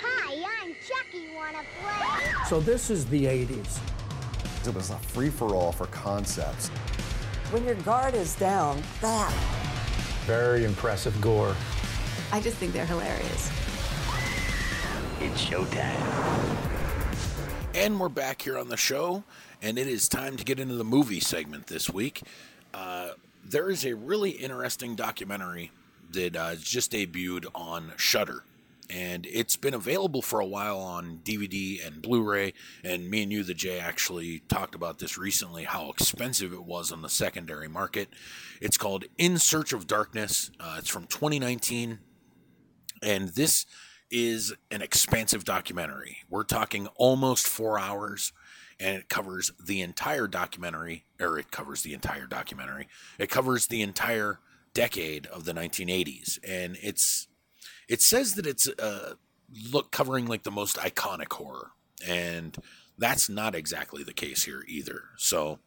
Hi, 0.00 0.44
I'm 0.62 0.74
Chucky. 0.86 1.34
Wanna 1.34 1.64
play? 1.80 2.32
So 2.48 2.60
this 2.60 2.90
is 2.90 3.06
the 3.06 3.24
80s. 3.24 3.78
It 4.66 4.74
was 4.74 4.90
a 4.90 4.96
free 4.96 5.30
for 5.30 5.54
all 5.54 5.72
for 5.72 5.86
concepts. 5.86 6.68
When 7.50 7.64
your 7.64 7.74
guard 7.76 8.14
is 8.14 8.34
down, 8.36 8.82
that. 9.00 9.32
Very 10.26 10.64
impressive 10.64 11.20
gore. 11.20 11.54
I 12.30 12.40
just 12.40 12.56
think 12.56 12.72
they're 12.72 12.86
hilarious. 12.86 13.50
It's 15.20 15.44
showtime. 15.44 16.58
And 17.74 17.98
we're 17.98 18.08
back 18.08 18.42
here 18.42 18.58
on 18.58 18.68
the 18.68 18.76
show, 18.76 19.24
and 19.62 19.78
it 19.78 19.86
is 19.86 20.08
time 20.08 20.36
to 20.36 20.44
get 20.44 20.58
into 20.58 20.74
the 20.74 20.84
movie 20.84 21.20
segment 21.20 21.68
this 21.68 21.88
week. 21.88 22.22
Uh, 22.74 23.10
there 23.44 23.70
is 23.70 23.86
a 23.86 23.94
really 23.94 24.30
interesting 24.30 24.96
documentary 24.96 25.70
that 26.10 26.36
uh, 26.36 26.56
just 26.56 26.92
debuted 26.92 27.46
on 27.54 27.92
Shudder, 27.96 28.44
and 28.90 29.24
it's 29.26 29.56
been 29.56 29.72
available 29.72 30.20
for 30.20 30.40
a 30.40 30.46
while 30.46 30.78
on 30.78 31.20
DVD 31.24 31.84
and 31.86 32.02
Blu-ray. 32.02 32.52
And 32.84 33.08
me 33.08 33.22
and 33.22 33.32
you, 33.32 33.44
the 33.44 33.54
J, 33.54 33.78
actually 33.78 34.40
talked 34.48 34.74
about 34.74 34.98
this 34.98 35.16
recently, 35.16 35.64
how 35.64 35.90
expensive 35.90 36.52
it 36.52 36.64
was 36.64 36.92
on 36.92 37.02
the 37.02 37.08
secondary 37.08 37.68
market. 37.68 38.08
It's 38.60 38.76
called 38.76 39.04
In 39.16 39.38
Search 39.38 39.72
of 39.72 39.86
Darkness. 39.86 40.50
Uh, 40.60 40.76
it's 40.78 40.90
from 40.90 41.06
2019, 41.06 42.00
and 43.00 43.28
this 43.30 43.64
is 44.10 44.52
an 44.70 44.82
expansive 44.82 45.44
documentary. 45.44 46.18
We're 46.28 46.44
talking 46.44 46.86
almost 46.96 47.46
four 47.46 47.78
hours, 47.78 48.32
and 48.80 48.96
it 48.96 49.08
covers 49.08 49.52
the 49.64 49.80
entire 49.80 50.26
documentary, 50.26 51.04
or 51.20 51.38
it 51.38 51.50
covers 51.50 51.82
the 51.82 51.94
entire 51.94 52.26
documentary. 52.26 52.88
It 53.18 53.30
covers 53.30 53.66
the 53.66 53.82
entire 53.82 54.40
decade 54.74 55.26
of 55.26 55.44
the 55.44 55.52
1980s, 55.52 56.38
and 56.46 56.76
it's 56.82 57.28
it 57.88 58.00
says 58.00 58.34
that 58.34 58.46
it's 58.46 58.66
uh, 58.66 59.14
look 59.70 59.90
covering 59.90 60.26
like 60.26 60.42
the 60.42 60.50
most 60.50 60.76
iconic 60.76 61.32
horror, 61.32 61.72
and 62.06 62.56
that's 62.98 63.28
not 63.28 63.54
exactly 63.54 64.02
the 64.02 64.12
case 64.12 64.44
here 64.44 64.62
either. 64.66 65.02
So, 65.16 65.58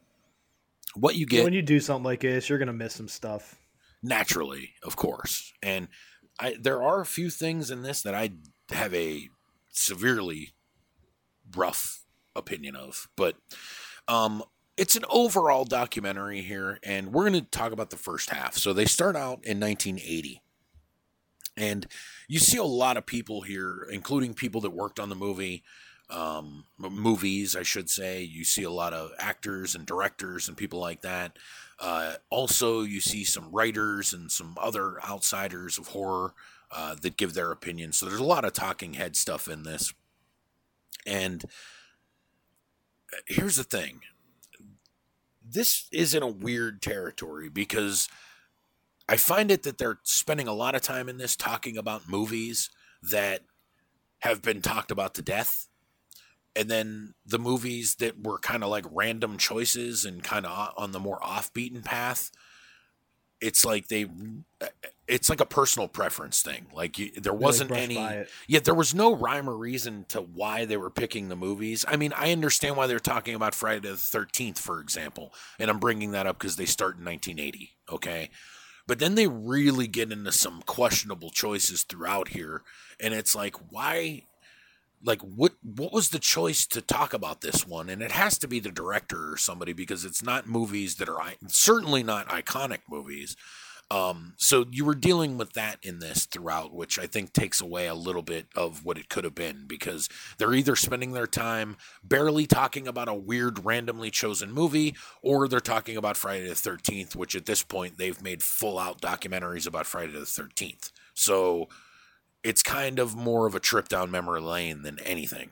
what 0.95 1.15
you 1.15 1.25
get 1.25 1.43
when 1.43 1.53
you 1.53 1.61
do 1.61 1.79
something 1.79 2.03
like 2.03 2.21
this, 2.21 2.49
you're 2.49 2.57
going 2.57 2.67
to 2.67 2.73
miss 2.73 2.95
some 2.95 3.07
stuff. 3.07 3.55
naturally, 4.01 4.73
of 4.83 4.95
course. 4.95 5.53
And 5.61 5.87
I 6.39 6.55
there 6.59 6.81
are 6.81 7.01
a 7.01 7.05
few 7.05 7.29
things 7.29 7.71
in 7.71 7.83
this 7.83 8.01
that 8.03 8.15
I 8.15 8.31
have 8.71 8.93
a 8.93 9.29
severely 9.71 10.53
rough 11.55 12.04
opinion 12.35 12.75
of, 12.75 13.07
but 13.15 13.35
um 14.07 14.43
it's 14.77 14.95
an 14.95 15.05
overall 15.09 15.63
documentary 15.63 16.41
here 16.41 16.79
and 16.83 17.13
we're 17.13 17.29
going 17.29 17.41
to 17.41 17.49
talk 17.49 17.71
about 17.71 17.91
the 17.91 17.97
first 17.97 18.29
half. 18.29 18.55
So 18.55 18.73
they 18.73 18.85
start 18.85 19.15
out 19.15 19.45
in 19.45 19.59
1980. 19.59 20.41
And 21.57 21.87
you 22.27 22.39
see 22.39 22.57
a 22.57 22.63
lot 22.63 22.97
of 22.97 23.05
people 23.05 23.41
here, 23.41 23.87
including 23.89 24.33
people 24.33 24.59
that 24.61 24.71
worked 24.71 24.99
on 24.99 25.07
the 25.07 25.15
movie, 25.15 25.63
um, 26.09 26.65
movies, 26.77 27.55
I 27.55 27.63
should 27.63 27.89
say. 27.89 28.21
You 28.21 28.43
see 28.43 28.63
a 28.63 28.69
lot 28.69 28.93
of 28.93 29.11
actors 29.17 29.75
and 29.75 29.85
directors 29.85 30.47
and 30.47 30.57
people 30.57 30.79
like 30.79 31.01
that. 31.01 31.37
Uh, 31.79 32.15
also, 32.29 32.81
you 32.81 32.99
see 32.99 33.23
some 33.23 33.51
writers 33.51 34.13
and 34.13 34.29
some 34.31 34.57
other 34.59 35.01
outsiders 35.03 35.77
of 35.77 35.87
horror 35.87 36.33
uh, 36.71 36.95
that 37.01 37.17
give 37.17 37.33
their 37.33 37.51
opinion. 37.51 37.93
So 37.93 38.05
there's 38.05 38.19
a 38.19 38.23
lot 38.23 38.45
of 38.45 38.53
talking 38.53 38.93
head 38.93 39.15
stuff 39.15 39.47
in 39.47 39.63
this. 39.63 39.93
And 41.05 41.45
here's 43.27 43.55
the 43.55 43.63
thing 43.63 44.01
this 45.47 45.87
is 45.91 46.13
in 46.13 46.23
a 46.23 46.27
weird 46.27 46.81
territory 46.81 47.49
because 47.49 48.09
I 49.07 49.17
find 49.17 49.51
it 49.51 49.63
that 49.63 49.77
they're 49.77 49.99
spending 50.03 50.47
a 50.47 50.53
lot 50.53 50.75
of 50.75 50.81
time 50.81 51.07
in 51.07 51.17
this 51.17 51.35
talking 51.35 51.77
about 51.77 52.09
movies 52.09 52.69
that 53.03 53.41
have 54.19 54.41
been 54.41 54.61
talked 54.61 54.89
about 54.89 55.13
to 55.15 55.21
death. 55.21 55.67
And 56.55 56.69
then 56.69 57.13
the 57.25 57.37
movies 57.37 57.95
that 57.95 58.23
were 58.23 58.39
kind 58.39 58.63
of 58.63 58.69
like 58.69 58.85
random 58.89 59.37
choices 59.37 60.05
and 60.05 60.23
kind 60.23 60.45
of 60.45 60.73
on 60.77 60.91
the 60.91 60.99
more 60.99 61.23
off 61.23 61.53
beaten 61.53 61.83
path, 61.83 62.31
it's 63.41 63.65
like 63.65 63.87
they, 63.87 64.05
uh, 64.61 64.67
it's 65.07 65.29
like 65.29 65.41
a 65.41 65.45
personal 65.45 65.87
preference 65.87 66.41
thing. 66.41 66.67
Like 66.73 66.97
you, 66.97 67.11
there 67.11 67.33
wasn't 67.33 67.69
brush 67.69 67.81
any, 67.81 68.25
yet 68.47 68.63
there 68.63 68.73
was 68.73 68.95
no 68.95 69.15
rhyme 69.15 69.49
or 69.49 69.55
reason 69.55 70.05
to 70.09 70.21
why 70.21 70.65
they 70.65 70.77
were 70.77 70.89
picking 70.89 71.27
the 71.27 71.35
movies. 71.35 71.85
I 71.87 71.97
mean, 71.97 72.13
I 72.15 72.31
understand 72.31 72.75
why 72.75 72.87
they're 72.87 72.99
talking 72.99 73.35
about 73.35 73.53
Friday 73.53 73.81
the 73.81 73.95
13th, 73.95 74.57
for 74.57 74.79
example. 74.79 75.33
And 75.59 75.69
I'm 75.69 75.79
bringing 75.79 76.11
that 76.11 76.27
up 76.27 76.39
because 76.39 76.55
they 76.55 76.65
start 76.65 76.97
in 76.97 77.05
1980. 77.05 77.77
Okay. 77.91 78.29
But 78.87 78.99
then 78.99 79.15
they 79.15 79.27
really 79.27 79.87
get 79.87 80.11
into 80.11 80.31
some 80.31 80.61
questionable 80.65 81.31
choices 81.31 81.83
throughout 81.83 82.29
here. 82.29 82.61
And 82.99 83.13
it's 83.13 83.35
like, 83.35 83.55
why? 83.71 84.23
Like 85.05 85.21
what 85.21 85.53
what 85.61 85.93
was 85.93 86.09
the 86.09 86.19
choice 86.19 86.65
to 86.67 86.81
talk 86.81 87.13
about 87.13 87.41
this 87.41 87.67
one? 87.67 87.89
And 87.89 88.01
it 88.01 88.11
has 88.11 88.37
to 88.39 88.47
be 88.47 88.59
the 88.59 88.71
director 88.71 89.31
or 89.33 89.37
somebody 89.37 89.73
because 89.73 90.03
it's 90.03 90.23
not 90.23 90.47
movies 90.47 90.95
that 90.95 91.09
are 91.09 91.21
certainly 91.47 92.03
not 92.03 92.27
iconic 92.29 92.79
movies. 92.89 93.35
Um, 93.91 94.33
so 94.37 94.65
you 94.71 94.83
were 94.83 94.95
dealing 94.95 95.37
with 95.37 95.53
that 95.53 95.77
in 95.83 95.99
this 95.99 96.25
throughout, 96.25 96.73
which 96.73 96.97
I 96.97 97.05
think 97.05 97.33
takes 97.33 97.61
away 97.61 97.85
a 97.85 97.93
little 97.93 98.23
bit 98.23 98.47
of 98.55 98.83
what 98.83 98.97
it 98.97 99.09
could 99.09 99.23
have 99.25 99.35
been 99.35 99.65
because 99.67 100.09
they're 100.37 100.55
either 100.55 100.75
spending 100.75 101.11
their 101.11 101.27
time 101.27 101.77
barely 102.03 102.47
talking 102.47 102.87
about 102.87 103.07
a 103.07 103.13
weird, 103.13 103.63
randomly 103.63 104.09
chosen 104.09 104.51
movie, 104.51 104.95
or 105.21 105.47
they're 105.47 105.59
talking 105.59 105.97
about 105.97 106.17
Friday 106.17 106.47
the 106.47 106.55
13th, 106.55 107.15
which 107.15 107.35
at 107.35 107.45
this 107.45 107.61
point 107.61 107.97
they've 107.97 108.23
made 108.23 108.41
full 108.41 108.79
out 108.79 109.01
documentaries 109.01 109.67
about 109.67 109.85
Friday 109.85 110.13
the 110.13 110.19
13th. 110.21 110.91
So 111.13 111.69
it's 112.45 112.63
kind 112.63 112.99
of 112.99 113.15
more 113.15 113.45
of 113.47 113.55
a 113.55 113.59
trip 113.59 113.89
down 113.89 114.09
memory 114.11 114.39
lane 114.41 114.83
than 114.83 114.99
anything. 114.99 115.49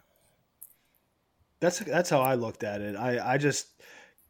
That's 1.60 1.80
that's 1.80 2.10
how 2.10 2.22
I 2.22 2.36
looked 2.36 2.64
at 2.64 2.82
it. 2.82 2.96
I 2.96 3.34
I 3.34 3.38
just 3.38 3.68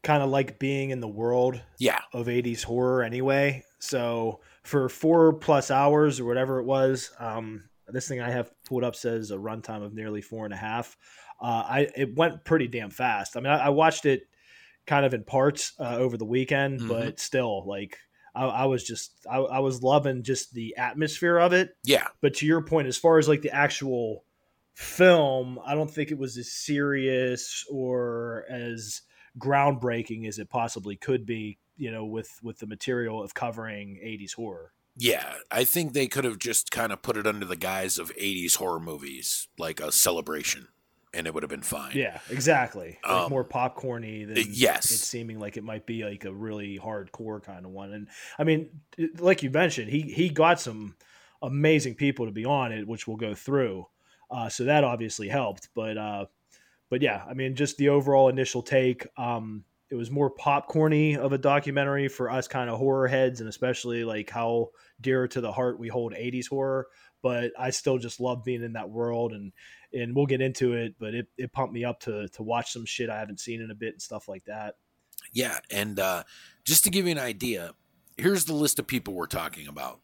kind 0.04 0.22
of 0.22 0.30
like 0.30 0.60
being 0.60 0.90
in 0.90 1.00
the 1.00 1.08
world 1.08 1.62
Yeah. 1.80 2.00
of 2.14 2.28
80s 2.28 2.64
horror 2.64 3.04
anyway. 3.04 3.64
So 3.80 4.42
for 4.64 4.90
four 4.90 5.34
plus 5.34 5.72
hours 5.72 6.20
or 6.20 6.26
whatever 6.26 6.60
it 6.60 6.66
was, 6.66 7.12
um, 7.20 7.64
this 7.88 8.08
thing 8.08 8.20
I 8.20 8.30
have 8.30 8.52
pulled 8.66 8.84
up 8.84 8.96
says 8.96 9.32
a 9.32 9.36
runtime 9.38 9.82
of 9.84 9.94
nearly 9.94 10.22
four 10.22 10.44
and 10.46 10.54
a 10.54 10.58
half. 10.58 10.98
Uh, 11.42 11.64
I 11.68 11.88
it 11.96 12.16
went 12.16 12.44
pretty 12.46 12.68
damn 12.68 12.90
fast. 12.92 13.36
I 13.36 13.40
mean, 13.40 13.52
I, 13.52 13.66
I 13.66 13.70
watched 13.70 14.06
it 14.06 14.24
kind 14.86 15.06
of 15.06 15.14
in 15.14 15.24
parts 15.24 15.74
uh, 15.80 15.96
over 15.98 16.18
the 16.18 16.26
weekend, 16.26 16.82
Mhm. 16.82 16.88
but 16.90 17.20
still, 17.20 17.66
like 17.68 17.98
I, 18.36 18.46
I 18.46 18.66
was 18.66 18.84
just 18.84 19.12
I, 19.30 19.38
I 19.38 19.60
was 19.60 19.84
loving 19.84 20.24
just 20.24 20.54
the 20.54 20.76
atmosphere 20.78 21.38
of 21.38 21.54
it. 21.54 21.76
Yeah, 21.84 22.08
But 22.22 22.36
to 22.36 22.46
your 22.46 22.62
point, 22.62 22.88
as 22.88 22.98
far 22.98 23.18
as 23.18 23.28
like 23.28 23.42
the 23.42 23.54
actual 23.54 24.26
film, 24.74 25.60
I 25.66 25.76
don't 25.76 25.92
think 25.92 26.12
it 26.12 26.18
was 26.18 26.38
as 26.38 26.52
serious 26.52 27.66
or 27.70 28.46
as 28.50 29.02
groundbreaking 29.38 30.28
as 30.28 30.40
it 30.40 30.50
possibly 30.50 30.96
could 30.96 31.26
be. 31.26 31.60
You 31.76 31.92
know, 31.92 32.06
with 32.06 32.30
with 32.44 32.60
the 32.60 32.68
material 32.68 33.24
of 33.24 33.34
covering 33.34 34.00
'80s 34.04 34.34
horror. 34.36 34.74
yeah. 34.96 35.34
I 35.50 35.64
think 35.64 35.94
they 35.94 36.08
could 36.08 36.24
have 36.24 36.38
just 36.38 36.70
kind 36.70 36.92
of 36.92 37.02
put 37.02 37.18
it 37.18 37.26
under 37.26 37.48
the 37.48 37.56
guise 37.56 37.98
of 37.98 38.16
'80s 38.16 38.58
horror 38.58 38.80
movies, 38.80 39.48
like 39.58 39.80
a 39.80 39.92
celebration, 39.92 40.68
and 41.14 41.28
it 41.28 41.34
would 41.34 41.44
have 41.44 41.50
been 41.50 41.62
fine. 41.62 41.92
Yeah, 41.96 42.20
exactly. 42.30 43.00
Like 43.04 43.24
Um, 43.24 43.30
more 43.30 43.46
popcorny 43.46 44.28
than 44.28 44.44
yes. 44.50 44.92
it's 44.92 45.08
seeming 45.08 45.40
like 45.40 45.58
it 45.58 45.64
might 45.64 45.86
be 45.86 46.04
like 46.04 46.26
a 46.26 46.34
really 46.34 46.80
hardcore 46.80 47.42
kind 47.42 47.66
of 47.66 47.72
one. 47.72 47.94
And 47.94 48.08
I 48.38 48.44
mean, 48.44 48.82
like 49.20 49.44
you 49.44 49.50
mentioned, 49.50 49.90
he 49.90 50.02
he 50.02 50.30
got 50.30 50.60
some 50.60 50.96
amazing 51.42 51.96
people 51.96 52.26
to 52.26 52.32
be 52.32 52.46
on 52.46 52.72
it, 52.72 52.88
which 52.88 53.08
we'll 53.08 53.18
go 53.18 53.36
through. 53.36 53.86
Uh, 54.32 54.50
so 54.50 54.64
that 54.64 54.84
obviously 54.84 55.28
helped. 55.30 55.70
But 55.76 55.98
uh, 55.98 56.26
but 56.90 57.02
yeah, 57.02 57.24
I 57.30 57.34
mean, 57.34 57.56
just 57.56 57.78
the 57.78 57.90
overall 57.90 58.30
initial 58.30 58.62
take. 58.64 59.08
Um, 59.18 59.66
it 59.90 59.96
was 59.96 60.10
more 60.10 60.34
popcorny 60.34 61.18
of 61.18 61.34
a 61.34 61.38
documentary 61.38 62.08
for 62.08 62.32
us 62.32 62.48
kind 62.48 62.68
of 62.70 62.80
horror 62.80 63.08
heads, 63.08 63.42
and 63.42 63.50
especially 63.50 64.04
like 64.04 64.30
how 64.32 64.70
dear 65.00 65.28
to 65.28 65.42
the 65.42 65.52
heart 65.52 65.78
we 65.78 65.88
hold 65.88 66.14
'80s 66.14 66.48
horror. 66.48 66.88
But 67.22 67.52
I 67.58 67.70
still 67.70 68.00
just 68.00 68.20
love 68.20 68.44
being 68.44 68.64
in 68.64 68.74
that 68.74 68.90
world, 68.90 69.34
and 69.34 69.54
and 69.94 70.16
we'll 70.16 70.26
get 70.26 70.42
into 70.42 70.74
it. 70.74 70.96
But 71.00 71.14
it, 71.14 71.28
it 71.38 71.52
pumped 71.52 71.74
me 71.74 71.84
up 71.84 72.00
to 72.02 72.28
to 72.28 72.44
watch 72.44 72.72
some 72.72 72.86
shit 72.86 73.10
I 73.10 73.20
haven't 73.20 73.40
seen 73.40 73.62
in 73.62 73.72
a 73.72 73.76
bit 73.76 73.94
and 73.94 74.02
stuff 74.02 74.28
like 74.28 74.46
that. 74.46 74.76
Yeah, 75.32 75.58
and 75.72 76.00
uh, 76.00 76.24
just 76.66 76.84
to 76.84 76.90
give 76.90 77.06
you 77.06 77.12
an 77.12 77.20
idea, 77.20 77.74
here's 78.18 78.46
the 78.46 78.54
list 78.54 78.80
of 78.80 78.88
people 78.88 79.14
we're 79.14 79.26
talking 79.26 79.68
about: 79.68 80.00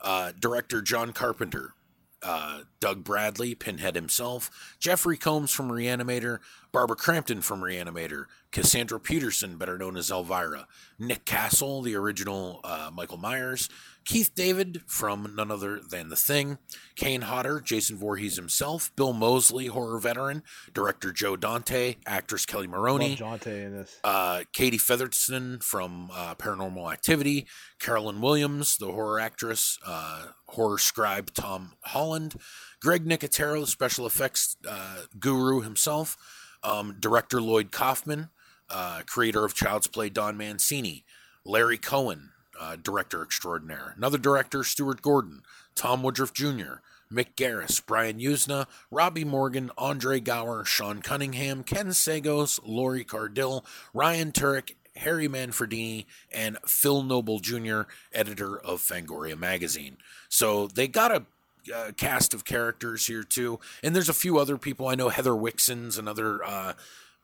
uh, 0.00 0.32
director 0.38 0.82
John 0.82 1.12
Carpenter, 1.12 1.74
uh, 2.22 2.62
Doug 2.80 3.04
Bradley, 3.04 3.54
Pinhead 3.54 3.94
himself, 3.94 4.76
Jeffrey 4.78 5.16
Combs 5.16 5.52
from 5.52 5.70
Reanimator, 5.70 6.40
Barbara 6.76 6.96
Crampton 6.96 7.40
from 7.40 7.62
Reanimator, 7.62 8.26
Cassandra 8.52 9.00
Peterson, 9.00 9.56
better 9.56 9.78
known 9.78 9.96
as 9.96 10.10
Elvira, 10.10 10.66
Nick 10.98 11.24
Castle, 11.24 11.80
the 11.80 11.94
original 11.94 12.60
uh, 12.64 12.90
Michael 12.92 13.16
Myers, 13.16 13.70
Keith 14.04 14.34
David 14.34 14.82
from 14.86 15.34
none 15.34 15.50
other 15.50 15.80
than 15.80 16.10
The 16.10 16.16
Thing, 16.16 16.58
Kane 16.94 17.22
Hodder, 17.22 17.62
Jason 17.62 17.96
Voorhees 17.96 18.36
himself, 18.36 18.94
Bill 18.94 19.14
Moseley, 19.14 19.68
horror 19.68 19.98
veteran, 19.98 20.42
director 20.74 21.12
Joe 21.12 21.34
Dante, 21.34 21.96
actress 22.04 22.44
Kelli 22.44 22.68
Maroney, 22.68 23.16
Love 23.18 23.40
Jonte 23.40 23.64
in 23.64 23.74
this. 23.78 23.98
uh, 24.04 24.42
Katie 24.52 24.76
Featherston 24.76 25.60
from 25.62 26.10
uh, 26.12 26.34
Paranormal 26.34 26.92
Activity, 26.92 27.46
Caroline 27.80 28.20
Williams, 28.20 28.76
the 28.76 28.92
horror 28.92 29.18
actress, 29.18 29.78
uh, 29.86 30.26
horror 30.48 30.76
scribe 30.76 31.32
Tom 31.32 31.72
Holland, 31.86 32.34
Greg 32.82 33.06
Nicotero, 33.06 33.62
the 33.62 33.66
special 33.66 34.04
effects 34.06 34.58
uh, 34.68 35.04
guru 35.18 35.62
himself, 35.62 36.18
um, 36.66 36.96
director 36.98 37.40
Lloyd 37.40 37.70
Kaufman, 37.70 38.28
uh, 38.68 39.02
creator 39.06 39.44
of 39.44 39.54
Child's 39.54 39.86
Play 39.86 40.10
Don 40.10 40.36
Mancini, 40.36 41.04
Larry 41.44 41.78
Cohen, 41.78 42.32
uh, 42.60 42.76
director 42.76 43.22
extraordinaire, 43.22 43.94
another 43.96 44.18
director 44.18 44.64
Stuart 44.64 45.00
Gordon, 45.00 45.42
Tom 45.74 46.02
Woodruff 46.02 46.32
Jr., 46.34 46.80
Mick 47.12 47.36
Garris, 47.36 47.80
Brian 47.84 48.18
Yuzna, 48.18 48.66
Robbie 48.90 49.24
Morgan, 49.24 49.70
Andre 49.78 50.18
Gower, 50.18 50.64
Sean 50.64 51.02
Cunningham, 51.02 51.62
Ken 51.62 51.88
Sagoes, 51.88 52.58
Lori 52.64 53.04
Cardille, 53.04 53.64
Ryan 53.94 54.32
Turek, 54.32 54.72
Harry 54.96 55.28
Manfredini, 55.28 56.06
and 56.32 56.58
Phil 56.66 57.04
Nobile 57.04 57.38
Jr., 57.38 57.82
editor 58.12 58.58
of 58.58 58.80
Fangoria 58.80 59.38
magazine. 59.38 59.98
So 60.28 60.66
they 60.66 60.88
got 60.88 61.12
a 61.12 61.26
uh, 61.74 61.92
cast 61.96 62.34
of 62.34 62.44
characters 62.44 63.06
here 63.06 63.22
too, 63.22 63.60
and 63.82 63.94
there's 63.94 64.08
a 64.08 64.14
few 64.14 64.38
other 64.38 64.56
people 64.56 64.88
I 64.88 64.94
know. 64.94 65.08
Heather 65.08 65.32
Wixson's 65.32 65.98
another 65.98 66.44
uh, 66.44 66.72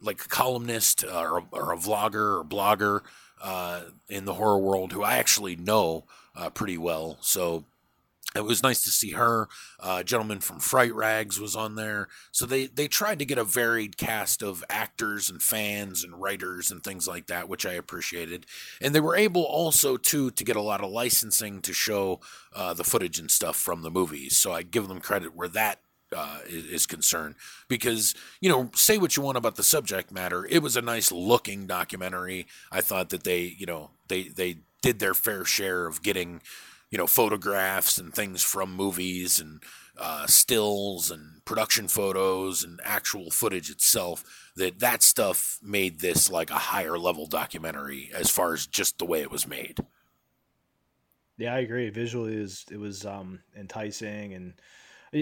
like 0.01 0.28
columnist 0.28 1.05
uh, 1.05 1.20
or, 1.23 1.39
a, 1.39 1.44
or 1.52 1.73
a 1.73 1.77
vlogger 1.77 2.40
or 2.40 2.44
blogger 2.44 3.01
uh, 3.43 3.82
in 4.09 4.24
the 4.24 4.35
horror 4.35 4.59
world 4.59 4.93
who 4.93 5.02
I 5.02 5.16
actually 5.16 5.56
know 5.56 6.05
uh, 6.36 6.51
pretty 6.51 6.78
well. 6.78 7.19
So 7.20 7.64
it 8.35 8.44
was 8.44 8.62
nice 8.62 8.82
to 8.85 8.90
see 8.90 9.11
her. 9.11 9.49
Uh, 9.78 9.99
a 10.01 10.05
gentleman 10.05 10.40
from 10.40 10.59
Fright 10.59 10.94
Rags 10.94 11.39
was 11.39 11.55
on 11.55 11.74
there. 11.74 12.09
So 12.31 12.47
they, 12.47 12.66
they 12.66 12.89
tried 12.89 13.19
to 13.19 13.24
get 13.24 13.39
a 13.39 13.44
varied 13.44 13.97
cast 13.97 14.43
of 14.43 14.65
actors 14.70 15.28
and 15.28 15.43
fans 15.43 16.03
and 16.03 16.20
writers 16.20 16.70
and 16.70 16.82
things 16.82 17.07
like 17.07 17.27
that, 17.27 17.49
which 17.49 17.66
I 17.66 17.74
appreciated. 17.74 18.47
And 18.81 18.94
they 18.94 19.01
were 19.01 19.16
able 19.16 19.43
also, 19.43 19.97
too, 19.97 20.31
to 20.31 20.44
get 20.44 20.57
a 20.57 20.62
lot 20.62 20.82
of 20.82 20.90
licensing 20.90 21.61
to 21.62 21.73
show 21.73 22.20
uh, 22.55 22.73
the 22.74 22.85
footage 22.85 23.19
and 23.19 23.31
stuff 23.31 23.57
from 23.57 23.82
the 23.82 23.90
movies. 23.90 24.39
So 24.39 24.53
I 24.53 24.62
give 24.62 24.89
them 24.89 25.01
credit 25.01 25.36
where 25.36 25.49
that 25.49 25.81
uh, 26.15 26.39
is, 26.47 26.65
is 26.66 26.86
concerned 26.86 27.35
because 27.69 28.15
you 28.40 28.51
know 28.51 28.70
say 28.74 28.99
what 28.99 29.16
you 29.16 29.23
want 29.23 29.39
about 29.39 29.57
the 29.57 29.62
subject 29.62 30.12
matter 30.12 30.47
it 30.51 30.62
was 30.62 30.77
a 30.77 30.82
nice 30.82 31.11
looking 31.11 31.66
documentary 31.66 32.47
i 32.70 32.82
thought 32.82 33.09
that 33.09 33.24
they 33.24 33.57
you 33.59 33.65
know 33.65 33.93
they 34.09 34.24
they 34.24 34.59
did 34.82 34.99
their 34.99 35.15
fair 35.15 35.47
share 35.47 35.86
of 35.86 36.03
getting 36.03 36.43
you 36.93 36.98
know 36.98 37.09
photographs 37.09 37.98
and 37.98 38.14
things 38.14 38.43
from 38.43 38.73
movies 38.73 39.40
and 39.40 39.62
uh, 39.98 40.27
stills 40.27 41.10
and 41.10 41.44
production 41.44 41.89
photos 41.89 42.62
and 42.62 42.81
actual 42.85 43.31
footage 43.31 43.70
itself 43.70 44.24
that 44.55 44.78
that 44.78 45.02
stuff 45.02 45.59
made 45.62 45.98
this 46.01 46.31
like 46.31 46.51
a 46.51 46.55
higher 46.55 46.97
level 46.97 47.27
documentary 47.27 48.10
as 48.14 48.31
far 48.31 48.55
as 48.55 48.66
just 48.66 48.98
the 48.98 49.05
way 49.05 49.20
it 49.20 49.31
was 49.31 49.48
made 49.48 49.78
Yeah, 51.39 51.55
I 51.55 51.60
agree. 51.60 51.90
Visually, 51.90 52.36
it 52.36 52.40
was, 52.40 52.64
it 52.70 52.78
was 52.78 53.06
um, 53.06 53.40
enticing, 53.56 54.35
and 54.35 54.55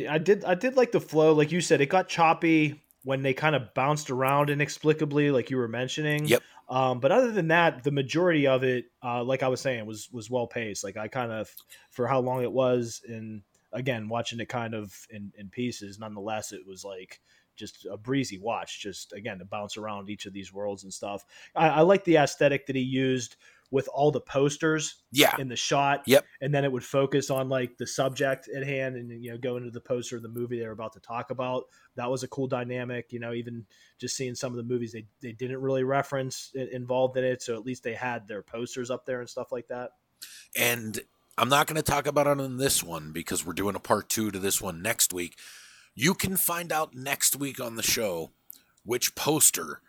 I 0.09 0.19
did 0.19 0.45
I 0.45 0.55
did 0.55 0.77
like 0.77 0.93
the 0.93 1.01
flow. 1.01 1.33
Like 1.33 1.53
you 1.53 1.61
said, 1.61 1.81
it 1.81 1.87
got 1.87 2.09
choppy 2.09 2.83
when 3.05 3.23
they 3.23 3.33
kind 3.33 3.57
of 3.57 3.73
bounced 3.75 4.11
around 4.11 4.51
inexplicably, 4.51 5.31
like 5.31 5.51
you 5.51 5.57
were 5.57 5.69
mentioning. 5.69 6.27
Yep. 6.27 6.43
Um, 6.71 7.01
but 7.01 7.11
other 7.11 7.33
than 7.33 7.49
that, 7.49 7.83
the 7.83 7.91
majority 7.91 8.47
of 8.47 8.63
it, 8.63 8.85
uh, 9.05 9.25
like 9.25 9.43
I 9.43 9.49
was 9.49 9.61
saying, 9.61 9.85
was 9.87 10.09
was 10.13 10.31
well 10.31 10.47
paced. 10.47 10.85
Like 10.85 10.97
I 10.97 11.09
kind 11.09 11.33
of, 11.33 11.53
for 11.91 12.07
how 12.07 12.21
long 12.21 12.43
it 12.43 12.53
was, 12.53 13.03
and 13.09 13.43
again, 13.73 14.09
watching 14.09 14.39
it 14.39 14.49
kind 14.49 14.75
of 14.75 14.95
in 15.11 15.33
in 15.37 15.51
pieces. 15.51 15.99
Nonetheless, 15.99 16.53
it 16.53 16.61
was 16.67 16.85
like 16.85 17.21
just 17.61 17.87
a 17.87 17.97
breezy 17.97 18.39
watch. 18.39 18.81
Just 18.81 19.12
again 19.12 19.39
to 19.39 19.45
bounce 19.45 19.77
around 19.77 20.11
each 20.11 20.27
of 20.27 20.32
these 20.32 20.53
worlds 20.53 20.82
and 20.82 20.93
stuff. 20.93 21.24
I, 21.55 21.69
I 21.69 21.81
like 21.82 22.05
the 22.05 22.16
aesthetic 22.16 22.66
that 22.66 22.74
he 22.74 22.82
used 22.82 23.37
with 23.73 23.89
all 23.95 24.11
the 24.11 24.20
posters 24.20 24.97
yeah 25.12 25.37
in 25.39 25.49
the 25.49 25.55
shot. 25.55 26.03
Yep. 26.07 26.24
And 26.41 26.53
then 26.53 26.65
it 26.65 26.73
would 26.73 26.85
focus 26.85 27.31
on 27.31 27.49
like 27.49 27.77
the 27.78 27.87
subject 27.87 28.49
at 28.49 28.66
hand 28.66 28.97
and 28.97 29.23
you 29.23 29.31
know 29.31 29.39
go 29.39 29.57
into 29.57 29.70
the 29.70 29.81
poster 29.81 30.16
of 30.16 30.23
the 30.23 30.28
movie 30.28 30.59
they 30.59 30.66
were 30.66 30.73
about 30.73 30.95
to 30.95 31.01
talk 31.01 31.31
about. 31.31 31.65
That 31.95 32.11
was 32.11 32.24
a 32.24 32.28
cool 32.28 32.49
dynamic. 32.49 33.12
You 33.12 33.20
know, 33.20 33.32
even 33.32 33.66
just 33.99 34.16
seeing 34.16 34.35
some 34.35 34.53
of 34.53 34.57
the 34.57 34.65
movies 34.65 34.93
they, 34.93 35.07
they 35.20 35.32
didn't 35.32 35.61
really 35.61 35.85
reference 35.85 36.53
involved 36.55 37.16
in 37.16 37.24
it, 37.24 37.43
so 37.43 37.55
at 37.55 37.65
least 37.65 37.85
they 37.85 37.95
had 37.95 38.27
their 38.27 38.43
posters 38.43 38.91
up 38.91 39.07
there 39.07 39.20
and 39.20 39.28
stuff 39.28 39.53
like 39.53 39.69
that. 39.69 39.91
and 40.57 41.01
I'm 41.39 41.49
not 41.49 41.66
going 41.66 41.77
to 41.77 41.82
talk 41.82 42.07
about 42.07 42.27
it 42.27 42.39
on 42.39 42.59
this 42.59 42.82
one 42.82 43.12
because 43.12 43.47
we're 43.47 43.55
doing 43.55 43.74
a 43.74 43.81
part 43.81 44.11
two 44.11 44.31
to 44.31 44.39
this 44.39 44.61
one 44.61 44.82
next 44.82 45.12
week. 45.12 45.39
You 45.95 46.15
can 46.15 46.37
find 46.37 46.73
out 46.73 46.95
next 46.95 47.37
week 47.37 47.61
on 47.61 47.77
the 47.77 47.83
show 47.83 48.31
which 48.85 49.15
poster 49.15 49.81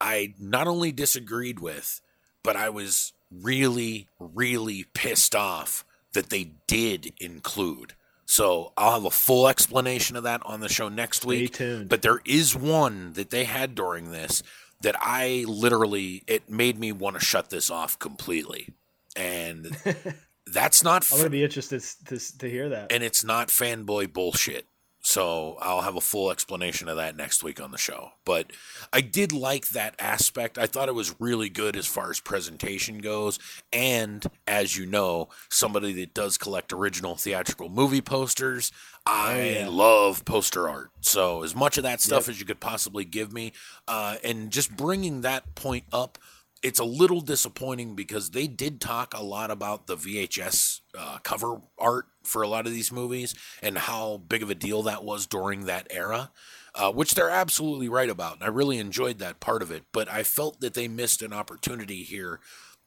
I 0.00 0.34
not 0.38 0.66
only 0.66 0.90
disagreed 0.90 1.60
with, 1.60 2.00
but 2.42 2.56
I 2.56 2.68
was 2.70 3.12
really, 3.30 4.08
really 4.18 4.86
pissed 4.94 5.34
off 5.36 5.84
that 6.12 6.30
they 6.30 6.50
did 6.66 7.12
include. 7.20 7.94
So 8.26 8.72
I'll 8.76 8.94
have 8.94 9.04
a 9.04 9.10
full 9.10 9.46
explanation 9.48 10.16
of 10.16 10.24
that 10.24 10.42
on 10.44 10.60
the 10.60 10.68
show 10.68 10.88
next 10.88 11.18
Stay 11.18 11.28
week. 11.28 11.54
tuned. 11.54 11.88
But 11.88 12.02
there 12.02 12.20
is 12.24 12.56
one 12.56 13.12
that 13.12 13.30
they 13.30 13.44
had 13.44 13.74
during 13.74 14.10
this 14.10 14.42
that 14.80 14.96
I 15.00 15.44
literally 15.46 16.24
it 16.26 16.50
made 16.50 16.78
me 16.78 16.90
want 16.92 17.18
to 17.18 17.24
shut 17.24 17.50
this 17.50 17.70
off 17.70 17.98
completely. 17.98 18.68
And 19.14 19.76
that's 20.46 20.82
not 20.82 21.06
I'm 21.12 21.18
gonna 21.18 21.30
be 21.30 21.44
interested 21.44 21.82
to, 22.06 22.38
to 22.38 22.50
hear 22.50 22.70
that. 22.70 22.90
and 22.90 23.02
it's 23.02 23.22
not 23.22 23.48
fanboy 23.48 24.12
bullshit. 24.12 24.66
So 25.02 25.58
I'll 25.60 25.80
have 25.80 25.96
a 25.96 26.00
full 26.00 26.30
explanation 26.30 26.88
of 26.88 26.96
that 26.96 27.16
next 27.16 27.42
week 27.42 27.60
on 27.60 27.72
the 27.72 27.78
show. 27.78 28.12
But 28.24 28.52
I 28.92 29.00
did 29.00 29.32
like 29.32 29.68
that 29.70 29.96
aspect. 29.98 30.58
I 30.58 30.66
thought 30.66 30.88
it 30.88 30.94
was 30.94 31.16
really 31.18 31.48
good 31.48 31.76
as 31.76 31.86
far 31.86 32.10
as 32.10 32.20
presentation 32.20 32.98
goes. 32.98 33.40
And 33.72 34.24
as 34.46 34.76
you 34.76 34.86
know, 34.86 35.28
somebody 35.50 35.92
that 35.94 36.14
does 36.14 36.38
collect 36.38 36.72
original 36.72 37.16
theatrical 37.16 37.68
movie 37.68 38.00
posters, 38.00 38.70
I 39.04 39.56
yeah. 39.58 39.68
love 39.68 40.24
poster 40.24 40.68
art. 40.68 40.90
So 41.00 41.42
as 41.42 41.54
much 41.54 41.76
of 41.78 41.82
that 41.82 42.00
stuff 42.00 42.28
as 42.28 42.38
you 42.38 42.46
could 42.46 42.60
possibly 42.60 43.04
give 43.04 43.32
me, 43.32 43.52
uh, 43.88 44.16
and 44.22 44.50
just 44.50 44.76
bringing 44.76 45.22
that 45.22 45.56
point 45.56 45.84
up 45.92 46.16
it's 46.62 46.78
a 46.78 46.84
little 46.84 47.20
disappointing 47.20 47.94
because 47.94 48.30
they 48.30 48.46
did 48.46 48.80
talk 48.80 49.14
a 49.14 49.22
lot 49.22 49.50
about 49.50 49.86
the 49.86 49.96
VHS 49.96 50.80
uh, 50.96 51.18
cover 51.22 51.60
art 51.78 52.06
for 52.22 52.42
a 52.42 52.48
lot 52.48 52.66
of 52.66 52.72
these 52.72 52.92
movies 52.92 53.34
and 53.62 53.76
how 53.76 54.18
big 54.28 54.42
of 54.42 54.50
a 54.50 54.54
deal 54.54 54.82
that 54.84 55.04
was 55.04 55.26
during 55.26 55.66
that 55.66 55.88
era, 55.90 56.30
uh, 56.74 56.92
which 56.92 57.14
they're 57.14 57.30
absolutely 57.30 57.88
right 57.88 58.08
about. 58.08 58.34
And 58.34 58.44
I 58.44 58.48
really 58.48 58.78
enjoyed 58.78 59.18
that 59.18 59.40
part 59.40 59.62
of 59.62 59.70
it. 59.70 59.84
But 59.92 60.08
I 60.08 60.22
felt 60.22 60.60
that 60.60 60.74
they 60.74 60.86
missed 60.86 61.20
an 61.20 61.32
opportunity 61.32 62.04
here 62.04 62.38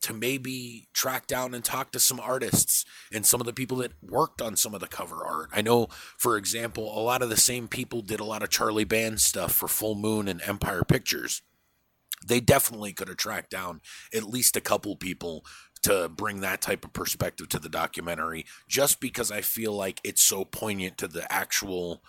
to 0.02 0.14
maybe 0.14 0.88
track 0.94 1.28
down 1.28 1.54
and 1.54 1.64
talk 1.64 1.92
to 1.92 2.00
some 2.00 2.20
artists 2.20 2.86
and 3.12 3.26
some 3.26 3.42
of 3.42 3.48
the 3.48 3.54
people 3.54 3.78
that 3.78 3.94
worked 4.02 4.42
on 4.42 4.56
some 4.56 4.74
of 4.74 4.80
the 4.80 4.88
cover 4.88 5.26
art. 5.26 5.50
I 5.54 5.62
know, 5.62 5.88
for 6.18 6.38
example, 6.38 6.98
a 6.98 7.02
lot 7.02 7.22
of 7.22 7.30
the 7.30 7.38
same 7.38 7.68
people 7.68 8.02
did 8.02 8.20
a 8.20 8.26
lot 8.26 8.44
of 8.44 8.50
Charlie 8.50 8.84
Band 8.84 9.20
stuff 9.20 9.54
for 9.54 9.68
Full 9.68 9.96
Moon 9.96 10.28
and 10.28 10.42
Empire 10.44 10.84
Pictures 10.84 11.42
they 12.26 12.40
definitely 12.40 12.94
could 12.94 13.08
have 13.08 13.18
tracked 13.18 13.52
down 13.52 13.82
at 14.14 14.24
least 14.24 14.56
a 14.58 14.62
couple 14.62 14.96
people 14.96 15.46
to 15.84 16.10
bring 16.10 16.40
that 16.42 16.62
type 16.62 16.84
of 16.84 16.94
perspective 16.94 17.48
to 17.50 17.60
the 17.60 17.70
documentary 17.70 18.46
just 18.68 19.00
because 19.00 19.32
I 19.32 19.42
feel 19.42 19.72
like 19.74 20.02
it's 20.04 20.22
so 20.24 20.44
poignant 20.44 20.98
to 20.98 21.08
the 21.08 21.32
actual 21.32 22.02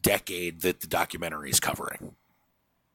decade 0.00 0.62
that 0.62 0.80
the 0.80 0.86
documentary 0.86 1.50
is 1.50 1.60
covering. 1.60 2.14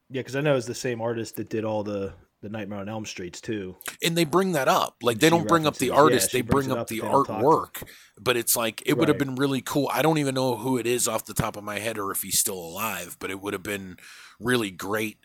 Yeah, 0.10 0.22
because 0.22 0.36
I 0.36 0.42
know 0.42 0.56
it's 0.56 0.66
the 0.68 0.74
same 0.76 1.02
artist 1.02 1.36
that 1.36 1.50
did 1.50 1.66
all 1.66 1.84
the 1.84 2.14
the 2.42 2.50
Nightmare 2.50 2.80
on 2.80 2.90
Elm 2.90 3.06
Streets 3.06 3.40
too. 3.40 3.78
And 4.04 4.18
they 4.18 4.26
bring 4.26 4.52
that 4.52 4.68
up. 4.68 4.98
Like 5.02 5.20
they 5.20 5.28
She 5.28 5.30
don't 5.30 5.48
bring 5.48 5.66
up 5.66 5.76
the 5.78 5.92
references- 5.92 5.96
yeah, 5.98 6.04
artist, 6.04 6.32
they 6.34 6.42
bring 6.42 6.72
up 6.74 6.80
up, 6.80 6.88
the 6.88 7.00
but 7.00 7.06
they 7.06 7.12
don't 7.14 7.26
talk 7.26 7.40
to 7.40 7.44
artwork. 7.46 7.90
But 8.20 8.36
it's 8.36 8.54
like 8.58 8.84
it 8.86 8.98
would 8.98 9.08
have 9.08 9.16
Right. 9.16 9.28
been 9.28 9.36
really 9.36 9.62
cool. 9.62 9.90
I 9.94 10.02
don't 10.02 10.18
even 10.18 10.36
know 10.36 10.58
who 10.58 10.78
it 10.78 10.86
is 10.86 11.08
off 11.08 11.24
the 11.26 11.34
top 11.34 11.56
of 11.56 11.64
my 11.64 11.80
head 11.80 11.98
or 11.98 12.12
if 12.12 12.22
he's 12.22 12.38
still 12.38 12.60
alive, 12.60 13.16
but 13.22 13.32
it 13.32 13.40
would 13.40 13.54
have 13.54 13.64
been 13.64 13.96
really 14.42 14.72
great 14.72 15.20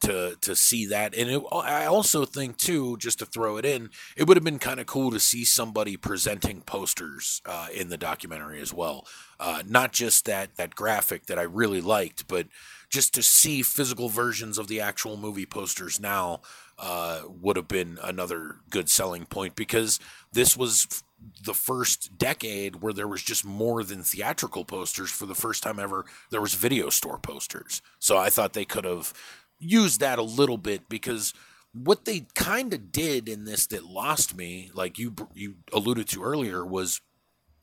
to 0.00 0.36
to 0.40 0.54
see 0.54 0.86
that. 0.86 1.14
And 1.14 1.30
it, 1.30 1.42
I 1.52 1.86
also 1.86 2.24
think 2.24 2.56
too, 2.56 2.96
just 2.98 3.18
to 3.20 3.26
throw 3.26 3.56
it 3.56 3.64
in, 3.64 3.90
it 4.16 4.26
would 4.26 4.36
have 4.36 4.44
been 4.44 4.58
kind 4.58 4.80
of 4.80 4.86
cool 4.86 5.10
to 5.10 5.20
see 5.20 5.44
somebody 5.44 5.96
presenting 5.96 6.62
posters 6.62 7.42
uh, 7.46 7.68
in 7.74 7.88
the 7.88 7.96
documentary 7.96 8.60
as 8.60 8.72
well. 8.72 9.06
Uh, 9.40 9.62
not 9.66 9.92
just 9.92 10.24
that 10.26 10.56
that 10.56 10.74
graphic 10.74 11.26
that 11.26 11.38
I 11.38 11.42
really 11.42 11.80
liked, 11.80 12.28
but 12.28 12.46
just 12.88 13.12
to 13.14 13.22
see 13.22 13.62
physical 13.62 14.08
versions 14.08 14.58
of 14.58 14.68
the 14.68 14.80
actual 14.80 15.16
movie 15.16 15.46
posters 15.46 16.00
now 16.00 16.40
uh, 16.78 17.22
would 17.28 17.56
have 17.56 17.68
been 17.68 17.98
another 18.02 18.56
good 18.70 18.88
selling 18.88 19.26
point 19.26 19.56
because 19.56 19.98
this 20.32 20.56
was 20.56 20.86
f- 20.90 21.02
the 21.44 21.54
first 21.54 22.16
decade 22.16 22.76
where 22.76 22.92
there 22.92 23.08
was 23.08 23.22
just 23.22 23.44
more 23.44 23.82
than 23.82 24.02
theatrical 24.02 24.64
posters 24.64 25.10
for 25.10 25.26
the 25.26 25.34
first 25.34 25.62
time 25.62 25.78
ever 25.78 26.04
there 26.30 26.40
was 26.40 26.54
video 26.54 26.88
store 26.88 27.18
posters 27.18 27.82
so 27.98 28.16
i 28.16 28.30
thought 28.30 28.52
they 28.52 28.64
could 28.64 28.84
have 28.84 29.12
used 29.58 30.00
that 30.00 30.18
a 30.18 30.22
little 30.22 30.58
bit 30.58 30.88
because 30.88 31.34
what 31.72 32.04
they 32.04 32.26
kind 32.34 32.72
of 32.72 32.90
did 32.90 33.28
in 33.28 33.44
this 33.44 33.66
that 33.66 33.84
lost 33.84 34.36
me 34.36 34.70
like 34.74 34.98
you 34.98 35.14
you 35.34 35.56
alluded 35.72 36.08
to 36.08 36.22
earlier 36.22 36.64
was 36.64 37.00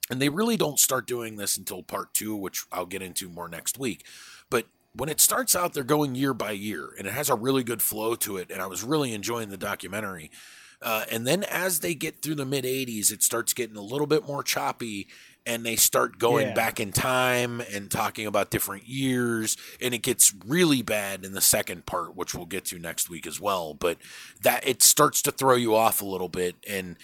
and 0.09 0.21
they 0.21 0.29
really 0.29 0.57
don't 0.57 0.79
start 0.79 1.07
doing 1.07 1.37
this 1.37 1.57
until 1.57 1.81
part 1.81 2.13
two 2.13 2.35
which 2.35 2.65
i'll 2.71 2.85
get 2.85 3.01
into 3.01 3.29
more 3.29 3.47
next 3.47 3.79
week 3.79 4.05
but 4.49 4.65
when 4.93 5.09
it 5.09 5.19
starts 5.19 5.55
out 5.55 5.73
they're 5.73 5.83
going 5.83 6.15
year 6.15 6.33
by 6.33 6.51
year 6.51 6.93
and 6.97 7.07
it 7.07 7.13
has 7.13 7.29
a 7.29 7.35
really 7.35 7.63
good 7.63 7.81
flow 7.81 8.15
to 8.15 8.37
it 8.37 8.51
and 8.51 8.61
i 8.61 8.67
was 8.67 8.83
really 8.83 9.13
enjoying 9.13 9.49
the 9.49 9.57
documentary 9.57 10.29
uh, 10.81 11.05
and 11.09 11.25
then 11.25 11.43
as 11.45 11.79
they 11.79 11.95
get 11.95 12.21
through 12.21 12.35
the 12.35 12.45
mid 12.45 12.63
80s 12.63 13.11
it 13.11 13.23
starts 13.23 13.53
getting 13.53 13.77
a 13.77 13.81
little 13.81 14.07
bit 14.07 14.27
more 14.27 14.43
choppy 14.43 15.07
and 15.45 15.65
they 15.65 15.75
start 15.75 16.17
going 16.17 16.47
Yeah. 16.47 16.53
back 16.53 16.79
in 16.79 16.91
time 16.91 17.61
and 17.73 17.91
talking 17.91 18.25
about 18.25 18.49
different 18.49 18.87
years 18.87 19.55
and 19.79 19.93
it 19.93 19.99
gets 19.99 20.33
really 20.45 20.81
bad 20.81 21.23
in 21.23 21.33
the 21.33 21.41
second 21.41 21.85
part 21.85 22.15
which 22.15 22.33
we'll 22.33 22.45
get 22.45 22.65
to 22.65 22.79
next 22.79 23.09
week 23.09 23.27
as 23.27 23.39
well 23.39 23.73
but 23.73 23.97
that 24.41 24.67
it 24.67 24.81
starts 24.81 25.21
to 25.21 25.31
throw 25.31 25.55
you 25.55 25.75
off 25.75 26.01
a 26.01 26.05
little 26.05 26.29
bit 26.29 26.55
and 26.67 26.97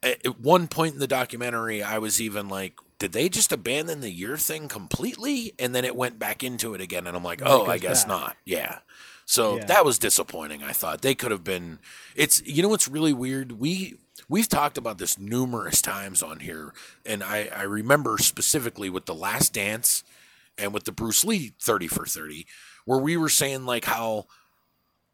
at 0.00 0.38
one 0.38 0.68
point 0.68 0.94
in 0.94 1.00
the 1.00 1.08
documentary, 1.08 1.82
I 1.82 1.98
was 1.98 2.20
even 2.22 2.48
like, 2.48 2.74
did 3.00 3.10
they 3.10 3.28
just 3.28 3.50
abandon 3.50 4.00
the 4.00 4.12
year 4.12 4.36
thing 4.36 4.68
completely? 4.68 5.54
And 5.58 5.74
then 5.74 5.84
it 5.84 5.96
went 5.96 6.20
back 6.20 6.44
into 6.44 6.72
it 6.72 6.80
again. 6.80 7.08
And 7.08 7.16
I'm 7.16 7.24
like, 7.24 7.42
oh, 7.44 7.66
I 7.66 7.78
guess 7.78 8.04
back. 8.04 8.08
not. 8.08 8.36
Yeah. 8.44 8.78
So 9.26 9.56
Yeah. 9.56 9.64
that 9.64 9.84
was 9.84 9.98
disappointing. 9.98 10.62
I 10.62 10.70
thought 10.70 11.02
they 11.02 11.16
could 11.16 11.32
have 11.32 11.42
been. 11.42 11.80
It's 12.14 12.40
you 12.46 12.62
know 12.62 12.68
what's 12.68 12.86
really 12.86 13.12
weird. 13.12 13.58
We 13.58 13.96
we've 14.28 14.48
talked 14.48 14.78
about 14.78 14.98
this 14.98 15.18
numerous 15.18 15.82
times 15.82 16.22
on 16.22 16.40
here, 16.40 16.72
and 17.06 17.22
I 17.22 17.48
I 17.54 17.62
remember 17.62 18.18
specifically 18.18 18.90
with 18.90 19.06
the 19.06 19.14
Last 19.14 19.52
Dance 19.52 20.04
and 20.56 20.72
with 20.74 20.84
the 20.84 20.92
Bruce 20.92 21.24
Lee 21.24 21.52
thirty 21.60 21.88
for 21.88 22.06
thirty, 22.06 22.46
where 22.84 22.98
we 22.98 23.16
were 23.16 23.28
saying 23.28 23.66
like 23.66 23.84
how 23.86 24.26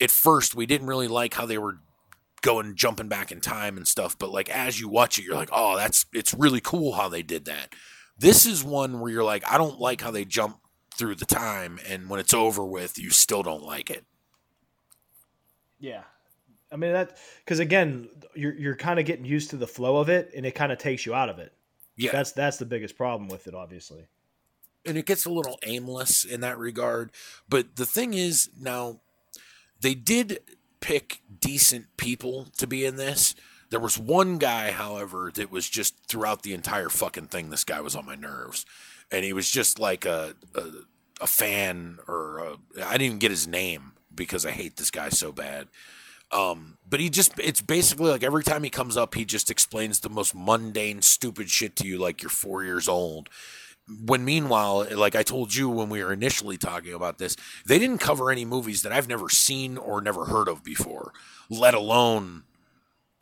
at 0.01 0.11
first 0.11 0.55
we 0.55 0.67
didn't 0.67 0.87
really 0.89 1.09
like 1.09 1.35
how 1.35 1.47
they 1.47 1.59
were 1.59 1.79
going 2.43 2.75
jumping 2.77 3.09
back 3.09 3.33
in 3.33 3.41
time 3.41 3.77
and 3.79 3.89
stuff 3.89 4.19
but 4.19 4.31
like 4.31 4.51
as 4.51 4.79
you 4.79 4.87
watch 4.89 5.19
it 5.19 5.25
you're 5.25 5.35
like 5.35 5.49
oh 5.51 5.77
that's 5.79 6.05
it's 6.13 6.35
really 6.35 6.61
cool 6.61 6.93
how 6.93 7.09
they 7.09 7.23
did 7.23 7.47
that 7.47 7.73
this 8.19 8.45
is 8.45 8.63
one 8.63 9.01
where 9.01 9.11
you're 9.11 9.25
like 9.25 9.43
i 9.51 9.57
don't 9.57 9.81
like 9.81 10.03
how 10.03 10.11
they 10.11 10.27
jump 10.27 10.59
through 10.95 11.15
the 11.15 11.25
time 11.25 11.79
and 11.89 12.11
when 12.11 12.21
it's 12.21 12.35
over 12.35 12.63
with 12.65 12.99
you 12.99 13.09
still 13.09 13.43
don't 13.43 13.63
like 13.63 13.89
it 13.89 14.05
Yeah. 15.79 16.05
I 16.75 16.77
mean 16.77 16.93
that 16.93 17.17
because 17.45 17.61
again, 17.61 18.09
you're 18.35 18.55
you're 18.55 18.77
kind 18.77 18.99
of 18.99 19.07
getting 19.07 19.25
used 19.25 19.51
to 19.51 19.57
the 19.57 19.67
flow 19.67 19.99
of 19.99 20.09
it, 20.09 20.33
and 20.37 20.45
it 20.45 20.57
kind 20.57 20.73
of 20.73 20.79
takes 20.79 21.07
you 21.07 21.15
out 21.15 21.29
of 21.29 21.39
it. 21.39 21.53
yeah 21.97 22.11
That's 22.11 22.33
that's 22.33 22.57
the 22.57 22.67
biggest 22.67 22.97
problem 22.97 23.29
with 23.29 23.47
it, 23.47 23.55
obviously. 23.55 24.09
and 24.85 24.99
it 24.99 25.07
gets 25.07 25.25
a 25.25 25.31
little 25.31 25.59
aimless 25.63 26.25
in 26.25 26.41
that 26.41 26.59
regard. 26.59 27.13
But 27.49 27.77
the 27.77 27.87
thing 27.87 28.13
is, 28.15 28.51
now 28.61 29.01
they 29.81 29.95
did 29.95 30.41
pick 30.81 31.23
decent 31.41 31.97
people 31.97 32.49
to 32.59 32.67
be 32.67 32.85
in 32.85 32.97
this. 32.97 33.37
There 33.71 33.81
was 33.81 33.97
one 33.97 34.39
guy, 34.39 34.73
however, 34.73 35.31
that 35.35 35.51
was 35.51 35.69
just 35.71 36.07
throughout 36.07 36.43
the 36.43 36.55
entire 36.55 36.89
fucking 36.89 37.29
thing. 37.29 37.51
This 37.51 37.65
guy 37.65 37.81
was 37.81 37.95
on 37.97 38.05
my 38.05 38.17
nerves, 38.17 38.67
and 39.13 39.25
he 39.25 39.33
was 39.33 39.49
just 39.49 39.79
like 39.79 40.05
a 40.05 40.35
a, 40.57 40.65
a 41.21 41.27
fan, 41.29 41.99
or 42.09 42.59
I 42.77 42.83
I 42.83 42.93
didn't 42.93 43.03
even 43.03 43.19
get 43.21 43.31
his 43.31 43.47
name 43.47 43.93
because 44.13 44.45
I 44.45 44.51
hate 44.51 44.77
this 44.77 44.91
guy 44.91 45.09
so 45.09 45.31
bad. 45.31 45.69
Um, 46.35 46.79
but 46.89 47.01
he 47.01 47.09
just, 47.09 47.33
it's 47.39 47.63
basically 47.63 48.11
like 48.11 48.25
every 48.25 48.43
time 48.43 48.65
he 48.65 48.71
comes 48.71 48.97
up, 48.97 49.15
he 49.15 49.25
just 49.25 49.51
explains 49.51 50.01
the 50.01 50.11
most 50.11 50.35
mundane, 50.35 51.01
stupid 51.01 51.49
shit 51.49 51.77
to 51.77 51.87
you 51.87 51.97
like 51.97 52.23
you're 52.23 52.31
four 52.31 52.65
years 52.65 52.89
old. 52.89 53.31
When 54.05 54.25
meanwhile, 54.25 54.87
like 54.91 55.15
I 55.15 55.23
told 55.23 55.55
you 55.55 55.69
when 55.69 55.89
we 55.91 56.03
were 56.03 56.13
initially 56.13 56.57
talking 56.57 56.93
about 56.93 57.19
this, 57.19 57.37
they 57.67 57.79
didn't 57.79 57.99
cover 57.99 58.31
any 58.31 58.45
movies 58.45 58.83
that 58.83 58.93
I've 58.93 59.09
never 59.09 59.29
seen 59.29 59.77
or 59.77 60.01
never 60.01 60.25
heard 60.25 60.49
of 60.49 60.65
before, 60.65 61.13
let 61.49 61.75
alone 61.75 62.45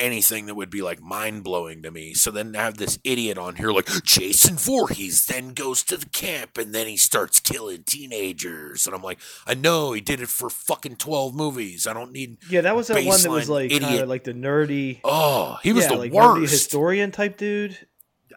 anything 0.03 0.47
that 0.47 0.57
would 0.57 0.69
be 0.69 0.83
like 0.83 1.01
mind 1.01 1.45
blowing 1.45 1.83
to 1.83 1.91
me. 1.91 2.13
So 2.13 2.31
then 2.31 2.53
to 2.53 2.59
have 2.59 2.77
this 2.77 2.99
idiot 3.05 3.39
on 3.39 3.57
here 3.57 3.71
like 3.71 3.89
Jason 4.03 4.57
Voorhees 4.57 5.25
then 5.27 5.55
goes 5.55 5.83
to 5.85 5.97
the 5.97 6.09
camp 6.09 6.59
and 6.59 6.75
then 6.75 6.89
he 6.89 6.97
starts 6.97 7.39
killing 7.41 7.85
teenagers. 7.85 8.87
And 8.87 8.95
I'm 8.95 9.03
like, 9.03 9.21
I 9.47 9.55
know 9.55 9.93
he 9.93 10.01
did 10.01 10.21
it 10.21 10.29
for 10.29 10.51
fucking 10.51 10.97
12 10.97 11.35
movies. 11.35 11.87
I 11.87 11.93
don't 11.93 12.13
need. 12.13 12.39
Yeah, 12.51 12.63
that 12.63 12.75
was 12.75 12.89
that 12.89 13.05
one 13.05 13.23
that 13.23 13.31
was 13.31 13.49
like 13.49 13.71
kind 13.71 13.85
idiot. 13.85 14.03
of 14.03 14.09
like 14.09 14.25
the 14.25 14.35
nerdy. 14.35 15.01
Oh, 15.05 15.59
he 15.63 15.73
was 15.73 15.85
yeah, 15.85 15.91
the 15.91 15.97
like 15.97 16.13
nerdy 16.13 16.41
worst. 16.41 16.53
historian 16.53 17.13
type 17.13 17.37
dude. 17.39 17.79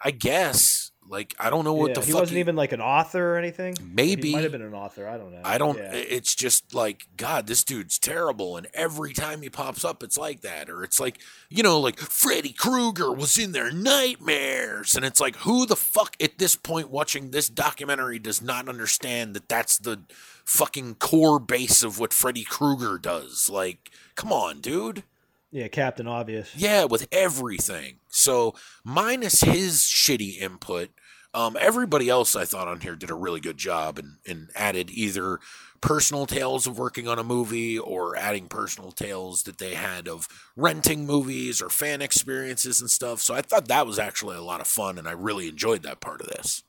I 0.04 0.12
guess. 0.12 0.92
Like, 1.08 1.36
I 1.40 1.50
don't 1.50 1.64
know 1.64 1.74
what 1.74 1.90
yeah, 1.90 1.94
the 1.96 2.02
he 2.02 2.12
fuck. 2.12 2.22
wasn't 2.22 2.40
even 2.40 2.56
like 2.56 2.72
an 2.72 2.82
author 2.82 3.36
or 3.36 3.38
anything. 3.38 3.76
Maybe. 3.82 4.30
he 4.30 4.34
might 4.34 4.44
have 4.44 4.52
been 4.52 4.62
an 4.62 4.74
author. 4.74 5.08
I 5.08 5.18
don't 5.18 5.32
know. 5.32 5.42
I 5.44 5.58
don't. 5.58 5.78
Yeah. 5.78 5.92
It's 5.94 6.34
just 6.34 6.74
like 6.74 7.08
God. 7.16 7.48
This 7.48 7.64
dude's 7.64 8.00
terrible, 8.00 8.58
and 8.58 8.68
every 8.74 9.14
time 9.14 9.42
he 9.42 9.50
pops 9.50 9.86
up, 9.86 10.02
it's 10.02 10.18
like 10.18 10.42
that, 10.42 10.70
or 10.70 10.84
it's 10.84 11.00
like 11.00 11.20
you 11.50 11.64
know, 11.64 11.80
like 11.80 12.00
Freddy 12.00 12.54
Krueger 12.54 13.12
was 13.12 13.38
in 13.38 13.52
their 13.52 13.72
nightmares, 13.72 14.96
and 14.96 15.06
it's 15.06 15.20
like 15.20 15.36
who 15.38 15.66
the 15.66 15.76
fuck 15.76 16.16
at 16.22 16.38
this 16.38 16.56
point 16.56 16.90
watching 16.90 17.32
this 17.32 17.50
documentary 17.50 18.20
does 18.20 18.42
not 18.42 18.68
understand 18.68 19.36
that 19.36 19.48
that's 19.48 19.78
the 19.78 20.02
fucking 20.46 20.96
core 20.96 21.40
base 21.40 21.84
of 21.84 22.00
what 22.00 22.14
Freddy 22.14 22.44
Krueger 22.44 22.98
does. 22.98 23.50
Like, 23.50 23.92
come 24.16 24.32
on, 24.32 24.62
dude. 24.62 25.04
Yeah, 25.56 25.70
Captain 25.70 26.06
Obvious. 26.06 26.54
Yeah, 26.54 26.84
with 26.84 27.08
everything. 27.14 28.00
So 28.10 28.56
minus 28.84 29.40
his 29.40 29.78
shitty 29.84 30.38
input, 30.38 30.90
um, 31.34 31.56
everybody 31.58 32.10
else 32.10 32.36
I 32.36 32.44
thought 32.44 32.68
on 32.68 32.82
here 32.82 32.98
did 32.98 33.10
a 33.10 33.16
really 33.16 33.40
good 33.40 33.56
job 33.56 33.98
and, 33.98 34.18
and 34.28 34.50
added 34.54 34.90
either 34.90 35.40
personal 35.80 36.26
tales 36.26 36.68
of 36.68 36.78
working 36.78 37.08
on 37.08 37.20
a 37.20 37.24
movie 37.24 37.80
or 37.80 38.18
adding 38.18 38.48
personal 38.50 38.92
tales 38.92 39.44
that 39.44 39.58
they 39.58 39.76
had 39.76 40.10
of 40.10 40.28
renting 40.58 41.06
movies 41.06 41.62
or 41.62 41.70
fan 41.70 42.02
experiences 42.02 42.82
and 42.82 42.90
stuff. 42.90 43.22
So 43.22 43.34
I 43.34 43.42
thought 43.42 43.70
that 43.70 43.88
was 43.88 43.98
actually 43.98 44.36
a 44.36 44.42
lot 44.42 44.60
of 44.60 44.68
fun 44.68 44.98
and 44.98 45.08
I 45.08 45.14
really 45.14 45.48
enjoyed 45.48 45.84
that 45.84 46.02
part 46.02 46.20
of 46.20 46.28
this. 46.28 46.64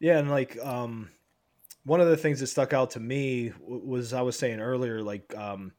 Yeah, 0.00 0.18
and 0.18 0.28
like 0.28 0.58
um, 0.60 1.08
one 1.84 2.00
of 2.00 2.08
the 2.08 2.16
things 2.16 2.40
that 2.40 2.48
stuck 2.48 2.72
out 2.72 2.90
to 2.92 3.00
me 3.00 3.52
was 3.60 4.12
I 4.12 4.22
was 4.22 4.36
saying 4.36 4.58
earlier, 4.58 5.02
like 5.02 5.32
um, 5.36 5.70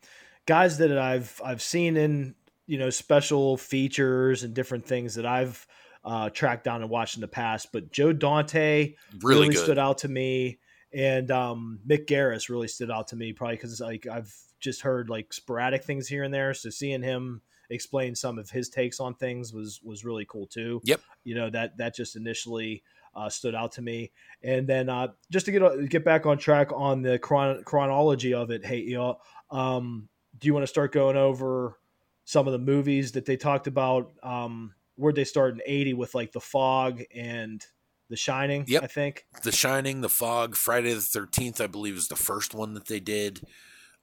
guys 0.46 0.78
that 0.80 0.98
I've 0.98 1.40
I've 1.44 1.62
seen 1.62 1.98
in 1.98 2.36
you 2.68 2.78
know 2.78 2.90
special 2.90 3.58
features 3.58 4.44
and 4.44 4.54
different 4.54 4.86
things 4.86 5.16
that 5.16 5.26
I've 5.26 5.66
uh, 6.04 6.30
tracked 6.30 6.64
down 6.64 6.82
and 6.82 6.90
watched 6.90 7.16
in 7.16 7.22
the 7.22 7.28
past, 7.28 7.70
but 7.72 7.92
Joe 7.92 8.12
Dante 8.14 8.96
Really, 9.22 9.42
really, 9.50 9.56
stood 9.56 9.78
out 9.78 10.00
to 10.00 10.08
me. 10.08 10.60
and 10.94 11.30
um, 11.32 11.80
Mick 11.88 12.08
Garris 12.08 12.50
really 12.50 12.68
stood 12.68 12.90
out 12.92 13.08
to 13.10 13.16
me, 13.16 13.34
probably 13.34 13.56
because 13.56 13.80
like 13.80 14.08
I've 14.08 14.34
just 14.60 14.82
heard 14.82 15.10
like 15.10 15.32
sporadic 15.34 15.84
things 15.84 16.08
here 16.08 16.24
and 16.24 16.34
there. 16.34 16.54
So 16.54 16.70
seeing 16.70 17.02
him 17.04 17.42
explain 17.70 18.16
some 18.16 18.38
of 18.38 18.50
his 18.50 18.68
takes 18.70 19.00
on 19.00 19.14
things 19.16 19.54
was 19.54 19.80
was 19.84 20.04
really 20.04 20.26
cool 20.26 20.48
too. 20.48 20.82
Yep. 20.84 21.02
You 21.24 21.36
know 21.36 21.50
that 21.52 21.78
that 21.78 21.96
just 21.96 22.16
initially 22.16 22.84
uh, 23.16 23.30
stood 23.30 23.54
out 23.56 23.74
to 23.74 23.82
me, 23.82 24.12
and 24.44 24.68
then 24.68 24.90
uh, 24.90 25.10
just 25.30 25.46
to 25.46 25.52
get 25.52 25.90
get 25.90 26.04
back 26.04 26.26
on 26.26 26.38
track 26.38 26.72
on 26.74 27.02
the 27.02 27.20
chron- 27.20 27.64
chronology 27.64 28.34
of 28.34 28.50
it. 28.52 28.66
Hey, 28.66 28.80
you 28.80 28.96
know, 28.96 29.18
um, 29.52 30.10
do 30.42 30.48
you 30.48 30.54
want 30.54 30.64
to 30.64 30.68
start 30.68 30.92
going 30.92 31.16
over 31.16 31.78
some 32.26 32.48
of 32.48 32.54
the 32.54 32.60
movies 32.60 33.14
that 33.14 33.26
they 33.26 33.38
talked 33.38 33.68
about? 33.68 34.12
Um, 34.22 34.74
where'd 34.96 35.16
they 35.16 35.24
start 35.24 35.54
in 35.54 35.62
'80 35.66 35.94
with 35.94 36.14
like 36.14 36.34
The 36.34 36.42
Fog 36.42 37.04
and 37.16 37.66
The 38.10 38.18
Shining? 38.18 38.66
Yep. 38.68 38.84
I 38.84 38.88
think. 38.88 39.26
The 39.44 39.52
Shining, 39.52 40.02
The 40.02 40.10
Fog, 40.10 40.56
Friday 40.56 40.94
the 40.94 41.02
Thirteenth, 41.02 41.62
I 41.62 41.68
believe, 41.68 41.96
is 41.96 42.10
the 42.10 42.16
first 42.16 42.54
one 42.54 42.74
that 42.74 42.88
they 42.88 43.00
did. 43.00 43.42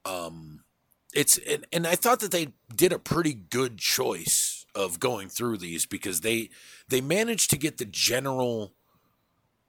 Um, 0.05 0.65
it's 1.12 1.39
and, 1.39 1.66
and 1.73 1.86
I 1.86 1.97
thought 1.97 2.20
that 2.20 2.31
they 2.31 2.48
did 2.74 2.93
a 2.93 2.98
pretty 2.98 3.35
good 3.35 3.78
choice 3.78 4.65
of 4.74 5.01
going 5.01 5.28
through 5.28 5.59
these 5.59 5.86
because 5.86 6.20
they 6.20 6.51
they 6.89 7.01
managed 7.01 7.51
to 7.51 7.59
get 7.59 7.78
the 7.78 7.85
general 7.85 8.74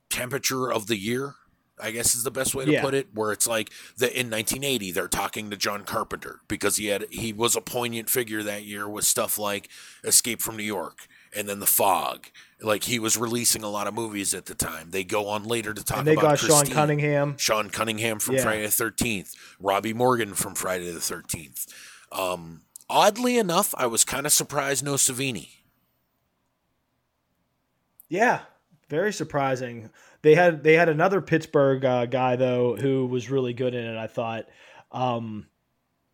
temperature 0.09 0.71
of 0.71 0.87
the 0.87 0.97
year. 0.97 1.35
I 1.81 1.91
guess 1.91 2.15
is 2.15 2.23
the 2.23 2.31
best 2.31 2.53
way 2.55 2.65
to 2.65 2.71
Yeah. 2.71 2.81
put 2.81 2.93
it. 2.93 3.07
Where 3.13 3.31
it's 3.31 3.47
like 3.47 3.71
the 3.97 4.07
in 4.07 4.29
1980 4.29 4.91
they're 4.91 5.07
talking 5.07 5.49
to 5.49 5.57
John 5.57 5.83
Carpenter 5.83 6.39
because 6.47 6.75
he 6.77 6.87
had 6.87 7.05
he 7.11 7.31
was 7.33 7.55
a 7.55 7.61
poignant 7.61 8.09
figure 8.09 8.43
that 8.43 8.63
year 8.63 8.87
with 8.87 9.05
stuff 9.05 9.37
like 9.37 9.69
Escape 10.03 10.41
from 10.41 10.57
New 10.57 10.63
York 10.63 11.07
and 11.35 11.47
then 11.47 11.59
The 11.59 11.65
Fog. 11.67 12.27
Like 12.61 12.83
he 12.83 12.99
was 12.99 13.15
releasing 13.15 13.63
a 13.63 13.69
lot 13.69 13.87
of 13.87 13.93
movies 13.93 14.33
at 14.33 14.45
the 14.47 14.55
time. 14.55 14.91
They 14.91 15.03
go 15.05 15.27
on 15.29 15.45
later 15.45 15.73
to 15.73 15.83
talk 15.83 15.99
and 15.99 16.07
they 16.07 16.13
about 16.13 16.23
got 16.23 16.39
Sean 16.39 16.65
Cunningham. 16.65 17.37
Sean 17.37 17.69
Cunningham 17.69 18.19
from 18.19 18.35
Yeah. 18.35 18.43
Friday 18.43 18.63
the 18.65 18.71
Thirteenth, 18.71 19.33
Robbie 19.59 19.93
Morgan 19.93 20.33
from 20.33 20.55
Friday 20.55 20.91
the 20.91 20.99
Thirteenth. 20.99 21.65
Um, 22.11 22.63
oddly 22.89 23.37
enough, 23.37 23.73
I 23.77 23.85
was 23.85 24.03
kind 24.03 24.25
of 24.25 24.33
surprised 24.33 24.83
no 24.83 24.95
Savini. 24.95 25.49
Yeah, 28.09 28.41
very 28.89 29.13
surprising. 29.13 29.89
They 30.21 30.35
had 30.35 30.63
they 30.63 30.73
had 30.73 30.89
another 30.89 31.21
Pittsburgh 31.21 31.83
uh, 31.85 32.05
guy 32.05 32.35
though 32.35 32.75
who 32.75 33.05
was 33.05 33.29
really 33.29 33.53
good 33.53 33.73
in 33.73 33.85
it. 33.85 33.97
I 33.97 34.07
thought 34.07 34.45
um, 34.91 35.47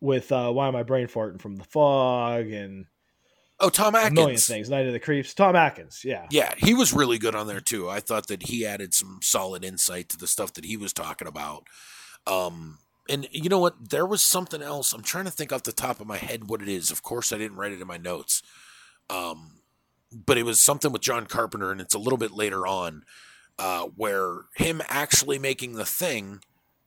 with 0.00 0.30
uh, 0.30 0.52
why 0.52 0.68
am 0.68 0.76
I 0.76 0.82
brain 0.82 1.06
farting 1.08 1.40
from 1.40 1.56
the 1.56 1.64
fog 1.64 2.46
and 2.50 2.86
Oh, 3.58 3.70
Tom 3.70 3.94
a 3.94 3.98
Atkins. 3.98 4.14
million 4.14 4.36
things. 4.38 4.68
Night 4.68 4.86
of 4.86 4.92
the 4.92 5.00
Creeps. 5.00 5.32
Tom 5.32 5.56
Atkins. 5.56 6.04
Yeah. 6.04 6.26
Yeah, 6.30 6.52
he 6.58 6.74
was 6.74 6.92
really 6.92 7.16
good 7.16 7.34
on 7.34 7.46
there 7.46 7.60
too. 7.60 7.88
I 7.88 8.00
thought 8.00 8.26
that 8.26 8.48
he 8.48 8.66
added 8.66 8.92
some 8.92 9.20
solid 9.22 9.64
insight 9.64 10.10
to 10.10 10.18
the 10.18 10.26
stuff 10.26 10.52
that 10.54 10.66
he 10.66 10.76
was 10.76 10.92
talking 10.92 11.26
about. 11.26 11.66
Um, 12.26 12.78
and 13.08 13.26
you 13.32 13.48
know 13.48 13.58
what? 13.58 13.88
There 13.88 14.04
was 14.04 14.20
something 14.20 14.60
else. 14.60 14.92
I'm 14.92 15.02
trying 15.02 15.24
to 15.24 15.30
think 15.30 15.54
off 15.54 15.62
the 15.62 15.72
top 15.72 16.00
of 16.00 16.06
my 16.06 16.18
head 16.18 16.50
what 16.50 16.60
it 16.60 16.68
is. 16.68 16.90
Of 16.90 17.02
course, 17.02 17.32
I 17.32 17.38
didn't 17.38 17.56
write 17.56 17.72
it 17.72 17.80
in 17.80 17.86
my 17.86 17.96
notes. 17.96 18.42
Um, 19.08 19.60
but 20.12 20.36
it 20.36 20.42
was 20.42 20.62
something 20.62 20.92
with 20.92 21.00
John 21.02 21.24
Carpenter, 21.24 21.72
and 21.72 21.80
it's 21.80 21.94
a 21.94 21.98
little 21.98 22.18
bit 22.18 22.32
later 22.32 22.66
on, 22.66 23.04
uh, 23.58 23.84
where 23.96 24.42
him 24.56 24.82
actually 24.88 25.38
making 25.38 25.74
the 25.74 25.84
thing 25.86 26.40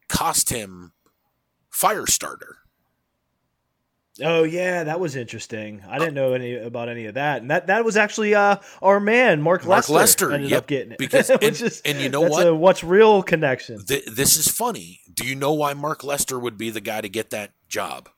cost 0.07 0.49
him 0.49 0.93
Firestarter. 1.71 2.55
Oh 4.21 4.43
yeah, 4.43 4.83
that 4.83 4.99
was 4.99 5.15
interesting. 5.15 5.81
I 5.87 5.97
didn't 5.97 6.13
know 6.13 6.33
any 6.33 6.55
about 6.55 6.89
any 6.89 7.05
of 7.05 7.13
that, 7.13 7.41
and 7.41 7.49
that 7.51 7.67
that 7.67 7.85
was 7.85 7.95
actually 7.95 8.35
uh, 8.35 8.57
our 8.81 8.99
man 8.99 9.41
Mark, 9.41 9.63
Mark 9.65 9.87
Lester, 9.87 9.93
Lester, 9.93 10.31
ended 10.33 10.49
yep, 10.49 10.63
up 10.63 10.67
getting 10.67 10.91
it 10.91 10.97
because- 10.97 11.29
and- 11.29 11.41
is- 11.43 11.81
and 11.85 11.99
you 12.01 12.09
know 12.09 12.21
what? 12.21 12.57
What's 12.57 12.83
real 12.83 13.23
connection? 13.23 13.85
Th- 13.85 14.05
this 14.05 14.35
is 14.35 14.49
funny. 14.49 14.99
Do 15.13 15.25
you 15.25 15.35
know 15.35 15.53
why 15.53 15.73
Mark 15.73 16.03
Lester 16.03 16.37
would 16.37 16.57
be 16.57 16.69
the 16.69 16.81
guy 16.81 16.99
to 16.99 17.07
get 17.07 17.29
that 17.29 17.51
job? 17.69 18.09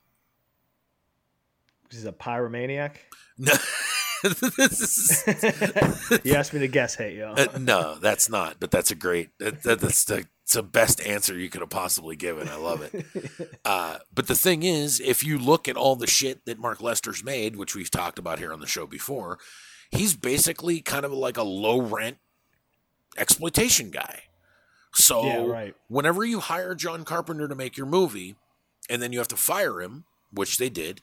He's 1.90 2.04
a 2.04 2.12
pyromaniac. 2.12 2.96
No, 3.38 3.52
you 6.24 6.34
asked 6.34 6.52
me 6.54 6.60
to 6.60 6.68
guess. 6.68 6.94
Hey, 6.94 7.16
yo. 7.16 7.32
uh, 7.32 7.46
no, 7.58 7.96
that's 7.96 8.28
not. 8.28 8.56
But 8.60 8.70
that's 8.70 8.90
a 8.90 8.94
great. 8.94 9.30
That, 9.38 9.62
that, 9.64 9.80
that's 9.80 10.04
the, 10.04 10.26
it's 10.42 10.54
the 10.54 10.62
best 10.62 11.04
answer 11.06 11.38
you 11.38 11.48
could 11.48 11.60
have 11.60 11.70
possibly 11.70 12.16
given. 12.16 12.48
I 12.48 12.56
love 12.56 12.82
it. 12.82 13.04
Uh, 13.64 13.98
but 14.12 14.26
the 14.26 14.34
thing 14.34 14.64
is, 14.64 14.98
if 14.98 15.24
you 15.24 15.38
look 15.38 15.68
at 15.68 15.76
all 15.76 15.94
the 15.94 16.06
shit 16.06 16.44
that 16.46 16.58
Mark 16.58 16.80
Lester's 16.80 17.22
made, 17.22 17.54
which 17.54 17.76
we've 17.76 17.90
talked 17.90 18.18
about 18.18 18.40
here 18.40 18.52
on 18.52 18.58
the 18.60 18.66
show 18.66 18.86
before, 18.88 19.38
he's 19.92 20.16
basically 20.16 20.80
kind 20.80 21.04
of 21.04 21.12
like 21.12 21.36
a 21.36 21.44
low 21.44 21.80
rent 21.80 22.18
exploitation 23.16 23.90
guy. 23.90 24.22
So 24.94 25.24
Yeah, 25.24 25.44
right. 25.46 25.76
whenever 25.88 26.24
you 26.24 26.40
hire 26.40 26.74
John 26.74 27.04
Carpenter 27.04 27.46
to 27.46 27.54
make 27.54 27.76
your 27.76 27.86
movie, 27.86 28.34
and 28.90 29.00
then 29.00 29.12
you 29.12 29.18
have 29.18 29.28
to 29.28 29.36
fire 29.36 29.80
him, 29.80 30.04
which 30.32 30.58
they 30.58 30.68
did, 30.68 31.00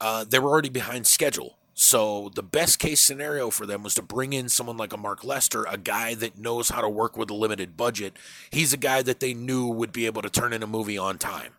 uh, 0.00 0.24
they 0.24 0.38
were 0.38 0.48
already 0.50 0.70
behind 0.70 1.08
schedule. 1.08 1.58
So 1.82 2.30
the 2.34 2.42
best 2.42 2.78
case 2.78 3.00
scenario 3.00 3.48
for 3.48 3.64
them 3.64 3.82
was 3.82 3.94
to 3.94 4.02
bring 4.02 4.34
in 4.34 4.50
someone 4.50 4.76
like 4.76 4.92
a 4.92 4.98
Mark 4.98 5.24
Lester, 5.24 5.64
a 5.64 5.78
guy 5.78 6.12
that 6.12 6.36
knows 6.36 6.68
how 6.68 6.82
to 6.82 6.88
work 6.90 7.16
with 7.16 7.30
a 7.30 7.34
limited 7.34 7.74
budget. 7.74 8.18
He's 8.50 8.74
a 8.74 8.76
guy 8.76 9.00
that 9.00 9.20
they 9.20 9.32
knew 9.32 9.66
would 9.66 9.90
be 9.90 10.04
able 10.04 10.20
to 10.20 10.28
turn 10.28 10.52
in 10.52 10.62
a 10.62 10.66
movie 10.66 10.98
on 10.98 11.16
time 11.16 11.52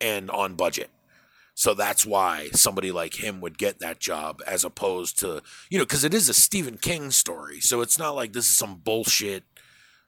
and 0.00 0.32
on 0.32 0.56
budget. 0.56 0.90
So 1.54 1.74
that's 1.74 2.04
why 2.04 2.48
somebody 2.54 2.90
like 2.90 3.22
him 3.22 3.40
would 3.40 3.56
get 3.56 3.78
that 3.78 4.00
job 4.00 4.42
as 4.48 4.64
opposed 4.64 5.20
to, 5.20 5.42
you 5.70 5.78
know, 5.78 5.84
because 5.84 6.02
it 6.02 6.12
is 6.12 6.28
a 6.28 6.34
Stephen 6.34 6.76
King 6.76 7.12
story. 7.12 7.60
So 7.60 7.80
it's 7.80 8.00
not 8.00 8.16
like 8.16 8.32
this 8.32 8.48
is 8.48 8.56
some 8.56 8.80
bullshit 8.82 9.44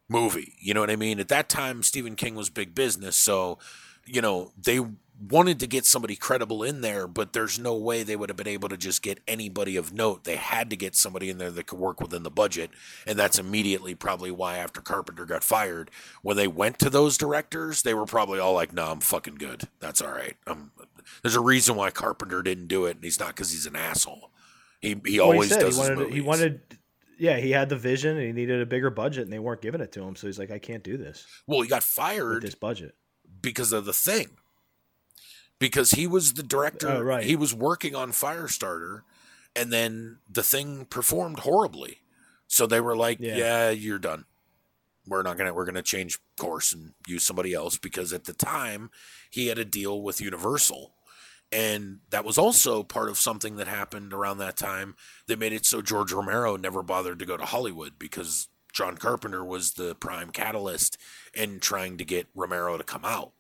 movie. 0.09 0.55
You 0.59 0.75
know 0.75 0.81
what 0.81 0.91
I 0.91 0.97
mean? 0.97 1.21
At 1.21 1.29
that 1.29 1.49
time, 1.49 1.85
Stephen 1.85 2.17
King 2.17 2.35
was 2.35 2.51
big 2.51 2.75
business. 2.75 3.15
So, 3.15 3.59
you 4.05 4.21
know, 4.21 4.51
they 4.61 4.81
wanted 5.21 5.61
to 5.61 5.67
get 5.67 5.85
somebody 5.85 6.17
credible 6.17 6.63
in 6.63 6.81
there, 6.81 7.07
but 7.07 7.33
there's 7.33 7.59
no 7.59 7.75
way 7.77 8.03
they 8.03 8.17
would 8.17 8.31
have 8.31 8.37
been 8.37 8.49
able 8.49 8.69
to 8.71 8.77
just 8.77 9.03
get 9.03 9.21
anybody 9.29 9.77
of 9.77 9.93
note. 9.93 10.25
They 10.25 10.37
had 10.37 10.71
to 10.71 10.77
get 10.77 10.95
somebody 10.97 11.29
in 11.29 11.39
there 11.39 11.51
that 11.51 11.67
could 11.67 11.79
work 11.79 12.01
within 12.01 12.23
the 12.23 12.31
budget. 12.31 12.71
And 13.07 13.19
that's 13.19 13.39
immediately 13.39 13.95
probably 13.95 14.31
why 14.31 14.57
after 14.57 14.81
Carpenter 14.81 15.27
got 15.27 15.45
fired, 15.45 15.91
when 16.23 16.37
they 16.37 16.49
went 16.49 16.79
to 16.79 16.89
those 16.91 17.19
directors, 17.19 17.83
they 17.83 17.93
were 17.93 18.07
probably 18.07 18.39
all 18.39 18.55
like, 18.55 18.73
no, 18.73 18.87
I'm 18.87 19.01
fucking 19.01 19.35
good. 19.35 19.65
That's 19.79 20.01
all 20.01 20.13
right. 20.13 20.37
I'm, 20.47 20.73
there's 21.23 21.37
a 21.37 21.41
reason 21.41 21.77
why 21.77 21.91
Carpenter 21.91 22.43
didn't 22.43 22.69
do 22.69 22.87
it. 22.87 22.97
And 22.97 23.05
he's 23.05 23.21
not 23.21 23.29
because 23.37 23.51
he's 23.51 23.67
an 23.67 23.77
asshole. 23.77 24.31
He, 24.81 25.01
he 25.05 25.19
Well, 25.21 25.33
always 25.33 25.51
said 25.51 25.61
does 25.61 25.77
he 25.77 25.81
wanted. 25.81 26.13
He 26.15 26.21
wanted. 26.23 26.61
Yeah, 27.19 27.37
he 27.37 27.51
had 27.51 27.69
the 27.69 27.77
vision 27.77 28.17
and 28.17 28.27
he 28.27 28.33
needed 28.33 28.63
a 28.63 28.67
bigger 28.67 28.89
budget, 28.89 29.25
and 29.25 29.33
they 29.33 29.39
weren't 29.39 29.61
giving 29.61 29.83
it 29.83 29.93
to 29.93 30.03
him. 30.03 30.17
So 30.17 30.27
he's 30.27 30.39
like, 30.39 30.51
I 30.51 30.59
can't 30.59 30.83
do 30.83 30.97
this 30.97 31.27
well, 31.47 31.61
he 31.61 31.69
got 31.69 31.77
with 31.81 31.85
fired 31.85 32.43
this 32.43 32.55
budget. 32.55 32.95
because 33.43 33.75
of 33.75 33.85
the 33.85 33.93
thing. 33.93 34.29
Because 35.61 35.93
he 35.93 36.09
was 36.09 36.33
the 36.33 36.43
director. 36.43 36.89
Oh, 36.89 37.01
right. 37.01 37.23
He 37.25 37.37
was 37.37 37.55
working 37.55 37.95
on 37.95 38.11
Firestarter, 38.11 39.03
and 39.55 39.73
then 39.73 40.19
the 40.29 40.43
thing 40.43 40.87
performed 40.87 41.41
horribly. 41.41 41.99
So 42.49 42.67
they 42.67 42.81
were 42.81 42.97
like, 42.97 43.19
Yeah. 43.21 43.37
"Yeah, 43.37 43.71
you're 43.71 44.01
done. 44.01 44.25
We're 45.07 45.23
not 45.23 45.37
gonna. 45.39 45.55
We're 45.55 45.67
gonna 45.67 45.83
change 45.83 46.19
course 46.37 46.73
and 46.73 46.95
use 47.07 47.23
somebody 47.23 47.55
else." 47.55 47.79
Because 47.79 48.13
at 48.13 48.25
the 48.25 48.33
time, 48.33 48.91
he 49.31 49.47
had 49.47 49.59
a 49.59 49.65
deal 49.65 50.03
with 50.03 50.21
Universal, 50.21 50.95
and 51.53 52.01
that 52.11 52.25
was 52.25 52.39
also 52.39 52.83
part 52.83 53.09
of 53.09 53.19
something 53.19 53.57
that 53.57 53.69
happened 53.69 54.13
around 54.13 54.39
that 54.39 54.57
time 54.57 54.97
that 55.27 55.39
made 55.39 55.53
it 55.53 55.67
so 55.67 55.83
George 55.83 56.13
Romero 56.13 56.57
never 56.57 56.83
bothered 56.83 57.19
to 57.21 57.27
go 57.27 57.37
to 57.37 57.45
Hollywood 57.45 57.99
because 57.99 58.49
John 58.73 58.97
Carpenter 58.97 59.45
was 59.45 59.73
the 59.73 59.95
prime 59.95 60.31
catalyst 60.31 60.97
in 61.35 61.61
trying 61.61 61.99
to 61.99 62.05
get 62.05 62.29
Romero 62.35 62.79
to 62.79 62.85
come 62.85 63.05
out. 63.05 63.33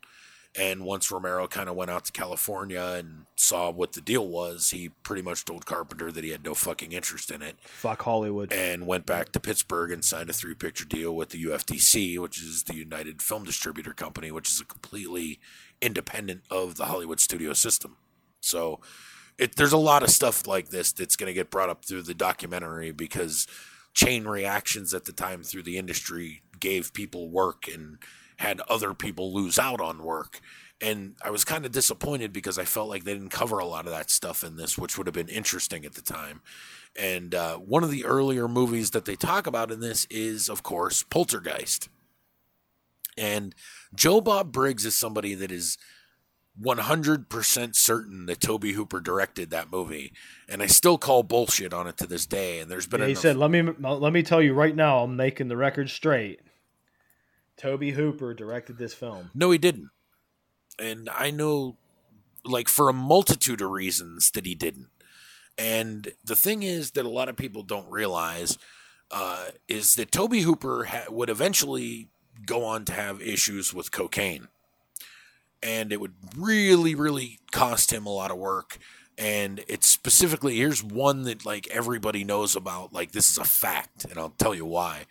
And 0.58 0.84
once 0.84 1.12
Romero 1.12 1.46
kind 1.46 1.68
of 1.68 1.76
went 1.76 1.92
out 1.92 2.04
to 2.06 2.12
California 2.12 2.96
and 2.98 3.26
saw 3.36 3.70
what 3.70 3.92
the 3.92 4.00
deal 4.00 4.26
was, 4.26 4.70
he 4.70 4.88
pretty 5.04 5.22
much 5.22 5.44
told 5.44 5.64
Carpenter 5.64 6.10
that 6.10 6.24
he 6.24 6.30
had 6.30 6.44
no 6.44 6.54
fucking 6.54 6.90
interest 6.90 7.30
in 7.30 7.40
it 7.40 7.56
Fuck 7.62 8.02
Hollywood. 8.02 8.52
and 8.52 8.86
went 8.86 9.06
back 9.06 9.30
to 9.32 9.40
Pittsburgh 9.40 9.92
and 9.92 10.04
signed 10.04 10.28
a 10.28 10.32
three 10.32 10.54
picture 10.54 10.84
deal 10.84 11.14
with 11.14 11.28
the 11.28 11.44
UFDC, 11.44 12.18
which 12.18 12.42
is 12.42 12.64
the 12.64 12.74
United 12.74 13.22
Film 13.22 13.44
Distributor 13.44 13.92
Company, 13.92 14.32
which 14.32 14.50
is 14.50 14.60
a 14.60 14.64
completely 14.64 15.38
independent 15.80 16.42
of 16.50 16.74
the 16.76 16.86
Hollywood 16.86 17.20
studio 17.20 17.52
system. 17.52 17.96
So 18.40 18.80
it, 19.38 19.56
there's 19.56 19.72
a 19.72 19.78
lot 19.78 20.02
of 20.02 20.10
stuff 20.10 20.46
like 20.46 20.70
this 20.70 20.92
that's 20.92 21.16
going 21.16 21.28
to 21.28 21.32
get 21.34 21.50
brought 21.50 21.70
up 21.70 21.84
through 21.84 22.02
the 22.02 22.14
documentary 22.14 22.90
because 22.90 23.46
chain 23.94 24.24
reactions 24.24 24.92
at 24.94 25.04
the 25.04 25.12
time 25.12 25.42
through 25.42 25.62
the 25.62 25.78
industry 25.78 26.42
gave 26.58 26.92
people 26.92 27.30
work 27.30 27.66
and 27.72 27.98
had 28.40 28.60
other 28.70 28.94
people 28.94 29.34
lose 29.34 29.58
out 29.58 29.82
on 29.82 30.02
work. 30.02 30.40
And 30.80 31.14
I 31.22 31.28
was 31.30 31.44
kind 31.44 31.66
of 31.66 31.72
disappointed 31.72 32.32
because 32.32 32.58
I 32.58 32.64
felt 32.64 32.88
like 32.88 33.04
they 33.04 33.12
didn't 33.12 33.28
cover 33.28 33.58
a 33.58 33.66
lot 33.66 33.84
of 33.84 33.92
that 33.92 34.10
stuff 34.10 34.42
in 34.42 34.56
this, 34.56 34.78
which 34.78 34.96
would 34.96 35.06
have 35.06 35.12
been 35.14 35.28
interesting 35.28 35.84
at 35.84 35.92
the 35.94 36.00
time. 36.00 36.40
And 36.98 37.34
uh, 37.34 37.56
one 37.58 37.84
of 37.84 37.90
the 37.90 38.06
earlier 38.06 38.48
movies 38.48 38.92
that 38.92 39.04
they 39.04 39.14
talk 39.14 39.46
about 39.46 39.70
in 39.70 39.80
this 39.80 40.06
is, 40.08 40.48
of 40.48 40.62
course, 40.62 41.02
Poltergeist. 41.02 41.90
And 43.18 43.54
Joe 43.94 44.22
Bob 44.22 44.52
Briggs 44.52 44.86
is 44.86 44.94
somebody 44.96 45.34
that 45.34 45.52
is 45.52 45.76
100% 46.58 47.76
certain 47.76 48.24
that 48.26 48.40
Tobe 48.40 48.64
Hooper 48.64 49.00
directed 49.00 49.50
that 49.50 49.70
movie. 49.70 50.14
And 50.48 50.62
I 50.62 50.66
still 50.66 50.96
call 50.96 51.22
bullshit 51.24 51.74
on 51.74 51.88
it 51.88 51.98
to 51.98 52.06
this 52.06 52.24
day. 52.24 52.58
And 52.60 52.70
there's 52.70 52.86
been 52.86 53.00
Yeah, 53.00 53.06
he 53.06 53.12
enough- 53.12 53.22
said, 53.22 53.36
"Let 53.36 53.50
me 53.50 53.62
let 53.82 54.12
me 54.14 54.22
tell 54.22 54.40
you 54.40 54.54
right 54.54 54.74
now, 54.74 55.00
I'm 55.04 55.14
making 55.14 55.48
the 55.48 55.56
record 55.58 55.90
straight. 55.90 56.40
Tobe 57.60 57.90
Hooper 57.90 58.32
directed 58.32 58.78
this 58.78 58.94
film. 58.94 59.30
No, 59.34 59.50
he 59.50 59.58
didn't. 59.58 59.90
And 60.78 61.10
I 61.14 61.30
know, 61.30 61.76
like, 62.42 62.68
for 62.68 62.88
a 62.88 62.94
multitude 62.94 63.60
of 63.60 63.70
reasons 63.70 64.30
that 64.30 64.46
he 64.46 64.54
didn't. 64.54 64.88
And 65.58 66.12
the 66.24 66.36
thing 66.36 66.62
is 66.62 66.92
that 66.92 67.04
a 67.04 67.10
lot 67.10 67.28
of 67.28 67.36
people 67.36 67.62
don't 67.62 67.90
realize 67.90 68.56
uh, 69.10 69.48
is 69.68 69.94
that 69.96 70.10
Tobe 70.10 70.36
Hooper 70.36 70.84
ha- 70.84 71.10
would 71.10 71.28
eventually 71.28 72.08
go 72.46 72.64
on 72.64 72.86
to 72.86 72.92
have 72.92 73.20
issues 73.20 73.74
with 73.74 73.92
cocaine. 73.92 74.48
And 75.62 75.92
it 75.92 76.00
would 76.00 76.14
really, 76.34 76.94
really 76.94 77.40
cost 77.52 77.92
him 77.92 78.06
a 78.06 78.10
lot 78.10 78.30
of 78.30 78.38
work. 78.38 78.78
And 79.18 79.62
it's 79.68 79.86
specifically, 79.86 80.56
here's 80.56 80.82
one 80.82 81.24
that, 81.24 81.44
like, 81.44 81.66
everybody 81.66 82.24
knows 82.24 82.56
about. 82.56 82.94
Like, 82.94 83.12
this 83.12 83.30
is 83.30 83.36
a 83.36 83.44
fact, 83.44 84.06
and 84.06 84.18
I'll 84.18 84.30
tell 84.38 84.54
you 84.54 84.64
why 84.64 85.04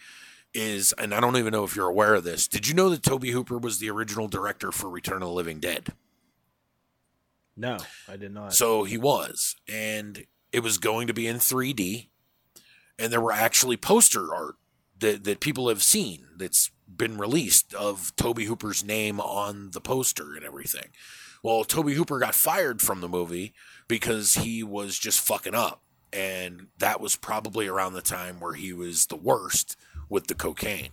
is, 0.54 0.94
and 0.94 1.14
I 1.14 1.20
don't 1.20 1.38
even 1.38 1.52
know 1.52 1.64
if 1.64 1.76
you're 1.76 1.90
aware 1.90 2.16
of 2.16 2.24
this. 2.24 2.48
Did 2.48 2.68
you 2.68 2.74
know 2.74 2.90
that 2.90 3.04
Tobe 3.04 3.26
Hooper 3.26 3.58
was 3.58 3.80
the 3.80 3.90
original 3.90 4.28
director 4.28 4.72
for 4.72 4.90
Return 4.90 5.22
of 5.22 5.30
the 5.30 5.34
Living 5.34 5.60
Dead? 5.60 5.94
No, 7.56 7.78
I 8.08 8.16
did 8.16 8.34
not. 8.34 8.54
So 8.54 8.86
he 8.86 8.98
was, 8.98 9.56
and 9.68 10.26
it 10.52 10.62
was 10.62 10.78
going 10.78 11.08
to 11.08 11.14
be 11.14 11.28
in 11.28 11.38
3D, 11.38 12.08
and 12.98 13.12
there 13.12 13.22
were 13.22 13.34
actually 13.34 13.78
poster 13.78 14.34
art 14.34 14.56
that 15.00 15.24
that 15.26 15.40
people 15.40 15.70
have 15.70 15.84
seen 15.84 16.26
that's 16.38 16.72
been 16.88 17.18
released 17.18 17.74
of 17.74 18.16
Tobe 18.16 18.40
Hooper's 18.40 18.84
name 18.84 19.20
on 19.20 19.72
the 19.72 19.82
poster 19.82 20.36
and 20.36 20.46
everything. 20.46 20.88
Well, 21.44 21.64
Tobe 21.64 21.92
Hooper 21.92 22.20
got 22.20 22.36
fired 22.36 22.82
from 22.82 23.02
the 23.02 23.08
movie 23.08 23.54
because 23.88 24.36
he 24.36 24.64
was 24.64 24.98
just 24.98 25.20
fucking 25.20 25.56
up, 25.56 25.84
and 26.12 26.68
that 26.78 27.00
was 27.00 27.16
probably 27.16 27.68
around 27.68 27.94
the 27.94 28.02
time 28.02 28.40
where 28.40 28.54
he 28.54 28.74
was 28.74 29.06
the 29.06 29.16
worst 29.16 29.78
with 30.10 30.28
the 30.28 30.36
cocaine. 30.36 30.92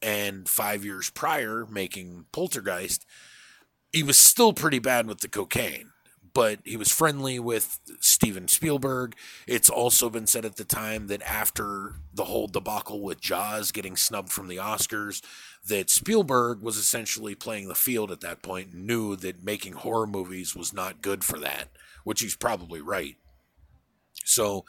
And 0.00 0.48
five 0.48 0.84
years 0.84 1.10
prior, 1.10 1.66
making 1.66 2.26
Poltergeist, 2.32 3.06
he 3.92 4.02
was 4.02 4.18
still 4.18 4.52
pretty 4.52 4.78
bad 4.78 5.06
with 5.06 5.20
the 5.20 5.28
cocaine, 5.28 5.90
but 6.34 6.58
he 6.64 6.76
was 6.76 6.92
friendly 6.92 7.38
with 7.38 7.78
Steven 8.00 8.48
Spielberg. 8.48 9.14
It's 9.46 9.70
also 9.70 10.10
been 10.10 10.26
said 10.26 10.44
at 10.44 10.56
the 10.56 10.64
time 10.64 11.06
that 11.06 11.22
after 11.22 11.94
the 12.12 12.24
whole 12.24 12.48
debacle 12.48 13.02
with 13.02 13.20
Jaws 13.20 13.72
getting 13.72 13.96
snubbed 13.96 14.32
from 14.32 14.48
the 14.48 14.56
Oscars, 14.56 15.22
that 15.66 15.88
Spielberg 15.88 16.60
was 16.60 16.76
essentially 16.76 17.34
playing 17.34 17.68
the 17.68 17.74
field 17.74 18.10
at 18.10 18.20
that 18.20 18.42
point, 18.42 18.72
and 18.72 18.86
knew 18.86 19.16
that 19.16 19.44
making 19.44 19.74
horror 19.74 20.06
movies 20.06 20.54
was 20.54 20.72
not 20.72 21.00
good 21.00 21.24
for 21.24 21.38
that, 21.38 21.70
which 22.02 22.20
he's 22.20 22.36
probably 22.36 22.82
right. 22.82 23.16
So 24.24 24.64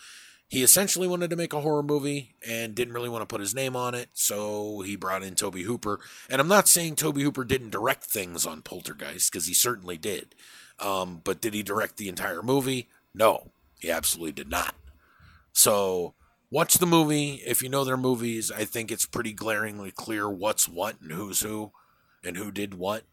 he 0.47 0.63
essentially 0.63 1.07
wanted 1.07 1.29
to 1.31 1.35
make 1.35 1.53
a 1.53 1.61
horror 1.61 1.83
movie 1.83 2.35
and 2.47 2.75
didn't 2.75 2.93
really 2.93 3.09
want 3.09 3.21
to 3.23 3.25
put 3.25 3.41
his 3.41 3.55
name 3.55 3.75
on 3.75 3.95
it, 3.95 4.09
so 4.13 4.81
he 4.81 4.95
brought 4.95 5.23
in 5.23 5.35
Tobe 5.35 5.57
Hooper. 5.57 5.99
And 6.29 6.39
I'm 6.39 6.47
not 6.47 6.67
saying 6.67 6.95
Tobe 6.95 7.17
Hooper 7.17 7.43
didn't 7.43 7.71
direct 7.71 8.03
things 8.03 8.45
on 8.45 8.61
Poltergeist, 8.61 9.31
because 9.31 9.47
he 9.47 9.53
certainly 9.53 9.97
did. 9.97 10.35
Um, 10.79 11.21
but 11.23 11.41
did 11.41 11.53
he 11.53 11.63
direct 11.63 11.97
the 11.97 12.09
entire 12.09 12.43
movie? 12.43 12.89
No, 13.13 13.51
he 13.79 13.89
absolutely 13.89 14.33
did 14.33 14.49
not. 14.49 14.75
So 15.51 16.13
watch 16.51 16.75
the 16.75 16.85
movie. 16.85 17.41
If 17.45 17.63
you 17.63 17.69
know 17.69 17.83
their 17.83 17.97
movies, 17.97 18.51
I 18.51 18.65
think 18.65 18.91
it's 18.91 19.05
pretty 19.05 19.33
glaringly 19.33 19.91
clear 19.91 20.29
what's 20.29 20.67
what 20.67 21.01
and 21.01 21.11
who's 21.11 21.39
who 21.41 21.71
and 22.23 22.37
who 22.37 22.51
did 22.51 22.75
what. 22.75 23.03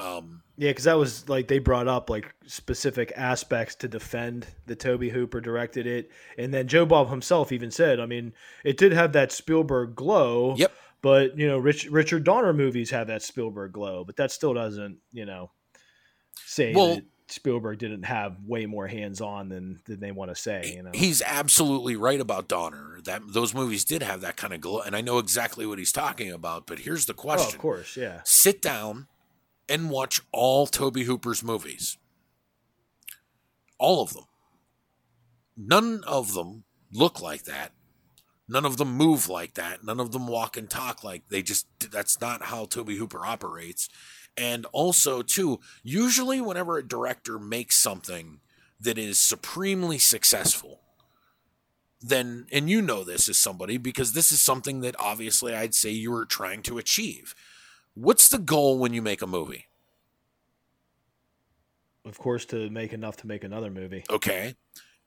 Um, 0.00 0.42
Yeah, 0.56 0.70
because 0.70 0.84
that 0.84 0.98
was 0.98 1.28
like 1.28 1.48
they 1.48 1.58
brought 1.58 1.88
up 1.88 2.08
like 2.08 2.34
specific 2.46 3.12
aspects 3.16 3.74
to 3.76 3.88
defend 3.88 4.46
the 4.66 4.76
Tobe 4.76 5.04
Hooper 5.04 5.40
directed 5.40 5.86
it, 5.86 6.10
and 6.36 6.52
then 6.52 6.68
Joe 6.68 6.86
Bob 6.86 7.10
himself 7.10 7.52
even 7.52 7.70
said, 7.70 8.00
I 8.00 8.06
mean, 8.06 8.32
it 8.64 8.76
did 8.76 8.92
have 8.92 9.12
that 9.12 9.32
Spielberg 9.32 9.94
glow. 9.94 10.54
Yep. 10.56 10.72
But 11.00 11.38
you 11.38 11.46
know, 11.46 11.58
Rich, 11.58 11.88
Richard 11.90 12.24
Donner 12.24 12.52
movies 12.52 12.90
have 12.90 13.06
that 13.08 13.22
Spielberg 13.22 13.72
glow, 13.72 14.04
but 14.04 14.16
that 14.16 14.32
still 14.32 14.54
doesn't, 14.54 14.98
you 15.12 15.26
know, 15.26 15.50
say 16.46 16.74
Well- 16.74 16.96
that 16.96 17.04
Spielberg 17.30 17.78
didn't 17.78 18.04
have 18.04 18.36
way 18.46 18.66
more 18.66 18.86
hands 18.86 19.20
on 19.20 19.48
than 19.48 19.80
than 19.84 20.00
they 20.00 20.12
want 20.12 20.30
to 20.30 20.34
say. 20.34 20.74
You 20.76 20.82
know, 20.82 20.90
He's 20.94 21.22
absolutely 21.22 21.94
right 21.94 22.20
about 22.20 22.48
Donner. 22.48 23.00
That 23.04 23.22
those 23.28 23.54
movies 23.54 23.84
did 23.84 24.02
have 24.02 24.22
that 24.22 24.36
kind 24.36 24.54
of 24.54 24.60
glow, 24.60 24.80
and 24.80 24.96
I 24.96 25.00
know 25.00 25.18
exactly 25.18 25.66
what 25.66 25.78
he's 25.78 25.92
talking 25.92 26.32
about. 26.32 26.66
But 26.66 26.80
here's 26.80 27.06
the 27.06 27.12
oh, 27.12 27.16
question: 27.16 27.54
of 27.54 27.60
course, 27.60 27.96
yeah. 27.96 28.22
Sit 28.24 28.62
down 28.62 29.08
and 29.68 29.90
watch 29.90 30.20
all 30.32 30.66
Tobe 30.66 30.98
Hooper's 30.98 31.42
movies, 31.42 31.96
all 33.78 34.02
of 34.02 34.12
them. 34.12 34.24
None 35.56 36.02
of 36.06 36.34
them 36.34 36.64
look 36.92 37.20
like 37.20 37.44
that. 37.44 37.72
None 38.48 38.64
of 38.64 38.78
them 38.78 38.92
move 38.92 39.28
like 39.28 39.54
that. 39.54 39.84
None 39.84 40.00
of 40.00 40.12
them 40.12 40.26
walk 40.26 40.56
and 40.56 40.70
talk 40.70 41.04
like 41.04 41.28
they 41.28 41.42
just. 41.42 41.66
That's 41.90 42.20
not 42.20 42.44
how 42.44 42.64
Tobe 42.64 42.90
Hooper 42.90 43.26
operates. 43.26 43.88
And 44.36 44.66
also, 44.66 45.20
too, 45.22 45.60
usually 45.82 46.40
whenever 46.40 46.78
a 46.78 46.86
director 46.86 47.38
makes 47.38 47.76
something 47.76 48.40
that 48.80 48.96
is 48.96 49.18
supremely 49.18 49.98
successful, 49.98 50.80
then, 52.00 52.46
and 52.52 52.70
you 52.70 52.80
know 52.80 53.02
this 53.02 53.28
as 53.28 53.36
somebody 53.36 53.76
because 53.76 54.12
this 54.12 54.30
is 54.30 54.40
something 54.40 54.80
that 54.80 54.94
obviously 54.98 55.54
I'd 55.54 55.74
say 55.74 55.90
you 55.90 56.12
were 56.12 56.24
trying 56.24 56.62
to 56.62 56.78
achieve. 56.78 57.34
What's 58.00 58.28
the 58.28 58.38
goal 58.38 58.78
when 58.78 58.94
you 58.94 59.02
make 59.02 59.22
a 59.22 59.26
movie? 59.26 59.66
Of 62.04 62.16
course, 62.16 62.44
to 62.46 62.70
make 62.70 62.92
enough 62.92 63.16
to 63.18 63.26
make 63.26 63.42
another 63.42 63.70
movie. 63.70 64.04
Okay. 64.08 64.54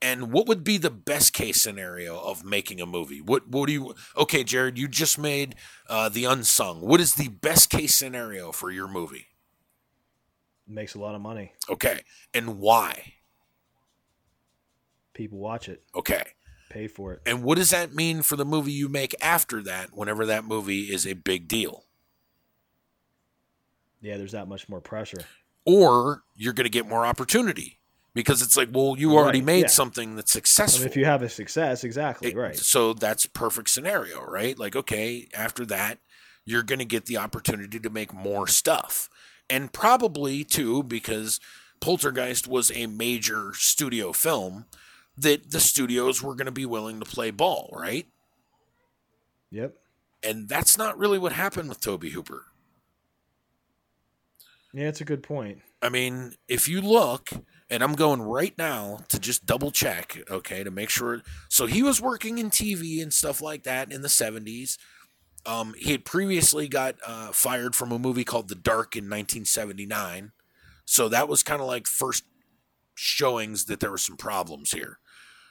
And 0.01 0.34
what 0.34 0.45
would 0.47 0.63
be 0.63 0.77
the 0.77 0.89
best 0.89 1.31
case 1.31 1.61
scenario 1.61 2.19
of 2.19 2.43
making 2.43 2.81
a 2.81 2.85
movie? 2.85 3.22
What 3.22 3.47
what 3.47 3.68
do 3.68 3.73
you 3.73 3.95
Okay, 4.18 4.43
Jared, 4.43 4.77
you 4.77 4.89
just 4.89 5.18
made 5.18 5.55
uh, 5.89 6.09
The 6.09 6.26
Unsung. 6.26 6.81
What 6.81 6.99
is 6.99 7.15
the 7.15 7.30
best 7.30 7.69
case 7.69 7.95
scenario 7.95 8.51
for 8.51 8.69
your 8.72 8.88
movie? 8.88 9.27
makes 10.68 10.95
a 10.95 10.99
lot 10.99 11.15
of 11.15 11.22
money. 11.22 11.51
Okay. 11.69 11.99
And 12.34 12.59
why? 12.59 13.13
People 15.13 15.38
watch 15.39 15.68
it, 15.69 15.84
Okay. 15.95 16.23
pay 16.69 16.88
for 16.88 17.13
it. 17.13 17.22
And 17.26 17.43
what 17.43 17.57
does 17.57 17.72
that 17.72 17.93
mean 17.93 18.22
for 18.22 18.35
the 18.38 18.45
movie 18.45 18.72
you 18.72 18.88
make 18.88 19.13
after 19.22 19.61
that 19.63 19.89
whenever 19.93 20.26
that 20.26 20.45
movie 20.45 20.84
is 20.84 21.05
a 21.05 21.13
big 21.13 21.47
deal? 21.49 21.85
Yeah, 24.01 24.17
there's 24.17 24.31
that 24.31 24.47
much 24.47 24.67
more 24.67 24.81
pressure. 24.81 25.21
Or 25.65 26.23
you're 26.35 26.53
going 26.53 26.65
to 26.65 26.69
get 26.71 26.87
more 26.87 27.05
opportunity 27.05 27.79
because 28.13 28.41
it's 28.41 28.57
like, 28.57 28.69
well, 28.71 28.95
you 28.97 29.15
already 29.15 29.39
Right, 29.39 29.45
made 29.45 29.61
yeah. 29.61 29.67
something 29.67 30.15
that's 30.15 30.35
I 30.35 30.39
successful. 30.39 30.81
mean, 30.81 30.89
if 30.89 30.97
you 30.97 31.05
have 31.05 31.21
a 31.21 31.29
success, 31.29 31.83
exactly 31.83 32.31
It- 32.31 32.35
right. 32.35 32.55
So 32.57 32.93
that's 32.93 33.25
perfect 33.27 33.69
scenario, 33.69 34.23
right? 34.25 34.57
Like, 34.57 34.75
okay, 34.75 35.27
after 35.33 35.65
that, 35.67 35.99
you're 36.43 36.63
going 36.63 36.79
to 36.79 36.85
get 36.85 37.05
the 37.05 37.17
opportunity 37.17 37.79
to 37.79 37.89
make 37.89 38.13
more 38.13 38.47
stuff. 38.47 39.07
And 39.49 39.71
probably, 39.71 40.43
too, 40.43 40.81
because 40.81 41.39
Poltergeist 41.79 42.47
was 42.47 42.71
a 42.73 42.87
major 42.87 43.51
studio 43.53 44.11
film, 44.13 44.65
that 45.17 45.51
the 45.51 45.59
studios 45.59 46.23
were 46.23 46.33
going 46.33 46.45
to 46.47 46.51
be 46.51 46.65
willing 46.65 46.99
to 46.99 47.05
play 47.05 47.29
ball, 47.31 47.69
right? 47.73 48.07
Yep. 49.51 49.75
And 50.23 50.47
that's 50.49 50.77
not 50.77 50.97
really 50.97 51.19
what 51.19 51.33
happened 51.33 51.69
with 51.69 51.81
Tobe 51.81 52.05
Hooper. 52.05 52.45
Yeah, 54.73 54.88
it's 54.88 55.02
a 55.02 55.06
good 55.06 55.23
point. 55.23 55.60
I 55.81 55.89
mean, 55.89 56.35
if 56.48 56.68
you 56.68 56.81
look, 56.81 57.30
and 57.69 57.84
I'm 57.84 57.93
going 57.93 58.22
right 58.22 58.57
now 58.57 58.99
to 59.10 59.19
just 59.19 59.45
double 59.45 59.72
check, 59.72 60.18
okay, 60.30 60.64
to 60.64 60.72
make 60.72 60.89
sure. 60.89 61.22
So 61.49 61.65
he 61.65 61.84
was 61.84 62.02
working 62.02 62.38
in 62.38 62.49
TV 62.49 63.02
and 63.02 63.14
stuff 63.14 63.41
like 63.41 63.64
that 63.64 63.91
in 63.91 64.02
the 64.02 64.07
70s. 64.07 64.77
Um, 65.45 65.73
he 65.77 65.91
had 65.91 66.06
previously 66.06 66.68
got 66.68 66.95
uh, 67.06 67.31
fired 67.31 67.76
from 67.76 67.91
a 67.91 67.99
movie 67.99 68.23
called 68.23 68.48
The 68.48 68.56
Dark 68.56 68.95
in 68.95 69.06
1979. 69.06 70.31
So 70.85 71.10
that 71.10 71.27
was 71.27 71.43
kind 71.43 71.61
of 71.61 71.68
like 71.68 71.88
first 71.88 72.26
showings 72.95 73.65
that 73.65 73.80
there 73.80 73.91
were 73.91 73.98
some 73.98 74.18
problems 74.18 74.72
here. 74.72 74.99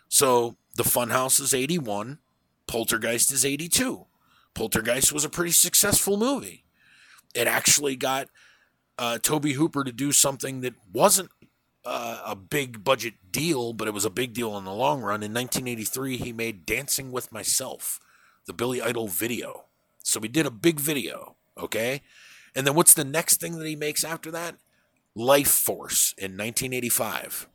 So 0.09 0.57
The 0.77 0.85
Funhouse 0.85 1.41
is 1.41 1.53
81, 1.53 2.19
Poltergeist 2.67 3.33
is 3.33 3.45
82. 3.45 4.07
Poltergeist 4.55 5.13
was 5.13 5.25
a 5.25 5.31
pretty 5.31 5.53
successful 5.53 6.17
movie. 6.17 6.65
It 7.35 7.47
actually 7.47 7.97
got 7.97 8.29
uh, 9.01 9.19
Tobe 9.19 9.49
Hooper 9.53 9.83
to 9.83 9.93
do 9.93 10.13
something 10.13 10.61
that 10.61 10.75
wasn't 10.93 11.31
uh, 11.87 12.21
a 12.25 12.37
big 12.37 12.85
budget 12.85 13.15
deal, 13.33 13.73
but 13.73 13.89
it 13.89 13.95
was 13.95 14.05
a 14.05 14.11
big 14.11 14.35
deal 14.35 14.59
in 14.59 14.65
the 14.65 14.75
long 14.75 15.01
run. 15.01 15.23
In 15.23 15.33
1983, 15.33 16.19
he 16.19 16.33
made 16.35 16.67
Dancing 16.67 17.11
with 17.11 17.33
Myself, 17.33 17.99
the 18.47 18.53
Billy 18.53 18.83
Idol 18.83 19.09
video. 19.09 19.65
So 20.03 20.21
he 20.21 20.29
did 20.29 20.45
a 20.45 20.51
big 20.51 20.79
video, 20.79 21.37
okay? 21.57 22.03
And 22.55 22.67
then 22.67 22.75
what's 22.75 22.93
the 22.93 23.05
next 23.05 23.41
thing 23.41 23.59
that 23.59 23.67
he 23.67 23.75
makes 23.75 24.05
after 24.05 24.31
that? 24.33 24.57
Lifeforce 25.17 26.13
in 26.19 26.37
1985. 26.37 27.49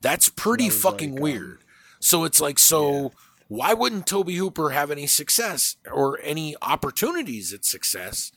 That's 0.00 0.30
pretty 0.30 0.70
That 0.70 0.74
fucking 0.74 1.12
like, 1.12 1.18
um, 1.18 1.22
weird. 1.22 1.58
So 2.00 2.24
it's 2.24 2.40
like, 2.40 2.58
so 2.58 3.12
why 3.48 3.74
wouldn't 3.74 4.06
Tobe 4.06 4.30
Hooper 4.30 4.70
have 4.70 4.90
any 4.90 5.06
success 5.06 5.76
or 5.92 6.18
any 6.22 6.56
opportunities 6.62 7.52
at 7.52 7.66
success 7.66 8.32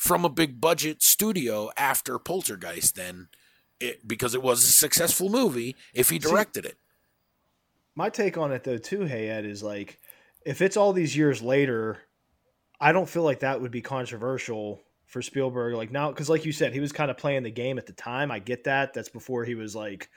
from 0.00 0.24
a 0.24 0.30
big 0.30 0.62
budget 0.62 1.02
studio 1.02 1.70
after 1.76 2.18
Poltergeist 2.18 2.96
then? 2.96 3.28
It, 3.78 4.06
because 4.08 4.34
it 4.34 4.42
was 4.42 4.64
a 4.64 4.68
successful 4.68 5.28
movie 5.28 5.76
if 5.94 6.08
he 6.10 6.18
directed 6.18 6.64
it. 6.64 6.76
My 7.94 8.08
take 8.08 8.38
on 8.38 8.52
it 8.52 8.64
though 8.64 8.78
too, 8.78 9.02
Hayed, 9.02 9.44
is 9.44 9.62
like 9.62 9.98
if 10.44 10.62
it's 10.62 10.76
all 10.76 10.92
these 10.92 11.16
years 11.16 11.42
later, 11.42 11.98
I 12.80 12.92
don't 12.92 13.08
feel 13.08 13.22
like 13.22 13.40
that 13.40 13.60
would 13.60 13.70
be 13.70 13.82
controversial 13.82 14.82
for 15.06 15.22
Spielberg. 15.22 15.74
Like 15.74 15.90
now, 15.90 16.10
because 16.10 16.28
like 16.28 16.44
you 16.44 16.52
said, 16.52 16.72
he 16.72 16.80
was 16.80 16.92
kind 16.92 17.10
of 17.10 17.16
playing 17.16 17.42
the 17.42 17.50
game 17.50 17.78
at 17.78 17.86
the 17.86 17.92
time. 17.92 18.30
I 18.30 18.38
get 18.38 18.64
that. 18.64 18.92
That's 18.94 19.08
before 19.08 19.44
he 19.44 19.54
was 19.54 19.74
like 19.74 20.08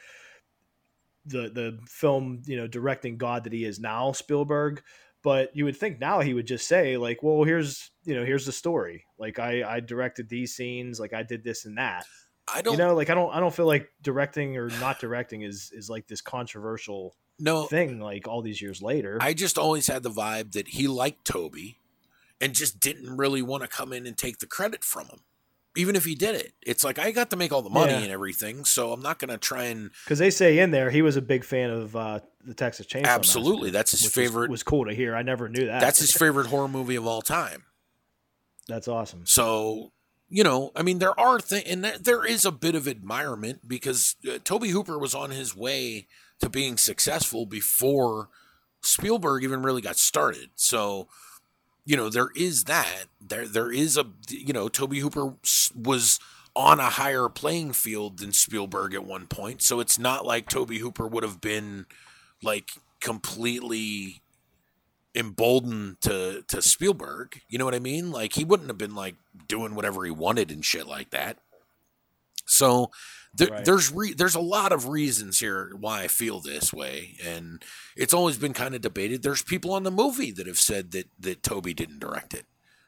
the 1.25 1.49
the 1.49 1.79
film 1.87 2.41
you 2.45 2.57
know 2.57 2.67
directing 2.67 3.17
god 3.17 3.45
that 3.45 3.53
he 3.53 3.63
is 3.63 3.79
now 3.79 4.11
spielberg 4.11 4.81
but 5.23 5.55
you 5.55 5.65
would 5.65 5.77
think 5.77 5.99
now 5.99 6.19
he 6.19 6.33
would 6.33 6.45
just 6.45 6.67
say 6.67 6.97
like 6.97 7.23
well 7.23 7.43
here's 7.43 7.91
you 8.03 8.13
know 8.15 8.25
here's 8.25 8.45
the 8.45 8.51
story. 8.51 9.05
Like 9.17 9.39
i 9.39 9.63
i 9.63 9.79
directed 9.79 10.29
these 10.29 10.55
scenes 10.55 10.99
like 10.99 11.13
i 11.13 11.23
did 11.23 11.43
this 11.43 11.65
and 11.65 11.77
that. 11.77 12.05
I 12.53 12.61
don't 12.61 12.73
you 12.73 12.79
know 12.79 12.93
like 12.93 13.09
i 13.09 13.15
don't 13.15 13.33
i 13.33 13.39
don't 13.39 13.53
feel 13.55 13.65
like 13.65 13.89
directing 14.01 14.57
or 14.57 14.69
not 14.79 14.99
directing 14.99 15.43
is 15.43 15.71
is 15.73 15.89
like 15.89 16.07
this 16.07 16.21
controversial 16.21 17.15
no. 17.39 17.65
thing 17.65 17.99
like 17.99 18.27
all 18.27 18.41
these 18.41 18.61
years 18.61 18.81
later. 18.81 19.17
I 19.21 19.33
just 19.33 19.57
always 19.57 19.87
had 19.87 20.03
the 20.03 20.11
vibe 20.11 20.51
that 20.53 20.69
he 20.69 20.87
liked 20.87 21.25
Tobe 21.25 21.55
and 22.39 22.53
just 22.53 22.79
didn't 22.79 23.17
really 23.17 23.41
want 23.41 23.63
to 23.63 23.69
come 23.69 23.93
in 23.93 24.05
and 24.05 24.17
take 24.17 24.39
the 24.39 24.45
credit 24.45 24.83
from 24.83 25.07
him. 25.07 25.19
Even 25.75 25.95
if 25.95 26.05
he 26.05 26.13
did 26.13 26.35
it. 26.35 26.53
It's 26.61 26.83
like 26.83 26.99
I 26.99 27.09
got 27.11 27.29
to 27.31 27.35
make 27.35 27.51
all 27.51 27.63
the 27.63 27.69
money 27.69 27.93
Yeah. 27.93 27.99
and 27.99 28.11
everything, 28.11 28.63
so 28.65 28.93
I'm 28.93 29.01
not 29.01 29.17
going 29.17 29.29
to 29.31 29.37
try 29.39 29.63
and 29.65 29.89
because 30.05 30.19
they 30.19 30.29
say 30.29 30.59
in 30.59 30.69
there 30.71 30.91
he 30.91 31.01
was 31.01 31.15
a 31.17 31.21
big 31.21 31.43
fan 31.43 31.69
of 31.71 31.95
uh 31.95 32.19
the 32.45 32.53
texas 32.53 32.85
chainsaw 32.85 33.05
Absolutely. 33.05 33.71
Massacre, 33.71 33.71
That's 33.71 33.91
his 33.91 34.01
which 34.01 34.05
was- 34.05 34.13
favorite- 34.27 34.51
was 34.51 34.63
cool 34.63 34.85
to 34.85 34.93
hear 34.93 35.15
i 35.15 35.21
never 35.23 35.47
knew 35.49 35.65
that 35.65 35.79
that's 35.79 35.99
his 35.99 36.11
favorite 36.23 36.47
horror 36.47 36.67
movie 36.67 36.95
of 36.95 37.07
all 37.07 37.21
time. 37.21 37.63
that's 38.67 38.87
awesome 38.87 39.25
So, 39.25 39.91
you 40.29 40.43
know, 40.43 40.71
I 40.75 40.81
mean, 40.83 40.99
there 40.99 41.17
are 41.19 41.39
things, 41.39 41.63
and 41.67 41.83
there- 41.83 41.97
there 41.97 42.25
is 42.25 42.43
a 42.45 42.51
bit 42.51 42.75
of 42.75 42.87
admirement 42.87 43.67
because 43.67 44.15
uh, 44.27 44.39
Tobe 44.43 44.65
Hooper 44.67 44.97
was 44.99 45.13
on 45.15 45.31
his 45.31 45.55
way 45.55 46.07
to 46.41 46.49
being 46.49 46.77
successful 46.77 47.45
before 47.45 48.29
Spielberg 48.81 49.43
even 49.43 49.61
really 49.63 49.81
got 49.81 49.95
started. 49.97 50.49
So, 50.55 51.07
you 51.85 51.97
know, 51.97 52.09
there 52.09 52.29
is 52.35 52.65
that. 52.65 53.05
There, 53.19 53.47
there 53.47 53.71
is 53.71 53.97
a, 53.97 54.05
you 54.29 54.53
know, 54.53 54.67
Tobe 54.69 54.95
Hooper 54.95 55.33
was 55.75 56.19
on 56.55 56.79
a 56.79 56.89
higher 56.89 57.29
playing 57.29 57.73
field 57.73 58.19
than 58.19 58.31
Spielberg 58.31 58.93
at 58.93 59.05
one 59.05 59.27
point. 59.27 59.61
So 59.61 59.79
it's 59.79 59.97
not 59.97 60.25
like 60.25 60.49
Tobe 60.49 60.73
Hooper 60.73 61.07
would 61.07 61.23
have 61.23 61.41
been 61.41 61.85
like 62.41 62.69
completely 63.01 64.21
emboldened 65.15 66.01
to 66.01 66.43
to 66.47 66.61
Spielberg. 66.61 67.41
You 67.49 67.57
know 67.57 67.65
what 67.65 67.75
I 67.75 67.79
mean? 67.79 68.11
Like 68.11 68.33
he 68.33 68.43
wouldn't 68.43 68.69
have 68.69 68.77
been 68.77 68.95
like 68.95 69.15
doing 69.47 69.75
whatever 69.75 70.05
he 70.05 70.11
wanted 70.11 70.51
and 70.51 70.63
shit 70.63 70.87
like 70.87 71.09
that. 71.11 71.39
So 72.45 72.91
there, 73.35 73.47
Right. 73.49 73.65
there's 73.65 73.91
re- 73.91 74.13
there's 74.13 74.35
a 74.35 74.39
lot 74.41 74.71
of 74.71 74.87
reasons 74.87 75.39
here 75.39 75.71
why 75.79 76.03
I 76.03 76.07
feel 76.07 76.39
this 76.39 76.71
way, 76.73 77.15
and 77.23 77.63
it's 77.95 78.13
always 78.13 78.37
been 78.37 78.53
kind 78.53 78.75
of 78.75 78.81
debated. 78.81 79.23
There's 79.23 79.41
people 79.41 79.73
on 79.73 79.83
the 79.83 79.91
movie 79.91 80.31
that 80.31 80.47
have 80.47 80.59
said 80.59 80.91
that 80.91 81.09
that 81.19 81.43
Tobe 81.43 81.75
didn't 81.75 81.99
direct 81.99 82.33
it, 82.33 82.45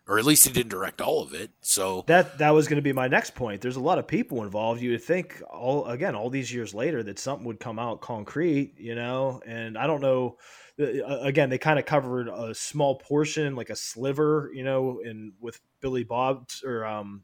or 0.07 0.19
at 0.19 0.25
least 0.25 0.45
he 0.47 0.53
didn't 0.53 0.69
direct 0.69 1.01
all 1.01 1.23
of 1.23 1.33
it. 1.33 1.51
So 1.61 2.03
That 2.07 2.37
that 2.37 2.51
was 2.51 2.67
going 2.67 2.77
to 2.77 2.83
be 2.83 2.93
my 2.93 3.07
next 3.07 3.33
point. 3.35 3.61
There's 3.61 3.75
a 3.75 3.79
lot 3.81 3.97
of 3.97 4.07
people 4.07 4.43
involved. 4.43 4.81
You 4.81 4.91
would 4.91 5.03
think 5.03 5.41
all 5.49 5.85
again 5.87 6.13
all 6.15 6.29
these 6.29 6.53
years 6.53 6.73
later 6.73 7.01
that 7.03 7.17
something 7.17 7.45
would 7.47 7.59
come 7.59 7.79
out 7.79 8.01
concrete, 8.01 8.75
you 8.77 8.93
know. 8.95 9.41
And 9.45 9.77
I 9.77 9.87
don't 9.87 10.01
know. 10.01 10.37
Uh, 10.79 11.19
Again, 11.21 11.49
they 11.49 11.57
kind 11.57 11.79
of 11.79 11.85
covered 11.85 12.27
a 12.27 12.53
small 12.53 12.95
portion, 12.99 13.55
like 13.55 13.69
a 13.69 13.75
sliver, 13.77 14.51
you 14.53 14.63
know, 14.65 14.99
and 15.03 15.31
with 15.39 15.59
Billy 15.79 16.03
Bob 16.03 16.49
or 16.65 16.85
um, 16.85 17.23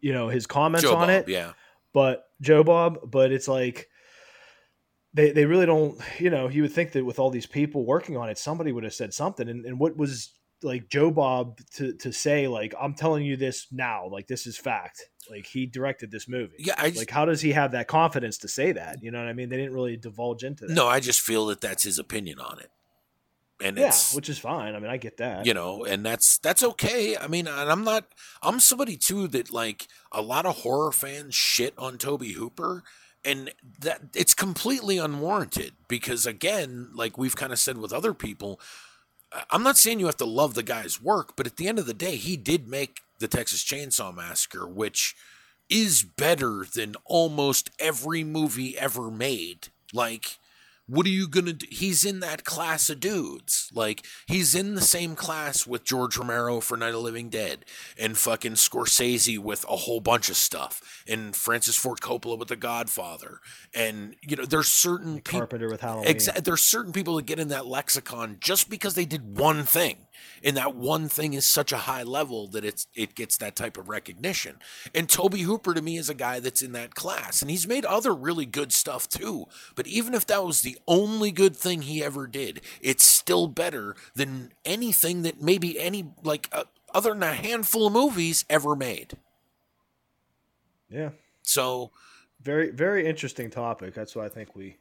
you 0.00 0.12
know, 0.12 0.28
his 0.28 0.44
comments 0.46 0.82
Joe 0.82 0.96
on 0.96 1.02
Bob, 1.06 1.10
it. 1.10 1.28
yeah, 1.28 1.52
But 1.94 2.24
Joe 2.42 2.62
Bob, 2.62 3.10
but 3.10 3.32
it's 3.32 3.48
like 3.48 3.88
they 5.14 5.30
they 5.30 5.46
really 5.46 5.64
don't. 5.64 5.98
You 6.18 6.28
know, 6.28 6.48
you 6.48 6.62
would 6.62 6.72
think 6.72 6.92
that 6.92 7.04
with 7.06 7.18
all 7.18 7.30
these 7.30 7.46
people 7.46 7.86
working 7.86 8.18
on 8.18 8.28
it, 8.28 8.36
somebody 8.36 8.72
would 8.72 8.84
have 8.84 8.92
said 8.92 9.14
something. 9.14 9.48
And, 9.48 9.64
and 9.64 9.78
what 9.78 9.96
was 9.96 10.34
like 10.62 10.88
Joe 10.88 11.10
Bob 11.10 11.60
to 11.76 11.94
to 11.98 12.12
say 12.12 12.48
like 12.48 12.74
I'm 12.80 12.94
telling 12.94 13.24
you 13.24 13.36
this 13.36 13.68
now, 13.70 14.08
like 14.08 14.26
this 14.26 14.46
is 14.46 14.58
fact. 14.58 15.02
Like 15.30 15.46
he 15.46 15.64
directed 15.64 16.10
this 16.10 16.28
movie. 16.28 16.56
yeah. 16.58 16.74
I 16.76 16.88
just, 16.88 16.98
Like 16.98 17.10
how 17.10 17.24
does 17.24 17.40
he 17.40 17.52
have 17.52 17.72
that 17.72 17.88
confidence 17.88 18.38
to 18.38 18.48
say 18.48 18.72
that? 18.72 19.02
You 19.02 19.10
know 19.10 19.18
what 19.20 19.28
I 19.28 19.32
mean? 19.32 19.48
They 19.48 19.56
didn't 19.56 19.72
really 19.72 19.96
divulge 19.96 20.44
into 20.44 20.66
that. 20.66 20.74
no, 20.74 20.86
I 20.86 21.00
just 21.00 21.20
feel 21.20 21.46
that 21.46 21.62
that's 21.62 21.84
his 21.84 21.98
opinion 21.98 22.40
on 22.40 22.58
it, 22.58 22.70
and 23.62 23.76
yeah, 23.78 23.92
which 24.14 24.28
is 24.28 24.38
fine. 24.38 24.74
I 24.74 24.78
mean, 24.80 24.90
I 24.90 24.96
get 24.96 25.16
that. 25.18 25.46
you 25.46 25.54
know 25.54 25.84
and 25.84 26.04
that's 26.04 26.38
that's 26.38 26.62
okay 26.62 27.16
i 27.16 27.26
mean 27.28 27.46
and 27.46 27.70
i'm 27.70 27.84
not 27.84 28.04
i'm 28.42 28.58
somebody 28.60 28.96
too 28.96 29.28
that 29.28 29.52
like 29.52 29.86
a 30.12 30.20
lot 30.20 30.44
of 30.46 30.56
horror 30.58 30.90
fans 30.92 31.34
shit 31.34 31.72
on 31.78 31.96
Tobe 31.98 32.24
Hooper 32.24 32.82
and 33.24 33.52
that 33.80 34.00
it's 34.14 34.34
completely 34.34 34.98
unwarranted 34.98 35.72
because 35.88 36.26
again 36.26 36.88
like 36.94 37.16
we've 37.16 37.36
kind 37.36 37.52
of 37.52 37.58
said 37.58 37.78
with 37.78 37.92
other 37.92 38.12
people 38.12 38.60
i'm 39.50 39.62
not 39.62 39.76
saying 39.76 40.00
you 40.00 40.06
have 40.06 40.16
to 40.16 40.24
love 40.24 40.54
the 40.54 40.62
guy's 40.62 41.00
work 41.00 41.34
but 41.36 41.46
at 41.46 41.56
the 41.56 41.68
end 41.68 41.78
of 41.78 41.86
the 41.86 41.94
day 41.94 42.16
he 42.16 42.36
did 42.36 42.66
make 42.68 43.00
the 43.20 43.28
texas 43.28 43.62
chainsaw 43.64 44.14
massacre 44.14 44.66
which 44.66 45.14
is 45.70 46.02
better 46.02 46.66
than 46.74 46.94
almost 47.06 47.70
every 47.78 48.22
movie 48.24 48.76
ever 48.76 49.10
made 49.10 49.68
like 49.92 50.38
what 50.86 51.06
are 51.06 51.10
you 51.10 51.28
gonna 51.28 51.54
do? 51.54 51.66
He's 51.70 52.04
in 52.04 52.20
that 52.20 52.44
class 52.44 52.90
of 52.90 53.00
dudes. 53.00 53.70
Like 53.72 54.04
he's 54.26 54.54
in 54.54 54.74
the 54.74 54.80
same 54.80 55.14
class 55.16 55.66
with 55.66 55.84
George 55.84 56.16
Romero 56.16 56.60
for 56.60 56.76
Night 56.76 56.88
of 56.88 56.94
the 56.94 57.00
Living 57.00 57.30
Dead, 57.30 57.64
and 57.98 58.16
fucking 58.18 58.52
Scorsese 58.52 59.38
with 59.38 59.64
a 59.64 59.76
whole 59.76 60.00
bunch 60.00 60.28
of 60.28 60.36
stuff, 60.36 61.02
and 61.06 61.34
Francis 61.34 61.76
Ford 61.76 62.00
Coppola 62.00 62.38
with 62.38 62.48
The 62.48 62.56
Godfather, 62.56 63.40
and 63.74 64.16
you 64.20 64.36
know 64.36 64.44
there's 64.44 64.68
certain 64.68 65.16
people. 65.16 65.40
Carpenter 65.40 65.68
with 65.68 65.80
Halloween. 65.80 66.14
Exa- 66.14 66.44
there's 66.44 66.62
certain 66.62 66.92
people 66.92 67.16
that 67.16 67.26
get 67.26 67.38
in 67.38 67.48
that 67.48 67.66
lexicon 67.66 68.36
just 68.40 68.68
because 68.68 68.94
they 68.94 69.04
did 69.06 69.38
one 69.38 69.64
thing, 69.64 70.06
and 70.42 70.56
that 70.56 70.74
one 70.74 71.08
thing 71.08 71.34
is 71.34 71.44
such 71.44 71.72
a 71.72 71.78
high 71.78 72.02
level 72.02 72.48
that 72.48 72.64
it's 72.64 72.86
it 72.94 73.14
gets 73.14 73.36
that 73.38 73.56
type 73.56 73.76
of 73.76 73.88
recognition. 73.88 74.56
And 74.94 75.08
Tobe 75.08 75.36
Hooper 75.36 75.74
to 75.74 75.82
me 75.82 75.96
is 75.96 76.08
a 76.08 76.14
guy 76.14 76.40
that's 76.40 76.62
in 76.62 76.72
that 76.72 76.94
class, 76.94 77.42
and 77.42 77.50
he's 77.50 77.66
made 77.68 77.84
other 77.84 78.14
really 78.14 78.46
good 78.46 78.72
stuff 78.72 79.08
too. 79.08 79.46
But 79.74 79.86
even 79.86 80.14
if 80.14 80.26
that 80.26 80.44
was 80.44 80.62
the 80.62 80.78
only 80.86 81.30
good 81.32 81.56
thing 81.56 81.82
he 81.82 82.02
ever 82.04 82.26
did, 82.26 82.60
it's 82.80 83.04
still 83.04 83.46
better 83.48 83.96
than 84.14 84.52
anything 84.64 85.22
that 85.22 85.40
maybe 85.42 85.78
any 85.80 86.06
like 86.22 86.48
uh, 86.52 86.64
other 86.94 87.10
than 87.12 87.22
a 87.22 87.34
handful 87.34 87.86
of 87.86 87.92
movies 87.92 88.44
ever 88.48 88.76
made. 88.76 89.14
yeah. 90.88 91.10
So 91.42 91.90
Very 92.40 92.70
very 92.70 93.06
interesting 93.06 93.50
topic. 93.50 93.94
That's 93.94 94.14
why 94.16 94.26
I 94.26 94.28
think 94.28 94.54
we 94.54 94.76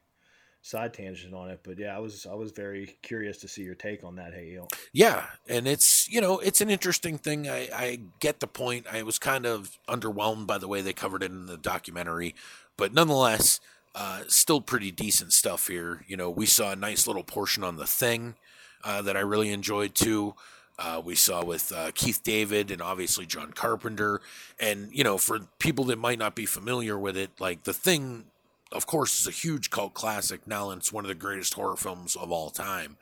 side 0.63 0.93
tangent 0.93 1.33
on 1.35 1.51
it. 1.51 1.59
But 1.61 1.77
yeah, 1.77 1.95
I 1.95 1.99
was 1.99 2.25
I 2.25 2.33
was 2.33 2.51
very 2.51 2.97
curious 3.03 3.37
to 3.39 3.47
see 3.47 3.61
your 3.61 3.75
take 3.75 4.03
on 4.03 4.15
that. 4.15 4.33
Hey. 4.33 4.57
Yeah, 4.91 5.25
and 5.47 5.67
it's 5.67 6.09
you 6.09 6.19
know 6.19 6.39
it's 6.39 6.61
an 6.61 6.71
interesting 6.71 7.19
thing. 7.19 7.47
I, 7.47 7.69
I 7.71 7.99
get 8.19 8.39
the 8.39 8.47
point. 8.47 8.87
I 8.91 9.03
was 9.03 9.19
kind 9.19 9.45
of 9.45 9.77
underwhelmed 9.87 10.47
by 10.47 10.57
the 10.57 10.67
way 10.67 10.81
they 10.81 10.93
covered 10.93 11.21
it 11.21 11.31
in 11.31 11.45
the 11.45 11.57
documentary, 11.57 12.33
but 12.77 12.93
nonetheless, 12.93 13.59
uh, 13.93 14.21
still 14.27 14.61
pretty 14.61 14.89
decent 14.89 15.33
stuff 15.33 15.67
here. 15.67 16.03
You 16.07 16.17
know, 16.17 16.31
we 16.31 16.47
saw 16.47 16.71
a 16.71 16.75
nice 16.75 17.05
little 17.05 17.23
portion 17.23 17.63
on 17.63 17.75
the 17.75 17.85
thing 17.85 18.35
uh, 18.83 19.03
that 19.03 19.15
I 19.15 19.19
really 19.19 19.51
enjoyed 19.51 19.93
too. 19.93 20.33
Uh, 20.79 20.99
we 21.03 21.13
saw 21.13 21.45
with 21.45 21.71
uh, 21.71 21.91
Keith 21.93 22.23
David 22.23 22.71
and 22.71 22.81
obviously 22.81 23.27
John 23.27 23.51
Carpenter, 23.51 24.21
and 24.59 24.89
you 24.91 25.03
know 25.03 25.17
for 25.17 25.39
people 25.59 25.85
that 25.85 25.99
might 25.99 26.17
not 26.17 26.35
be 26.35 26.45
familiar 26.45 26.97
with 26.97 27.17
it, 27.17 27.29
like 27.39 27.65
the 27.65 27.73
thing 27.73 28.25
of 28.73 28.85
course, 28.85 29.19
is 29.19 29.27
a 29.27 29.31
huge 29.31 29.69
cult 29.69 29.93
classic. 29.93 30.45
Now 30.47 30.69
and 30.69 30.79
it's 30.79 30.91
one 30.91 31.05
of 31.05 31.09
the 31.09 31.15
greatest 31.15 31.53
horror 31.53 31.77
films 31.77 32.15
of 32.15 32.31
all 32.31 32.49
time. 32.49 32.97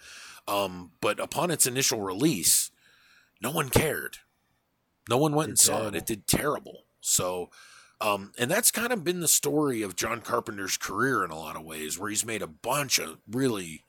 Um, 0.48 0.92
but 1.02 1.20
upon 1.20 1.52
its 1.52 1.68
initial 1.68 2.02
release, 2.02 2.72
no 3.42 3.52
one 3.52 3.70
cared. 3.70 4.18
No 5.10 5.18
one 5.18 5.34
went 5.34 5.50
and 5.50 5.60
saw 5.60 5.88
it. 5.88 5.96
It 5.96 6.06
did 6.06 6.28
terrible. 6.28 6.86
So, 7.00 7.50
um, 8.00 8.32
and 8.38 8.50
that's 8.50 8.72
kind 8.72 8.94
of 8.94 9.04
been 9.04 9.20
the 9.20 9.28
story 9.28 9.82
of 9.82 9.96
John 9.96 10.22
Carpenter's 10.22 10.78
career 10.78 11.24
in 11.24 11.32
a 11.32 11.38
lot 11.38 11.56
of 11.56 11.64
ways, 11.64 11.98
where 11.98 12.10
he's 12.10 12.26
made 12.26 12.42
a 12.42 12.48
bunch 12.48 13.00
of 13.00 13.18
really 13.30 13.84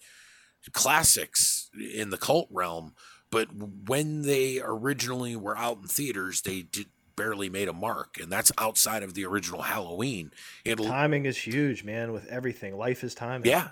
classics 0.72 1.70
in 1.94 2.10
the 2.10 2.18
cult 2.18 2.48
realm. 2.50 2.94
But 3.30 3.48
when 3.52 4.22
they 4.22 4.60
originally 4.62 5.36
were 5.36 5.56
out 5.56 5.78
in 5.78 5.88
theaters, 5.88 6.42
they 6.42 6.62
did 6.62 6.86
barely 7.16 7.48
made 7.48 7.68
a 7.68 7.72
mark, 7.72 8.18
and 8.20 8.30
that's 8.30 8.52
outside 8.58 9.02
of 9.02 9.14
the 9.14 9.24
original 9.24 9.62
Halloween. 9.62 10.30
It'll, 10.64 10.86
Timing 10.86 11.26
is 11.26 11.38
huge, 11.38 11.84
man. 11.84 12.12
With 12.12 12.26
everything, 12.26 12.76
life 12.76 13.04
is 13.04 13.14
timing. 13.14 13.50
yeah, 13.50 13.68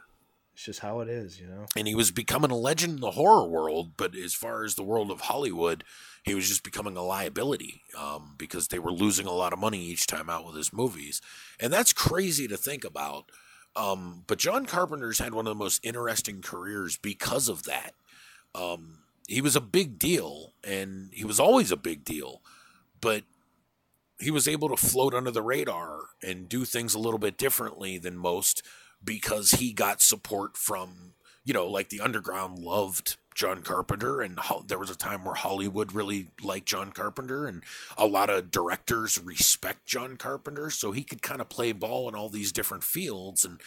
it's 0.54 0.64
just 0.64 0.80
how 0.80 1.00
it 1.00 1.08
is. 1.08 1.40
You 1.40 1.46
know. 1.46 1.66
and 1.76 1.86
he 1.88 1.94
was 1.94 2.10
becoming 2.10 2.50
a 2.50 2.56
legend 2.56 2.94
in 2.94 3.00
the 3.00 3.12
horror 3.12 3.46
world, 3.46 3.92
but 3.96 4.14
as 4.14 4.34
far 4.34 4.64
as 4.64 4.74
the 4.74 4.82
world 4.82 5.10
of 5.10 5.22
Hollywood, 5.22 5.84
he 6.22 6.34
was 6.34 6.48
just 6.48 6.62
becoming 6.62 6.96
a 6.96 7.02
liability 7.02 7.82
um, 7.96 8.34
because 8.36 8.68
they 8.68 8.78
were 8.78 8.92
losing 8.92 9.26
a 9.26 9.32
lot 9.32 9.52
of 9.52 9.58
money 9.58 9.82
each 9.82 10.06
time 10.06 10.28
out 10.28 10.46
with 10.46 10.56
his 10.56 10.72
movies, 10.72 11.20
and 11.58 11.72
that's 11.72 11.92
crazy 11.92 12.46
to 12.48 12.56
think 12.56 12.84
about. 12.84 13.30
Um, 13.76 14.24
but 14.26 14.38
John 14.38 14.66
Carpenter's 14.66 15.20
had 15.20 15.32
one 15.32 15.46
of 15.46 15.50
the 15.56 15.62
most 15.64 15.84
interesting 15.84 16.42
careers 16.42 16.98
because 16.98 17.48
of 17.48 17.62
that. 17.64 17.94
Um, 18.54 18.98
he 19.28 19.40
was 19.40 19.54
a 19.54 19.60
big 19.60 19.96
deal, 19.98 20.54
and 20.64 21.10
he 21.14 21.24
was 21.24 21.38
always 21.38 21.70
a 21.70 21.76
big 21.76 22.04
deal, 22.04 22.42
but 23.00 23.24
he 24.18 24.30
was 24.30 24.46
able 24.46 24.68
to 24.68 24.76
float 24.76 25.14
under 25.14 25.30
the 25.30 25.42
radar 25.42 26.00
and 26.22 26.48
do 26.48 26.64
things 26.64 26.94
a 26.94 26.98
little 26.98 27.18
bit 27.18 27.38
differently 27.38 27.98
than 27.98 28.16
most 28.16 28.62
because 29.02 29.52
he 29.52 29.72
got 29.72 30.02
support 30.02 30.56
from 30.56 31.14
you 31.44 31.54
know 31.54 31.66
like 31.66 31.88
the 31.88 32.00
underground 32.00 32.58
loved 32.58 33.16
John 33.34 33.62
Carpenter, 33.62 34.20
and 34.20 34.38
ho- 34.38 34.64
there 34.66 34.78
was 34.78 34.90
a 34.90 34.96
time 34.96 35.24
where 35.24 35.34
Hollywood 35.34 35.92
really 35.92 36.28
liked 36.42 36.66
John 36.66 36.92
Carpenter, 36.92 37.46
and 37.46 37.62
a 37.96 38.06
lot 38.06 38.28
of 38.28 38.50
directors 38.50 39.18
respect 39.18 39.86
John 39.86 40.16
Carpenter, 40.16 40.68
so 40.68 40.92
he 40.92 41.02
could 41.02 41.22
kind 41.22 41.40
of 41.40 41.48
play 41.48 41.72
ball 41.72 42.08
in 42.08 42.14
all 42.14 42.28
these 42.28 42.52
different 42.52 42.84
fields, 42.84 43.44
and 43.44 43.60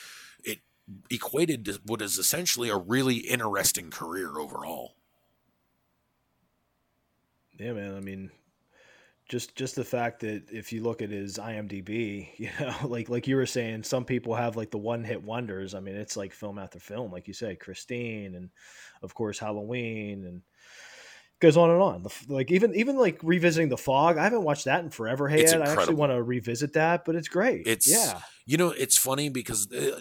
it 0.43 0.59
equated 1.09 1.65
to 1.65 1.79
what 1.85 2.01
is 2.01 2.17
essentially 2.17 2.69
a 2.69 2.77
really 2.77 3.17
interesting 3.17 3.89
career 3.89 4.37
overall. 4.37 4.95
Yeah, 7.57 7.73
man. 7.73 7.95
I 7.95 7.99
mean, 7.99 8.31
just 9.33 9.55
just 9.55 9.75
the 9.75 9.83
fact 9.83 10.19
that 10.19 10.43
if 10.51 10.71
you 10.71 10.83
look 10.83 11.01
at 11.01 11.09
his 11.09 11.39
IMDb, 11.39 12.29
you 12.37 12.51
know, 12.59 12.75
like 12.85 13.09
like 13.09 13.27
you 13.27 13.35
were 13.35 13.47
saying, 13.47 13.81
some 13.81 14.05
people 14.05 14.35
have 14.35 14.55
like 14.55 14.69
the 14.69 14.77
one 14.77 15.03
hit 15.03 15.23
wonders. 15.23 15.73
I 15.73 15.79
mean, 15.79 15.95
it's 15.95 16.15
like 16.15 16.31
film 16.31 16.59
after 16.59 16.79
film, 16.79 17.11
like 17.11 17.27
you 17.27 17.33
say, 17.33 17.55
Christine, 17.55 18.35
and 18.35 18.51
of 19.01 19.15
course 19.15 19.39
Halloween, 19.39 20.25
and 20.25 20.41
goes 21.39 21.57
on 21.57 21.71
and 21.71 21.81
on. 21.81 22.03
The, 22.03 22.13
like 22.27 22.51
even 22.51 22.75
even 22.75 22.95
like 22.95 23.19
revisiting 23.23 23.69
the 23.69 23.77
fog. 23.77 24.19
I 24.19 24.23
haven't 24.23 24.43
watched 24.43 24.65
that 24.65 24.83
in 24.83 24.91
forever. 24.91 25.27
Hey, 25.27 25.47
I 25.47 25.61
actually 25.61 25.95
want 25.95 26.11
to 26.11 26.21
revisit 26.21 26.73
that, 26.73 27.03
but 27.03 27.15
it's 27.15 27.27
great. 27.27 27.65
It's 27.65 27.89
yeah, 27.89 28.21
you 28.45 28.57
know 28.57 28.69
it's 28.69 28.99
funny 28.99 29.29
because 29.29 29.67
uh, 29.73 29.99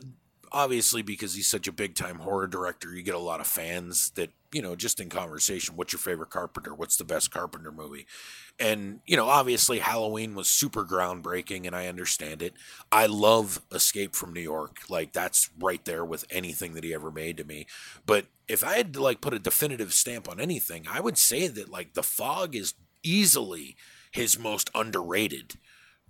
obviously 0.53 1.03
because 1.03 1.35
he's 1.35 1.49
such 1.49 1.67
a 1.67 1.73
big 1.73 1.95
time 1.95 2.21
horror 2.21 2.47
director, 2.47 2.95
you 2.95 3.03
get 3.03 3.15
a 3.15 3.19
lot 3.19 3.41
of 3.41 3.47
fans 3.47 4.11
that 4.17 4.31
you 4.53 4.63
know 4.63 4.77
just 4.77 5.01
in 5.01 5.09
conversation. 5.09 5.77
What's 5.77 5.93
your 5.93 6.01
favorite 6.01 6.31
Carpenter? 6.31 6.75
What's 6.75 6.97
the 6.97 7.05
best 7.05 7.31
Carpenter 7.31 7.73
movie? 7.73 8.07
And 8.59 9.01
you 9.07 9.17
know 9.17 9.29
obviously 9.29 9.79
Halloween 9.79 10.35
was 10.35 10.49
super 10.49 10.85
groundbreaking, 10.85 11.67
and 11.67 11.75
I 11.75 11.87
understand 11.87 12.43
it. 12.43 12.55
I 12.91 13.07
love 13.07 13.63
Escape 13.73 14.15
from 14.15 14.33
New 14.33 14.41
York, 14.41 14.81
like 14.89 15.13
that's 15.13 15.51
right 15.59 15.85
there 15.85 16.05
with 16.05 16.25
anything 16.31 16.75
that 16.75 16.85
he 16.85 16.95
ever 16.95 17.11
made 17.11 17.37
to 17.39 17.45
me. 17.45 17.67
But 18.07 18.27
if 18.49 18.65
I 18.65 18.77
had 18.77 18.93
to 18.95 19.03
like 19.03 19.21
put 19.21 19.35
a 19.35 19.39
definitive 19.39 19.93
stamp 19.93 20.29
on 20.29 20.41
anything, 20.41 20.87
I 20.91 21.01
would 21.01 21.19
say 21.19 21.49
that 21.49 21.71
like 21.71 21.95
The 21.95 22.03
Fog 22.03 22.55
is 22.55 22.75
easily 23.03 23.77
his 24.13 24.39
most 24.39 24.71
underrated 24.75 25.55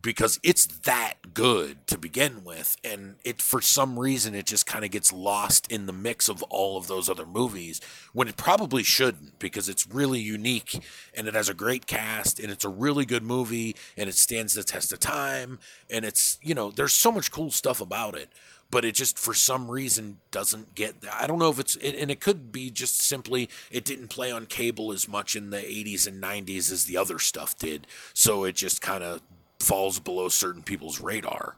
because 0.03 0.41
it's 0.43 0.67
that 0.67 1.15
good 1.33 1.87
to 1.87 1.97
begin 1.97 2.45
with 2.45 2.77
and 2.85 3.15
it 3.25 3.41
for 3.41 3.61
some 3.61 3.99
reason 3.99 4.35
it 4.35 4.47
just 4.47 4.67
kind 4.67 4.85
of 4.85 4.91
gets 4.91 5.13
lost 5.13 5.71
in 5.71 5.87
the 5.87 5.93
mix 5.93 6.29
of 6.29 6.43
all 6.45 6.77
of 6.77 6.89
those 6.89 7.09
other 7.09 7.25
movies 7.25 7.81
when 8.13 8.29
it 8.29 8.37
probably 8.37 8.83
shouldn't 8.83 9.39
because 9.39 9.69
it's 9.69 9.87
really 9.87 10.21
unique 10.21 10.85
and 11.15 11.27
it 11.27 11.35
has 11.35 11.49
a 11.49 11.55
great 11.55 11.87
cast 11.87 12.39
and 12.41 12.51
it's 12.51 12.65
a 12.65 12.69
really 12.69 13.07
good 13.07 13.23
movie 13.23 13.75
and 13.97 14.09
it 14.09 14.15
stands 14.15 14.55
the 14.55 14.65
test 14.65 14.93
of 14.93 14.99
time 14.99 15.59
and 15.89 16.05
it's 16.05 16.39
you 16.43 16.55
know 16.55 16.71
there's 16.71 16.93
so 16.93 17.13
much 17.13 17.31
cool 17.31 17.51
stuff 17.51 17.81
about 17.81 18.17
it 18.17 18.29
but 18.71 18.85
it 18.85 18.95
just 18.95 19.19
for 19.19 19.35
some 19.35 19.71
reason 19.71 20.19
doesn't 20.33 20.75
get 20.75 20.97
i 21.13 21.27
don't 21.27 21.39
know 21.39 21.51
if 21.51 21.61
it's 21.61 21.77
and 21.77 22.11
it 22.11 22.21
could 22.21 22.51
be 22.51 22.71
just 22.71 23.01
simply 23.01 23.49
it 23.71 23.85
didn't 23.85 24.09
play 24.09 24.33
on 24.33 24.47
cable 24.47 24.93
as 24.93 25.07
much 25.07 25.37
in 25.37 25.51
the 25.51 25.59
80s 25.59 26.09
and 26.09 26.21
90s 26.21 26.73
as 26.73 26.87
the 26.87 26.97
other 26.97 27.21
stuff 27.21 27.57
did 27.57 27.87
so 28.13 28.45
it 28.45 28.57
just 28.57 28.83
kind 28.83 29.05
of 29.05 29.21
falls 29.63 29.99
below 29.99 30.29
certain 30.29 30.63
people's 30.63 31.01
radar 31.01 31.57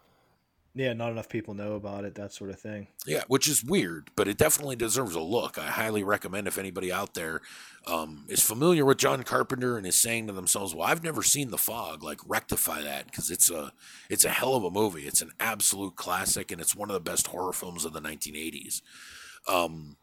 yeah. 0.77 0.93
Not 0.93 1.13
enough 1.13 1.29
people 1.29 1.55
know 1.55 1.75
about 1.75 2.05
it. 2.05 2.17
That 2.17 2.33
sort 2.33 2.51
of 2.51 2.59
thing. 2.59 2.89
yeah 3.07 3.23
which 3.29 3.49
is 3.49 3.63
weird 3.65 4.11
but 4.17 4.27
it 4.29 4.37
definitely 4.37 4.77
deserves 4.77 5.15
a 5.15 5.21
look 5.21 5.59
i 5.59 5.67
highly 5.67 6.03
recommend 6.03 6.49
if 6.49 6.59
anybody 6.59 6.91
out 6.93 7.15
there 7.15 7.41
um, 7.87 8.25
is 8.29 8.43
familiar 8.43 8.85
with 8.85 8.99
john 8.99 9.23
carpenter 9.23 9.77
and 9.77 9.87
is 9.87 9.95
saying 9.95 10.27
to 10.27 10.33
themselves 10.33 10.75
well 10.75 10.89
i've 10.89 11.05
never 11.05 11.23
seen 11.23 11.51
the 11.51 11.59
fog 11.59 12.03
like 12.03 12.19
rectify 12.27 12.81
that 12.83 13.05
because 13.07 13.31
it's 13.31 13.51
a 13.51 13.73
it's 14.11 14.25
a 14.25 14.31
hell 14.31 14.55
of 14.55 14.65
a 14.65 14.71
movie 14.71 15.03
it's 15.07 15.23
an 15.23 15.31
absolute 15.39 15.97
classic 15.97 16.51
and 16.51 16.61
it's 16.61 16.75
one 16.75 16.91
of 16.91 16.95
the 16.95 17.11
best 17.11 17.29
horror 17.29 17.53
films 17.53 17.85
of 17.85 17.93
the 17.93 18.01
1980s 18.01 18.83
um, 19.47 19.97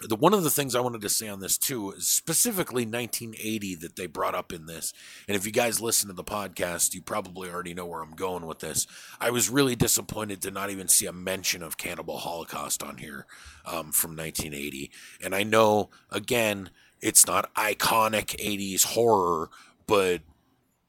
the 0.00 0.16
one 0.16 0.34
of 0.34 0.42
the 0.42 0.50
things 0.50 0.74
I 0.74 0.80
wanted 0.80 1.02
to 1.02 1.08
say 1.08 1.28
on 1.28 1.38
this 1.38 1.56
too 1.56 1.92
is 1.92 2.08
specifically 2.08 2.84
1980 2.84 3.76
that 3.76 3.96
they 3.96 4.06
brought 4.06 4.34
up 4.34 4.52
in 4.52 4.66
this. 4.66 4.92
And 5.28 5.36
if 5.36 5.46
you 5.46 5.52
guys 5.52 5.80
listen 5.80 6.08
to 6.08 6.14
the 6.14 6.24
podcast, 6.24 6.94
you 6.94 7.02
probably 7.02 7.48
already 7.48 7.74
know 7.74 7.86
where 7.86 8.02
I'm 8.02 8.16
going 8.16 8.44
with 8.46 8.58
this. 8.58 8.88
I 9.20 9.30
was 9.30 9.48
really 9.48 9.76
disappointed 9.76 10.42
to 10.42 10.50
not 10.50 10.70
even 10.70 10.88
see 10.88 11.06
a 11.06 11.12
mention 11.12 11.62
of 11.62 11.76
Cannibal 11.76 12.18
Holocaust 12.18 12.82
on 12.82 12.96
here 12.98 13.26
um, 13.64 13.92
from 13.92 14.16
1980. 14.16 14.90
And 15.22 15.34
I 15.34 15.44
know 15.44 15.90
again, 16.10 16.70
it's 17.00 17.26
not 17.26 17.54
iconic 17.54 18.36
80s 18.36 18.84
horror, 18.84 19.48
but 19.86 20.22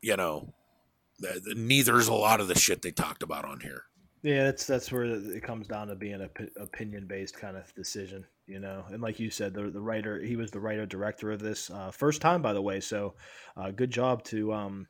you 0.01 0.17
know, 0.17 0.53
th- 1.21 1.43
th- 1.43 1.57
neither's 1.57 2.07
a 2.07 2.13
lot 2.13 2.41
of 2.41 2.47
the 2.47 2.57
shit 2.57 2.81
they 2.81 2.91
talked 2.91 3.21
about 3.21 3.45
on 3.45 3.59
here. 3.59 3.83
Yeah, 4.25 4.45
that's 4.45 4.65
that's 4.65 4.91
where 4.91 5.03
it 5.05 5.43
comes 5.43 5.67
down 5.67 5.87
to 5.89 5.95
being 5.95 6.21
a 6.21 6.27
p- 6.29 6.49
opinion 6.57 7.05
based 7.05 7.37
kind 7.37 7.55
of 7.55 7.71
decision, 7.75 8.25
you 8.47 8.59
know. 8.59 8.83
And 8.89 8.99
like 8.99 9.19
you 9.19 9.29
said, 9.29 9.53
the 9.53 9.69
the 9.69 9.79
writer, 9.81 10.19
he 10.19 10.35
was 10.35 10.49
the 10.49 10.59
writer 10.59 10.87
director 10.87 11.31
of 11.31 11.39
this 11.39 11.69
uh, 11.69 11.91
first 11.91 12.21
time, 12.21 12.41
by 12.41 12.51
the 12.53 12.61
way. 12.61 12.79
So, 12.79 13.13
uh, 13.55 13.69
good 13.69 13.91
job 13.91 14.23
to 14.25 14.51
um 14.51 14.87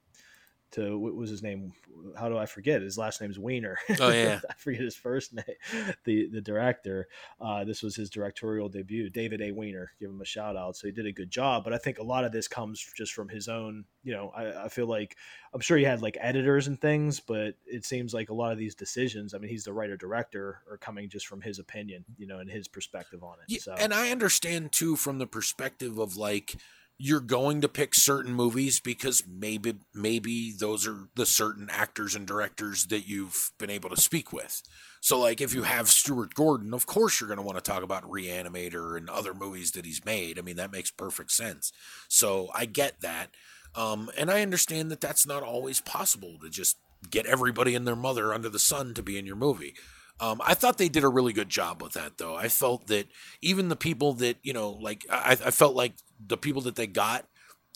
to 0.75 0.97
what 0.97 1.15
was 1.15 1.29
his 1.29 1.41
name? 1.41 1.73
How 2.17 2.29
do 2.29 2.37
I 2.37 2.45
forget? 2.45 2.81
His 2.81 2.97
last 2.97 3.21
name's 3.21 3.39
Weiner. 3.39 3.77
Oh, 3.99 4.09
yeah. 4.11 4.39
I 4.49 4.53
forget 4.53 4.81
his 4.81 4.95
first 4.95 5.33
name. 5.33 5.93
The 6.03 6.27
the 6.27 6.41
director. 6.41 7.07
Uh, 7.39 7.63
this 7.63 7.81
was 7.81 7.95
his 7.95 8.09
directorial 8.09 8.69
debut, 8.69 9.09
David 9.09 9.41
A. 9.41 9.51
Weiner. 9.51 9.91
Give 9.99 10.09
him 10.09 10.21
a 10.21 10.25
shout 10.25 10.55
out. 10.55 10.75
So 10.77 10.87
he 10.87 10.93
did 10.93 11.05
a 11.05 11.11
good 11.11 11.31
job. 11.31 11.63
But 11.63 11.73
I 11.73 11.77
think 11.77 11.97
a 11.97 12.03
lot 12.03 12.25
of 12.25 12.31
this 12.31 12.47
comes 12.47 12.85
just 12.95 13.13
from 13.13 13.29
his 13.29 13.47
own. 13.47 13.85
You 14.03 14.13
know, 14.13 14.31
I, 14.35 14.65
I 14.65 14.69
feel 14.69 14.87
like 14.87 15.15
I'm 15.53 15.61
sure 15.61 15.77
he 15.77 15.83
had 15.83 16.01
like 16.01 16.17
editors 16.19 16.67
and 16.67 16.79
things, 16.79 17.19
but 17.19 17.55
it 17.65 17.85
seems 17.85 18.13
like 18.13 18.29
a 18.29 18.33
lot 18.33 18.51
of 18.51 18.57
these 18.57 18.75
decisions. 18.75 19.33
I 19.33 19.37
mean, 19.37 19.49
he's 19.49 19.63
the 19.63 19.73
writer 19.73 19.97
director, 19.97 20.61
are 20.69 20.77
coming 20.77 21.09
just 21.09 21.27
from 21.27 21.41
his 21.41 21.59
opinion, 21.59 22.05
you 22.17 22.27
know, 22.27 22.39
and 22.39 22.49
his 22.49 22.67
perspective 22.67 23.23
on 23.23 23.35
it. 23.39 23.45
Yeah, 23.47 23.59
so 23.61 23.73
and 23.73 23.93
I 23.93 24.11
understand 24.11 24.73
too 24.73 24.95
from 24.95 25.17
the 25.17 25.27
perspective 25.27 25.97
of 25.97 26.17
like 26.17 26.55
you're 26.97 27.19
going 27.19 27.61
to 27.61 27.67
pick 27.67 27.93
certain 27.93 28.33
movies 28.33 28.79
because 28.79 29.23
maybe 29.27 29.75
maybe 29.93 30.53
those 30.57 30.87
are 30.87 31.09
the 31.15 31.25
certain 31.25 31.69
actors 31.69 32.15
and 32.15 32.25
directors 32.25 32.85
that 32.85 33.07
you've 33.07 33.51
been 33.57 33.69
able 33.69 33.89
to 33.89 34.01
speak 34.01 34.31
with. 34.31 34.61
So 35.01 35.19
like 35.19 35.41
if 35.41 35.53
you 35.53 35.63
have 35.63 35.89
Stuart 35.89 36.33
Gordon, 36.33 36.73
of 36.73 36.85
course 36.85 37.19
you're 37.19 37.27
going 37.27 37.39
to 37.39 37.45
want 37.45 37.57
to 37.57 37.71
talk 37.71 37.83
about 37.83 38.09
Reanimator 38.09 38.97
and 38.97 39.09
other 39.09 39.33
movies 39.33 39.71
that 39.71 39.85
he's 39.85 40.05
made. 40.05 40.39
I 40.39 40.41
mean 40.41 40.55
that 40.55 40.71
makes 40.71 40.89
perfect 40.89 41.31
sense. 41.31 41.73
So 42.07 42.49
I 42.55 42.65
get 42.65 43.01
that. 43.01 43.27
Um, 43.75 44.09
and 44.17 44.31
I 44.31 44.41
understand 44.41 44.89
that 44.91 45.01
that's 45.01 45.27
not 45.27 45.43
always 45.43 45.81
possible 45.81 46.37
to 46.41 46.49
just 46.49 46.77
get 47.09 47.25
everybody 47.25 47.75
and 47.75 47.85
their 47.85 47.95
mother 47.95 48.33
under 48.33 48.47
the 48.47 48.57
sun 48.57 48.93
to 48.93 49.03
be 49.03 49.17
in 49.17 49.25
your 49.25 49.35
movie. 49.35 49.75
Um, 50.19 50.41
I 50.45 50.53
thought 50.53 50.77
they 50.77 50.89
did 50.89 51.03
a 51.03 51.09
really 51.09 51.33
good 51.33 51.49
job 51.49 51.81
with 51.81 51.93
that, 51.93 52.17
though. 52.17 52.35
I 52.35 52.47
felt 52.47 52.87
that 52.87 53.07
even 53.41 53.67
the 53.67 53.75
people 53.75 54.13
that 54.13 54.37
you 54.43 54.53
know, 54.53 54.71
like 54.71 55.05
I, 55.09 55.31
I 55.31 55.51
felt 55.51 55.75
like 55.75 55.93
the 56.25 56.37
people 56.37 56.61
that 56.63 56.75
they 56.75 56.87
got 56.87 57.27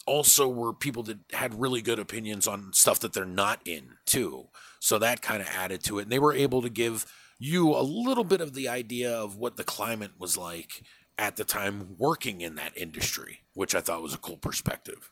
also 0.06 0.48
were 0.48 0.74
people 0.74 1.04
that 1.04 1.20
had 1.34 1.60
really 1.60 1.82
good 1.82 2.00
opinions 2.00 2.48
on 2.48 2.72
stuff 2.74 3.00
that 3.02 3.14
they're 3.14 3.26
not 3.26 3.60
in 3.66 3.98
too. 4.06 4.48
So 4.80 4.98
that 5.00 5.22
kind 5.22 5.42
of 5.42 5.50
added 5.50 5.84
to 5.86 6.00
it, 6.00 6.04
and 6.04 6.12
they 6.12 6.20
were 6.20 6.34
able 6.34 6.62
to 6.62 6.70
give 6.70 7.06
you 7.38 7.76
a 7.76 7.82
little 7.82 8.24
bit 8.24 8.42
of 8.42 8.54
the 8.54 8.70
idea 8.70 9.12
of 9.12 9.38
what 9.38 9.58
the 9.58 9.64
climate 9.64 10.12
was 10.18 10.38
like 10.38 10.84
at 11.18 11.36
the 11.36 11.44
time 11.44 11.96
working 11.98 12.42
in 12.42 12.56
that 12.56 12.78
industry, 12.78 13.42
which 13.54 13.76
I 13.76 13.82
thought 13.82 14.02
was 14.02 14.14
a 14.14 14.18
cool 14.18 14.38
perspective. 14.38 15.12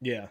Yeah. 0.00 0.26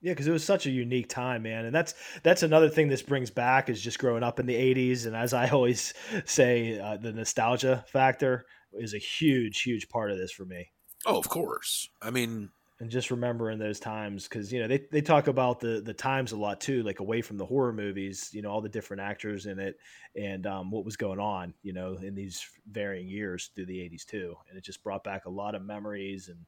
Yeah, 0.00 0.12
because 0.12 0.28
it 0.28 0.32
was 0.32 0.44
such 0.44 0.66
a 0.66 0.70
unique 0.70 1.08
time, 1.08 1.42
man, 1.42 1.64
and 1.64 1.74
that's 1.74 1.94
that's 2.22 2.44
another 2.44 2.68
thing 2.68 2.88
this 2.88 3.02
brings 3.02 3.30
back 3.30 3.68
is 3.68 3.80
just 3.80 3.98
growing 3.98 4.22
up 4.22 4.38
in 4.38 4.46
the 4.46 4.54
'80s, 4.54 5.06
and 5.06 5.16
as 5.16 5.32
I 5.32 5.48
always 5.48 5.92
say, 6.24 6.78
uh, 6.78 6.96
the 6.96 7.12
nostalgia 7.12 7.84
factor 7.88 8.46
is 8.72 8.94
a 8.94 8.98
huge, 8.98 9.62
huge 9.62 9.88
part 9.88 10.10
of 10.10 10.18
this 10.18 10.30
for 10.30 10.44
me. 10.44 10.70
Oh, 11.06 11.18
of 11.18 11.28
course. 11.28 11.88
I 12.00 12.10
mean, 12.10 12.50
and 12.80 12.90
just 12.90 13.10
remembering 13.10 13.58
those 13.58 13.80
times 13.80 14.28
because 14.28 14.52
you 14.52 14.60
know 14.60 14.68
they, 14.68 14.84
they 14.92 15.00
talk 15.00 15.26
about 15.26 15.60
the 15.60 15.80
the 15.84 15.94
times 15.94 16.32
a 16.32 16.36
lot 16.36 16.60
too 16.60 16.82
like 16.82 17.00
away 17.00 17.20
from 17.20 17.36
the 17.36 17.46
horror 17.46 17.72
movies 17.72 18.30
you 18.32 18.42
know 18.42 18.50
all 18.50 18.60
the 18.60 18.68
different 18.68 19.02
actors 19.02 19.46
in 19.46 19.58
it 19.58 19.76
and 20.14 20.46
um, 20.46 20.70
what 20.70 20.84
was 20.84 20.96
going 20.96 21.18
on 21.18 21.54
you 21.62 21.72
know 21.72 21.96
in 21.96 22.14
these 22.14 22.48
varying 22.70 23.08
years 23.08 23.50
through 23.54 23.66
the 23.66 23.80
80s 23.80 24.04
too 24.04 24.36
and 24.48 24.56
it 24.56 24.64
just 24.64 24.82
brought 24.82 25.02
back 25.02 25.24
a 25.24 25.30
lot 25.30 25.54
of 25.54 25.62
memories 25.62 26.28
and 26.28 26.38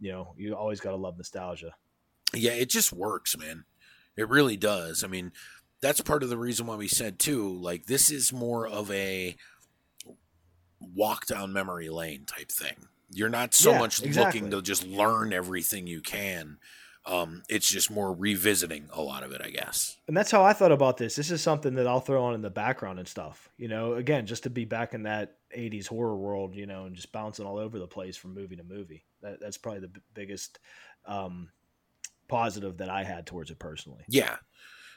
you 0.00 0.10
know 0.10 0.34
you 0.36 0.54
always 0.54 0.80
got 0.80 0.90
to 0.90 0.96
love 0.96 1.16
nostalgia 1.16 1.72
yeah, 2.34 2.52
it 2.52 2.70
just 2.70 2.92
works, 2.92 3.36
man. 3.36 3.64
It 4.16 4.28
really 4.28 4.56
does. 4.56 5.04
I 5.04 5.06
mean, 5.06 5.32
that's 5.80 6.00
part 6.00 6.22
of 6.22 6.28
the 6.28 6.38
reason 6.38 6.66
why 6.66 6.76
we 6.76 6.88
said 6.88 7.18
too, 7.18 7.48
like 7.60 7.86
this 7.86 8.10
is 8.10 8.32
more 8.32 8.66
of 8.66 8.90
a 8.90 9.36
walk 10.80 11.26
down 11.26 11.52
memory 11.52 11.88
lane 11.88 12.24
type 12.24 12.50
thing. 12.50 12.88
You're 13.10 13.28
not 13.28 13.54
so 13.54 13.72
Yeah, 13.72 13.78
much 13.78 14.02
exactly. 14.02 14.40
looking 14.40 14.50
to 14.50 14.62
just 14.62 14.84
learn 14.86 15.32
everything 15.32 15.86
you 15.86 16.00
can. 16.00 16.58
Um, 17.06 17.42
it's 17.48 17.66
just 17.70 17.90
more 17.90 18.12
revisiting 18.12 18.90
a 18.92 19.00
lot 19.00 19.22
of 19.22 19.32
it, 19.32 19.40
I 19.42 19.48
guess. 19.48 19.96
and 20.08 20.16
that's 20.16 20.30
how 20.30 20.44
I 20.44 20.52
thought 20.52 20.72
about 20.72 20.98
this. 20.98 21.16
This 21.16 21.30
is 21.30 21.40
something 21.40 21.74
that 21.76 21.86
I'll 21.86 22.00
throw 22.00 22.22
on 22.24 22.34
in 22.34 22.42
the 22.42 22.50
background 22.50 22.98
and 22.98 23.08
stuff. 23.08 23.48
You 23.56 23.68
know, 23.68 23.94
again, 23.94 24.26
just 24.26 24.42
to 24.42 24.50
be 24.50 24.66
back 24.66 24.92
in 24.92 25.04
that 25.04 25.36
'80s 25.56 25.86
horror 25.86 26.16
world, 26.18 26.54
you 26.54 26.66
know, 26.66 26.84
and 26.84 26.94
just 26.94 27.10
bouncing 27.10 27.46
all 27.46 27.56
over 27.56 27.78
the 27.78 27.86
place 27.86 28.16
from 28.18 28.34
movie 28.34 28.56
to 28.56 28.64
movie. 28.64 29.06
That, 29.22 29.40
that's 29.40 29.56
probably 29.56 29.80
the 29.80 29.88
b- 29.88 30.00
biggest 30.12 30.58
um, 31.06 31.48
positive 32.28 32.76
that 32.78 32.90
I 32.90 33.04
had 33.04 33.26
towards 33.26 33.50
it 33.50 33.58
personally. 33.58 34.04
Yeah. 34.08 34.36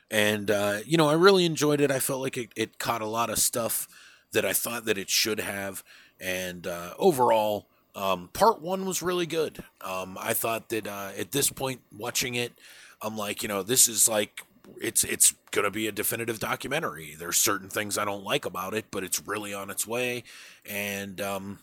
And, 0.10 0.52
uh, 0.52 0.80
you 0.86 0.98
know, 0.98 1.10
I 1.10 1.14
really 1.14 1.46
enjoyed 1.46 1.82
it. 1.82 1.90
I 1.90 2.00
felt 2.00 2.22
like 2.22 2.38
it, 2.38 2.50
it 2.56 2.78
caught 2.80 3.02
a 3.02 3.08
lot 3.08 3.30
of 3.30 3.40
stuff 3.40 3.88
that 4.34 4.46
I 4.46 4.54
thought 4.54 4.86
that 4.86 4.98
it 4.98 5.10
should 5.10 5.40
have. 5.40 5.84
And 6.20 6.68
uh, 6.68 6.94
overall, 7.00 7.68
Um, 7.94 8.30
part 8.32 8.62
one 8.62 8.86
was 8.86 9.02
really 9.02 9.26
good. 9.26 9.64
Um, 9.82 10.18
I 10.18 10.34
thought 10.34 10.70
that 10.70 10.88
uh, 10.88 11.12
at 11.20 11.32
this 11.32 11.52
point, 11.52 11.82
watching 11.92 12.36
it, 12.36 12.54
I'm 13.02 13.18
like, 13.18 13.44
you 13.44 13.50
know, 13.50 13.64
this 13.64 13.90
is 13.90 14.08
like 14.08 14.44
it's 14.80 15.04
it's 15.04 15.36
gonna 15.52 15.72
be 15.72 15.88
a 15.88 15.92
definitive 15.92 16.40
documentary. 16.40 17.18
There's 17.20 17.36
certain 17.36 17.70
things 17.70 17.98
I 17.98 18.06
don't 18.06 18.24
like 18.24 18.46
about 18.46 18.74
it, 18.74 18.86
but 18.92 19.04
it's 19.04 19.28
really 19.28 19.54
on 19.54 19.70
its 19.70 19.86
way, 19.86 20.24
and 20.66 21.20
um, 21.20 21.60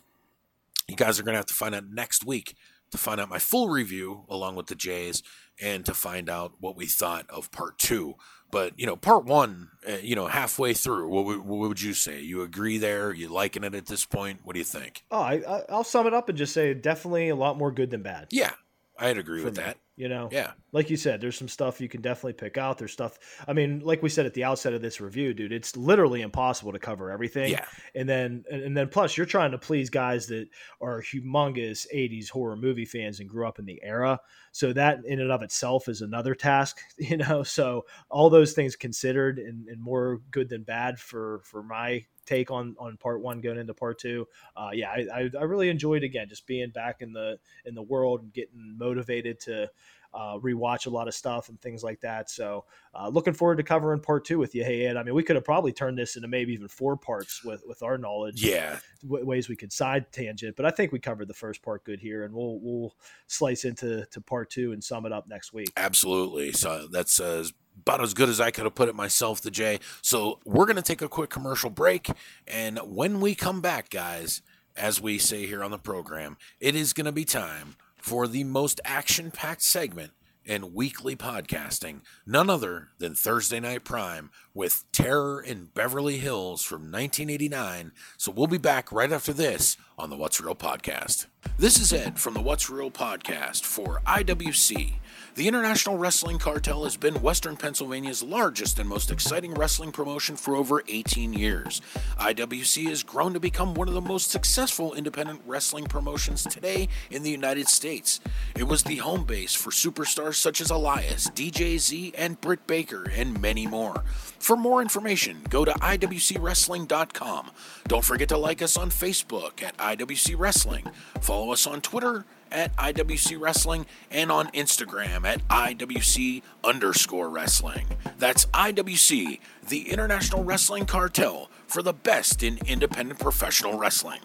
you 0.87 0.97
guys 0.97 1.19
are 1.19 1.25
gonna 1.25 1.39
have 1.39 1.47
to 1.47 1.55
find 1.55 1.75
out 1.75 1.89
next 1.89 2.27
week 2.27 2.55
to 2.91 2.99
find 2.99 3.21
out 3.21 3.31
my 3.31 3.39
full 3.39 3.71
review 3.71 4.25
along 4.29 4.57
with 4.57 4.67
the 4.67 4.75
Jays 4.75 5.23
and 5.61 5.85
to 5.87 5.95
find 5.95 6.29
out 6.31 6.53
what 6.61 6.77
we 6.77 6.87
thought 6.87 7.27
of 7.31 7.51
part 7.51 7.79
two. 7.79 8.15
But 8.51 8.79
you 8.79 8.87
know, 8.87 8.97
part 8.97 9.25
one, 9.27 9.71
uh, 9.87 9.97
you 10.03 10.15
know, 10.17 10.27
halfway 10.27 10.73
through, 10.73 11.09
what, 11.11 11.25
would- 11.27 11.41
what 11.41 11.69
would 11.69 11.83
you 11.83 11.93
say? 11.93 12.21
You 12.23 12.43
agree 12.43 12.79
there? 12.79 13.13
You 13.13 13.29
liking 13.29 13.63
it 13.65 13.75
at 13.75 13.87
this 13.87 14.07
point? 14.07 14.41
What 14.45 14.55
do 14.55 14.59
you 14.59 14.65
think? 14.65 15.05
Oh, 15.11 15.21
I, 15.21 15.35
I, 15.47 15.63
I'll 15.69 15.85
sum 15.85 16.07
it 16.07 16.15
up 16.15 16.29
and 16.31 16.39
just 16.39 16.55
say 16.55 16.73
definitely 16.75 17.29
a 17.29 17.37
lot 17.37 17.59
more 17.59 17.71
good 17.71 17.91
than 17.91 18.03
bad. 18.03 18.29
Yeah, 18.31 18.53
I'd 18.99 19.19
agree 19.19 19.45
with 19.45 19.59
me, 19.59 19.65
that. 19.65 19.77
You 19.97 20.09
know, 20.09 20.29
Yeah, 20.31 20.53
like 20.71 20.91
you 20.91 20.97
said, 20.97 21.21
there's 21.21 21.37
some 21.37 21.49
stuff 21.49 21.81
you 21.81 21.89
can 21.89 22.01
definitely 22.01 22.35
pick 22.35 22.57
out. 22.57 22.79
There's 22.79 22.93
stuff. 22.93 23.19
I 23.49 23.53
mean, 23.53 23.81
like 23.81 24.01
we 24.01 24.09
said 24.09 24.27
at 24.27 24.33
the 24.33 24.45
outset 24.45 24.73
of 24.73 24.81
this 24.81 25.01
review, 25.01 25.35
dude, 25.35 25.53
it's 25.53 25.77
literally 25.77 26.23
impossible 26.23 26.71
to 26.73 26.79
cover 26.79 27.11
everything. 27.11 27.51
yeah, 27.51 27.65
And 27.97 28.09
then, 28.09 28.45
and 28.49 28.77
then, 28.77 28.89
plus, 28.89 29.17
you're 29.17 29.27
trying 29.27 29.51
to 29.51 29.59
please 29.59 29.91
guys 29.91 30.29
that 30.29 30.49
are 30.81 31.03
humongous 31.03 31.85
'80s 31.93 32.31
horror 32.31 32.57
movie 32.57 32.85
fans 32.85 33.19
and 33.21 33.29
grew 33.29 33.47
up 33.47 33.59
in 33.59 33.67
the 33.67 33.81
era. 33.83 34.21
So 34.59 34.73
that, 34.73 35.05
in 35.05 35.21
and 35.21 35.31
of 35.31 35.43
itself, 35.43 35.87
is 35.87 36.03
another 36.03 36.35
task. 36.35 36.81
You 36.99 37.17
know, 37.17 37.45
so 37.45 37.87
all 38.11 38.29
those 38.29 38.55
things 38.55 38.75
considered, 38.75 39.39
and, 39.39 39.69
and 39.69 39.81
more 39.81 40.21
good 40.33 40.49
than 40.49 40.65
bad 40.65 40.99
for 40.99 41.43
for 41.45 41.63
my 41.63 42.05
take 42.27 42.51
on 42.51 42.75
on 42.79 42.97
part 42.97 43.23
one 43.23 43.41
going 43.41 43.57
into 43.57 43.73
part 43.73 44.01
two. 44.01 44.27
Uh, 44.57 44.71
yeah, 44.73 44.91
I, 44.91 45.07
I, 45.15 45.31
I 45.39 45.45
really 45.45 45.71
enjoyed 45.71 46.03
again 46.03 46.29
just 46.29 46.45
being 46.45 46.71
back 46.71 46.97
in 47.01 47.13
the 47.13 47.39
in 47.65 47.77
the 47.77 47.83
world 47.83 48.23
and 48.23 48.33
getting 48.33 48.77
motivated 48.77 49.39
to 49.43 49.71
uh, 50.15 50.39
rewatch 50.39 50.87
a 50.87 50.91
lot 50.91 51.09
of 51.09 51.15
stuff 51.15 51.49
and 51.49 51.61
things 51.61 51.85
like 51.85 52.01
that. 52.01 52.31
So 52.31 52.65
uh, 52.95 53.09
looking 53.09 53.35
forward 53.35 53.57
to 53.57 53.63
covering 53.63 54.01
part 54.01 54.25
two 54.25 54.39
with 54.39 54.55
you. 54.55 54.65
Hey 54.65 54.87
Ed, 54.87 54.97
I 54.97 55.03
mean 55.03 55.15
we 55.15 55.23
could 55.23 55.37
have 55.37 55.45
probably 55.45 55.73
turned 55.73 55.99
this 55.99 56.17
into 56.17 56.29
maybe 56.29 56.53
even 56.53 56.69
four 56.69 56.97
parts 56.97 57.45
with 57.45 57.63
with 57.67 57.83
our 57.83 57.99
knowledge. 57.99 58.43
yeah. 58.45 58.79
w- 59.03 59.25
ways 59.25 59.49
we 59.49 59.57
could 59.57 59.73
side 59.73 60.11
tangent, 60.13 60.57
but 60.57 60.67
I 60.67 60.71
think 60.71 60.93
we 60.93 60.99
covered 60.99 61.29
the 61.29 61.35
first 61.35 61.63
part 61.63 61.85
good 61.85 62.01
here, 62.01 62.25
and 62.25 62.35
we'll 62.35 62.59
we'll 62.61 62.95
slice 63.27 63.65
into 63.65 64.07
to 64.07 64.21
part 64.21 64.51
two 64.51 64.73
and 64.73 64.83
sum 64.83 65.07
it 65.07 65.13
up 65.13 65.29
next 65.29 65.53
week. 65.53 65.73
Absolutely. 65.77 66.53
So 66.53 66.89
that's 66.91 67.21
uh, 67.21 67.45
about 67.81 68.01
as 68.01 68.15
good 68.15 68.29
as 68.29 68.41
I 68.41 68.51
could 68.51 68.65
have 68.65 68.75
put 68.75 68.89
it 68.89 68.95
myself, 68.95 69.41
the 69.41 69.51
J. 69.51 69.81
So 70.03 70.41
we're 70.45 70.67
going 70.67 70.77
to 70.77 70.83
take 70.83 71.03
a 71.03 71.09
quick 71.09 71.31
commercial 71.31 71.71
break. 71.71 72.11
And 72.47 72.79
when 72.79 73.21
we 73.21 73.35
come 73.35 73.61
back, 73.61 73.91
guys, 73.91 74.43
as 74.77 75.01
we 75.01 75.19
say 75.19 75.47
here 75.47 75.63
on 75.63 75.71
the 75.71 75.79
program, 75.79 76.37
it 76.61 76.75
is 76.75 76.93
going 76.93 77.07
to 77.07 77.13
be 77.13 77.25
time 77.25 77.77
for 77.99 78.27
the 78.27 78.45
most 78.45 78.81
action 78.85 79.31
packed 79.31 79.63
segment 79.63 80.13
in 80.45 80.73
weekly 80.73 81.15
podcasting, 81.15 82.01
none 82.27 82.49
other 82.49 82.89
than 82.99 83.15
Thursday 83.15 83.61
Night 83.61 83.85
Prime 83.85 84.31
with 84.59 84.83
Terror 84.91 85.41
in 85.41 85.67
Beverly 85.73 86.19
Hills 86.19 86.65
from 86.65 86.91
1989. 86.91 87.93
So 88.17 88.33
we'll 88.33 88.49
be 88.49 88.59
back 88.59 88.91
right 88.91 89.13
after 89.13 89.33
this 89.33 89.77
on 89.97 90.11
the 90.11 90.17
What's 90.17 90.41
Real 90.41 90.57
podcast. 90.57 91.27
This 91.57 91.79
is 91.79 91.93
Ed 91.93 92.19
from 92.19 92.35
the 92.35 92.41
What's 92.41 92.69
Real 92.69 92.91
podcast 92.91 93.65
for 93.65 94.01
IWC. 94.05 94.95
The 95.35 95.47
International 95.47 95.97
Wrestling 95.97 96.39
Cartel 96.39 96.83
has 96.83 96.97
been 96.97 97.23
Western 97.23 97.57
Pennsylvania's 97.57 98.25
largest 98.25 98.81
and 98.81 98.89
most 98.89 99.13
exciting 99.13 99.55
wrestling 99.55 99.93
promotion 99.93 100.35
for 100.35 100.57
over 100.57 100.83
18 100.89 101.33
years. 101.33 101.81
IWC 102.19 102.89
has 102.89 103.05
grown 103.05 103.35
to 103.35 103.41
become 103.41 103.75
one 103.75 103.87
of 103.87 103.95
the 103.95 104.01
most 104.01 104.33
successful 104.33 104.95
independent 104.95 105.41
wrestling 105.47 105.85
promotions 105.85 106.43
today 106.43 106.89
in 107.13 107.23
the 107.23 107.31
United 107.31 107.69
States. 107.69 108.19
It 108.57 108.65
was 108.65 108.83
the 108.83 108.97
home 108.97 109.25
base 109.25 109.55
for 109.55 109.71
superstars 109.71 110.35
such 110.35 110.61
as 110.61 110.71
Elias, 110.71 111.29
DJ 111.31 111.79
Z, 111.79 112.15
and 112.19 112.41
Britt 112.41 112.67
Baker, 112.67 113.09
and 113.09 113.41
many 113.41 113.69
more. 113.69 114.03
For 114.49 114.57
more 114.57 114.81
information, 114.81 115.43
go 115.51 115.67
to 115.67 115.73
IWCWrestling.com. 115.73 117.51
Don't 117.87 118.03
forget 118.03 118.31
to 118.31 118.39
like 118.39 118.63
us 118.63 118.79
on 118.79 118.89
Facebook 118.89 119.63
at 119.63 119.77
IWC 119.77 120.37
Wrestling. 120.39 120.87
Follow 121.21 121.53
us 121.53 121.67
on 121.67 121.83
Twitter 121.83 122.25
at 122.51 122.75
IWC 122.77 123.39
Wrestling 123.39 123.85
and 124.11 124.33
on 124.33 124.47
Instagram 124.53 125.27
at 125.27 125.47
IWC 125.49 126.41
underscore 126.65 127.29
wrestling. 127.29 127.89
That's 128.17 128.47
IWC, 128.47 129.39
the 129.69 129.91
International 129.91 130.43
Wrestling 130.43 130.87
Cartel, 130.87 131.51
for 131.67 131.83
the 131.83 131.93
best 131.93 132.43
in 132.43 132.59
independent 132.67 133.21
professional 133.21 133.77
wrestling. 133.77 134.21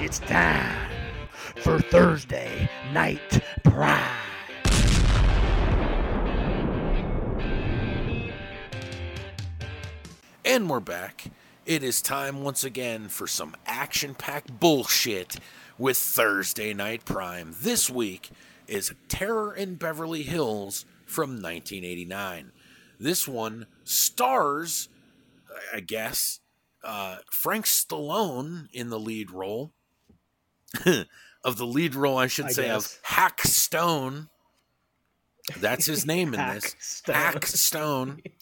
It's 0.00 0.18
time 0.18 0.90
for 1.62 1.78
Thursday 1.78 2.68
Night 2.92 3.44
Prime. 3.62 4.33
And 10.46 10.68
we're 10.68 10.80
back. 10.80 11.30
It 11.64 11.82
is 11.82 12.02
time 12.02 12.42
once 12.42 12.64
again 12.64 13.08
for 13.08 13.26
some 13.26 13.56
action 13.64 14.14
packed 14.14 14.60
bullshit 14.60 15.36
with 15.78 15.96
Thursday 15.96 16.74
Night 16.74 17.06
Prime. 17.06 17.54
This 17.62 17.88
week 17.88 18.28
is 18.68 18.92
Terror 19.08 19.54
in 19.54 19.76
Beverly 19.76 20.22
Hills 20.22 20.84
from 21.06 21.30
1989. 21.30 22.52
This 23.00 23.26
one 23.26 23.66
stars, 23.84 24.90
I 25.72 25.80
guess, 25.80 26.40
uh, 26.82 27.16
Frank 27.30 27.64
Stallone 27.64 28.68
in 28.70 28.90
the 28.90 29.00
lead 29.00 29.30
role. 29.30 29.72
of 31.42 31.56
the 31.56 31.66
lead 31.66 31.94
role, 31.94 32.18
I 32.18 32.26
should 32.26 32.46
I 32.46 32.50
say, 32.50 32.68
of. 32.68 32.98
Hack 33.02 33.40
Stone. 33.40 34.28
That's 35.58 35.86
his 35.86 36.04
name 36.04 36.34
in 36.34 36.40
Hack 36.40 36.54
this. 36.60 36.76
Stone. 36.80 37.14
Hack 37.16 37.46
Stone. 37.46 38.22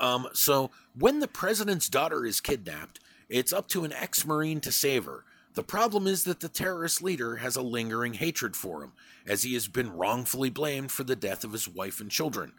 Um, 0.00 0.28
so 0.32 0.70
when 0.98 1.20
the 1.20 1.28
president's 1.28 1.88
daughter 1.88 2.24
is 2.24 2.40
kidnapped, 2.40 3.00
it's 3.28 3.52
up 3.52 3.68
to 3.68 3.84
an 3.84 3.92
ex-marine 3.92 4.60
to 4.60 4.72
save 4.72 5.04
her. 5.04 5.24
The 5.54 5.62
problem 5.62 6.06
is 6.06 6.24
that 6.24 6.40
the 6.40 6.48
terrorist 6.48 7.00
leader 7.02 7.36
has 7.36 7.56
a 7.56 7.62
lingering 7.62 8.14
hatred 8.14 8.56
for 8.56 8.82
him, 8.82 8.92
as 9.26 9.44
he 9.44 9.54
has 9.54 9.68
been 9.68 9.92
wrongfully 9.92 10.50
blamed 10.50 10.90
for 10.90 11.04
the 11.04 11.16
death 11.16 11.44
of 11.44 11.52
his 11.52 11.68
wife 11.68 12.00
and 12.00 12.10
children. 12.10 12.52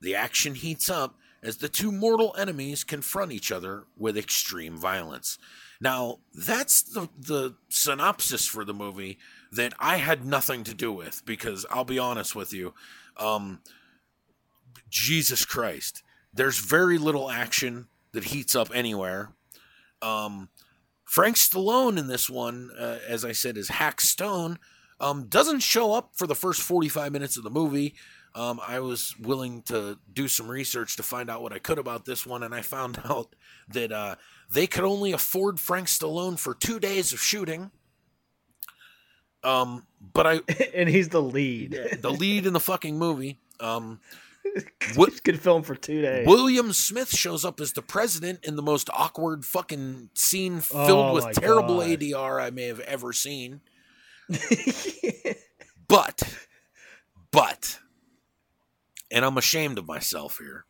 The 0.00 0.14
action 0.14 0.54
heats 0.54 0.88
up 0.88 1.16
as 1.42 1.58
the 1.58 1.68
two 1.68 1.90
mortal 1.90 2.34
enemies 2.38 2.84
confront 2.84 3.32
each 3.32 3.50
other 3.50 3.84
with 3.96 4.16
extreme 4.16 4.76
violence. 4.76 5.38
Now, 5.80 6.18
that's 6.34 6.82
the, 6.82 7.08
the 7.18 7.54
synopsis 7.68 8.46
for 8.46 8.64
the 8.64 8.74
movie 8.74 9.18
that 9.52 9.74
I 9.78 9.96
had 9.96 10.24
nothing 10.24 10.64
to 10.64 10.74
do 10.74 10.92
with 10.92 11.24
because 11.26 11.66
I'll 11.70 11.84
be 11.84 11.98
honest 11.98 12.34
with 12.34 12.52
you. 12.52 12.74
Um, 13.16 13.60
Jesus 14.88 15.44
Christ. 15.44 16.02
There's 16.36 16.58
very 16.58 16.98
little 16.98 17.30
action 17.30 17.88
that 18.12 18.24
heats 18.24 18.54
up 18.54 18.70
anywhere. 18.74 19.30
Um, 20.02 20.50
Frank 21.04 21.36
Stallone 21.36 21.98
in 21.98 22.08
this 22.08 22.28
one, 22.28 22.70
uh, 22.78 22.98
as 23.08 23.24
I 23.24 23.32
said, 23.32 23.56
is 23.56 23.68
Hack 23.68 24.00
Stone. 24.00 24.58
Um, 25.00 25.26
doesn't 25.28 25.60
show 25.60 25.92
up 25.94 26.10
for 26.14 26.26
the 26.26 26.34
first 26.34 26.60
45 26.62 27.12
minutes 27.12 27.36
of 27.36 27.44
the 27.44 27.50
movie. 27.50 27.94
Um, 28.34 28.60
I 28.66 28.80
was 28.80 29.14
willing 29.18 29.62
to 29.62 29.98
do 30.12 30.28
some 30.28 30.48
research 30.48 30.96
to 30.96 31.02
find 31.02 31.30
out 31.30 31.40
what 31.40 31.54
I 31.54 31.58
could 31.58 31.78
about 31.78 32.04
this 32.04 32.26
one, 32.26 32.42
and 32.42 32.54
I 32.54 32.60
found 32.60 33.00
out 33.08 33.34
that 33.68 33.90
uh, 33.92 34.16
they 34.50 34.66
could 34.66 34.84
only 34.84 35.12
afford 35.12 35.58
Frank 35.58 35.88
Stallone 35.88 36.38
for 36.38 36.54
two 36.54 36.78
days 36.78 37.14
of 37.14 37.20
shooting. 37.20 37.70
Um, 39.42 39.86
but 40.12 40.26
I, 40.26 40.40
and 40.74 40.88
he's 40.88 41.08
the 41.08 41.22
lead. 41.22 41.98
the 42.02 42.10
lead 42.10 42.46
in 42.46 42.52
the 42.52 42.60
fucking 42.60 42.98
movie, 42.98 43.38
um, 43.60 44.00
What 44.94 45.22
good 45.24 45.40
film 45.40 45.62
for 45.62 45.74
two 45.74 46.00
days? 46.00 46.26
William 46.26 46.72
Smith 46.72 47.10
shows 47.10 47.44
up 47.44 47.60
as 47.60 47.72
the 47.72 47.82
president 47.82 48.44
in 48.44 48.56
the 48.56 48.62
most 48.62 48.88
awkward 48.92 49.44
fucking 49.44 50.10
scene 50.14 50.60
filled 50.60 51.10
Oh 51.10 51.14
with 51.14 51.32
terrible 51.32 51.78
God. 51.80 51.88
ADR 51.88 52.40
I 52.42 52.50
may 52.50 52.66
have 52.66 52.80
ever 52.80 53.12
seen. 53.12 53.60
But, 55.88 56.22
but, 57.30 57.78
and 59.10 59.24
I'm 59.24 59.38
ashamed 59.38 59.78
of 59.78 59.86
myself 59.86 60.38
here 60.38 60.64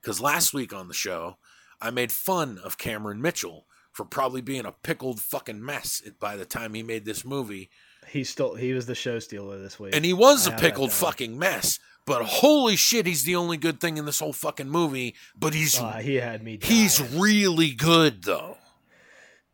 because 0.00 0.20
last 0.20 0.52
week 0.52 0.74
on 0.74 0.88
the 0.88 0.94
show, 0.94 1.38
I 1.80 1.90
made 1.90 2.12
fun 2.12 2.58
of 2.62 2.76
Cameron 2.76 3.22
Mitchell 3.22 3.66
for 3.92 4.04
probably 4.04 4.40
being 4.40 4.66
a 4.66 4.72
pickled 4.72 5.20
fucking 5.20 5.64
mess 5.64 6.02
by 6.20 6.36
the 6.36 6.44
time 6.44 6.74
he 6.74 6.82
made 6.82 7.04
this 7.04 7.24
movie. 7.24 7.70
He 8.08 8.24
still 8.24 8.54
he 8.56 8.72
was 8.72 8.86
the 8.86 8.94
show 8.94 9.18
stealer 9.20 9.58
this 9.58 9.80
week, 9.80 9.94
And 9.94 10.04
he 10.04 10.12
was 10.12 10.46
I 10.48 10.54
a 10.54 10.58
pickled 10.58 10.92
fucking 10.92 11.38
mess. 11.38 11.78
But 12.04 12.22
holy 12.24 12.76
shit, 12.76 13.06
he's 13.06 13.24
the 13.24 13.36
only 13.36 13.56
good 13.56 13.80
thing 13.80 13.96
in 13.96 14.04
this 14.06 14.18
whole 14.18 14.32
fucking 14.32 14.68
movie. 14.68 15.14
But 15.36 15.54
he's 15.54 15.78
Uh, 15.78 15.98
he 15.98 16.16
had 16.16 16.42
me. 16.42 16.58
He's 16.62 17.00
really 17.00 17.72
good 17.72 18.22
though. 18.24 18.58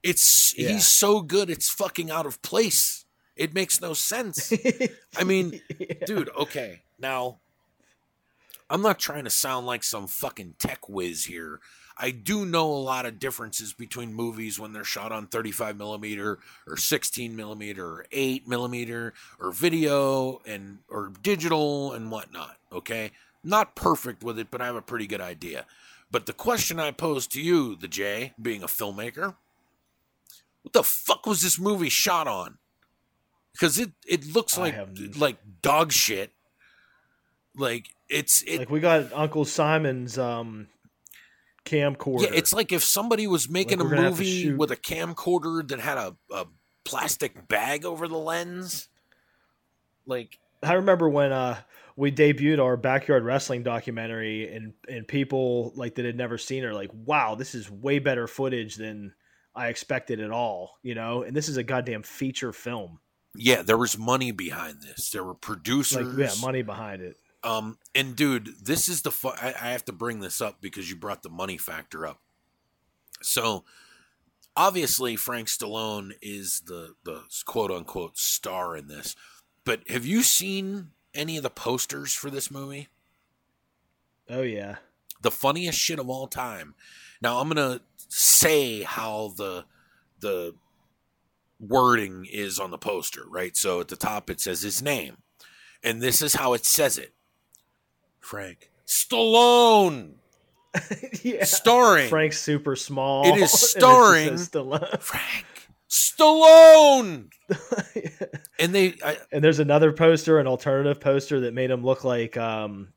It's 0.03 0.55
Yeah. 0.57 0.71
he's 0.71 0.87
so 0.89 1.21
good 1.21 1.51
it's 1.51 1.69
fucking 1.71 2.11
out 2.11 2.25
of 2.27 2.41
place. 2.43 3.05
It 3.37 3.55
makes 3.55 3.81
no 3.81 3.93
sense. 3.95 4.53
I 5.17 5.25
mean, 5.25 5.61
dude, 6.07 6.31
okay. 6.37 6.83
Now 6.99 7.41
I'm 8.71 8.83
not 8.83 8.99
trying 8.99 9.25
to 9.25 9.31
sound 9.31 9.67
like 9.67 9.85
some 9.85 10.07
fucking 10.07 10.55
tech 10.59 10.89
whiz 10.89 11.25
here. 11.27 11.61
I 11.99 12.11
do 12.13 12.47
know 12.47 12.71
a 12.71 12.79
lot 12.79 13.07
of 13.07 13.19
differences 13.19 13.73
between 13.73 14.15
movies 14.15 14.59
when 14.59 14.73
they're 14.73 14.85
shot 14.85 15.11
on 15.11 15.27
35 15.27 15.77
millimeter 15.77 16.39
or 16.67 16.77
16 16.77 17.35
millimeter 17.35 17.85
or 17.85 18.07
8 18.13 18.47
millimeter 18.47 19.15
or 19.41 19.51
video 19.51 20.41
and 20.47 20.79
or 20.89 21.13
digital 21.23 21.93
and 21.93 22.11
whatnot. 22.11 22.57
Okay, 22.73 23.11
not 23.43 23.75
perfect 23.75 24.23
with 24.23 24.39
it, 24.39 24.49
but 24.51 24.61
I 24.61 24.67
have 24.67 24.77
a 24.77 24.83
pretty 24.83 25.07
good 25.07 25.21
idea. 25.21 25.67
But 26.11 26.27
the 26.27 26.33
question 26.33 26.79
I 26.79 26.93
pose 26.93 27.27
to 27.29 27.41
you, 27.41 27.75
the 27.77 27.89
J, 27.89 28.33
being 28.41 28.63
a 28.63 28.67
filmmaker, 28.67 29.35
what 30.63 30.73
the 30.73 30.83
fuck 30.83 31.27
was 31.27 31.43
this 31.43 31.59
movie 31.59 31.89
shot 31.89 32.29
on? 32.29 32.59
Because 33.53 33.79
it 33.79 33.91
it 34.07 34.33
looks 34.33 34.57
like 34.57 34.77
like 35.17 35.39
dog 35.63 35.93
shit. 35.93 36.33
Like 37.57 37.89
it's 38.09 38.43
it 38.43 38.59
like 38.59 38.71
we 38.71 38.81
got 38.81 39.13
Uncle 39.13 39.45
Simon's 39.45 40.17
um 40.17 40.69
camcorder. 41.69 42.23
Yeah, 42.23 42.31
it's 42.33 42.53
like 42.53 42.73
if 42.73 42.83
somebody 42.83 43.27
was 43.27 43.49
making 43.49 43.79
Like 43.79 43.87
a 43.87 43.89
we're 43.89 43.97
gonna 43.97 44.09
have 44.09 44.19
to 44.19 44.25
movie 44.25 44.53
with 44.55 44.71
a 44.71 44.77
camcorder 44.77 45.67
that 45.69 45.81
had 45.81 45.99
a, 45.99 46.17
a 46.33 46.47
plastic 46.85 47.49
bag 47.49 47.85
over 47.85 48.09
the 48.09 48.17
lens. 48.17 48.89
Like, 50.07 50.39
I 50.63 50.75
remember 50.75 51.09
when 51.09 51.33
uh 51.33 51.59
we 51.97 52.13
debuted 52.13 52.63
our 52.63 52.77
backyard 52.77 53.25
wrestling 53.25 53.63
documentary 53.63 54.55
and 54.55 54.73
and 54.89 55.07
people 55.07 55.73
like 55.77 55.97
that 55.97 56.05
had 56.05 56.17
never 56.17 56.39
seen 56.39 56.63
it 56.63 56.67
are 56.67 56.75
like, 56.75 56.91
wow, 56.93 57.35
this 57.35 57.55
is 57.55 57.71
way 57.71 57.99
better 57.99 58.27
footage 58.27 58.77
than 58.77 59.13
I 59.55 59.69
expected 59.69 60.21
at 60.21 60.31
all, 60.31 60.79
you 60.83 60.95
know? 60.95 61.23
And 61.25 61.37
this 61.37 61.49
is 61.49 61.57
a 61.57 61.65
goddamn 61.65 62.05
feature 62.05 62.53
film. 62.53 63.01
yeah, 63.37 63.63
there 63.63 63.77
was 63.77 63.99
money 63.99 64.31
behind 64.31 64.83
this. 64.83 65.11
There 65.11 65.25
were 65.25 65.35
producers. 65.35 66.17
Like 66.17 66.31
yeah, 66.31 66.41
money 66.41 66.63
behind 66.63 67.03
it. 67.03 67.17
Um, 67.45 67.79
and 67.95 68.17
dude, 68.17 68.55
this 68.65 68.89
is 68.89 69.03
the 69.03 69.11
fu- 69.11 69.29
I, 69.29 69.55
I 69.61 69.71
have 69.71 69.85
to 69.87 69.93
bring 69.93 70.21
this 70.21 70.41
up 70.41 70.61
because 70.61 70.91
you 70.91 70.97
brought 70.97 71.23
the 71.23 71.29
money 71.31 71.57
factor 71.57 72.07
up. 72.07 72.21
So, 73.23 73.65
obviously, 74.57 75.17
Frank 75.17 75.49
Stallone 75.49 76.13
is 76.21 76.63
the 76.67 76.95
the 77.05 77.23
quote 77.45 77.71
unquote 77.71 78.19
star 78.19 78.77
in 78.77 78.89
this. 78.89 79.15
But 79.65 79.89
have 79.89 80.07
you 80.07 80.23
seen 80.23 80.91
any 81.15 81.37
of 81.37 81.43
the 81.43 81.51
posters 81.51 82.15
for 82.15 82.31
this 82.31 82.51
movie? 82.51 82.89
Oh 84.29 84.43
yeah. 84.43 84.77
the 85.23 85.31
funniest 85.31 85.79
shit 85.79 85.99
of 85.99 86.09
all 86.09 86.27
time. 86.27 86.75
Now 87.21 87.39
I'm 87.41 87.49
gonna 87.49 87.81
say 88.09 88.83
how 88.83 89.33
the 89.37 89.65
the 90.21 90.55
wording 91.61 92.27
is 92.31 92.59
on 92.59 92.71
the 92.71 92.79
poster, 92.79 93.25
right? 93.29 93.57
So 93.57 93.81
at 93.81 93.89
the 93.89 93.97
top 93.97 94.31
it 94.31 94.41
says 94.41 94.63
his 94.63 94.83
name, 94.83 95.19
and 95.83 96.01
this 96.01 96.23
is 96.23 96.35
how 96.35 96.53
it 96.55 96.65
says 96.65 96.99
it: 96.99 97.13
Frank 98.29 98.71
Stallone, 98.87 100.17
yeah. 101.23 101.45
starring 101.45 102.11
Frank's 102.11 102.39
super 102.39 102.77
small. 102.77 103.27
It 103.27 103.41
is 103.41 103.53
starring- 103.71 104.35
Stallone. 104.35 105.01
Frank 105.01 105.47
Stallone, 105.89 107.31
and 108.59 108.75
they 108.75 108.95
I, 109.03 109.17
and 109.33 109.43
there's 109.43 109.61
another 109.61 109.93
poster, 109.93 110.39
an 110.39 110.47
alternative 110.47 111.01
poster 111.01 111.41
that 111.41 111.55
made 111.55 111.71
him 111.71 111.83
look 111.83 112.05
like 112.05 112.37
um 112.37 112.89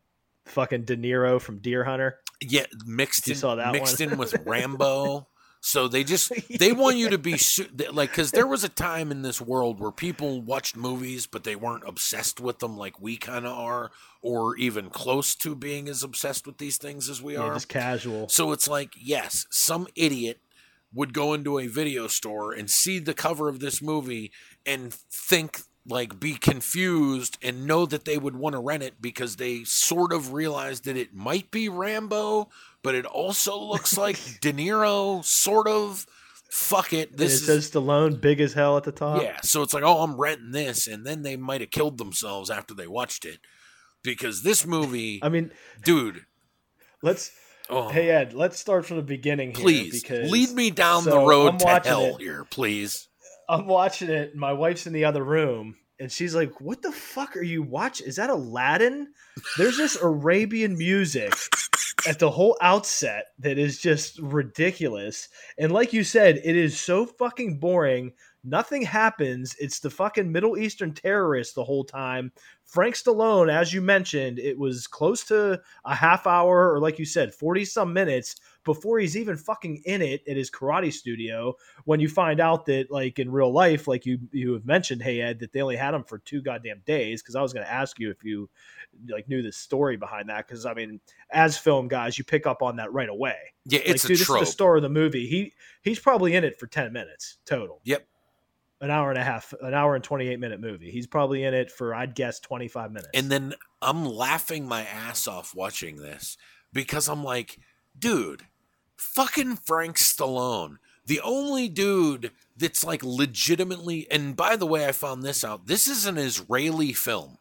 fucking 0.47 0.83
De 0.83 0.97
Niro 0.97 1.39
from 1.39 1.59
Deer 1.59 1.85
Hunter. 1.85 2.19
yeah 2.41 2.65
mixed 2.85 3.27
You 3.27 3.31
in, 3.31 3.37
saw 3.39 3.55
that 3.55 3.71
mixed 3.71 4.01
one? 4.01 4.11
in 4.11 4.17
with 4.17 4.35
Rambo. 4.45 5.27
So 5.61 5.87
they 5.87 6.03
just 6.03 6.31
they 6.59 6.73
want 6.73 6.97
you 6.97 7.09
to 7.09 7.17
be 7.17 7.37
su- 7.37 7.69
like 7.91 8.09
because 8.11 8.31
there 8.31 8.47
was 8.47 8.63
a 8.63 8.69
time 8.69 9.11
in 9.11 9.21
this 9.21 9.39
world 9.39 9.79
where 9.79 9.91
people 9.91 10.41
watched 10.41 10.75
movies 10.75 11.27
but 11.27 11.43
they 11.43 11.55
weren't 11.55 11.83
obsessed 11.87 12.39
with 12.39 12.59
them 12.59 12.75
like 12.77 12.99
we 12.99 13.15
kind 13.15 13.45
of 13.45 13.57
are, 13.57 13.91
or 14.21 14.57
even 14.57 14.89
close 14.89 15.35
to 15.35 15.55
being 15.55 15.87
as 15.87 16.03
obsessed 16.03 16.45
with 16.45 16.57
these 16.57 16.77
things 16.77 17.09
as 17.09 17.21
we 17.21 17.33
Yeah, 17.33 17.41
are. 17.43 17.53
just 17.53 17.69
casual. 17.69 18.27
So 18.27 18.51
it's 18.51 18.67
like 18.67 18.93
yes, 18.99 19.45
some 19.49 19.87
idiot 19.95 20.39
would 20.93 21.13
go 21.13 21.33
into 21.33 21.57
a 21.59 21.67
video 21.67 22.07
store 22.07 22.51
and 22.51 22.69
see 22.69 22.99
the 22.99 23.13
cover 23.13 23.47
of 23.47 23.59
this 23.59 23.81
movie 23.81 24.31
and 24.65 24.93
think 24.93 25.61
like 25.87 26.19
be 26.19 26.33
confused 26.35 27.37
and 27.41 27.65
know 27.65 27.85
that 27.85 28.05
they 28.05 28.17
would 28.17 28.35
want 28.35 28.53
to 28.53 28.59
rent 28.59 28.83
it 28.83 29.01
because 29.01 29.37
they 29.37 29.63
sort 29.63 30.13
of 30.13 30.33
realized 30.33 30.85
that 30.85 30.97
it 30.97 31.13
might 31.13 31.49
be 31.49 31.69
Rambo, 31.69 32.49
but 32.83 32.95
it 32.95 33.05
also 33.05 33.59
looks 33.59 33.97
like 33.97 34.17
De 34.41 34.53
Niro, 34.53 35.23
sort 35.23 35.67
of. 35.67 36.05
Fuck 36.49 36.91
it. 36.91 37.11
And 37.11 37.17
This 37.17 37.31
it 37.31 37.35
is 37.35 37.45
says 37.45 37.71
Stallone 37.71 38.19
big 38.19 38.41
as 38.41 38.51
hell 38.51 38.75
at 38.75 38.83
the 38.83 38.91
top. 38.91 39.21
yeah. 39.21 39.39
So 39.41 39.61
it's 39.61 39.73
like, 39.73 39.83
oh, 39.83 40.03
I'm 40.03 40.19
renting 40.19 40.51
this, 40.51 40.85
and 40.85 41.05
then 41.07 41.21
they 41.21 41.37
might 41.37 41.61
have 41.61 41.71
killed 41.71 41.97
themselves 41.97 42.49
after 42.49 42.73
they 42.73 42.87
watched 42.87 43.23
it 43.23 43.39
because 44.03 44.43
this 44.43 44.65
movie, 44.65 45.19
I 45.23 45.29
mean, 45.29 45.51
dude. 45.85 46.25
let's 47.01 47.31
Oh, 47.69 47.87
hey 47.87 48.09
Ed, 48.09 48.33
let's 48.33 48.59
start 48.59 48.85
from 48.85 48.97
the 48.97 49.03
beginning 49.03 49.51
here 49.55 49.63
please 49.63 50.01
because 50.03 50.29
lead 50.29 50.49
me 50.51 50.71
down 50.71 51.05
the 51.05 51.19
road 51.19 51.59
to 51.59 51.81
hell 51.85 52.15
it. 52.17 52.21
here, 52.21 52.43
please. 52.49 53.07
I'm 53.47 53.65
watching 53.65 54.09
it. 54.09 54.35
My 54.35 54.51
wife's 54.51 54.87
in 54.87 54.91
the 54.93 55.05
other 55.05 55.23
room, 55.23 55.75
and 56.01 56.11
she's 56.11 56.35
like, 56.35 56.59
"What 56.59 56.81
the 56.81 56.91
fuck 56.91 57.37
are 57.37 57.41
you 57.43 57.63
watching? 57.63 58.07
Is 58.07 58.17
that 58.17 58.29
Aladdin?" 58.29 59.13
There's 59.57 59.77
this 59.77 59.95
Arabian 60.01 60.77
music 60.77 61.33
at 62.07 62.19
the 62.19 62.31
whole 62.31 62.57
outset 62.61 63.27
that 63.39 63.57
is 63.57 63.79
just 63.79 64.19
ridiculous. 64.19 65.29
And 65.57 65.71
like 65.71 65.93
you 65.93 66.03
said, 66.03 66.41
it 66.43 66.55
is 66.55 66.79
so 66.79 67.05
fucking 67.05 67.59
boring. 67.59 68.13
Nothing 68.43 68.81
happens. 68.81 69.55
It's 69.59 69.79
the 69.79 69.89
fucking 69.89 70.31
Middle 70.31 70.57
Eastern 70.57 70.93
terrorists 70.93 71.53
the 71.53 71.63
whole 71.63 71.83
time. 71.83 72.31
Frank 72.65 72.95
Stallone, 72.95 73.51
as 73.51 73.73
you 73.73 73.81
mentioned, 73.81 74.39
it 74.39 74.57
was 74.57 74.87
close 74.87 75.23
to 75.25 75.61
a 75.85 75.95
half 75.95 76.25
hour, 76.25 76.73
or 76.73 76.79
like 76.79 76.97
you 76.97 77.05
said, 77.05 77.33
40 77.33 77.65
some 77.65 77.93
minutes 77.93 78.37
before 78.63 78.99
he's 78.99 79.17
even 79.17 79.35
fucking 79.35 79.81
in 79.85 80.01
it 80.01 80.21
at 80.27 80.37
his 80.37 80.51
karate 80.51 80.93
studio 80.93 81.55
when 81.85 81.99
you 81.99 82.07
find 82.07 82.39
out 82.39 82.65
that 82.65 82.91
like 82.91 83.19
in 83.19 83.31
real 83.31 83.51
life 83.51 83.87
like 83.87 84.05
you 84.05 84.19
you 84.31 84.53
have 84.53 84.65
mentioned 84.65 85.01
hey 85.01 85.21
ed 85.21 85.39
that 85.39 85.51
they 85.51 85.61
only 85.61 85.75
had 85.75 85.93
him 85.93 86.03
for 86.03 86.19
two 86.19 86.41
goddamn 86.41 86.81
days 86.85 87.21
because 87.21 87.35
i 87.35 87.41
was 87.41 87.53
going 87.53 87.65
to 87.65 87.71
ask 87.71 87.99
you 87.99 88.11
if 88.11 88.23
you 88.23 88.49
like 89.09 89.27
knew 89.27 89.41
the 89.41 89.51
story 89.51 89.97
behind 89.97 90.29
that 90.29 90.47
because 90.47 90.65
i 90.65 90.73
mean 90.73 90.99
as 91.31 91.57
film 91.57 91.87
guys 91.87 92.17
you 92.17 92.23
pick 92.23 92.45
up 92.45 92.61
on 92.61 92.75
that 92.77 92.91
right 92.93 93.09
away. 93.09 93.35
Yeah, 93.65 93.79
it's 93.79 94.03
like, 94.03 94.09
dude, 94.09 94.19
this 94.19 94.29
is 94.29 94.39
the 94.39 94.45
star 94.45 94.75
of 94.77 94.81
the 94.81 94.89
movie. 94.89 95.27
He 95.27 95.53
he's 95.81 95.99
probably 95.99 96.35
in 96.35 96.43
it 96.43 96.59
for 96.59 96.67
10 96.67 96.91
minutes 96.93 97.37
total. 97.45 97.81
Yep. 97.83 98.07
an 98.81 98.89
hour 98.89 99.09
and 99.09 99.19
a 99.19 99.23
half 99.23 99.53
an 99.61 99.73
hour 99.73 99.95
and 99.95 100.03
28 100.03 100.39
minute 100.39 100.59
movie. 100.59 100.89
He's 100.91 101.07
probably 101.07 101.43
in 101.43 101.53
it 101.53 101.71
for 101.71 101.93
i'd 101.93 102.15
guess 102.15 102.39
25 102.39 102.91
minutes. 102.91 103.09
And 103.13 103.29
then 103.31 103.53
I'm 103.81 104.05
laughing 104.05 104.67
my 104.67 104.83
ass 104.83 105.27
off 105.27 105.53
watching 105.55 105.97
this 105.97 106.37
because 106.73 107.07
I'm 107.07 107.23
like, 107.23 107.59
dude, 107.97 108.43
fucking 109.01 109.57
Frank 109.57 109.97
Stallone, 109.97 110.77
the 111.05 111.19
only 111.21 111.67
dude 111.67 112.31
that's 112.55 112.83
like 112.83 113.03
legitimately. 113.03 114.07
And 114.11 114.35
by 114.35 114.55
the 114.55 114.67
way, 114.67 114.87
I 114.87 114.91
found 114.91 115.23
this 115.23 115.43
out. 115.43 115.67
This 115.67 115.87
is 115.87 116.05
an 116.05 116.17
Israeli 116.17 116.93
film. 116.93 117.37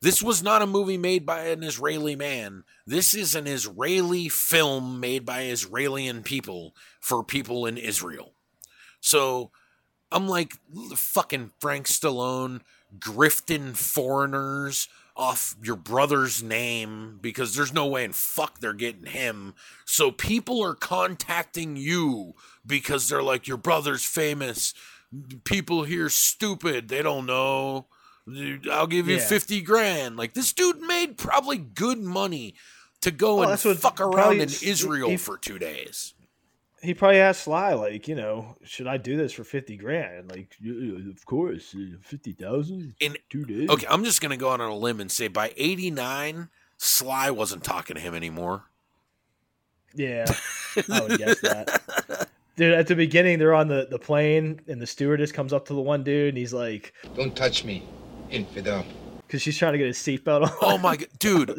This 0.00 0.20
was 0.20 0.42
not 0.42 0.62
a 0.62 0.66
movie 0.66 0.98
made 0.98 1.24
by 1.24 1.46
an 1.46 1.62
Israeli 1.62 2.16
man. 2.16 2.64
This 2.84 3.14
is 3.14 3.36
an 3.36 3.46
Israeli 3.46 4.28
film 4.28 4.98
made 4.98 5.24
by 5.24 5.44
Israeli 5.44 6.12
people 6.22 6.74
for 6.98 7.22
people 7.22 7.66
in 7.66 7.78
Israel. 7.78 8.32
So 9.00 9.52
I'm 10.10 10.26
like 10.26 10.54
fucking 10.96 11.52
Frank 11.60 11.86
Stallone 11.86 12.62
grifting 12.98 13.76
foreigners 13.76 14.88
off 15.22 15.54
your 15.62 15.76
brother's 15.76 16.42
name 16.42 17.18
because 17.22 17.54
there's 17.54 17.72
no 17.72 17.86
way 17.86 18.04
in 18.04 18.12
fuck 18.12 18.58
they're 18.58 18.72
getting 18.72 19.06
him. 19.06 19.54
So 19.84 20.10
people 20.10 20.62
are 20.64 20.74
contacting 20.74 21.76
you 21.76 22.34
because 22.66 23.08
they're 23.08 23.22
like, 23.22 23.46
your 23.46 23.56
brother's 23.56 24.04
famous. 24.04 24.74
People 25.44 25.84
here 25.84 26.08
stupid. 26.08 26.88
They 26.88 27.02
don't 27.02 27.26
know. 27.26 27.86
I'll 28.70 28.86
give 28.86 29.08
you 29.08 29.16
Yeah. 29.16 29.26
50 29.26 29.60
grand. 29.62 30.16
Like 30.16 30.34
this 30.34 30.52
dude 30.52 30.80
made 30.80 31.16
probably 31.18 31.58
good 31.58 31.98
money 32.00 32.54
to 33.02 33.10
go 33.10 33.42
and 33.42 33.58
fuck 33.60 34.00
around 34.00 34.40
in 34.40 34.48
Israel 34.62 35.16
for 35.18 35.38
two 35.38 35.58
days. 35.58 36.14
He 36.82 36.94
probably 36.94 37.18
asked 37.18 37.44
Sly, 37.44 37.74
like, 37.74 38.08
you 38.08 38.14
know, 38.14 38.56
should 38.64 38.86
I 38.86 38.96
do 38.96 39.16
this 39.16 39.32
for 39.32 39.44
fifty 39.44 39.76
grand? 39.76 40.30
Like, 40.30 40.56
"Yeah, 40.60 41.10
of 41.10 41.24
course, 41.24 41.74
uh, 41.74 41.96
fifty 42.02 42.32
thousand 42.32 42.94
In 43.00 43.16
two 43.30 43.44
days. 43.44 43.68
Okay, 43.70 43.86
I'm 43.88 44.04
just 44.04 44.20
gonna 44.20 44.36
go 44.36 44.50
out 44.50 44.60
on 44.60 44.68
a 44.68 44.76
limb 44.76 45.00
and 45.00 45.10
say 45.10 45.28
by 45.28 45.52
'89, 45.56 46.48
Sly 46.78 47.30
wasn't 47.30 47.64
talking 47.64 47.94
to 47.96 48.00
him 48.02 48.14
anymore. 48.14 48.64
Yeah, 49.94 50.24
I 50.90 51.00
would 51.02 51.18
guess 51.18 51.40
that. 51.40 52.28
Dude, 52.56 52.74
at 52.74 52.86
the 52.86 52.94
beginning, 52.94 53.38
they're 53.38 53.54
on 53.54 53.68
the, 53.68 53.86
the 53.90 53.98
plane, 53.98 54.60
and 54.68 54.80
the 54.80 54.86
stewardess 54.86 55.32
comes 55.32 55.52
up 55.54 55.66
to 55.68 55.74
the 55.74 55.80
one 55.80 56.02
dude, 56.02 56.28
and 56.30 56.36
he's 56.36 56.52
like, 56.52 56.92
Don't 57.16 57.34
touch 57.34 57.64
me, 57.64 57.82
infidel. 58.30 58.84
because 59.26 59.40
she's 59.40 59.56
trying 59.56 59.72
to 59.72 59.78
get 59.78 59.86
his 59.86 59.96
seatbelt 59.96 60.42
on. 60.42 60.52
Oh 60.60 60.76
my 60.78 60.96
god, 60.96 61.08
dude! 61.18 61.54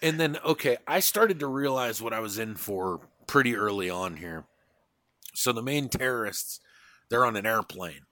And 0.00 0.18
then 0.18 0.38
okay, 0.44 0.76
I 0.86 1.00
started 1.00 1.40
to 1.40 1.46
realize 1.46 2.00
what 2.00 2.12
I 2.14 2.20
was 2.20 2.38
in 2.38 2.54
for 2.54 3.00
pretty 3.26 3.56
early 3.56 3.90
on 3.90 4.16
here. 4.16 4.44
So 5.38 5.52
the 5.52 5.62
main 5.62 5.88
terrorists, 5.88 6.60
they're 7.08 7.24
on 7.24 7.36
an 7.36 7.46
airplane, 7.46 8.02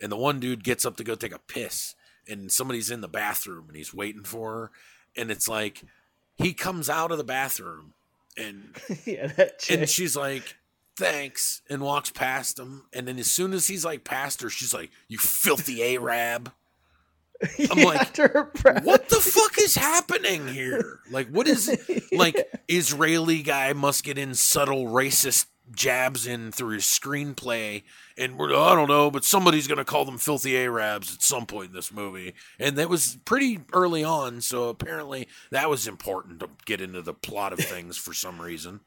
and 0.00 0.10
the 0.10 0.16
one 0.16 0.40
dude 0.40 0.64
gets 0.64 0.84
up 0.84 0.96
to 0.96 1.04
go 1.04 1.14
take 1.14 1.34
a 1.34 1.38
piss, 1.38 1.94
and 2.28 2.50
somebody's 2.50 2.90
in 2.90 3.00
the 3.00 3.08
bathroom, 3.08 3.66
and 3.68 3.76
he's 3.76 3.94
waiting 3.94 4.24
for 4.24 4.52
her, 4.52 4.70
and 5.16 5.30
it's 5.30 5.48
like 5.48 5.82
he 6.36 6.52
comes 6.52 6.88
out 6.88 7.10
of 7.10 7.18
the 7.18 7.24
bathroom 7.24 7.94
and 8.36 8.76
yeah, 9.04 9.32
and 9.70 9.88
she's 9.88 10.16
like 10.16 10.56
thanks 10.96 11.60
and 11.68 11.82
walks 11.82 12.10
past 12.10 12.58
him. 12.58 12.84
And 12.92 13.06
then 13.06 13.18
as 13.18 13.30
soon 13.30 13.52
as 13.52 13.66
he's 13.66 13.84
like 13.84 14.04
past 14.04 14.42
her 14.42 14.50
she's 14.50 14.74
like 14.74 14.90
you 15.08 15.18
filthy 15.18 15.82
arab. 15.82 16.52
I'm 17.70 17.82
like 17.82 18.00
after 18.00 18.28
her 18.28 18.44
breath. 18.44 18.84
what 18.84 19.10
the 19.10 19.16
fuck 19.16 19.58
is 19.60 19.74
happening 19.74 20.48
here? 20.48 21.00
Like 21.10 21.28
what 21.28 21.46
is 21.46 21.70
like 22.12 22.36
israeli 22.68 23.42
guy 23.42 23.72
must 23.72 24.04
get 24.04 24.18
in 24.18 24.34
subtle 24.34 24.86
racist 24.86 25.46
jabs 25.72 26.26
in 26.26 26.52
through 26.52 26.74
his 26.74 26.84
screenplay 26.84 27.82
and 28.16 28.38
we're 28.38 28.54
i 28.56 28.74
don't 28.74 28.88
know 28.88 29.10
but 29.10 29.24
somebody's 29.24 29.66
gonna 29.66 29.84
call 29.84 30.04
them 30.04 30.18
filthy 30.18 30.56
arabs 30.56 31.14
at 31.14 31.22
some 31.22 31.46
point 31.46 31.70
in 31.70 31.74
this 31.74 31.92
movie. 31.92 32.34
And 32.58 32.76
that 32.76 32.88
was 32.88 33.18
pretty 33.24 33.60
early 33.72 34.04
on 34.04 34.40
so 34.40 34.68
apparently 34.68 35.28
that 35.50 35.68
was 35.68 35.86
important 35.86 36.40
to 36.40 36.48
get 36.64 36.80
into 36.80 37.02
the 37.02 37.14
plot 37.14 37.52
of 37.52 37.58
things 37.58 37.96
for 37.96 38.12
some 38.12 38.40
reason. 38.40 38.80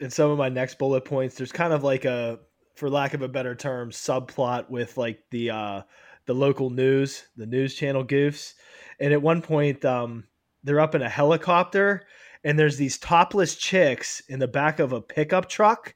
In 0.00 0.10
some 0.10 0.30
of 0.30 0.38
my 0.38 0.48
next 0.48 0.78
bullet 0.78 1.04
points, 1.04 1.34
there's 1.34 1.52
kind 1.52 1.72
of 1.72 1.82
like 1.82 2.04
a, 2.04 2.38
for 2.76 2.88
lack 2.88 3.14
of 3.14 3.22
a 3.22 3.28
better 3.28 3.54
term, 3.54 3.90
subplot 3.90 4.70
with 4.70 4.96
like 4.96 5.24
the 5.30 5.50
uh, 5.50 5.82
the 6.26 6.34
local 6.34 6.70
news, 6.70 7.24
the 7.36 7.46
news 7.46 7.74
channel 7.74 8.04
goofs, 8.04 8.54
and 9.00 9.12
at 9.12 9.20
one 9.20 9.42
point, 9.42 9.84
um, 9.84 10.24
they're 10.62 10.78
up 10.78 10.94
in 10.94 11.02
a 11.02 11.08
helicopter, 11.08 12.06
and 12.44 12.58
there's 12.58 12.76
these 12.76 12.98
topless 12.98 13.54
chicks 13.56 14.20
in 14.28 14.38
the 14.38 14.48
back 14.48 14.78
of 14.78 14.92
a 14.92 15.00
pickup 15.00 15.48
truck. 15.48 15.94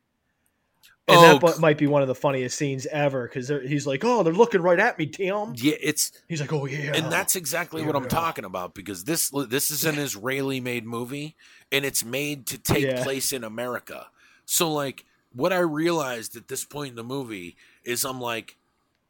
And 1.08 1.20
Oh, 1.20 1.38
that 1.38 1.58
might 1.58 1.78
be 1.78 1.86
one 1.88 2.02
of 2.02 2.08
the 2.08 2.14
funniest 2.14 2.56
scenes 2.56 2.86
ever 2.86 3.26
because 3.28 3.48
he's 3.48 3.86
like, 3.86 4.04
"Oh, 4.04 4.22
they're 4.22 4.32
looking 4.32 4.62
right 4.62 4.78
at 4.78 4.98
me, 4.98 5.06
Tim." 5.06 5.54
yeah 5.56 5.74
it's 5.80 6.12
He's 6.28 6.40
like, 6.40 6.52
"Oh 6.52 6.66
yeah," 6.66 6.92
and 6.94 7.10
that's 7.10 7.34
exactly 7.34 7.82
what 7.82 7.96
I'm 7.96 8.04
Yeah. 8.04 8.08
talking 8.08 8.44
about 8.44 8.74
because 8.74 9.04
this 9.04 9.30
this 9.48 9.70
is 9.70 9.84
an 9.84 9.98
Israeli 9.98 10.60
made 10.60 10.86
movie 10.86 11.34
and 11.72 11.84
it's 11.84 12.04
made 12.04 12.46
to 12.46 12.58
take 12.58 12.86
Yeah. 12.86 13.02
place 13.02 13.32
in 13.32 13.42
America. 13.44 14.06
So 14.46 14.70
like 14.72 15.04
what 15.34 15.52
I 15.52 15.58
realized 15.58 16.36
at 16.36 16.48
this 16.48 16.64
point 16.64 16.90
in 16.90 16.96
the 16.96 17.04
movie 17.04 17.56
is 17.84 18.04
I'm 18.04 18.20
like 18.20 18.56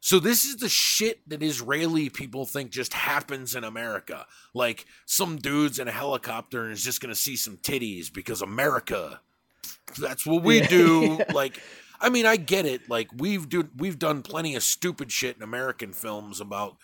so 0.05 0.19
this 0.19 0.43
is 0.43 0.57
the 0.57 0.67
shit 0.67 1.21
that 1.29 1.41
Israeli 1.41 2.09
people 2.09 2.45
think 2.45 2.71
just 2.71 2.91
happens 2.93 3.55
in 3.55 3.63
America. 3.63 4.25
Like 4.53 4.85
some 5.05 5.37
dudes 5.37 5.79
in 5.79 5.87
a 5.87 5.91
helicopter 5.93 6.63
and 6.65 6.73
is 6.73 6.83
just 6.83 6.99
going 6.99 7.13
to 7.13 7.19
see 7.19 7.37
some 7.37 7.55
titties 7.55 8.11
because 8.13 8.41
America 8.41 9.21
that's 9.97 10.25
what 10.25 10.43
we 10.43 10.59
Yeah. 10.59 10.67
do. 10.67 11.19
Like 11.33 11.57
I 12.01 12.09
mean, 12.09 12.25
I 12.25 12.35
get 12.35 12.65
it. 12.65 12.89
Like 12.89 13.07
we've 13.15 13.47
do 13.47 13.69
we've 13.77 13.97
done 13.97 14.23
plenty 14.23 14.55
of 14.55 14.63
stupid 14.63 15.09
shit 15.09 15.37
in 15.37 15.41
American 15.41 15.93
films 15.93 16.41
about 16.41 16.75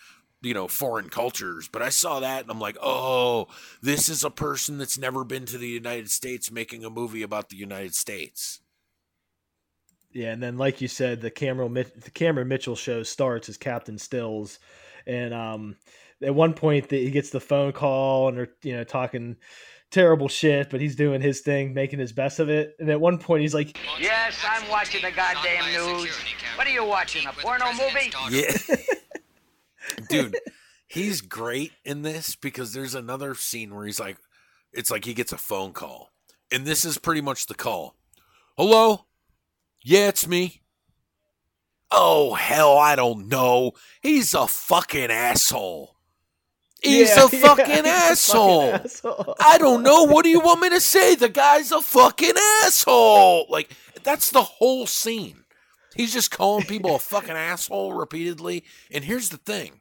you 0.41 0.53
know 0.53 0.69
foreign 0.69 1.09
cultures, 1.09 1.67
but 1.69 1.81
I 1.81 1.89
saw 1.89 2.21
that 2.21 2.43
and 2.43 2.49
I'm 2.49 2.61
like, 2.61 2.77
oh, 2.81 3.49
this 3.81 4.07
is 4.07 4.23
a 4.23 4.29
person 4.29 4.77
that's 4.77 4.97
never 4.97 5.25
been 5.25 5.43
to 5.47 5.57
the 5.57 5.67
United 5.67 6.09
States 6.09 6.49
making 6.49 6.85
a 6.85 6.89
movie 6.89 7.21
about 7.23 7.49
the 7.49 7.57
United 7.57 7.95
States. 7.95 8.61
Yeah, 10.11 10.31
and 10.31 10.41
then 10.41 10.57
like 10.57 10.81
you 10.81 10.87
said, 10.87 11.21
the 11.21 11.29
Cameron 11.29 11.73
Mit- 11.73 12.01
the 12.01 12.11
Cameron 12.11 12.47
Mitchell 12.47 12.75
show 12.75 13.03
starts 13.03 13.47
as 13.47 13.57
Captain 13.57 13.97
Stills, 13.97 14.59
and 15.05 15.33
um, 15.33 15.75
at 16.23 16.33
one 16.33 16.53
point 16.53 16.89
the, 16.89 17.03
he 17.03 17.11
gets 17.11 17.29
the 17.29 17.39
phone 17.39 17.71
call 17.71 18.29
and 18.29 18.37
they're 18.37 18.49
you 18.63 18.75
know 18.75 18.83
talking 18.83 19.37
terrible 19.91 20.27
shit, 20.27 20.69
but 20.69 20.81
he's 20.81 20.95
doing 20.95 21.21
his 21.21 21.41
thing, 21.41 21.73
making 21.73 21.99
his 21.99 22.11
best 22.11 22.39
of 22.39 22.49
it. 22.49 22.75
And 22.79 22.89
at 22.89 22.99
one 23.01 23.17
point 23.17 23.41
he's 23.41 23.53
like, 23.53 23.77
Yes, 23.99 24.43
I'm 24.47 24.67
watching 24.69 25.01
the 25.01 25.11
goddamn 25.11 25.65
news. 25.71 26.09
What 26.55 26.67
are 26.67 26.71
you 26.71 26.85
watching? 26.85 27.25
A 27.27 27.31
porno 27.31 27.71
movie? 27.73 28.11
Yeah. 28.31 28.75
Dude, 30.09 30.37
he's 30.87 31.21
great 31.21 31.71
in 31.83 32.01
this 32.01 32.35
because 32.35 32.73
there's 32.73 32.95
another 32.95 33.33
scene 33.35 33.73
where 33.73 33.85
he's 33.85 33.99
like, 33.99 34.17
it's 34.71 34.91
like 34.91 35.05
he 35.05 35.13
gets 35.13 35.31
a 35.31 35.37
phone 35.37 35.73
call. 35.73 36.11
And 36.51 36.65
this 36.65 36.85
is 36.85 36.97
pretty 36.97 37.21
much 37.21 37.47
the 37.47 37.55
call. 37.55 37.95
Hello? 38.57 39.05
Yeah, 39.83 40.09
it's 40.09 40.27
me. 40.27 40.61
Oh, 41.91 42.33
hell, 42.35 42.77
I 42.77 42.95
don't 42.95 43.27
know. 43.27 43.71
He's 44.01 44.33
a 44.33 44.47
fucking 44.47 45.09
asshole. 45.09 45.95
He's 46.81 47.09
Yeah, 47.09 47.25
a 47.25 47.29
yeah, 47.31 47.39
fucking 47.39 47.39
he's 47.39 47.43
a 47.43 47.47
fucking 47.47 47.85
asshole. 47.85 48.73
asshole. 48.73 49.35
I 49.39 49.57
don't 49.57 49.83
know. 49.83 50.03
What 50.03 50.23
do 50.23 50.29
you 50.29 50.39
want 50.39 50.61
me 50.61 50.69
to 50.69 50.79
say? 50.79 51.15
The 51.15 51.29
guy's 51.29 51.71
a 51.71 51.81
fucking 51.81 52.35
asshole. 52.63 53.47
Like, 53.49 53.71
that's 54.03 54.29
the 54.29 54.43
whole 54.43 54.85
scene. 54.85 55.43
He's 55.95 56.13
just 56.13 56.31
calling 56.31 56.65
people 56.65 56.95
a 56.95 56.99
fucking 56.99 57.31
asshole 57.35 57.93
repeatedly. 57.93 58.63
And 58.91 59.03
here's 59.03 59.29
the 59.29 59.37
thing. 59.37 59.79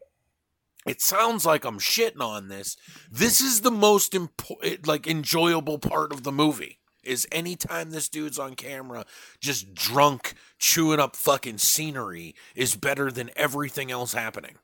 It 0.87 1.03
sounds 1.03 1.45
like 1.45 1.65
I'm 1.65 1.79
shitting 1.79 2.23
on 2.23 2.49
this. 2.49 2.77
This 3.11 3.43
is 3.43 3.61
the 3.61 3.71
most 3.71 4.13
impo- 4.15 4.87
like 4.87 5.07
enjoyable 5.07 5.79
part 5.79 6.13
of 6.13 6.23
the 6.23 6.33
movie. 6.33 6.79
Is 7.05 7.27
anytime 7.33 7.91
this 7.91 8.09
dude's 8.09 8.39
on 8.39 8.55
camera 8.55 9.05
just 9.41 9.75
drunk 9.75 10.35
chewing 10.59 11.01
up 11.01 11.17
fucking 11.17 11.59
scenery 11.59 12.35
is 12.55 12.77
better 12.77 13.11
than 13.11 13.31
everything 13.37 13.91
else 13.91 14.13
happening. 14.13 14.57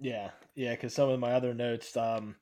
yeah, 0.00 0.30
yeah, 0.54 0.72
because 0.72 0.94
some 0.94 1.08
of 1.08 1.20
my 1.20 1.32
other 1.32 1.54
notes, 1.54 1.96
um, 1.96 2.36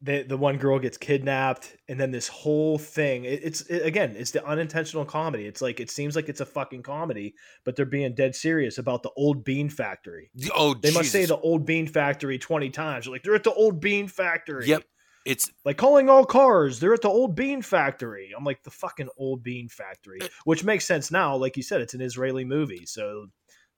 the 0.00 0.22
the 0.22 0.36
one 0.36 0.58
girl 0.58 0.78
gets 0.78 0.96
kidnapped, 0.98 1.76
and 1.88 1.98
then 1.98 2.10
this 2.10 2.28
whole 2.28 2.76
thing, 2.76 3.24
it, 3.24 3.40
it's 3.44 3.60
it, 3.62 3.86
again, 3.86 4.14
it's 4.16 4.32
the 4.32 4.44
unintentional 4.46 5.04
comedy. 5.04 5.46
It's 5.46 5.62
like 5.62 5.78
it 5.78 5.90
seems 5.90 6.16
like 6.16 6.28
it's 6.28 6.40
a 6.40 6.46
fucking 6.46 6.82
comedy, 6.82 7.34
but 7.64 7.76
they're 7.76 7.86
being 7.86 8.14
dead 8.14 8.34
serious 8.34 8.78
about 8.78 9.02
the 9.02 9.10
old 9.16 9.44
bean 9.44 9.68
factory. 9.70 10.30
Oh, 10.54 10.74
They 10.74 10.92
must 10.92 11.12
say 11.12 11.24
the 11.24 11.38
old 11.38 11.64
bean 11.64 11.86
factory 11.86 12.38
20 12.38 12.70
times. 12.70 13.04
They're 13.04 13.12
like, 13.12 13.22
they're 13.22 13.34
at 13.34 13.44
the 13.44 13.52
old 13.52 13.80
bean 13.80 14.08
factory. 14.08 14.66
Yep. 14.66 14.82
It's 15.24 15.50
Like 15.64 15.76
calling 15.76 16.08
all 16.08 16.24
cars, 16.24 16.80
they're 16.80 16.94
at 16.94 17.02
the 17.02 17.08
old 17.08 17.34
bean 17.34 17.62
factory. 17.62 18.32
I'm 18.36 18.44
like, 18.44 18.62
the 18.62 18.70
fucking 18.70 19.08
old 19.16 19.42
bean 19.42 19.68
factory, 19.68 20.20
Uh, 20.22 20.28
which 20.44 20.64
makes 20.64 20.84
sense 20.84 21.10
now. 21.10 21.36
Like 21.36 21.56
you 21.56 21.62
said, 21.62 21.80
it's 21.80 21.94
an 21.94 22.00
Israeli 22.00 22.44
movie. 22.44 22.86
So 22.86 23.26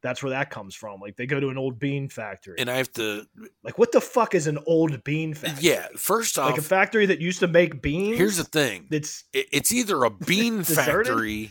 that's 0.03 0.23
where 0.23 0.31
that 0.31 0.51
comes 0.51 0.75
from. 0.75 1.01
Like 1.01 1.17
they 1.17 1.27
go 1.27 1.41
to 1.41 1.49
an 1.49 1.57
old 1.59 1.79
bean 1.79 2.09
factory. 2.09 2.57
and 2.59 2.71
I 2.71 2.77
have 2.77 2.93
to 2.95 3.27
like, 3.63 3.79
what 3.79 3.93
the 3.93 4.01
fuck 4.01 4.35
is 4.35 4.47
an 4.47 4.59
old 4.67 5.03
bean 5.05 5.35
factory? 5.35 5.71
yeah, 5.71 5.87
first 5.97 6.39
off 6.39 6.51
Like 6.51 6.59
a 6.59 6.63
factory 6.63 7.07
that 7.07 7.21
used 7.21 7.41
to 7.41 7.49
make 7.49 7.81
beans? 7.81 8.19
Here's 8.19 8.37
the 8.37 8.45
thing. 8.45 8.87
It's 8.91 9.25
It's 9.33 9.73
either 9.73 10.05
a 10.05 10.11
bean 10.11 10.63
factory 10.65 11.51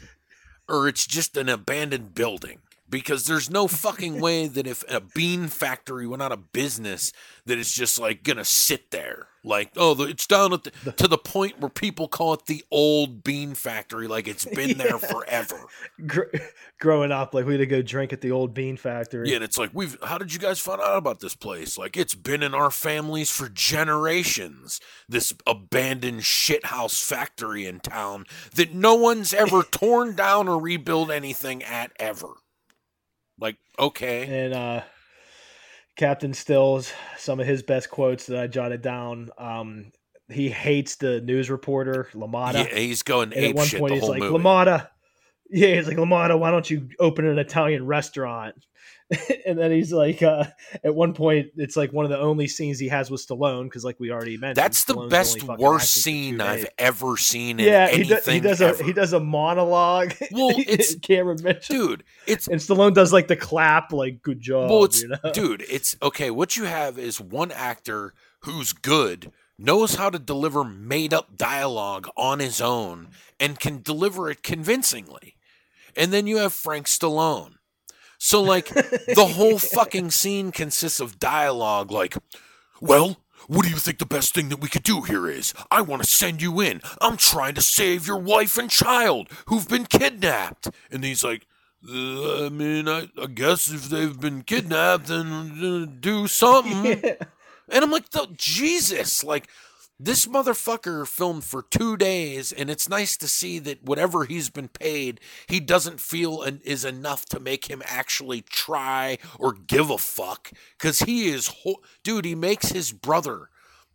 or 0.70 0.88
it's 0.88 1.06
just 1.08 1.36
an 1.38 1.50
abandoned 1.50 2.14
building. 2.16 2.60
Because 2.90 3.26
there's 3.26 3.50
no 3.50 3.68
fucking 3.68 4.22
way 4.28 4.46
that 4.46 4.68
if 4.68 4.84
a 4.88 5.02
bean 5.02 5.48
factory 5.48 6.06
went 6.06 6.22
out 6.22 6.32
of 6.32 6.52
business, 6.54 7.12
that 7.48 7.58
it's 7.58 7.74
just 7.74 8.00
like 8.00 8.22
gonna 8.24 8.46
sit 8.46 8.92
there. 8.92 9.28
Like, 9.46 9.72
oh, 9.76 9.94
the- 9.94 10.06
it's 10.06 10.26
down 10.26 10.54
at 10.54 10.64
the, 10.64 10.92
to 10.94 11.08
the 11.08 11.18
point 11.18 11.60
where 11.60 11.70
people 11.70 12.08
call 12.08 12.34
it 12.34 12.46
the 12.46 12.64
old 12.72 13.26
bean 13.26 13.56
factory, 13.56 14.08
like 14.08 14.28
it's 14.28 14.46
been 14.46 14.78
there 14.78 14.98
forever. 14.98 15.66
gr- 16.08 16.34
growing 16.80 17.12
up, 17.12 17.34
like 17.34 17.46
we 17.46 17.54
had 17.54 17.58
to 17.60 17.66
go 17.66 17.82
drink 17.82 18.14
at 18.14 18.22
the 18.22 18.32
old 18.32 18.54
bean 18.54 18.78
factory. 18.78 19.28
Yeah, 19.30 19.36
and 19.36 19.44
it's 19.44 19.58
like 19.58 19.72
we've. 19.74 19.98
How 20.02 20.18
did 20.18 20.34
you 20.34 20.40
guys 20.40 20.60
find 20.62 20.80
out 20.80 20.96
about 20.96 21.20
this 21.20 21.36
place? 21.36 21.78
Like 21.78 21.98
it's 21.98 22.16
been 22.16 22.42
in 22.42 22.54
our 22.54 22.72
families 22.72 23.30
for 23.32 23.50
generations. 23.50 24.80
This 25.10 25.34
abandoned 25.46 26.22
shithouse 26.22 27.04
factory 27.04 27.66
in 27.66 27.82
town 27.82 28.26
that 28.56 28.74
no 28.74 28.96
one's 28.96 29.34
ever 29.34 29.62
torn 29.72 30.16
down 30.16 30.48
or 30.48 30.58
rebuilt 30.60 31.12
anything 31.12 31.62
at 31.64 31.92
ever. 32.00 32.30
Like 33.40 33.58
okay, 33.78 34.46
and 34.46 34.54
uh 34.54 34.82
captain 35.96 36.34
stills 36.34 36.92
some 37.18 37.40
of 37.40 37.46
his 37.48 37.64
best 37.64 37.90
quotes 37.90 38.26
that 38.26 38.40
i 38.40 38.48
jotted 38.48 38.82
down 38.82 39.30
um 39.38 39.92
he 40.30 40.50
hates 40.50 40.96
the 40.96 41.22
news 41.22 41.50
reporter 41.50 42.08
lamada. 42.14 42.54
Yeah, 42.68 42.80
he's 42.80 43.04
going 43.04 43.34
and 43.34 43.46
at 43.46 43.56
one 43.56 43.68
point 43.68 43.94
he's 43.94 44.04
like 44.04 44.20
movie. 44.20 44.38
lamada. 44.38 44.88
Yeah 45.50 45.76
he's 45.76 45.88
like 45.88 45.98
lamada 45.98 46.40
why 46.40 46.50
don't 46.50 46.70
you 46.70 46.90
open 47.00 47.26
an 47.28 47.38
italian 47.38 47.86
restaurant 47.86 48.56
and 49.46 49.58
then 49.58 49.72
he's 49.72 49.92
like 49.92 50.22
uh 50.24 50.46
at 50.84 50.94
one 50.96 51.14
point 51.14 51.48
it's 51.58 51.76
like 51.76 51.92
one 51.94 52.06
of 52.06 52.12
the 52.12 52.20
only 52.20 52.48
scenes 52.48 52.80
he 52.80 52.88
has 52.88 53.12
with 53.12 53.26
stallone 53.26 53.66
because 53.66 53.84
like 53.84 54.00
we 54.00 54.12
already 54.12 54.38
mentioned 54.38 54.56
That's 54.56 54.86
the 54.86 54.96
Stallone's 54.96 55.10
best 55.10 55.42
fucking 55.42 55.64
worst 55.64 55.94
scene 55.94 56.42
I've 56.42 56.68
ever 56.78 57.18
seen 57.18 57.60
in 57.60 57.66
yeah 57.66 57.88
he, 57.88 57.96
anything 57.96 58.10
does, 58.10 58.26
he 58.26 58.40
does 58.40 58.62
ever. 58.62 58.82
a 58.82 58.86
he 58.86 58.94
does 58.94 59.14
a 59.14 59.20
monologue 59.20 60.14
Well, 60.32 60.52
it's- 60.58 60.96
cameron 61.02 61.40
mitchell 61.44 61.76
dude, 61.76 62.04
it's 62.28 62.48
and 62.48 62.60
Stallone 62.60 62.94
does 62.94 63.12
like 63.12 63.28
the 63.28 63.36
clap, 63.36 63.92
like 63.92 64.22
good 64.22 64.40
job. 64.42 64.70
Well, 64.70 64.84
it's 64.86 65.02
you 65.02 65.10
know? 65.10 65.32
dude, 65.34 65.64
it's 65.70 65.96
okay. 66.02 66.32
What 66.32 66.56
you 66.56 66.66
have 66.66 66.98
is 66.98 67.20
one 67.20 67.52
actor 67.52 68.14
who's 68.42 68.74
good, 68.74 69.32
knows 69.58 69.96
how 69.96 70.10
to 70.10 70.20
deliver 70.20 70.64
made 70.64 71.14
up 71.14 71.38
dialogue 71.38 72.08
on 72.16 72.40
his 72.40 72.62
own, 72.62 73.10
and 73.40 73.60
can 73.60 73.82
deliver 73.82 74.30
it 74.30 74.44
convincingly. 74.44 75.36
And 75.96 76.12
then 76.12 76.28
you 76.28 76.38
have 76.38 76.54
Frank 76.54 76.88
Stallone. 76.88 77.56
So, 78.24 78.42
like, 78.42 78.70
the 78.70 79.34
whole 79.36 79.60
fucking 79.60 80.12
scene 80.12 80.54
consists 80.54 81.02
of 81.02 81.20
dialogue 81.20 81.92
like, 81.92 82.16
well, 82.80 83.18
what 83.48 83.66
do 83.66 83.70
you 83.70 83.76
think 83.76 84.00
the 84.00 84.06
best 84.06 84.34
thing 84.34 84.48
that 84.48 84.62
we 84.62 84.70
could 84.70 84.84
do 84.84 85.02
here 85.02 85.28
is? 85.28 85.54
I 85.70 85.82
want 85.82 86.04
to 86.04 86.10
send 86.10 86.42
you 86.42 86.62
in. 86.62 86.80
I'm 87.02 87.18
trying 87.18 87.54
to 87.56 87.62
save 87.62 88.08
your 88.08 88.18
wife 88.18 88.58
and 88.58 88.70
child 88.70 89.28
who've 89.48 89.68
been 89.68 89.86
kidnapped. 89.86 90.70
And 90.90 91.04
he's 91.04 91.22
like, 91.26 91.46
uh, 91.86 92.46
I 92.46 92.50
mean, 92.50 92.88
I, 92.88 93.10
I 93.22 93.26
guess 93.26 93.70
if 93.70 93.90
they've 93.90 94.18
been 94.18 94.44
kidnapped, 94.44 95.08
then 95.08 95.28
uh, 95.62 95.92
do 96.00 96.28
something. 96.28 97.04
And 97.70 97.84
I'm 97.84 97.92
like, 97.92 98.06
Jesus, 98.36 99.24
like 99.24 99.48
this 100.00 100.26
motherfucker 100.26 101.08
filmed 101.08 101.44
for 101.44 101.62
two 101.62 101.96
days, 101.98 102.52
and 102.52 102.70
it's 102.70 102.90
nice 102.90 103.16
to 103.18 103.28
see 103.28 103.60
that 103.60 103.84
whatever 103.84 104.26
he's 104.26 104.50
been 104.50 104.68
paid, 104.68 105.20
he 105.48 105.60
doesn't 105.60 106.00
feel 106.00 106.42
an, 106.42 106.62
is 106.66 106.84
enough 106.84 107.26
to 107.28 107.40
make 107.40 107.70
him 107.70 107.84
actually 107.86 108.42
try 108.42 109.20
or 109.40 109.54
give 109.54 109.90
a 109.90 109.98
fuck. 109.98 110.52
Because 110.78 111.02
he 111.02 111.28
is, 111.28 111.48
ho- 111.48 111.82
dude, 112.04 112.26
he 112.26 112.36
makes 112.36 112.70
his 112.70 112.92
brother 112.92 113.50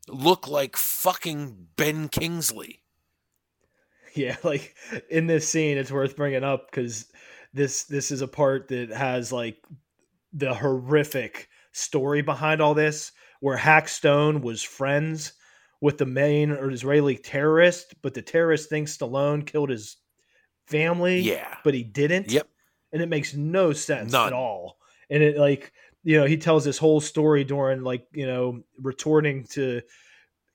look 0.07 0.47
like 0.47 0.77
fucking 0.77 1.67
Ben 1.77 2.09
Kingsley. 2.09 2.83
Yeah, 4.15 4.37
like 4.43 4.75
in 5.11 5.27
this 5.27 5.49
scene, 5.49 5.77
it's 5.77 5.93
worth 5.93 6.17
bringing 6.17 6.45
up 6.45 6.71
because 6.71 7.07
this 7.53 7.85
this 7.85 8.11
is 8.11 8.23
a 8.23 8.29
part 8.29 8.69
that 8.69 8.91
has 8.91 9.33
like 9.33 9.57
the 10.33 10.55
horrific 10.55 11.49
story 11.73 12.23
behind 12.23 12.61
all 12.61 12.75
this, 12.75 13.13
where 13.41 13.57
Hack 13.57 13.89
Stone 13.89 14.43
was 14.43 14.63
friends 14.63 15.33
with 15.81 15.99
the 15.99 16.07
main 16.07 16.51
or 16.51 16.71
Israeli 16.71 17.17
terrorist, 17.17 17.95
but 18.03 18.15
the 18.15 18.23
terrorist 18.23 18.69
thinks 18.69 18.97
Stallone 18.97 19.47
killed 19.47 19.71
his 19.71 19.97
family. 20.67 21.21
Yeah. 21.21 21.57
but 21.65 21.75
he 21.75 21.83
didn't. 21.83 22.31
Yep. 22.31 22.49
and 22.93 23.03
it 23.03 23.09
makes 23.09 23.35
no 23.35 23.73
sense 23.73 24.13
None. 24.13 24.29
at 24.29 24.33
all. 24.33 24.79
And 25.11 25.23
it 25.23 25.37
like 25.39 25.73
you 26.05 26.19
know 26.19 26.27
he 26.27 26.37
tells 26.37 26.65
this 26.65 26.79
whole 26.79 27.01
story 27.01 27.45
during 27.45 27.83
like 27.83 28.07
you 28.13 28.27
know 28.27 28.63
retorting 28.81 29.45
to 29.51 29.83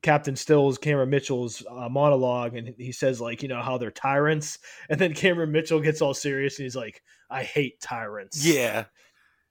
Captain 0.02 0.36
Stills, 0.36 0.78
Cameron 0.78 1.10
Mitchell's 1.10 1.64
uh, 1.70 1.88
monologue, 1.90 2.56
and 2.56 2.74
he 2.78 2.92
says 2.92 3.22
like 3.22 3.42
you 3.42 3.48
know 3.50 3.62
how 3.62 3.78
they're 3.78 3.92
tyrants, 3.92 4.60
and 4.90 5.00
then 5.00 5.14
Cameron 5.14 5.52
Mitchell 5.52 5.80
gets 5.80 6.02
all 6.02 6.14
serious 6.14 6.60
and 6.60 6.66
he's 6.66 6.76
like, 6.76 7.02
"I 7.30 7.44
hate 7.44 7.80
tyrants." 7.82 8.46
Yeah. 8.46 8.86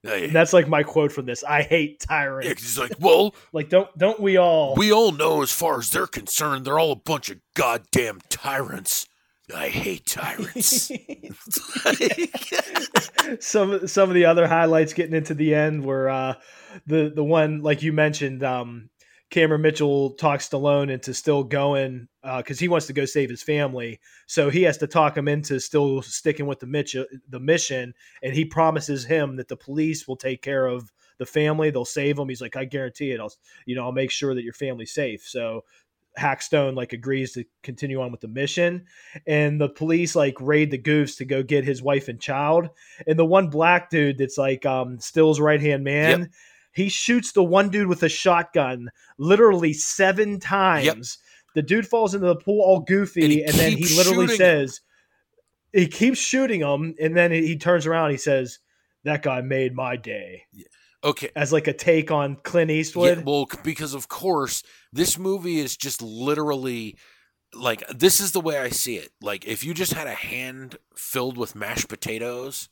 That's 0.03 0.53
like 0.53 0.69
my 0.69 0.83
quote 0.83 1.13
from 1.13 1.27
this. 1.27 1.45
I 1.45 1.63
hate 1.63 2.01
tyrants. 2.01 2.49
Yeah, 2.49 2.55
he's 2.55 2.79
like, 2.79 2.93
well, 2.99 3.35
like 3.53 3.69
don't 3.69 3.97
don't 3.97 4.21
we 4.21 4.37
all? 4.37 4.75
we 4.75 4.93
all 4.93 5.13
know 5.13 5.43
as 5.43 5.53
far 5.53 5.79
as 5.79 5.91
they're 5.91 6.07
concerned, 6.07 6.65
they're 6.65 6.79
all 6.79 6.93
a 6.93 6.97
bunch 6.97 7.31
of 7.31 7.39
goddamn 7.55 8.21
tyrants. 8.29 9.09
I 9.55 9.69
hate 9.69 10.07
tyrants. 10.07 10.91
some 13.41 13.87
some 13.87 14.09
of 14.09 14.15
the 14.15 14.25
other 14.25 14.49
highlights 14.49 14.93
getting 14.93 15.15
into 15.15 15.35
the 15.35 15.55
end 15.55 15.85
were 15.85 16.09
uh, 16.09 16.35
the 16.87 17.13
the 17.15 17.25
one 17.25 17.63
like 17.63 17.83
you 17.83 17.93
mentioned. 17.93 18.43
Um, 18.43 18.89
Cameron 19.33 19.63
Mitchell 19.63 20.11
talks 20.11 20.47
Stallone 20.47 20.91
into 20.91 21.15
still 21.15 21.43
going 21.43 22.07
because 22.37 22.59
he 22.59 22.69
wants 22.69 22.87
to 22.89 22.93
go 22.93 23.07
save 23.07 23.31
his 23.31 23.43
family, 23.43 23.99
so 24.27 24.51
he 24.51 24.63
has 24.65 24.77
to 24.79 24.87
talk 24.87 25.17
him 25.17 25.27
into 25.27 25.59
still 25.59 26.03
sticking 26.03 26.47
with 26.47 26.61
the 26.61 26.67
Mitch 26.67 26.95
the 27.31 27.41
mission, 27.41 27.95
and 28.23 28.35
he 28.35 28.45
promises 28.45 29.07
him 29.07 29.37
that 29.37 29.49
the 29.49 29.57
police 29.57 30.07
will 30.07 30.17
take 30.17 30.43
care 30.43 30.67
of 30.67 30.93
the 31.17 31.25
family. 31.25 31.71
They'll 31.71 31.87
save 31.87 32.19
him. 32.19 32.29
He's 32.29 32.43
like, 32.43 32.57
I 32.57 32.67
guarantee 32.67 33.13
it. 33.13 33.21
I'll 33.21 33.33
you 33.65 33.75
know 33.75 33.85
I'll 33.85 33.93
make 33.93 34.11
sure 34.11 34.35
that 34.35 34.45
your 34.45 34.53
family's 34.53 34.93
safe. 34.93 35.27
So 35.27 35.65
Hackstone 36.19 36.75
like 36.75 36.93
agrees 36.93 37.33
to 37.33 37.45
continue 37.63 38.03
on 38.03 38.13
with 38.13 38.21
the 38.21 38.29
mission, 38.29 38.85
and 39.27 39.59
the 39.59 39.71
police 39.71 40.15
like 40.15 40.35
raid 40.43 40.71
the 40.71 40.79
goofs 40.79 41.17
to 41.17 41.25
go 41.25 41.43
get 41.43 41.65
his 41.65 41.83
wife 41.83 42.09
and 42.09 42.21
child. 42.21 42.69
And 43.07 43.19
the 43.19 43.25
one 43.25 43.49
black 43.49 43.89
dude 43.89 44.19
that's 44.19 44.37
like 44.37 44.67
um 44.67 45.01
Still's 45.01 45.41
right 45.41 45.61
hand 45.61 45.85
man, 45.85 46.21
Yep. 46.21 46.31
He 46.73 46.89
shoots 46.89 47.33
the 47.33 47.45
one 47.45 47.71
dude 47.71 47.89
with 47.89 48.03
a 48.03 48.09
shotgun 48.09 48.89
literally 49.19 49.73
seven 49.73 50.41
times. 50.41 51.19
The 51.55 51.63
dude 51.63 51.87
falls 51.87 52.15
into 52.15 52.27
the 52.27 52.37
pool 52.37 52.63
all 52.63 52.81
goofy, 52.81 53.43
And 53.43 53.51
and, 53.51 53.59
then 53.59 53.73
he 53.73 53.85
literally 53.95 54.27
shooting 54.27 54.37
says, 54.37 54.81
he 55.73 55.87
keeps 55.87 56.19
shooting 56.19 56.61
him, 56.61 56.95
and 57.01 57.17
then 57.17 57.33
he 57.33 57.57
turns 57.57 57.87
around, 57.87 58.07
and 58.07 58.13
he 58.13 58.19
says, 58.19 58.59
"That 59.05 59.23
guy 59.23 59.41
made 59.41 59.75
my 59.75 59.97
day." 59.97 60.45
okay. 61.05 61.31
As 61.35 61.53
like 61.53 61.67
a 61.67 61.73
take 61.73 62.11
on 62.11 62.37
Clint 62.43 62.71
Eastwood. 62.71 63.19
Yeah, 63.19 63.25
well, 63.25 63.49
because 63.65 63.95
of 63.95 64.09
course, 64.09 64.63
this 64.93 65.19
movie 65.19 65.59
is 65.59 65.77
just 65.77 66.03
literally 66.03 66.97
like 67.55 67.87
this 67.89 68.21
is 68.21 68.33
the 68.33 68.41
way 68.41 68.59
I 68.59 68.69
see 68.69 68.97
it. 68.97 69.11
Like 69.21 69.47
if 69.47 69.65
you 69.65 69.75
just 69.75 69.95
had 69.95 70.07
a 70.07 70.15
hand 70.15 70.77
filled 70.97 71.37
with 71.37 71.55
mashed 71.55 71.89
potatoes, 71.89 72.69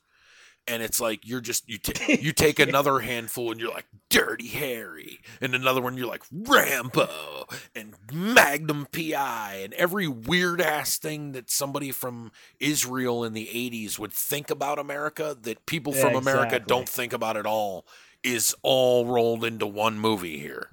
and 0.70 0.82
it's 0.82 1.00
like 1.00 1.26
you're 1.26 1.40
just 1.40 1.68
you 1.68 1.78
ta- 1.78 2.04
you 2.20 2.32
take 2.32 2.58
another 2.58 3.00
handful 3.00 3.50
and 3.50 3.60
you're 3.60 3.72
like 3.72 3.86
Dirty 4.08 4.48
Harry, 4.48 5.20
and 5.40 5.54
another 5.54 5.80
one 5.82 5.96
you're 5.96 6.06
like 6.06 6.22
Rambo 6.32 7.46
and 7.74 7.94
Magnum 8.12 8.86
PI, 8.92 9.60
and 9.62 9.74
every 9.74 10.06
weird 10.08 10.60
ass 10.60 10.96
thing 10.98 11.32
that 11.32 11.50
somebody 11.50 11.90
from 11.92 12.32
Israel 12.58 13.24
in 13.24 13.32
the 13.32 13.46
'80s 13.46 13.98
would 13.98 14.12
think 14.12 14.50
about 14.50 14.78
America 14.78 15.36
that 15.42 15.66
people 15.66 15.92
from 15.92 16.14
America 16.14 16.56
Exactly. 16.56 16.68
don't 16.74 16.88
think 16.88 17.12
about 17.12 17.36
at 17.36 17.46
all 17.46 17.84
is 18.22 18.54
all 18.62 19.06
rolled 19.06 19.44
into 19.44 19.66
one 19.66 19.98
movie 19.98 20.38
here. 20.38 20.70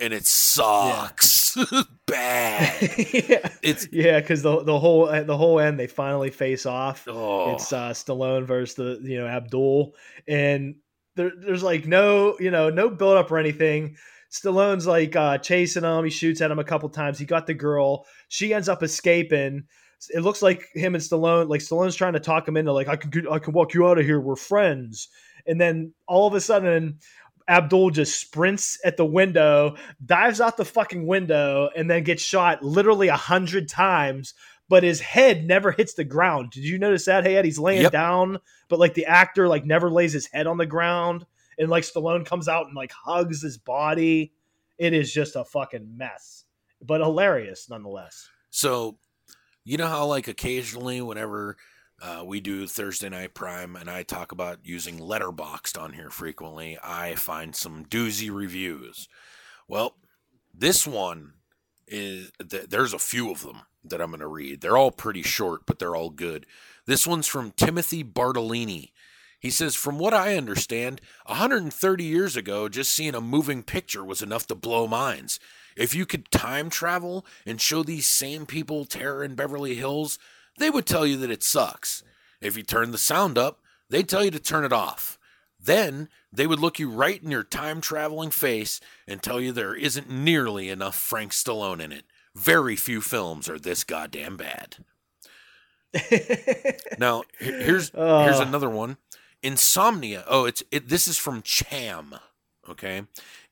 And 0.00 0.12
it 0.12 0.26
sucks 0.26 1.24
bad. 2.06 2.76
yeah, 3.12 3.48
It's 3.62 3.88
yeah, 3.92 4.20
because 4.20 4.42
the 4.42 4.62
the 4.64 4.78
whole 4.78 5.06
the 5.06 5.36
whole 5.36 5.60
end 5.60 5.78
they 5.78 5.86
finally 5.86 6.30
face 6.30 6.66
off. 6.66 7.06
oh, 7.08 7.52
It's 7.54 7.72
uh, 7.72 7.90
Stallone 7.90 8.44
versus 8.44 8.74
the 8.74 9.00
you 9.02 9.18
know 9.18 9.26
Abdul, 9.26 9.94
and 10.26 10.76
there, 11.16 11.32
there's 11.36 11.62
like 11.62 11.86
no 11.86 12.36
you 12.40 12.50
know 12.50 12.70
no 12.70 12.88
build 12.90 13.16
up 13.16 13.30
or 13.30 13.38
anything. 13.38 13.96
Stallone's 14.30 14.86
like 14.86 15.16
uh, 15.16 15.38
chasing 15.38 15.84
him. 15.84 16.04
He 16.04 16.10
shoots 16.10 16.40
at 16.40 16.50
him 16.50 16.58
a 16.58 16.64
couple 16.64 16.88
times. 16.90 17.18
He 17.18 17.24
got 17.24 17.46
the 17.46 17.54
girl. 17.54 18.06
She 18.28 18.52
ends 18.52 18.68
up 18.68 18.82
escaping. 18.82 19.64
It 20.10 20.20
looks 20.20 20.42
like 20.42 20.68
him 20.74 20.94
and 20.94 21.02
Stallone, 21.02 21.48
like 21.48 21.60
Stallone's 21.60 21.96
trying 21.96 22.12
to 22.12 22.20
talk 22.20 22.46
him 22.46 22.56
into 22.56 22.72
like 22.72 22.88
I 22.88 22.96
can 22.96 23.26
I 23.28 23.38
can 23.38 23.52
walk 23.52 23.74
you 23.74 23.86
out 23.88 23.98
of 23.98 24.04
here. 24.04 24.20
We're 24.20 24.36
friends. 24.36 25.08
And 25.46 25.58
then 25.60 25.94
all 26.06 26.26
of 26.26 26.34
a 26.34 26.40
sudden, 26.42 26.98
Abdul 27.48 27.90
just 27.90 28.20
sprints 28.20 28.78
at 28.84 28.96
the 28.96 29.04
window, 29.06 29.76
dives 30.04 30.40
out 30.40 30.56
the 30.56 30.64
fucking 30.64 31.06
window, 31.06 31.70
and 31.74 31.90
then 31.90 32.04
gets 32.04 32.22
shot 32.22 32.62
literally 32.62 33.08
a 33.08 33.16
hundred 33.16 33.68
times. 33.68 34.34
But 34.68 34.82
his 34.82 35.00
head 35.00 35.46
never 35.46 35.70
hits 35.72 35.94
the 35.94 36.04
ground. 36.04 36.50
Did 36.50 36.64
you 36.64 36.78
notice 36.78 37.06
that? 37.06 37.24
Hey, 37.24 37.36
Ed, 37.36 37.46
he's 37.46 37.58
laying 37.58 37.82
Yep. 37.82 37.92
down, 37.92 38.38
but 38.68 38.78
like 38.78 38.92
the 38.92 39.06
actor 39.06 39.48
like 39.48 39.64
never 39.64 39.90
lays 39.90 40.12
his 40.12 40.26
head 40.26 40.46
on 40.46 40.58
the 40.58 40.66
ground, 40.66 41.24
and 41.58 41.70
like 41.70 41.84
Stallone 41.84 42.26
comes 42.26 42.48
out 42.48 42.66
and 42.66 42.76
like 42.76 42.92
hugs 42.92 43.40
his 43.42 43.56
body. 43.56 44.32
It 44.76 44.92
is 44.92 45.10
just 45.12 45.36
a 45.36 45.44
fucking 45.44 45.96
mess, 45.96 46.44
but 46.82 47.00
hilarious 47.00 47.68
nonetheless. 47.70 48.28
so 48.50 48.98
you 49.64 49.76
know 49.76 49.88
how 49.88 50.06
like 50.06 50.28
occasionally 50.28 51.00
whenever 51.02 51.56
uh, 52.00 52.22
we 52.24 52.40
do 52.40 52.66
Thursday 52.66 53.08
Night 53.08 53.34
Prime 53.34 53.76
and 53.76 53.90
I 53.90 54.02
talk 54.02 54.32
about 54.32 54.60
using 54.64 54.98
Letterboxd 54.98 55.80
on 55.80 55.92
here 55.92 56.10
frequently, 56.10 56.78
I 56.82 57.14
find 57.14 57.54
some 57.54 57.84
doozy 57.84 58.32
reviews. 58.32 59.08
Well, 59.66 59.96
this 60.54 60.86
one 60.86 61.34
is 61.86 62.30
th- 62.48 62.68
there's 62.68 62.92
a 62.92 62.98
few 62.98 63.30
of 63.30 63.42
them 63.42 63.62
that 63.84 64.00
I'm 64.00 64.10
going 64.10 64.20
to 64.20 64.26
read. 64.26 64.60
They're 64.60 64.76
all 64.76 64.90
pretty 64.90 65.22
short, 65.22 65.62
but 65.66 65.78
they're 65.78 65.96
all 65.96 66.10
good. 66.10 66.46
This 66.86 67.06
one's 67.06 67.26
from 67.26 67.52
Timothy 67.52 68.02
Bartolini. 68.02 68.92
He 69.40 69.50
says, 69.50 69.74
From 69.76 69.98
what 69.98 70.14
I 70.14 70.36
understand, 70.36 71.00
130 71.26 72.04
years 72.04 72.36
ago, 72.36 72.68
just 72.68 72.90
seeing 72.90 73.14
a 73.14 73.20
moving 73.20 73.62
picture 73.62 74.04
was 74.04 74.22
enough 74.22 74.46
to 74.48 74.54
blow 74.54 74.86
minds. 74.86 75.38
If 75.76 75.94
you 75.94 76.06
could 76.06 76.30
time 76.30 76.70
travel 76.70 77.24
and 77.46 77.60
show 77.60 77.82
these 77.82 78.06
same 78.06 78.46
people 78.46 78.84
terror 78.84 79.22
in 79.22 79.36
Beverly 79.36 79.76
Hills, 79.76 80.18
they 80.58 80.70
would 80.70 80.86
tell 80.86 81.06
you 81.06 81.16
that 81.18 81.30
it 81.30 81.42
sucks. 81.42 82.02
If 82.40 82.56
you 82.56 82.62
turn 82.62 82.90
the 82.92 82.98
sound 82.98 83.36
up, 83.38 83.60
they'd 83.90 84.08
tell 84.08 84.24
you 84.24 84.30
to 84.30 84.38
turn 84.38 84.64
it 84.64 84.72
off. 84.72 85.18
Then 85.60 86.08
they 86.32 86.46
would 86.46 86.60
look 86.60 86.78
you 86.78 86.88
right 86.88 87.20
in 87.22 87.30
your 87.30 87.42
time 87.42 87.80
traveling 87.80 88.30
face 88.30 88.80
and 89.06 89.20
tell 89.22 89.40
you 89.40 89.50
there 89.52 89.74
isn't 89.74 90.08
nearly 90.08 90.68
enough 90.68 90.96
Frank 90.96 91.32
Stallone 91.32 91.80
in 91.80 91.90
it. 91.92 92.04
Very 92.36 92.76
few 92.76 93.00
films 93.00 93.48
are 93.48 93.58
this 93.58 93.82
goddamn 93.84 94.36
bad. 94.36 94.76
Now, 96.98 97.22
he- 97.38 97.46
here's 97.46 97.90
here's 97.90 98.40
another 98.40 98.68
one. 98.70 98.96
Insomnia. 99.42 100.24
Oh, 100.28 100.44
it's 100.44 100.62
it, 100.70 100.88
this 100.88 101.08
is 101.08 101.16
from 101.16 101.42
Cham. 101.42 102.14
Okay, 102.68 103.02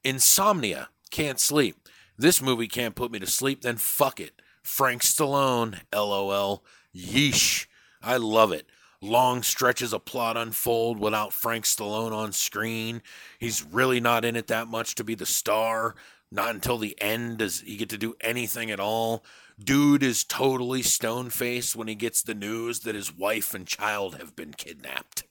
Insomnia. 0.04 0.88
Can't 1.10 1.40
sleep. 1.40 1.76
This 2.18 2.42
movie 2.42 2.66
can't 2.68 2.94
put 2.96 3.10
me 3.10 3.18
to 3.20 3.26
sleep. 3.26 3.62
Then 3.62 3.76
fuck 3.76 4.20
it. 4.20 4.42
Frank 4.62 5.02
Stallone. 5.02 5.80
LOL. 5.94 6.64
Yeesh. 6.96 7.66
I 8.02 8.16
love 8.16 8.52
it. 8.52 8.66
Long 9.02 9.42
stretches 9.42 9.92
of 9.92 10.04
plot 10.04 10.36
unfold 10.36 10.98
without 10.98 11.32
Frank 11.32 11.64
Stallone 11.64 12.12
on 12.12 12.32
screen. 12.32 13.02
He's 13.38 13.62
really 13.62 14.00
not 14.00 14.24
in 14.24 14.36
it 14.36 14.46
that 14.46 14.68
much 14.68 14.94
to 14.94 15.04
be 15.04 15.14
the 15.14 15.26
star. 15.26 15.94
Not 16.32 16.54
until 16.54 16.78
the 16.78 17.00
end 17.00 17.38
does 17.38 17.60
he 17.60 17.76
get 17.76 17.88
to 17.90 17.98
do 17.98 18.14
anything 18.20 18.70
at 18.70 18.80
all. 18.80 19.24
Dude 19.62 20.02
is 20.02 20.24
totally 20.24 20.82
stone 20.82 21.30
faced 21.30 21.76
when 21.76 21.88
he 21.88 21.94
gets 21.94 22.22
the 22.22 22.34
news 22.34 22.80
that 22.80 22.94
his 22.94 23.14
wife 23.14 23.54
and 23.54 23.66
child 23.66 24.16
have 24.16 24.34
been 24.34 24.52
kidnapped. 24.52 25.24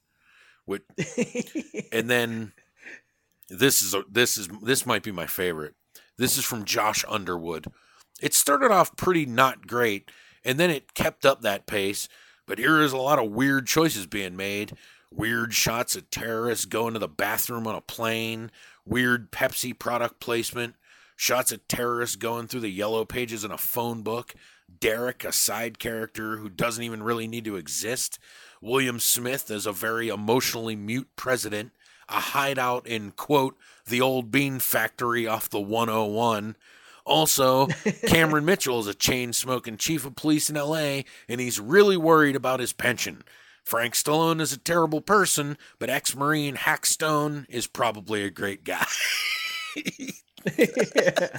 What? 0.66 0.82
and 1.92 2.10
then 2.10 2.54
this 3.50 3.82
is 3.82 3.94
a, 3.94 4.04
this 4.10 4.38
is 4.38 4.48
this 4.64 4.86
might 4.86 5.04
be 5.04 5.12
my 5.12 5.28
favorite. 5.28 5.76
This 6.18 6.38
is 6.38 6.46
from 6.46 6.66
Josh 6.66 7.04
Underwood. 7.08 7.68
It 8.22 8.34
started 8.34 8.72
off 8.72 8.96
pretty 8.96 9.26
not 9.26 9.68
great, 9.68 10.10
and 10.46 10.60
then 10.60 10.70
it 10.70 10.94
kept 10.94 11.26
up 11.26 11.42
that 11.42 11.66
pace. 11.66 12.08
But 12.46 12.60
here 12.60 12.80
is 12.82 12.94
a 12.94 12.98
lot 12.98 13.20
of 13.20 13.32
weird 13.32 13.68
choices 13.68 14.06
being 14.06 14.36
made. 14.36 14.74
Weird 15.12 15.54
shots 15.54 15.96
of 15.96 16.10
terrorists 16.10 16.66
going 16.66 16.94
to 16.94 17.00
the 17.00 17.08
bathroom 17.08 17.68
on 17.68 17.76
a 17.76 17.82
plane. 17.82 18.52
weird 18.86 19.32
Pepsi 19.32 19.78
product 19.78 20.20
placement, 20.20 20.76
shots 21.16 21.52
of 21.52 21.68
terrorists 21.68 22.16
going 22.16 22.48
through 22.48 22.62
the 22.62 22.70
yellow 22.70 23.04
pages 23.06 23.44
in 23.44 23.52
a 23.52 23.58
phone 23.58 24.04
book, 24.04 24.36
Derek, 24.80 25.24
a 25.24 25.32
side 25.32 25.80
character 25.80 26.38
who 26.38 26.50
doesn't 26.50 26.84
even 26.84 27.04
really 27.04 27.28
need 27.28 27.46
to 27.46 27.56
exist, 27.56 28.20
William 28.62 29.00
Smith 29.00 29.50
as 29.52 29.66
a 29.66 29.72
very 29.72 30.10
emotionally 30.10 30.76
mute 30.76 31.10
president, 31.16 31.72
a 32.10 32.20
hideout 32.20 32.86
in, 32.88 33.12
quote, 33.12 33.58
the 33.88 34.02
old 34.02 34.32
bean 34.32 34.60
factory 34.60 35.28
off 35.28 35.50
the 35.50 35.60
101. 35.60 36.56
Also, 37.06 37.68
Cameron 38.08 38.46
Mitchell 38.46 38.80
is 38.80 38.88
a 38.88 38.94
chain 38.94 39.32
smoking 39.32 39.78
chief 39.78 40.06
of 40.06 40.16
police 40.16 40.50
in 40.50 40.56
LA, 40.56 41.02
and 41.30 41.40
he's 41.40 41.60
really 41.60 41.98
worried 41.98 42.36
about 42.36 42.60
his 42.60 42.74
pension. 42.74 43.24
Frank 43.64 43.94
Stallone 43.94 44.42
is 44.42 44.54
a 44.54 44.60
terrible 44.60 45.02
person, 45.02 45.58
but 45.80 45.90
ex 45.90 46.16
Marine 46.16 46.56
Hack 46.56 46.86
Stone 46.86 47.48
is 47.50 47.68
probably 47.68 48.24
a 48.24 48.30
great 48.30 48.64
guy. 48.64 48.86
yeah. 50.58 51.28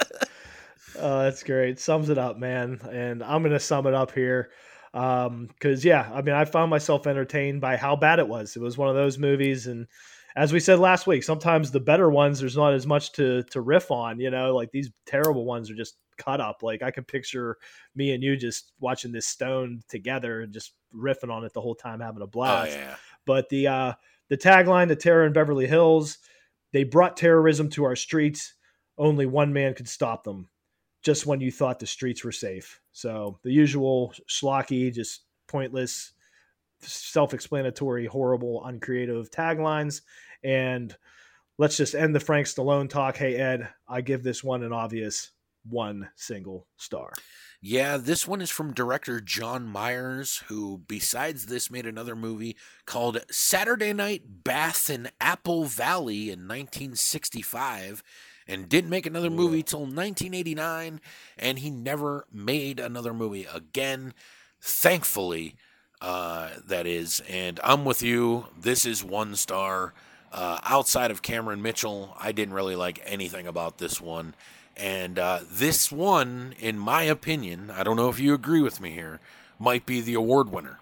Oh, 0.99 1.23
that's 1.23 1.43
great. 1.43 1.79
Sums 1.79 2.09
it 2.09 2.17
up, 2.17 2.37
man. 2.39 2.79
And 2.89 3.23
I'm 3.23 3.43
gonna 3.43 3.59
sum 3.59 3.85
it 3.85 3.93
up 3.93 4.11
here. 4.11 4.49
Um, 4.93 5.47
because 5.47 5.85
yeah, 5.85 6.09
I 6.11 6.23
mean, 6.23 6.33
I 6.33 6.45
found 6.45 6.71
myself 6.71 7.05
entertained 7.05 7.61
by 7.61 7.77
how 7.77 7.95
bad 7.95 8.17
it 8.17 8.27
was. 8.27 8.55
It 8.55 8.61
was 8.61 8.77
one 8.79 8.89
of 8.89 8.95
those 8.95 9.19
movies, 9.19 9.67
and 9.67 9.85
as 10.37 10.53
we 10.53 10.59
said 10.59 10.77
last 10.77 11.07
week, 11.07 11.23
sometimes 11.23 11.71
the 11.71 11.79
better 11.79 12.11
ones 12.11 12.39
there's 12.39 12.55
not 12.55 12.73
as 12.73 12.85
much 12.85 13.11
to 13.13 13.41
to 13.43 13.59
riff 13.59 13.89
on. 13.89 14.19
You 14.19 14.29
know, 14.29 14.55
like 14.55 14.71
these 14.71 14.91
terrible 15.07 15.45
ones 15.45 15.71
are 15.71 15.75
just 15.75 15.97
cut 16.17 16.39
up. 16.39 16.61
Like 16.61 16.83
I 16.83 16.91
can 16.91 17.03
picture 17.03 17.57
me 17.95 18.13
and 18.13 18.23
you 18.23 18.37
just 18.37 18.71
watching 18.79 19.11
this 19.11 19.25
stone 19.25 19.81
together 19.89 20.41
and 20.41 20.53
just 20.53 20.73
riffing 20.93 21.31
on 21.31 21.43
it 21.43 21.53
the 21.53 21.61
whole 21.61 21.73
time, 21.73 21.99
having 21.99 22.21
a 22.21 22.27
blast. 22.27 22.77
Oh, 22.77 22.79
yeah. 22.79 22.95
But 23.25 23.49
the 23.49 23.67
uh, 23.67 23.93
the 24.29 24.37
tagline, 24.37 24.89
"The 24.89 24.95
Terror 24.95 25.25
in 25.25 25.33
Beverly 25.33 25.65
Hills," 25.65 26.19
they 26.71 26.83
brought 26.83 27.17
terrorism 27.17 27.67
to 27.71 27.85
our 27.85 27.95
streets. 27.95 28.53
Only 28.99 29.25
one 29.25 29.53
man 29.53 29.73
could 29.73 29.89
stop 29.89 30.23
them. 30.23 30.49
Just 31.01 31.25
when 31.25 31.41
you 31.41 31.51
thought 31.51 31.79
the 31.79 31.87
streets 31.87 32.23
were 32.23 32.31
safe. 32.31 32.79
So 32.91 33.39
the 33.43 33.51
usual 33.51 34.13
schlocky, 34.29 34.93
just 34.93 35.21
pointless, 35.47 36.13
self-explanatory, 36.81 38.05
horrible, 38.05 38.63
uncreative 38.65 39.31
taglines. 39.31 40.01
And 40.43 40.95
let's 41.57 41.77
just 41.77 41.95
end 41.95 42.15
the 42.15 42.19
Frank 42.19 42.47
Stallone 42.47 42.89
talk. 42.89 43.17
Hey 43.17 43.35
Ed, 43.35 43.69
I 43.87 44.01
give 44.01 44.23
this 44.23 44.43
one 44.43 44.63
an 44.63 44.73
obvious 44.73 45.31
one 45.69 46.09
single 46.15 46.67
star. 46.77 47.13
Yeah, 47.59 47.97
this 47.97 48.27
one 48.27 48.41
is 48.41 48.51
from 48.51 48.73
director 48.73 49.19
John 49.19 49.65
Myers, 49.65 50.43
who, 50.47 50.83
besides 50.87 51.47
this, 51.47 51.71
made 51.71 51.87
another 51.87 52.15
movie 52.15 52.55
called 52.85 53.25
Saturday 53.31 53.93
Night 53.93 54.21
Bath 54.43 54.91
in 54.91 55.09
Apple 55.19 55.65
Valley 55.65 56.25
in 56.29 56.47
1965 56.47 58.03
and 58.47 58.69
didn't 58.69 58.89
make 58.89 59.05
another 59.05 59.29
movie 59.29 59.63
till 59.63 59.81
1989 59.81 61.01
and 61.37 61.59
he 61.59 61.69
never 61.69 62.25
made 62.31 62.79
another 62.79 63.13
movie 63.13 63.47
again 63.53 64.13
thankfully 64.61 65.55
uh, 65.99 66.49
that 66.65 66.87
is 66.87 67.21
and 67.27 67.59
i'm 67.63 67.83
with 67.83 68.01
you 68.01 68.45
this 68.57 68.85
is 68.85 69.03
one 69.03 69.35
star 69.35 69.93
uh, 70.31 70.59
outside 70.63 71.11
of 71.11 71.21
cameron 71.21 71.61
mitchell 71.61 72.15
i 72.19 72.31
didn't 72.31 72.53
really 72.53 72.75
like 72.75 73.01
anything 73.05 73.47
about 73.47 73.77
this 73.77 73.99
one 74.01 74.33
and 74.75 75.17
uh, 75.17 75.39
this 75.49 75.91
one 75.91 76.53
in 76.59 76.77
my 76.77 77.03
opinion 77.03 77.71
i 77.71 77.83
don't 77.83 77.95
know 77.97 78.09
if 78.09 78.19
you 78.19 78.33
agree 78.33 78.61
with 78.61 78.79
me 78.81 78.91
here 78.91 79.19
might 79.59 79.85
be 79.85 80.01
the 80.01 80.13
award 80.13 80.49
winner 80.49 80.79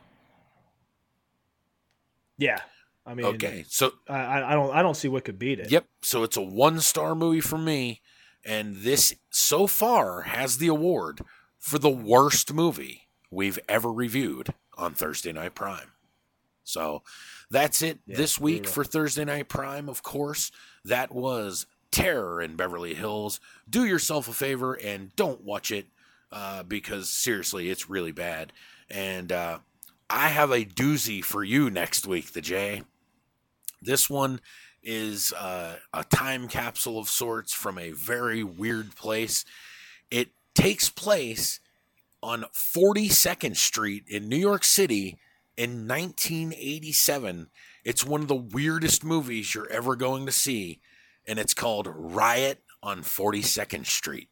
Yeah. 2.38 2.60
I 3.06 3.14
mean, 3.14 3.26
okay 3.28 3.64
so 3.70 3.94
I- 4.10 4.42
I, 4.42 4.54
don't, 4.54 4.76
I 4.76 4.82
don't 4.82 4.96
see 4.98 5.08
what 5.08 5.24
could 5.24 5.38
beat 5.38 5.60
it. 5.60 5.70
Yep. 5.72 5.86
So 6.02 6.24
it's 6.24 6.38
a 6.38 6.42
one 6.42 6.80
star 6.82 7.14
movie 7.16 7.40
for 7.42 7.58
me. 7.58 8.02
And 8.44 8.78
this 8.78 9.16
so 9.30 9.68
far 9.68 10.22
has 10.24 10.58
the 10.58 10.68
award 10.68 11.22
for 11.60 11.78
the 11.80 11.90
worst 11.90 12.52
movie 12.54 13.08
we've 13.32 13.60
ever 13.70 13.92
reviewed 13.92 14.50
on 14.78 14.94
Thursday 14.94 15.32
Night 15.32 15.56
Prime. 15.56 15.92
So 16.66 17.04
that's 17.50 17.82
it 17.82 18.00
Yeah, 18.06 18.18
this 18.18 18.40
week 18.40 18.64
brutal. 18.64 18.74
for 18.74 18.84
Thursday 18.84 19.24
Night 19.24 19.48
Prime, 19.48 19.88
of 19.88 20.04
course. 20.04 20.52
That 20.84 21.14
was 21.14 21.66
Terror 21.92 22.42
in 22.42 22.56
Beverly 22.58 22.94
Hills. 22.96 23.40
Do 23.70 23.86
yourself 23.86 24.28
a 24.28 24.34
favor 24.34 24.74
and 24.74 25.16
don't 25.16 25.42
watch 25.42 25.72
it 25.72 25.88
uh, 26.32 26.64
because 26.64 27.10
seriously, 27.10 27.70
it's 27.70 27.90
really 27.90 28.12
bad. 28.12 28.52
And 28.90 29.32
uh, 29.32 29.60
I 30.10 30.28
have 30.30 30.52
a 30.52 30.66
doozy 30.66 31.24
for 31.24 31.44
you 31.44 31.70
next 31.70 32.06
week, 32.06 32.34
the 32.34 32.42
J. 32.42 32.84
This 33.82 34.10
one 34.10 34.42
is 34.84 35.34
uh, 35.34 35.78
a 35.94 36.04
time 36.04 36.48
capsule 36.48 37.00
of 37.00 37.10
sorts 37.10 37.54
from 37.54 37.78
a 37.78 37.92
very 37.92 38.44
weird 38.44 38.96
place. 38.96 39.46
It 40.12 40.30
takes 40.54 40.90
place 40.90 41.60
on 42.22 42.46
42nd 42.54 43.56
Street 43.56 44.04
in 44.08 44.28
New 44.30 44.38
York 44.38 44.64
City 44.64 45.18
in 45.58 45.88
1987. 45.88 47.50
It's 47.84 48.06
one 48.06 48.22
of 48.22 48.28
the 48.28 48.36
weirdest 48.36 49.04
movies 49.04 49.54
you're 49.54 49.70
ever 49.70 49.96
going 49.96 50.26
to 50.26 50.32
see, 50.32 50.80
and 51.28 51.40
it's 51.40 51.54
called 51.54 51.88
Riot 51.94 52.62
on 52.82 53.02
42nd 53.02 53.86
Street. 53.86 54.30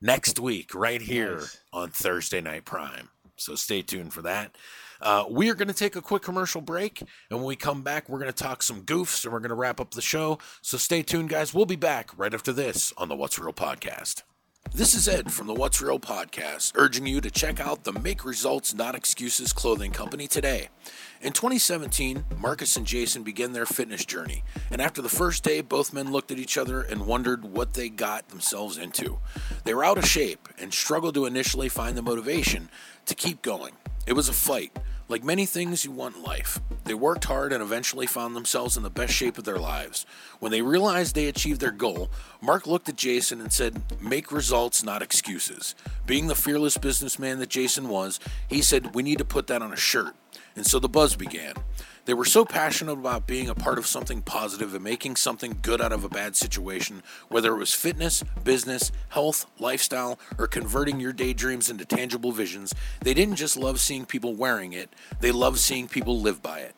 Next 0.00 0.38
week, 0.40 0.74
right 0.74 1.00
here 1.00 1.36
Nice. 1.36 1.60
on 1.72 1.90
Thursday 1.90 2.40
Night 2.40 2.64
Prime. 2.64 3.08
So 3.36 3.54
stay 3.54 3.82
tuned 3.82 4.12
for 4.12 4.22
that. 4.22 4.56
Uh, 5.00 5.24
we 5.28 5.50
are 5.50 5.54
going 5.54 5.68
to 5.68 5.74
take 5.74 5.96
a 5.96 6.02
quick 6.02 6.22
commercial 6.22 6.60
break, 6.60 7.00
and 7.00 7.38
when 7.38 7.44
we 7.46 7.56
come 7.56 7.82
back, 7.82 8.08
we're 8.08 8.18
going 8.18 8.32
to 8.32 8.42
talk 8.42 8.62
some 8.62 8.82
goofs 8.82 9.24
and 9.24 9.32
we're 9.32 9.40
going 9.40 9.48
to 9.50 9.54
wrap 9.56 9.80
up 9.80 9.94
the 9.94 10.02
show. 10.02 10.38
So 10.60 10.76
stay 10.76 11.02
tuned, 11.02 11.28
guys. 11.28 11.52
We'll 11.52 11.66
be 11.66 11.76
back 11.76 12.10
right 12.16 12.32
after 12.34 12.52
this 12.52 12.92
on 12.96 13.08
the 13.08 13.16
What's 13.16 13.38
Real 13.38 13.52
podcast. 13.52 14.22
This 14.70 14.94
is 14.94 15.06
Ed 15.06 15.30
from 15.30 15.48
the 15.48 15.54
What's 15.54 15.82
Real 15.82 15.98
podcast, 15.98 16.72
urging 16.76 17.06
you 17.06 17.20
to 17.20 17.30
check 17.30 17.60
out 17.60 17.84
the 17.84 17.92
Make 17.92 18.24
Results 18.24 18.72
Not 18.74 18.94
Excuses 18.94 19.52
clothing 19.52 19.90
company 19.92 20.26
today. 20.26 20.70
In 21.20 21.34
2017, 21.34 22.24
Marcus 22.38 22.74
and 22.76 22.86
Jason 22.86 23.22
began 23.22 23.52
their 23.52 23.66
fitness 23.66 24.02
journey, 24.06 24.44
and 24.70 24.80
after 24.80 25.02
the 25.02 25.10
first 25.10 25.44
day, 25.44 25.60
both 25.60 25.92
men 25.92 26.10
looked 26.10 26.30
at 26.30 26.38
each 26.38 26.56
other 26.56 26.80
and 26.80 27.06
wondered 27.06 27.44
what 27.44 27.74
they 27.74 27.90
got 27.90 28.30
themselves 28.30 28.78
into. 28.78 29.18
They 29.64 29.74
were 29.74 29.84
out 29.84 29.98
of 29.98 30.06
shape 30.06 30.48
and 30.58 30.72
struggled 30.72 31.14
to 31.16 31.26
initially 31.26 31.68
find 31.68 31.94
the 31.94 32.02
motivation 32.02 32.70
to 33.04 33.14
keep 33.14 33.42
going. 33.42 33.74
It 34.06 34.14
was 34.14 34.30
a 34.30 34.32
fight, 34.32 34.74
like 35.12 35.22
many 35.22 35.44
things 35.44 35.84
you 35.84 35.90
want 35.90 36.16
in 36.16 36.22
life. 36.22 36.58
They 36.84 36.94
worked 36.94 37.24
hard 37.24 37.52
and 37.52 37.62
eventually 37.62 38.06
found 38.06 38.34
themselves 38.34 38.78
in 38.78 38.82
the 38.82 38.88
best 38.88 39.12
shape 39.12 39.36
of 39.36 39.44
their 39.44 39.58
lives. 39.58 40.06
When 40.40 40.50
they 40.50 40.62
realized 40.62 41.14
they 41.14 41.28
achieved 41.28 41.60
their 41.60 41.70
goal, 41.70 42.10
Mark 42.40 42.66
looked 42.66 42.88
at 42.88 42.96
Jason 42.96 43.38
and 43.40 43.52
said, 43.52 43.82
Make 44.00 44.32
results, 44.32 44.82
not 44.82 45.02
excuses. 45.02 45.74
Being 46.06 46.28
the 46.28 46.34
fearless 46.34 46.78
businessman 46.78 47.38
that 47.40 47.50
Jason 47.50 47.90
was, 47.90 48.20
he 48.48 48.62
said, 48.62 48.94
We 48.94 49.02
need 49.02 49.18
to 49.18 49.24
put 49.24 49.48
that 49.48 49.60
on 49.60 49.72
a 49.72 49.76
shirt. 49.76 50.16
And 50.56 50.66
so 50.66 50.78
the 50.78 50.88
buzz 50.88 51.14
began. 51.14 51.54
They 52.04 52.14
were 52.14 52.24
so 52.24 52.44
passionate 52.44 52.94
about 52.94 53.28
being 53.28 53.48
a 53.48 53.54
part 53.54 53.78
of 53.78 53.86
something 53.86 54.22
positive 54.22 54.74
and 54.74 54.82
making 54.82 55.14
something 55.14 55.58
good 55.62 55.80
out 55.80 55.92
of 55.92 56.02
a 56.02 56.08
bad 56.08 56.34
situation, 56.34 57.04
whether 57.28 57.54
it 57.54 57.58
was 57.58 57.74
fitness, 57.74 58.24
business, 58.42 58.90
health, 59.10 59.46
lifestyle, 59.60 60.18
or 60.36 60.48
converting 60.48 60.98
your 60.98 61.12
daydreams 61.12 61.70
into 61.70 61.84
tangible 61.84 62.32
visions. 62.32 62.74
They 63.02 63.14
didn't 63.14 63.36
just 63.36 63.56
love 63.56 63.78
seeing 63.78 64.04
people 64.04 64.34
wearing 64.34 64.72
it, 64.72 64.92
they 65.20 65.30
loved 65.30 65.58
seeing 65.58 65.86
people 65.86 66.20
live 66.20 66.42
by 66.42 66.60
it. 66.60 66.74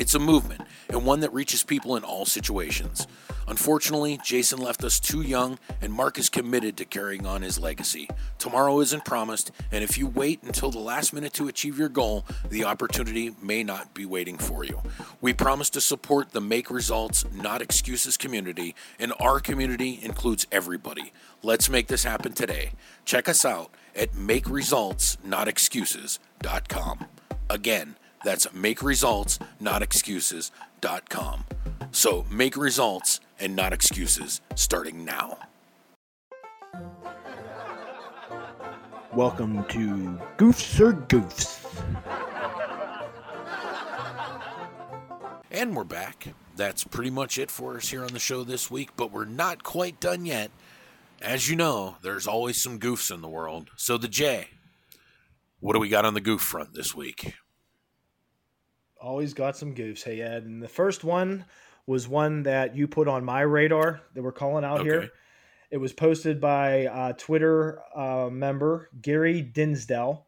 It's 0.00 0.14
a 0.14 0.18
movement, 0.18 0.62
and 0.88 1.04
one 1.04 1.20
that 1.20 1.34
reaches 1.34 1.62
people 1.62 1.94
in 1.94 2.04
all 2.04 2.24
situations. 2.24 3.06
Unfortunately, 3.46 4.18
Jason 4.24 4.58
left 4.58 4.82
us 4.82 4.98
too 4.98 5.20
young, 5.20 5.58
and 5.82 5.92
Mark 5.92 6.18
is 6.18 6.30
committed 6.30 6.78
to 6.78 6.86
carrying 6.86 7.26
on 7.26 7.42
his 7.42 7.60
legacy. 7.60 8.08
Tomorrow 8.38 8.80
isn't 8.80 9.04
promised, 9.04 9.50
and 9.70 9.84
if 9.84 9.98
you 9.98 10.06
wait 10.06 10.42
until 10.42 10.70
the 10.70 10.78
last 10.78 11.12
minute 11.12 11.34
to 11.34 11.48
achieve 11.48 11.78
your 11.78 11.90
goal, 11.90 12.24
the 12.48 12.64
opportunity 12.64 13.34
may 13.42 13.62
not 13.62 13.92
be 13.92 14.06
waiting 14.06 14.38
for 14.38 14.64
you. 14.64 14.80
We 15.20 15.34
promise 15.34 15.68
to 15.70 15.80
support 15.82 16.30
the 16.30 16.40
Make 16.40 16.70
Results, 16.70 17.26
Not 17.34 17.60
Excuses 17.60 18.16
community, 18.16 18.74
and 18.98 19.12
our 19.20 19.38
community 19.38 20.00
includes 20.02 20.46
everybody. 20.50 21.12
Let's 21.42 21.68
make 21.68 21.88
this 21.88 22.04
happen 22.04 22.32
today. 22.32 22.72
Check 23.04 23.28
us 23.28 23.44
out 23.44 23.70
at 23.94 24.12
MakeResultsNotExcuses.com. 24.12 27.04
Again, 27.50 27.96
that's 28.24 28.52
make 28.52 28.82
results, 28.82 29.38
not 29.58 29.82
So 31.92 32.24
make 32.30 32.56
results 32.56 33.20
and 33.38 33.56
not 33.56 33.72
excuses 33.72 34.40
starting 34.54 35.04
now. 35.04 35.38
Welcome 39.12 39.64
to 39.70 40.18
Goofs 40.38 40.80
R 40.80 40.92
Goofs. 40.92 41.66
And 45.50 45.74
we're 45.74 45.82
back. 45.82 46.28
That's 46.56 46.84
pretty 46.84 47.10
much 47.10 47.38
it 47.38 47.50
for 47.50 47.76
us 47.76 47.88
here 47.88 48.04
on 48.04 48.12
the 48.12 48.20
show 48.20 48.44
this 48.44 48.70
week, 48.70 48.90
but 48.96 49.10
we're 49.10 49.24
not 49.24 49.64
quite 49.64 49.98
done 49.98 50.26
yet. 50.26 50.50
As 51.20 51.50
you 51.50 51.56
know, 51.56 51.96
there's 52.02 52.26
always 52.26 52.62
some 52.62 52.78
goofs 52.78 53.12
in 53.12 53.20
the 53.20 53.28
world. 53.28 53.70
So, 53.76 53.98
the 53.98 54.08
J, 54.08 54.48
what 55.58 55.72
do 55.72 55.80
we 55.80 55.88
got 55.88 56.04
on 56.04 56.14
the 56.14 56.20
goof 56.20 56.40
front 56.40 56.72
this 56.72 56.94
week? 56.94 57.34
Always 59.00 59.32
got 59.32 59.56
some 59.56 59.74
goofs. 59.74 60.02
Hey 60.02 60.20
Ed, 60.20 60.44
and 60.44 60.62
the 60.62 60.68
first 60.68 61.04
one 61.04 61.46
was 61.86 62.06
one 62.06 62.42
that 62.42 62.76
you 62.76 62.86
put 62.86 63.08
on 63.08 63.24
my 63.24 63.40
radar 63.40 64.02
that 64.14 64.22
we're 64.22 64.32
calling 64.32 64.64
out 64.64 64.80
Okay. 64.80 64.88
here. 64.90 65.10
It 65.70 65.78
was 65.78 65.92
posted 65.92 66.40
by 66.40 66.86
uh, 66.86 67.12
Twitter 67.14 67.80
uh, 67.96 68.28
member 68.30 68.90
Gary 69.00 69.40
Dinsdale, 69.40 70.26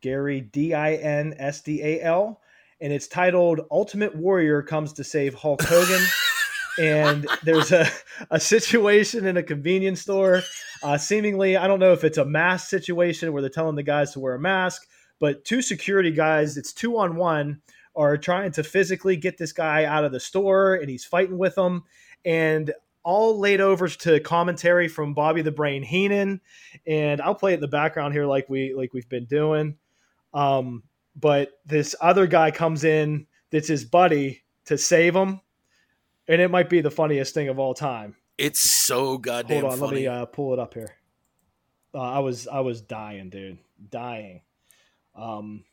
Gary 0.00 0.40
D 0.40 0.74
I 0.74 0.94
N 0.94 1.34
S 1.38 1.60
D 1.60 1.80
A 1.82 2.02
L, 2.02 2.40
and 2.80 2.92
it's 2.92 3.06
titled 3.06 3.60
"Ultimate 3.70 4.16
Warrior 4.16 4.62
Comes 4.62 4.92
to 4.94 5.04
Save 5.04 5.34
Hulk 5.34 5.62
Hogan." 5.62 6.02
and 6.78 7.26
there's 7.44 7.70
a, 7.70 7.86
a 8.30 8.40
situation 8.40 9.26
in 9.26 9.36
a 9.36 9.42
convenience 9.42 10.00
store. 10.00 10.42
Uh, 10.82 10.98
seemingly, 10.98 11.56
I 11.56 11.66
don't 11.68 11.80
know 11.80 11.92
if 11.92 12.02
it's 12.02 12.18
a 12.18 12.24
mask 12.24 12.68
situation 12.68 13.32
where 13.32 13.42
they're 13.42 13.50
telling 13.50 13.76
the 13.76 13.82
guys 13.82 14.12
to 14.12 14.20
wear 14.20 14.34
a 14.34 14.40
mask, 14.40 14.86
but 15.20 15.44
two 15.44 15.62
security 15.62 16.10
guys, 16.10 16.56
it's 16.56 16.72
two 16.72 16.98
on 16.98 17.16
one, 17.16 17.60
are 17.98 18.16
trying 18.16 18.52
to 18.52 18.62
physically 18.62 19.16
get 19.16 19.36
this 19.36 19.52
guy 19.52 19.84
out 19.84 20.04
of 20.04 20.12
the 20.12 20.20
store, 20.20 20.74
and 20.74 20.88
he's 20.88 21.04
fighting 21.04 21.36
with 21.36 21.56
them. 21.56 21.84
And 22.24 22.72
all 23.02 23.38
laid 23.38 23.60
over 23.60 23.88
to 23.88 24.20
commentary 24.20 24.86
from 24.86 25.14
Bobby 25.14 25.42
the 25.42 25.50
Brain 25.50 25.82
Heenan, 25.82 26.40
and 26.86 27.20
I'll 27.20 27.34
play 27.34 27.52
it 27.52 27.56
in 27.56 27.60
the 27.60 27.68
background 27.68 28.12
here, 28.12 28.26
like 28.26 28.48
we 28.48 28.74
like 28.74 28.92
we've 28.92 29.08
been 29.08 29.24
doing. 29.24 29.76
Um, 30.34 30.82
but 31.16 31.52
this 31.64 31.96
other 32.00 32.26
guy 32.26 32.50
comes 32.50 32.84
in 32.84 33.26
that's 33.50 33.68
his 33.68 33.84
buddy 33.84 34.42
to 34.66 34.76
save 34.76 35.16
him, 35.16 35.40
and 36.26 36.40
it 36.40 36.50
might 36.50 36.68
be 36.68 36.80
the 36.80 36.90
funniest 36.90 37.34
thing 37.34 37.48
of 37.48 37.58
all 37.58 37.72
time. 37.72 38.16
It's 38.36 38.60
so 38.60 39.18
goddamn 39.18 39.62
Hold 39.62 39.72
on, 39.72 39.78
funny. 39.78 39.92
let 39.92 40.00
me 40.00 40.06
uh, 40.06 40.24
pull 40.26 40.52
it 40.52 40.58
up 40.58 40.74
here. 40.74 40.94
Uh, 41.94 42.00
I 42.00 42.18
was 42.18 42.46
I 42.46 42.60
was 42.60 42.82
dying, 42.82 43.30
dude, 43.30 43.58
dying. 43.90 44.42
Um, 45.14 45.64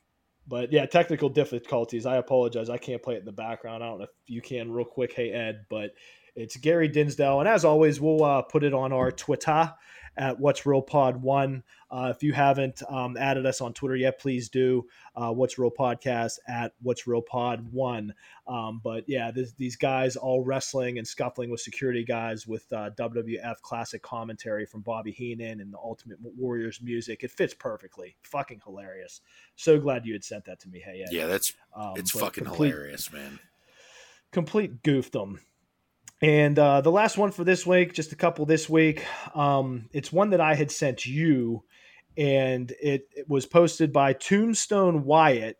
but 0.46 0.72
yeah, 0.72 0.86
technical 0.86 1.28
difficulties. 1.28 2.06
I 2.06 2.16
apologize. 2.16 2.70
I 2.70 2.78
can't 2.78 3.02
play 3.02 3.14
it 3.14 3.20
in 3.20 3.24
the 3.24 3.32
background. 3.32 3.82
I 3.82 3.88
don't 3.88 3.98
know 3.98 4.04
if 4.04 4.10
you 4.26 4.42
can 4.42 4.70
real 4.70 4.84
quick. 4.84 5.12
Hey 5.12 5.30
Ed, 5.30 5.66
but 5.68 5.92
it's 6.34 6.56
Gary 6.56 6.88
Dinsdale, 6.88 7.40
and 7.40 7.48
as 7.48 7.64
always, 7.64 8.00
we'll 8.00 8.22
uh, 8.22 8.42
put 8.42 8.62
it 8.62 8.74
on 8.74 8.92
our 8.92 9.10
Twitter 9.10 9.72
at 10.16 10.38
What's 10.38 10.64
Real 10.66 10.82
Pod 10.82 11.20
One. 11.22 11.62
Uh, 11.90 12.12
if 12.14 12.22
you 12.22 12.32
haven't 12.32 12.82
um, 12.88 13.16
added 13.16 13.46
us 13.46 13.60
on 13.60 13.72
Twitter 13.72 13.96
yet, 13.96 14.18
please 14.18 14.48
do. 14.48 14.86
Uh, 15.14 15.30
What's 15.32 15.58
Real 15.58 15.70
Podcast 15.70 16.38
at 16.48 16.72
What's 16.82 17.06
Real 17.06 17.22
Pod 17.22 17.66
One. 17.72 18.12
Um, 18.46 18.80
but 18.82 19.04
yeah, 19.06 19.30
this, 19.30 19.52
these 19.52 19.76
guys 19.76 20.16
all 20.16 20.42
wrestling 20.42 20.98
and 20.98 21.06
scuffling 21.06 21.50
with 21.50 21.60
security 21.60 22.04
guys 22.04 22.46
with 22.46 22.64
uh, 22.72 22.90
WWF 22.98 23.60
classic 23.62 24.02
commentary 24.02 24.66
from 24.66 24.80
Bobby 24.82 25.12
Heenan 25.12 25.60
and 25.60 25.72
the 25.72 25.78
Ultimate 25.78 26.18
Warriors 26.20 26.80
music. 26.82 27.22
It 27.24 27.30
fits 27.30 27.54
perfectly. 27.54 28.16
Fucking 28.22 28.60
hilarious. 28.64 29.20
So 29.56 29.78
glad 29.78 30.06
you 30.06 30.12
had 30.12 30.24
sent 30.24 30.44
that 30.46 30.60
to 30.60 30.68
me. 30.68 30.80
Hey, 30.80 31.02
Ed. 31.02 31.12
yeah, 31.12 31.26
that's 31.26 31.52
Um, 31.74 31.94
it's 31.96 32.10
fucking 32.10 32.44
complete- 32.44 32.70
hilarious, 32.70 33.12
man. 33.12 33.38
complete 34.32 34.82
goofdom. 34.82 35.38
And 36.22 36.58
uh, 36.58 36.80
the 36.80 36.90
last 36.90 37.18
one 37.18 37.30
for 37.30 37.44
this 37.44 37.66
week, 37.66 37.92
just 37.92 38.12
a 38.12 38.16
couple 38.16 38.46
this 38.46 38.68
week. 38.68 39.04
Um, 39.34 39.88
it's 39.92 40.12
one 40.12 40.30
that 40.30 40.40
I 40.40 40.54
had 40.54 40.70
sent 40.70 41.04
you, 41.04 41.64
and 42.16 42.70
it, 42.82 43.08
it 43.14 43.28
was 43.28 43.44
posted 43.44 43.92
by 43.92 44.14
Tombstone 44.14 45.04
Wyatt. 45.04 45.58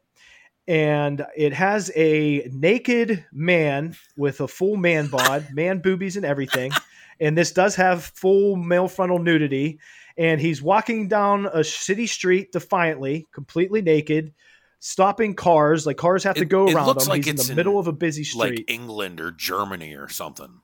And 0.69 1.24
it 1.37 1.53
has 1.53 1.93
a 1.95 2.49
naked 2.53 3.24
man 3.33 3.97
with 4.16 4.41
a 4.41 4.49
full 4.49 4.77
man 4.77 5.09
bod, 5.09 5.47
man 5.53 5.78
boobies 5.78 6.16
and 6.16 6.24
everything. 6.24 6.73
And 7.20 7.37
this 7.37 7.53
does 7.53 7.77
have 7.77 8.05
full 8.05 8.57
male 8.57 8.89
frontal 8.89 9.19
nudity. 9.19 9.78
And 10.19 10.41
he's 10.41 10.62
walking 10.62 11.09
down 11.09 11.47
a 11.53 11.62
city 11.62 12.07
street 12.07 12.51
defiantly, 12.51 13.27
completely 13.33 13.83
naked, 13.83 14.33
stopping 14.78 15.35
cars. 15.35 15.86
Like 15.86 15.97
cars 15.97 16.24
have 16.24 16.36
to 16.36 16.43
It- 16.43 16.48
go 16.48 16.66
it 16.69 16.74
around 16.74 16.86
looks 16.86 17.05
him. 17.05 17.11
like 17.11 17.24
he's 17.24 17.31
in 17.31 17.36
the 17.47 17.53
in, 17.53 17.57
middle 17.57 17.78
of 17.78 17.86
a 17.86 17.93
busy 17.93 18.24
street. 18.24 18.39
Like 18.59 18.65
England 18.70 19.20
or 19.20 19.31
Germany 19.32 19.94
or 19.94 20.09
something. 20.09 20.61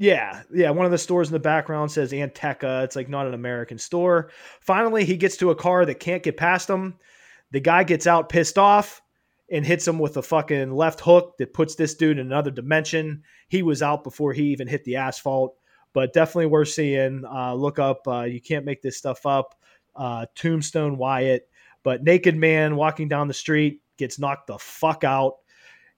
Yeah, 0.00 0.42
yeah. 0.54 0.70
One 0.70 0.86
of 0.86 0.92
the 0.92 0.98
stores 0.98 1.28
in 1.28 1.32
the 1.32 1.40
background 1.40 1.90
says 1.90 2.12
Anteca. 2.12 2.84
It's 2.84 2.94
like 2.94 3.08
not 3.08 3.26
an 3.26 3.34
American 3.34 3.78
store. 3.78 4.30
Finally, 4.60 5.04
he 5.04 5.16
gets 5.16 5.36
to 5.38 5.50
a 5.50 5.56
car 5.56 5.84
that 5.86 5.96
can't 5.98 6.22
get 6.22 6.36
past 6.36 6.70
him. 6.70 6.94
The 7.50 7.60
guy 7.60 7.82
gets 7.82 8.06
out 8.06 8.28
pissed 8.28 8.58
off 8.58 9.02
and 9.50 9.66
hits 9.66 9.88
him 9.88 9.98
with 9.98 10.16
a 10.16 10.22
fucking 10.22 10.70
left 10.72 11.00
hook 11.00 11.36
that 11.38 11.52
puts 11.52 11.74
this 11.74 11.94
dude 11.94 12.18
in 12.18 12.26
another 12.26 12.50
dimension. 12.52 13.22
He 13.48 13.62
was 13.62 13.82
out 13.82 14.04
before 14.04 14.32
he 14.34 14.44
even 14.52 14.68
hit 14.68 14.84
the 14.84 14.96
asphalt, 14.96 15.56
but 15.94 16.12
definitely 16.12 16.46
worth 16.46 16.68
seeing. 16.68 17.24
Uh, 17.24 17.54
look 17.54 17.80
up. 17.80 18.06
Uh, 18.06 18.20
you 18.22 18.40
can't 18.40 18.64
make 18.66 18.82
this 18.82 18.98
stuff 18.98 19.26
up. 19.26 19.56
Uh, 19.96 20.26
Tombstone 20.36 20.96
Wyatt, 20.96 21.48
but 21.88 22.04
naked 22.04 22.36
man 22.36 22.76
walking 22.76 23.08
down 23.08 23.28
the 23.28 23.32
street 23.32 23.80
gets 23.96 24.18
knocked 24.18 24.48
the 24.48 24.58
fuck 24.58 25.04
out. 25.04 25.36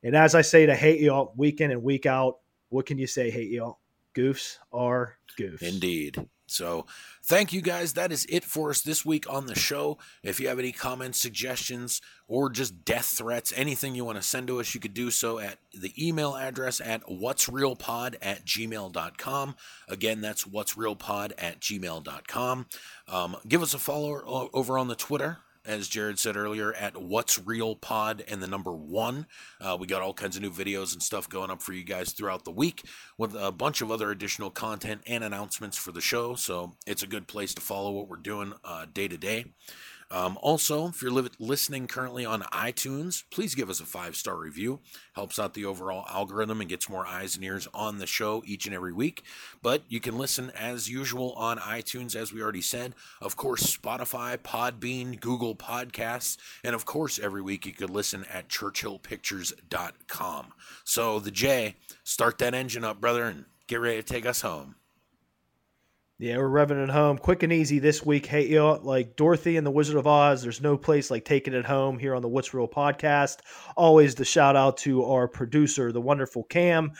And 0.04 0.14
as 0.14 0.36
I 0.36 0.42
say 0.42 0.64
to 0.64 0.76
hate 0.76 1.00
y'all 1.00 1.32
week 1.36 1.60
in 1.60 1.72
and 1.72 1.82
week 1.82 2.06
out, 2.06 2.36
what 2.68 2.86
can 2.86 2.96
you 2.96 3.08
say, 3.08 3.28
hate 3.28 3.50
y'all? 3.50 3.80
Goofs 4.14 4.58
are 4.72 5.16
goofs. 5.36 5.62
Indeed. 5.62 6.24
So, 6.46 6.86
thank 7.24 7.52
you 7.52 7.60
guys. 7.60 7.94
That 7.94 8.12
is 8.12 8.24
it 8.28 8.44
for 8.44 8.70
us 8.70 8.82
this 8.82 9.04
week 9.04 9.28
on 9.28 9.46
the 9.46 9.56
show. 9.56 9.98
If 10.22 10.38
you 10.38 10.46
have 10.46 10.60
any 10.60 10.70
comments, 10.70 11.20
suggestions, 11.20 12.00
or 12.28 12.50
just 12.50 12.84
death 12.84 13.06
threats, 13.06 13.52
anything 13.56 13.96
you 13.96 14.04
want 14.04 14.18
to 14.18 14.22
send 14.22 14.46
to 14.46 14.60
us, 14.60 14.74
you 14.74 14.80
could 14.80 14.94
do 14.94 15.10
so 15.10 15.40
at 15.40 15.58
the 15.72 15.92
email 15.98 16.36
address 16.36 16.80
at 16.80 17.02
what'srealpod 17.08 18.14
at 18.22 18.44
gmail.com. 18.44 19.56
Again, 19.88 20.20
that's 20.20 20.44
what'srealpod 20.44 21.32
at 21.36 21.60
gmail.com. 21.60 22.66
Um, 23.08 23.36
give 23.48 23.62
us 23.62 23.74
a 23.74 23.78
follow 23.78 24.48
over 24.52 24.78
on 24.78 24.86
the 24.86 24.94
Twitter 24.94 25.38
as 25.70 25.86
Jared 25.86 26.18
said 26.18 26.36
earlier, 26.36 26.72
at 26.74 27.00
What's 27.00 27.38
Real 27.38 27.76
Pod 27.76 28.24
and 28.26 28.42
the 28.42 28.48
number 28.48 28.72
one. 28.72 29.26
Uh, 29.60 29.76
we 29.78 29.86
got 29.86 30.02
all 30.02 30.12
kinds 30.12 30.34
of 30.34 30.42
new 30.42 30.50
videos 30.50 30.92
and 30.92 31.00
stuff 31.00 31.28
going 31.28 31.48
up 31.48 31.62
for 31.62 31.72
you 31.72 31.84
guys 31.84 32.12
throughout 32.12 32.44
the 32.44 32.50
week 32.50 32.84
with 33.16 33.36
a 33.36 33.52
bunch 33.52 33.80
of 33.80 33.88
other 33.88 34.10
additional 34.10 34.50
content 34.50 35.02
and 35.06 35.22
announcements 35.22 35.78
for 35.78 35.92
the 35.92 36.00
show. 36.00 36.34
So 36.34 36.72
it's 36.88 37.04
a 37.04 37.06
good 37.06 37.28
place 37.28 37.54
to 37.54 37.60
follow 37.60 37.92
what 37.92 38.08
we're 38.08 38.16
doing 38.16 38.52
uh, 38.64 38.86
day 38.92 39.06
to 39.06 39.16
day. 39.16 39.44
Um, 40.10 40.38
also, 40.42 40.88
if 40.88 41.00
you're 41.02 41.12
li- 41.12 41.30
listening 41.38 41.86
currently 41.86 42.24
on 42.24 42.42
iTunes, 42.42 43.22
please 43.30 43.54
give 43.54 43.70
us 43.70 43.80
a 43.80 43.84
five 43.84 44.16
star 44.16 44.36
review. 44.36 44.80
Helps 45.14 45.38
out 45.38 45.54
the 45.54 45.64
overall 45.64 46.04
algorithm 46.08 46.60
and 46.60 46.68
gets 46.68 46.88
more 46.88 47.06
eyes 47.06 47.36
and 47.36 47.44
ears 47.44 47.68
on 47.72 47.98
the 47.98 48.06
show 48.06 48.42
each 48.44 48.66
and 48.66 48.74
every 48.74 48.92
week. 48.92 49.22
But 49.62 49.82
you 49.88 50.00
can 50.00 50.18
listen 50.18 50.50
as 50.50 50.90
usual 50.90 51.32
on 51.34 51.58
iTunes, 51.58 52.16
as 52.16 52.32
we 52.32 52.42
already 52.42 52.62
said. 52.62 52.94
Of 53.20 53.36
course, 53.36 53.76
Spotify, 53.76 54.36
Podbean, 54.36 55.20
Google 55.20 55.54
Podcasts, 55.54 56.36
and 56.64 56.74
of 56.74 56.84
course, 56.84 57.18
every 57.18 57.42
week 57.42 57.64
you 57.66 57.72
could 57.72 57.90
listen 57.90 58.24
at 58.32 58.48
ChurchillPictures.com. 58.48 60.46
So, 60.84 61.20
the 61.20 61.30
J, 61.30 61.76
start 62.02 62.38
that 62.38 62.54
engine 62.54 62.84
up, 62.84 63.00
brother, 63.00 63.24
and 63.24 63.44
get 63.68 63.80
ready 63.80 63.98
to 63.98 64.02
take 64.02 64.26
us 64.26 64.40
home. 64.40 64.74
Yeah, 66.22 66.36
we're 66.36 66.50
revving 66.50 66.84
it 66.84 66.90
home 66.90 67.16
quick 67.16 67.42
and 67.44 67.50
easy 67.50 67.78
this 67.78 68.04
week. 68.04 68.26
Hey, 68.26 68.46
you 68.46 68.56
know, 68.56 68.78
like 68.82 69.16
Dorothy 69.16 69.56
and 69.56 69.66
the 69.66 69.70
Wizard 69.70 69.96
of 69.96 70.06
Oz, 70.06 70.42
there's 70.42 70.60
no 70.60 70.76
place 70.76 71.10
like 71.10 71.24
taking 71.24 71.54
it 71.54 71.64
home 71.64 71.98
here 71.98 72.14
on 72.14 72.20
the 72.20 72.28
What's 72.28 72.52
Real 72.52 72.68
podcast. 72.68 73.38
Always 73.74 74.14
the 74.14 74.26
shout 74.26 74.54
out 74.54 74.76
to 74.78 75.02
our 75.06 75.26
producer, 75.26 75.92
the 75.92 76.00
wonderful 76.02 76.44
Cam. 76.44 76.92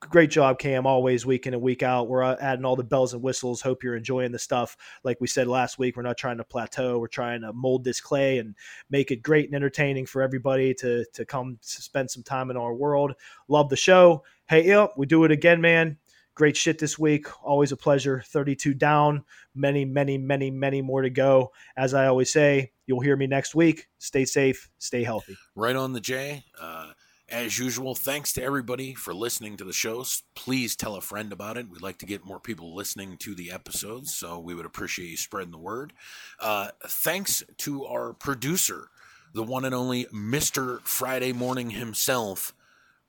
Great 0.00 0.30
job, 0.30 0.58
Cam. 0.58 0.86
Always 0.86 1.26
week 1.26 1.46
in 1.46 1.52
and 1.52 1.62
week 1.62 1.82
out. 1.82 2.08
We're 2.08 2.22
uh, 2.22 2.36
adding 2.40 2.64
all 2.64 2.74
the 2.74 2.82
bells 2.82 3.12
and 3.12 3.22
whistles. 3.22 3.60
Hope 3.60 3.84
you're 3.84 3.96
enjoying 3.96 4.32
the 4.32 4.38
stuff. 4.38 4.78
Like 5.02 5.20
we 5.20 5.26
said 5.26 5.46
last 5.46 5.78
week, 5.78 5.94
we're 5.94 6.02
not 6.02 6.16
trying 6.16 6.38
to 6.38 6.44
plateau. 6.44 6.98
We're 6.98 7.08
trying 7.08 7.42
to 7.42 7.52
mold 7.52 7.84
this 7.84 8.00
clay 8.00 8.38
and 8.38 8.54
make 8.88 9.10
it 9.10 9.22
great 9.22 9.44
and 9.44 9.54
entertaining 9.54 10.06
for 10.06 10.22
everybody 10.22 10.72
to 10.76 11.04
to 11.12 11.26
come 11.26 11.58
spend 11.60 12.10
some 12.10 12.22
time 12.22 12.50
in 12.50 12.56
our 12.56 12.72
world. 12.72 13.12
Love 13.46 13.68
the 13.68 13.76
show. 13.76 14.24
Hey, 14.48 14.66
yeah, 14.66 14.86
we 14.96 15.04
do 15.04 15.24
it 15.24 15.32
again, 15.32 15.60
man 15.60 15.98
great 16.34 16.56
shit 16.56 16.78
this 16.78 16.98
week. 16.98 17.26
Always 17.42 17.72
a 17.72 17.76
pleasure. 17.76 18.22
32 18.26 18.74
down, 18.74 19.24
many, 19.54 19.84
many, 19.84 20.18
many, 20.18 20.50
many 20.50 20.82
more 20.82 21.02
to 21.02 21.10
go. 21.10 21.52
As 21.76 21.94
I 21.94 22.06
always 22.06 22.32
say, 22.32 22.72
you'll 22.86 23.00
hear 23.00 23.16
me 23.16 23.26
next 23.26 23.54
week. 23.54 23.88
Stay 23.98 24.24
safe, 24.24 24.70
stay 24.78 25.04
healthy. 25.04 25.36
Right 25.54 25.76
on 25.76 25.92
the 25.92 26.00
J. 26.00 26.44
Uh, 26.60 26.92
as 27.28 27.58
usual, 27.58 27.94
thanks 27.94 28.32
to 28.34 28.42
everybody 28.42 28.94
for 28.94 29.14
listening 29.14 29.56
to 29.56 29.64
the 29.64 29.72
shows. 29.72 30.22
Please 30.34 30.76
tell 30.76 30.94
a 30.94 31.00
friend 31.00 31.32
about 31.32 31.56
it. 31.56 31.70
We'd 31.70 31.82
like 31.82 31.98
to 31.98 32.06
get 32.06 32.24
more 32.24 32.38
people 32.38 32.74
listening 32.74 33.16
to 33.18 33.34
the 33.34 33.50
episodes, 33.50 34.14
so 34.14 34.38
we 34.38 34.54
would 34.54 34.66
appreciate 34.66 35.08
you 35.08 35.16
spreading 35.16 35.50
the 35.50 35.58
word. 35.58 35.94
Uh, 36.38 36.68
thanks 36.86 37.42
to 37.58 37.86
our 37.86 38.12
producer, 38.12 38.88
the 39.32 39.42
one 39.42 39.64
and 39.64 39.74
only 39.74 40.04
Mr. 40.06 40.80
Friday 40.82 41.32
Morning 41.32 41.70
himself, 41.70 42.52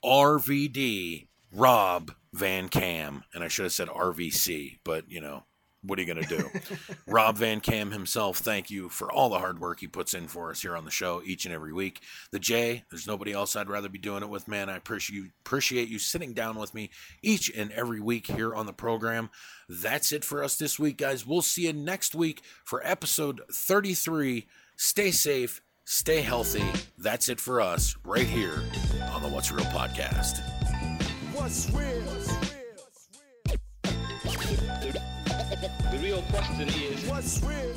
RVD, 0.04 1.28
Rob 1.56 2.11
Van 2.34 2.69
Cam. 2.69 3.23
And 3.34 3.44
I 3.44 3.48
should 3.48 3.64
have 3.64 3.73
said 3.73 3.88
RVC, 3.88 4.80
but 4.84 5.10
you 5.10 5.22
know, 5.22 5.44
what 5.88 5.99
are 5.99 6.02
you 6.02 6.14
going 6.14 6.26
to 6.26 6.38
do? 6.38 6.49
Rob 7.07 7.38
Van 7.38 7.60
Cam 7.60 7.91
himself, 7.91 8.40
thank 8.40 8.69
you 8.69 8.90
for 8.90 9.11
all 9.11 9.30
the 9.30 9.40
hard 9.40 9.60
work 9.60 9.80
he 9.80 9.88
puts 9.88 10.14
in 10.14 10.27
for 10.27 10.49
us 10.49 10.61
here 10.61 10.76
on 10.76 10.86
the 10.86 10.91
show 10.91 11.22
each 11.23 11.45
and 11.45 11.53
every 11.53 11.73
week. 11.73 12.02
The 12.32 12.40
J, 12.40 12.84
there's 12.90 13.07
nobody 13.07 13.32
else 13.32 13.56
I'd 13.56 13.69
rather 13.69 13.90
be 13.90 13.99
doing 13.99 14.23
it 14.23 14.30
with, 14.30 14.48
man. 14.48 14.69
I 14.69 14.77
appreciate 14.77 15.15
you, 15.15 15.30
appreciate 15.45 15.88
you 15.88 15.99
sitting 15.99 16.34
down 16.34 16.57
with 16.57 16.73
me 16.73 16.90
each 17.22 17.52
and 17.56 17.72
every 17.72 17.99
week 17.99 18.27
here 18.27 18.56
on 18.56 18.65
the 18.65 18.73
program. 18.73 19.30
That's 19.69 20.11
it 20.11 20.26
for 20.26 20.44
us 20.44 20.57
this 20.57 20.80
week, 20.80 20.98
guys. 20.98 21.26
We'll 21.26 21.41
see 21.41 21.68
you 21.68 21.73
next 21.73 22.15
week 22.15 22.41
for 22.64 22.86
episode 22.86 23.41
33. 23.52 24.48
Stay 24.77 25.11
safe, 25.11 25.61
stay 25.86 26.22
healthy. 26.22 26.65
That's 26.98 27.30
it 27.30 27.40
for 27.40 27.61
us 27.61 27.95
right 28.03 28.27
here 28.27 28.64
on 29.14 29.22
the 29.22 29.30
What's 29.30 29.52
Real 29.52 29.65
podcast. 29.65 30.55
What's 31.36 31.70
real? 31.72 32.02
The 35.91 35.99
real 36.02 36.22
question 36.32 36.70
is 36.70 37.10
What's 37.10 37.44
real? 37.44 37.76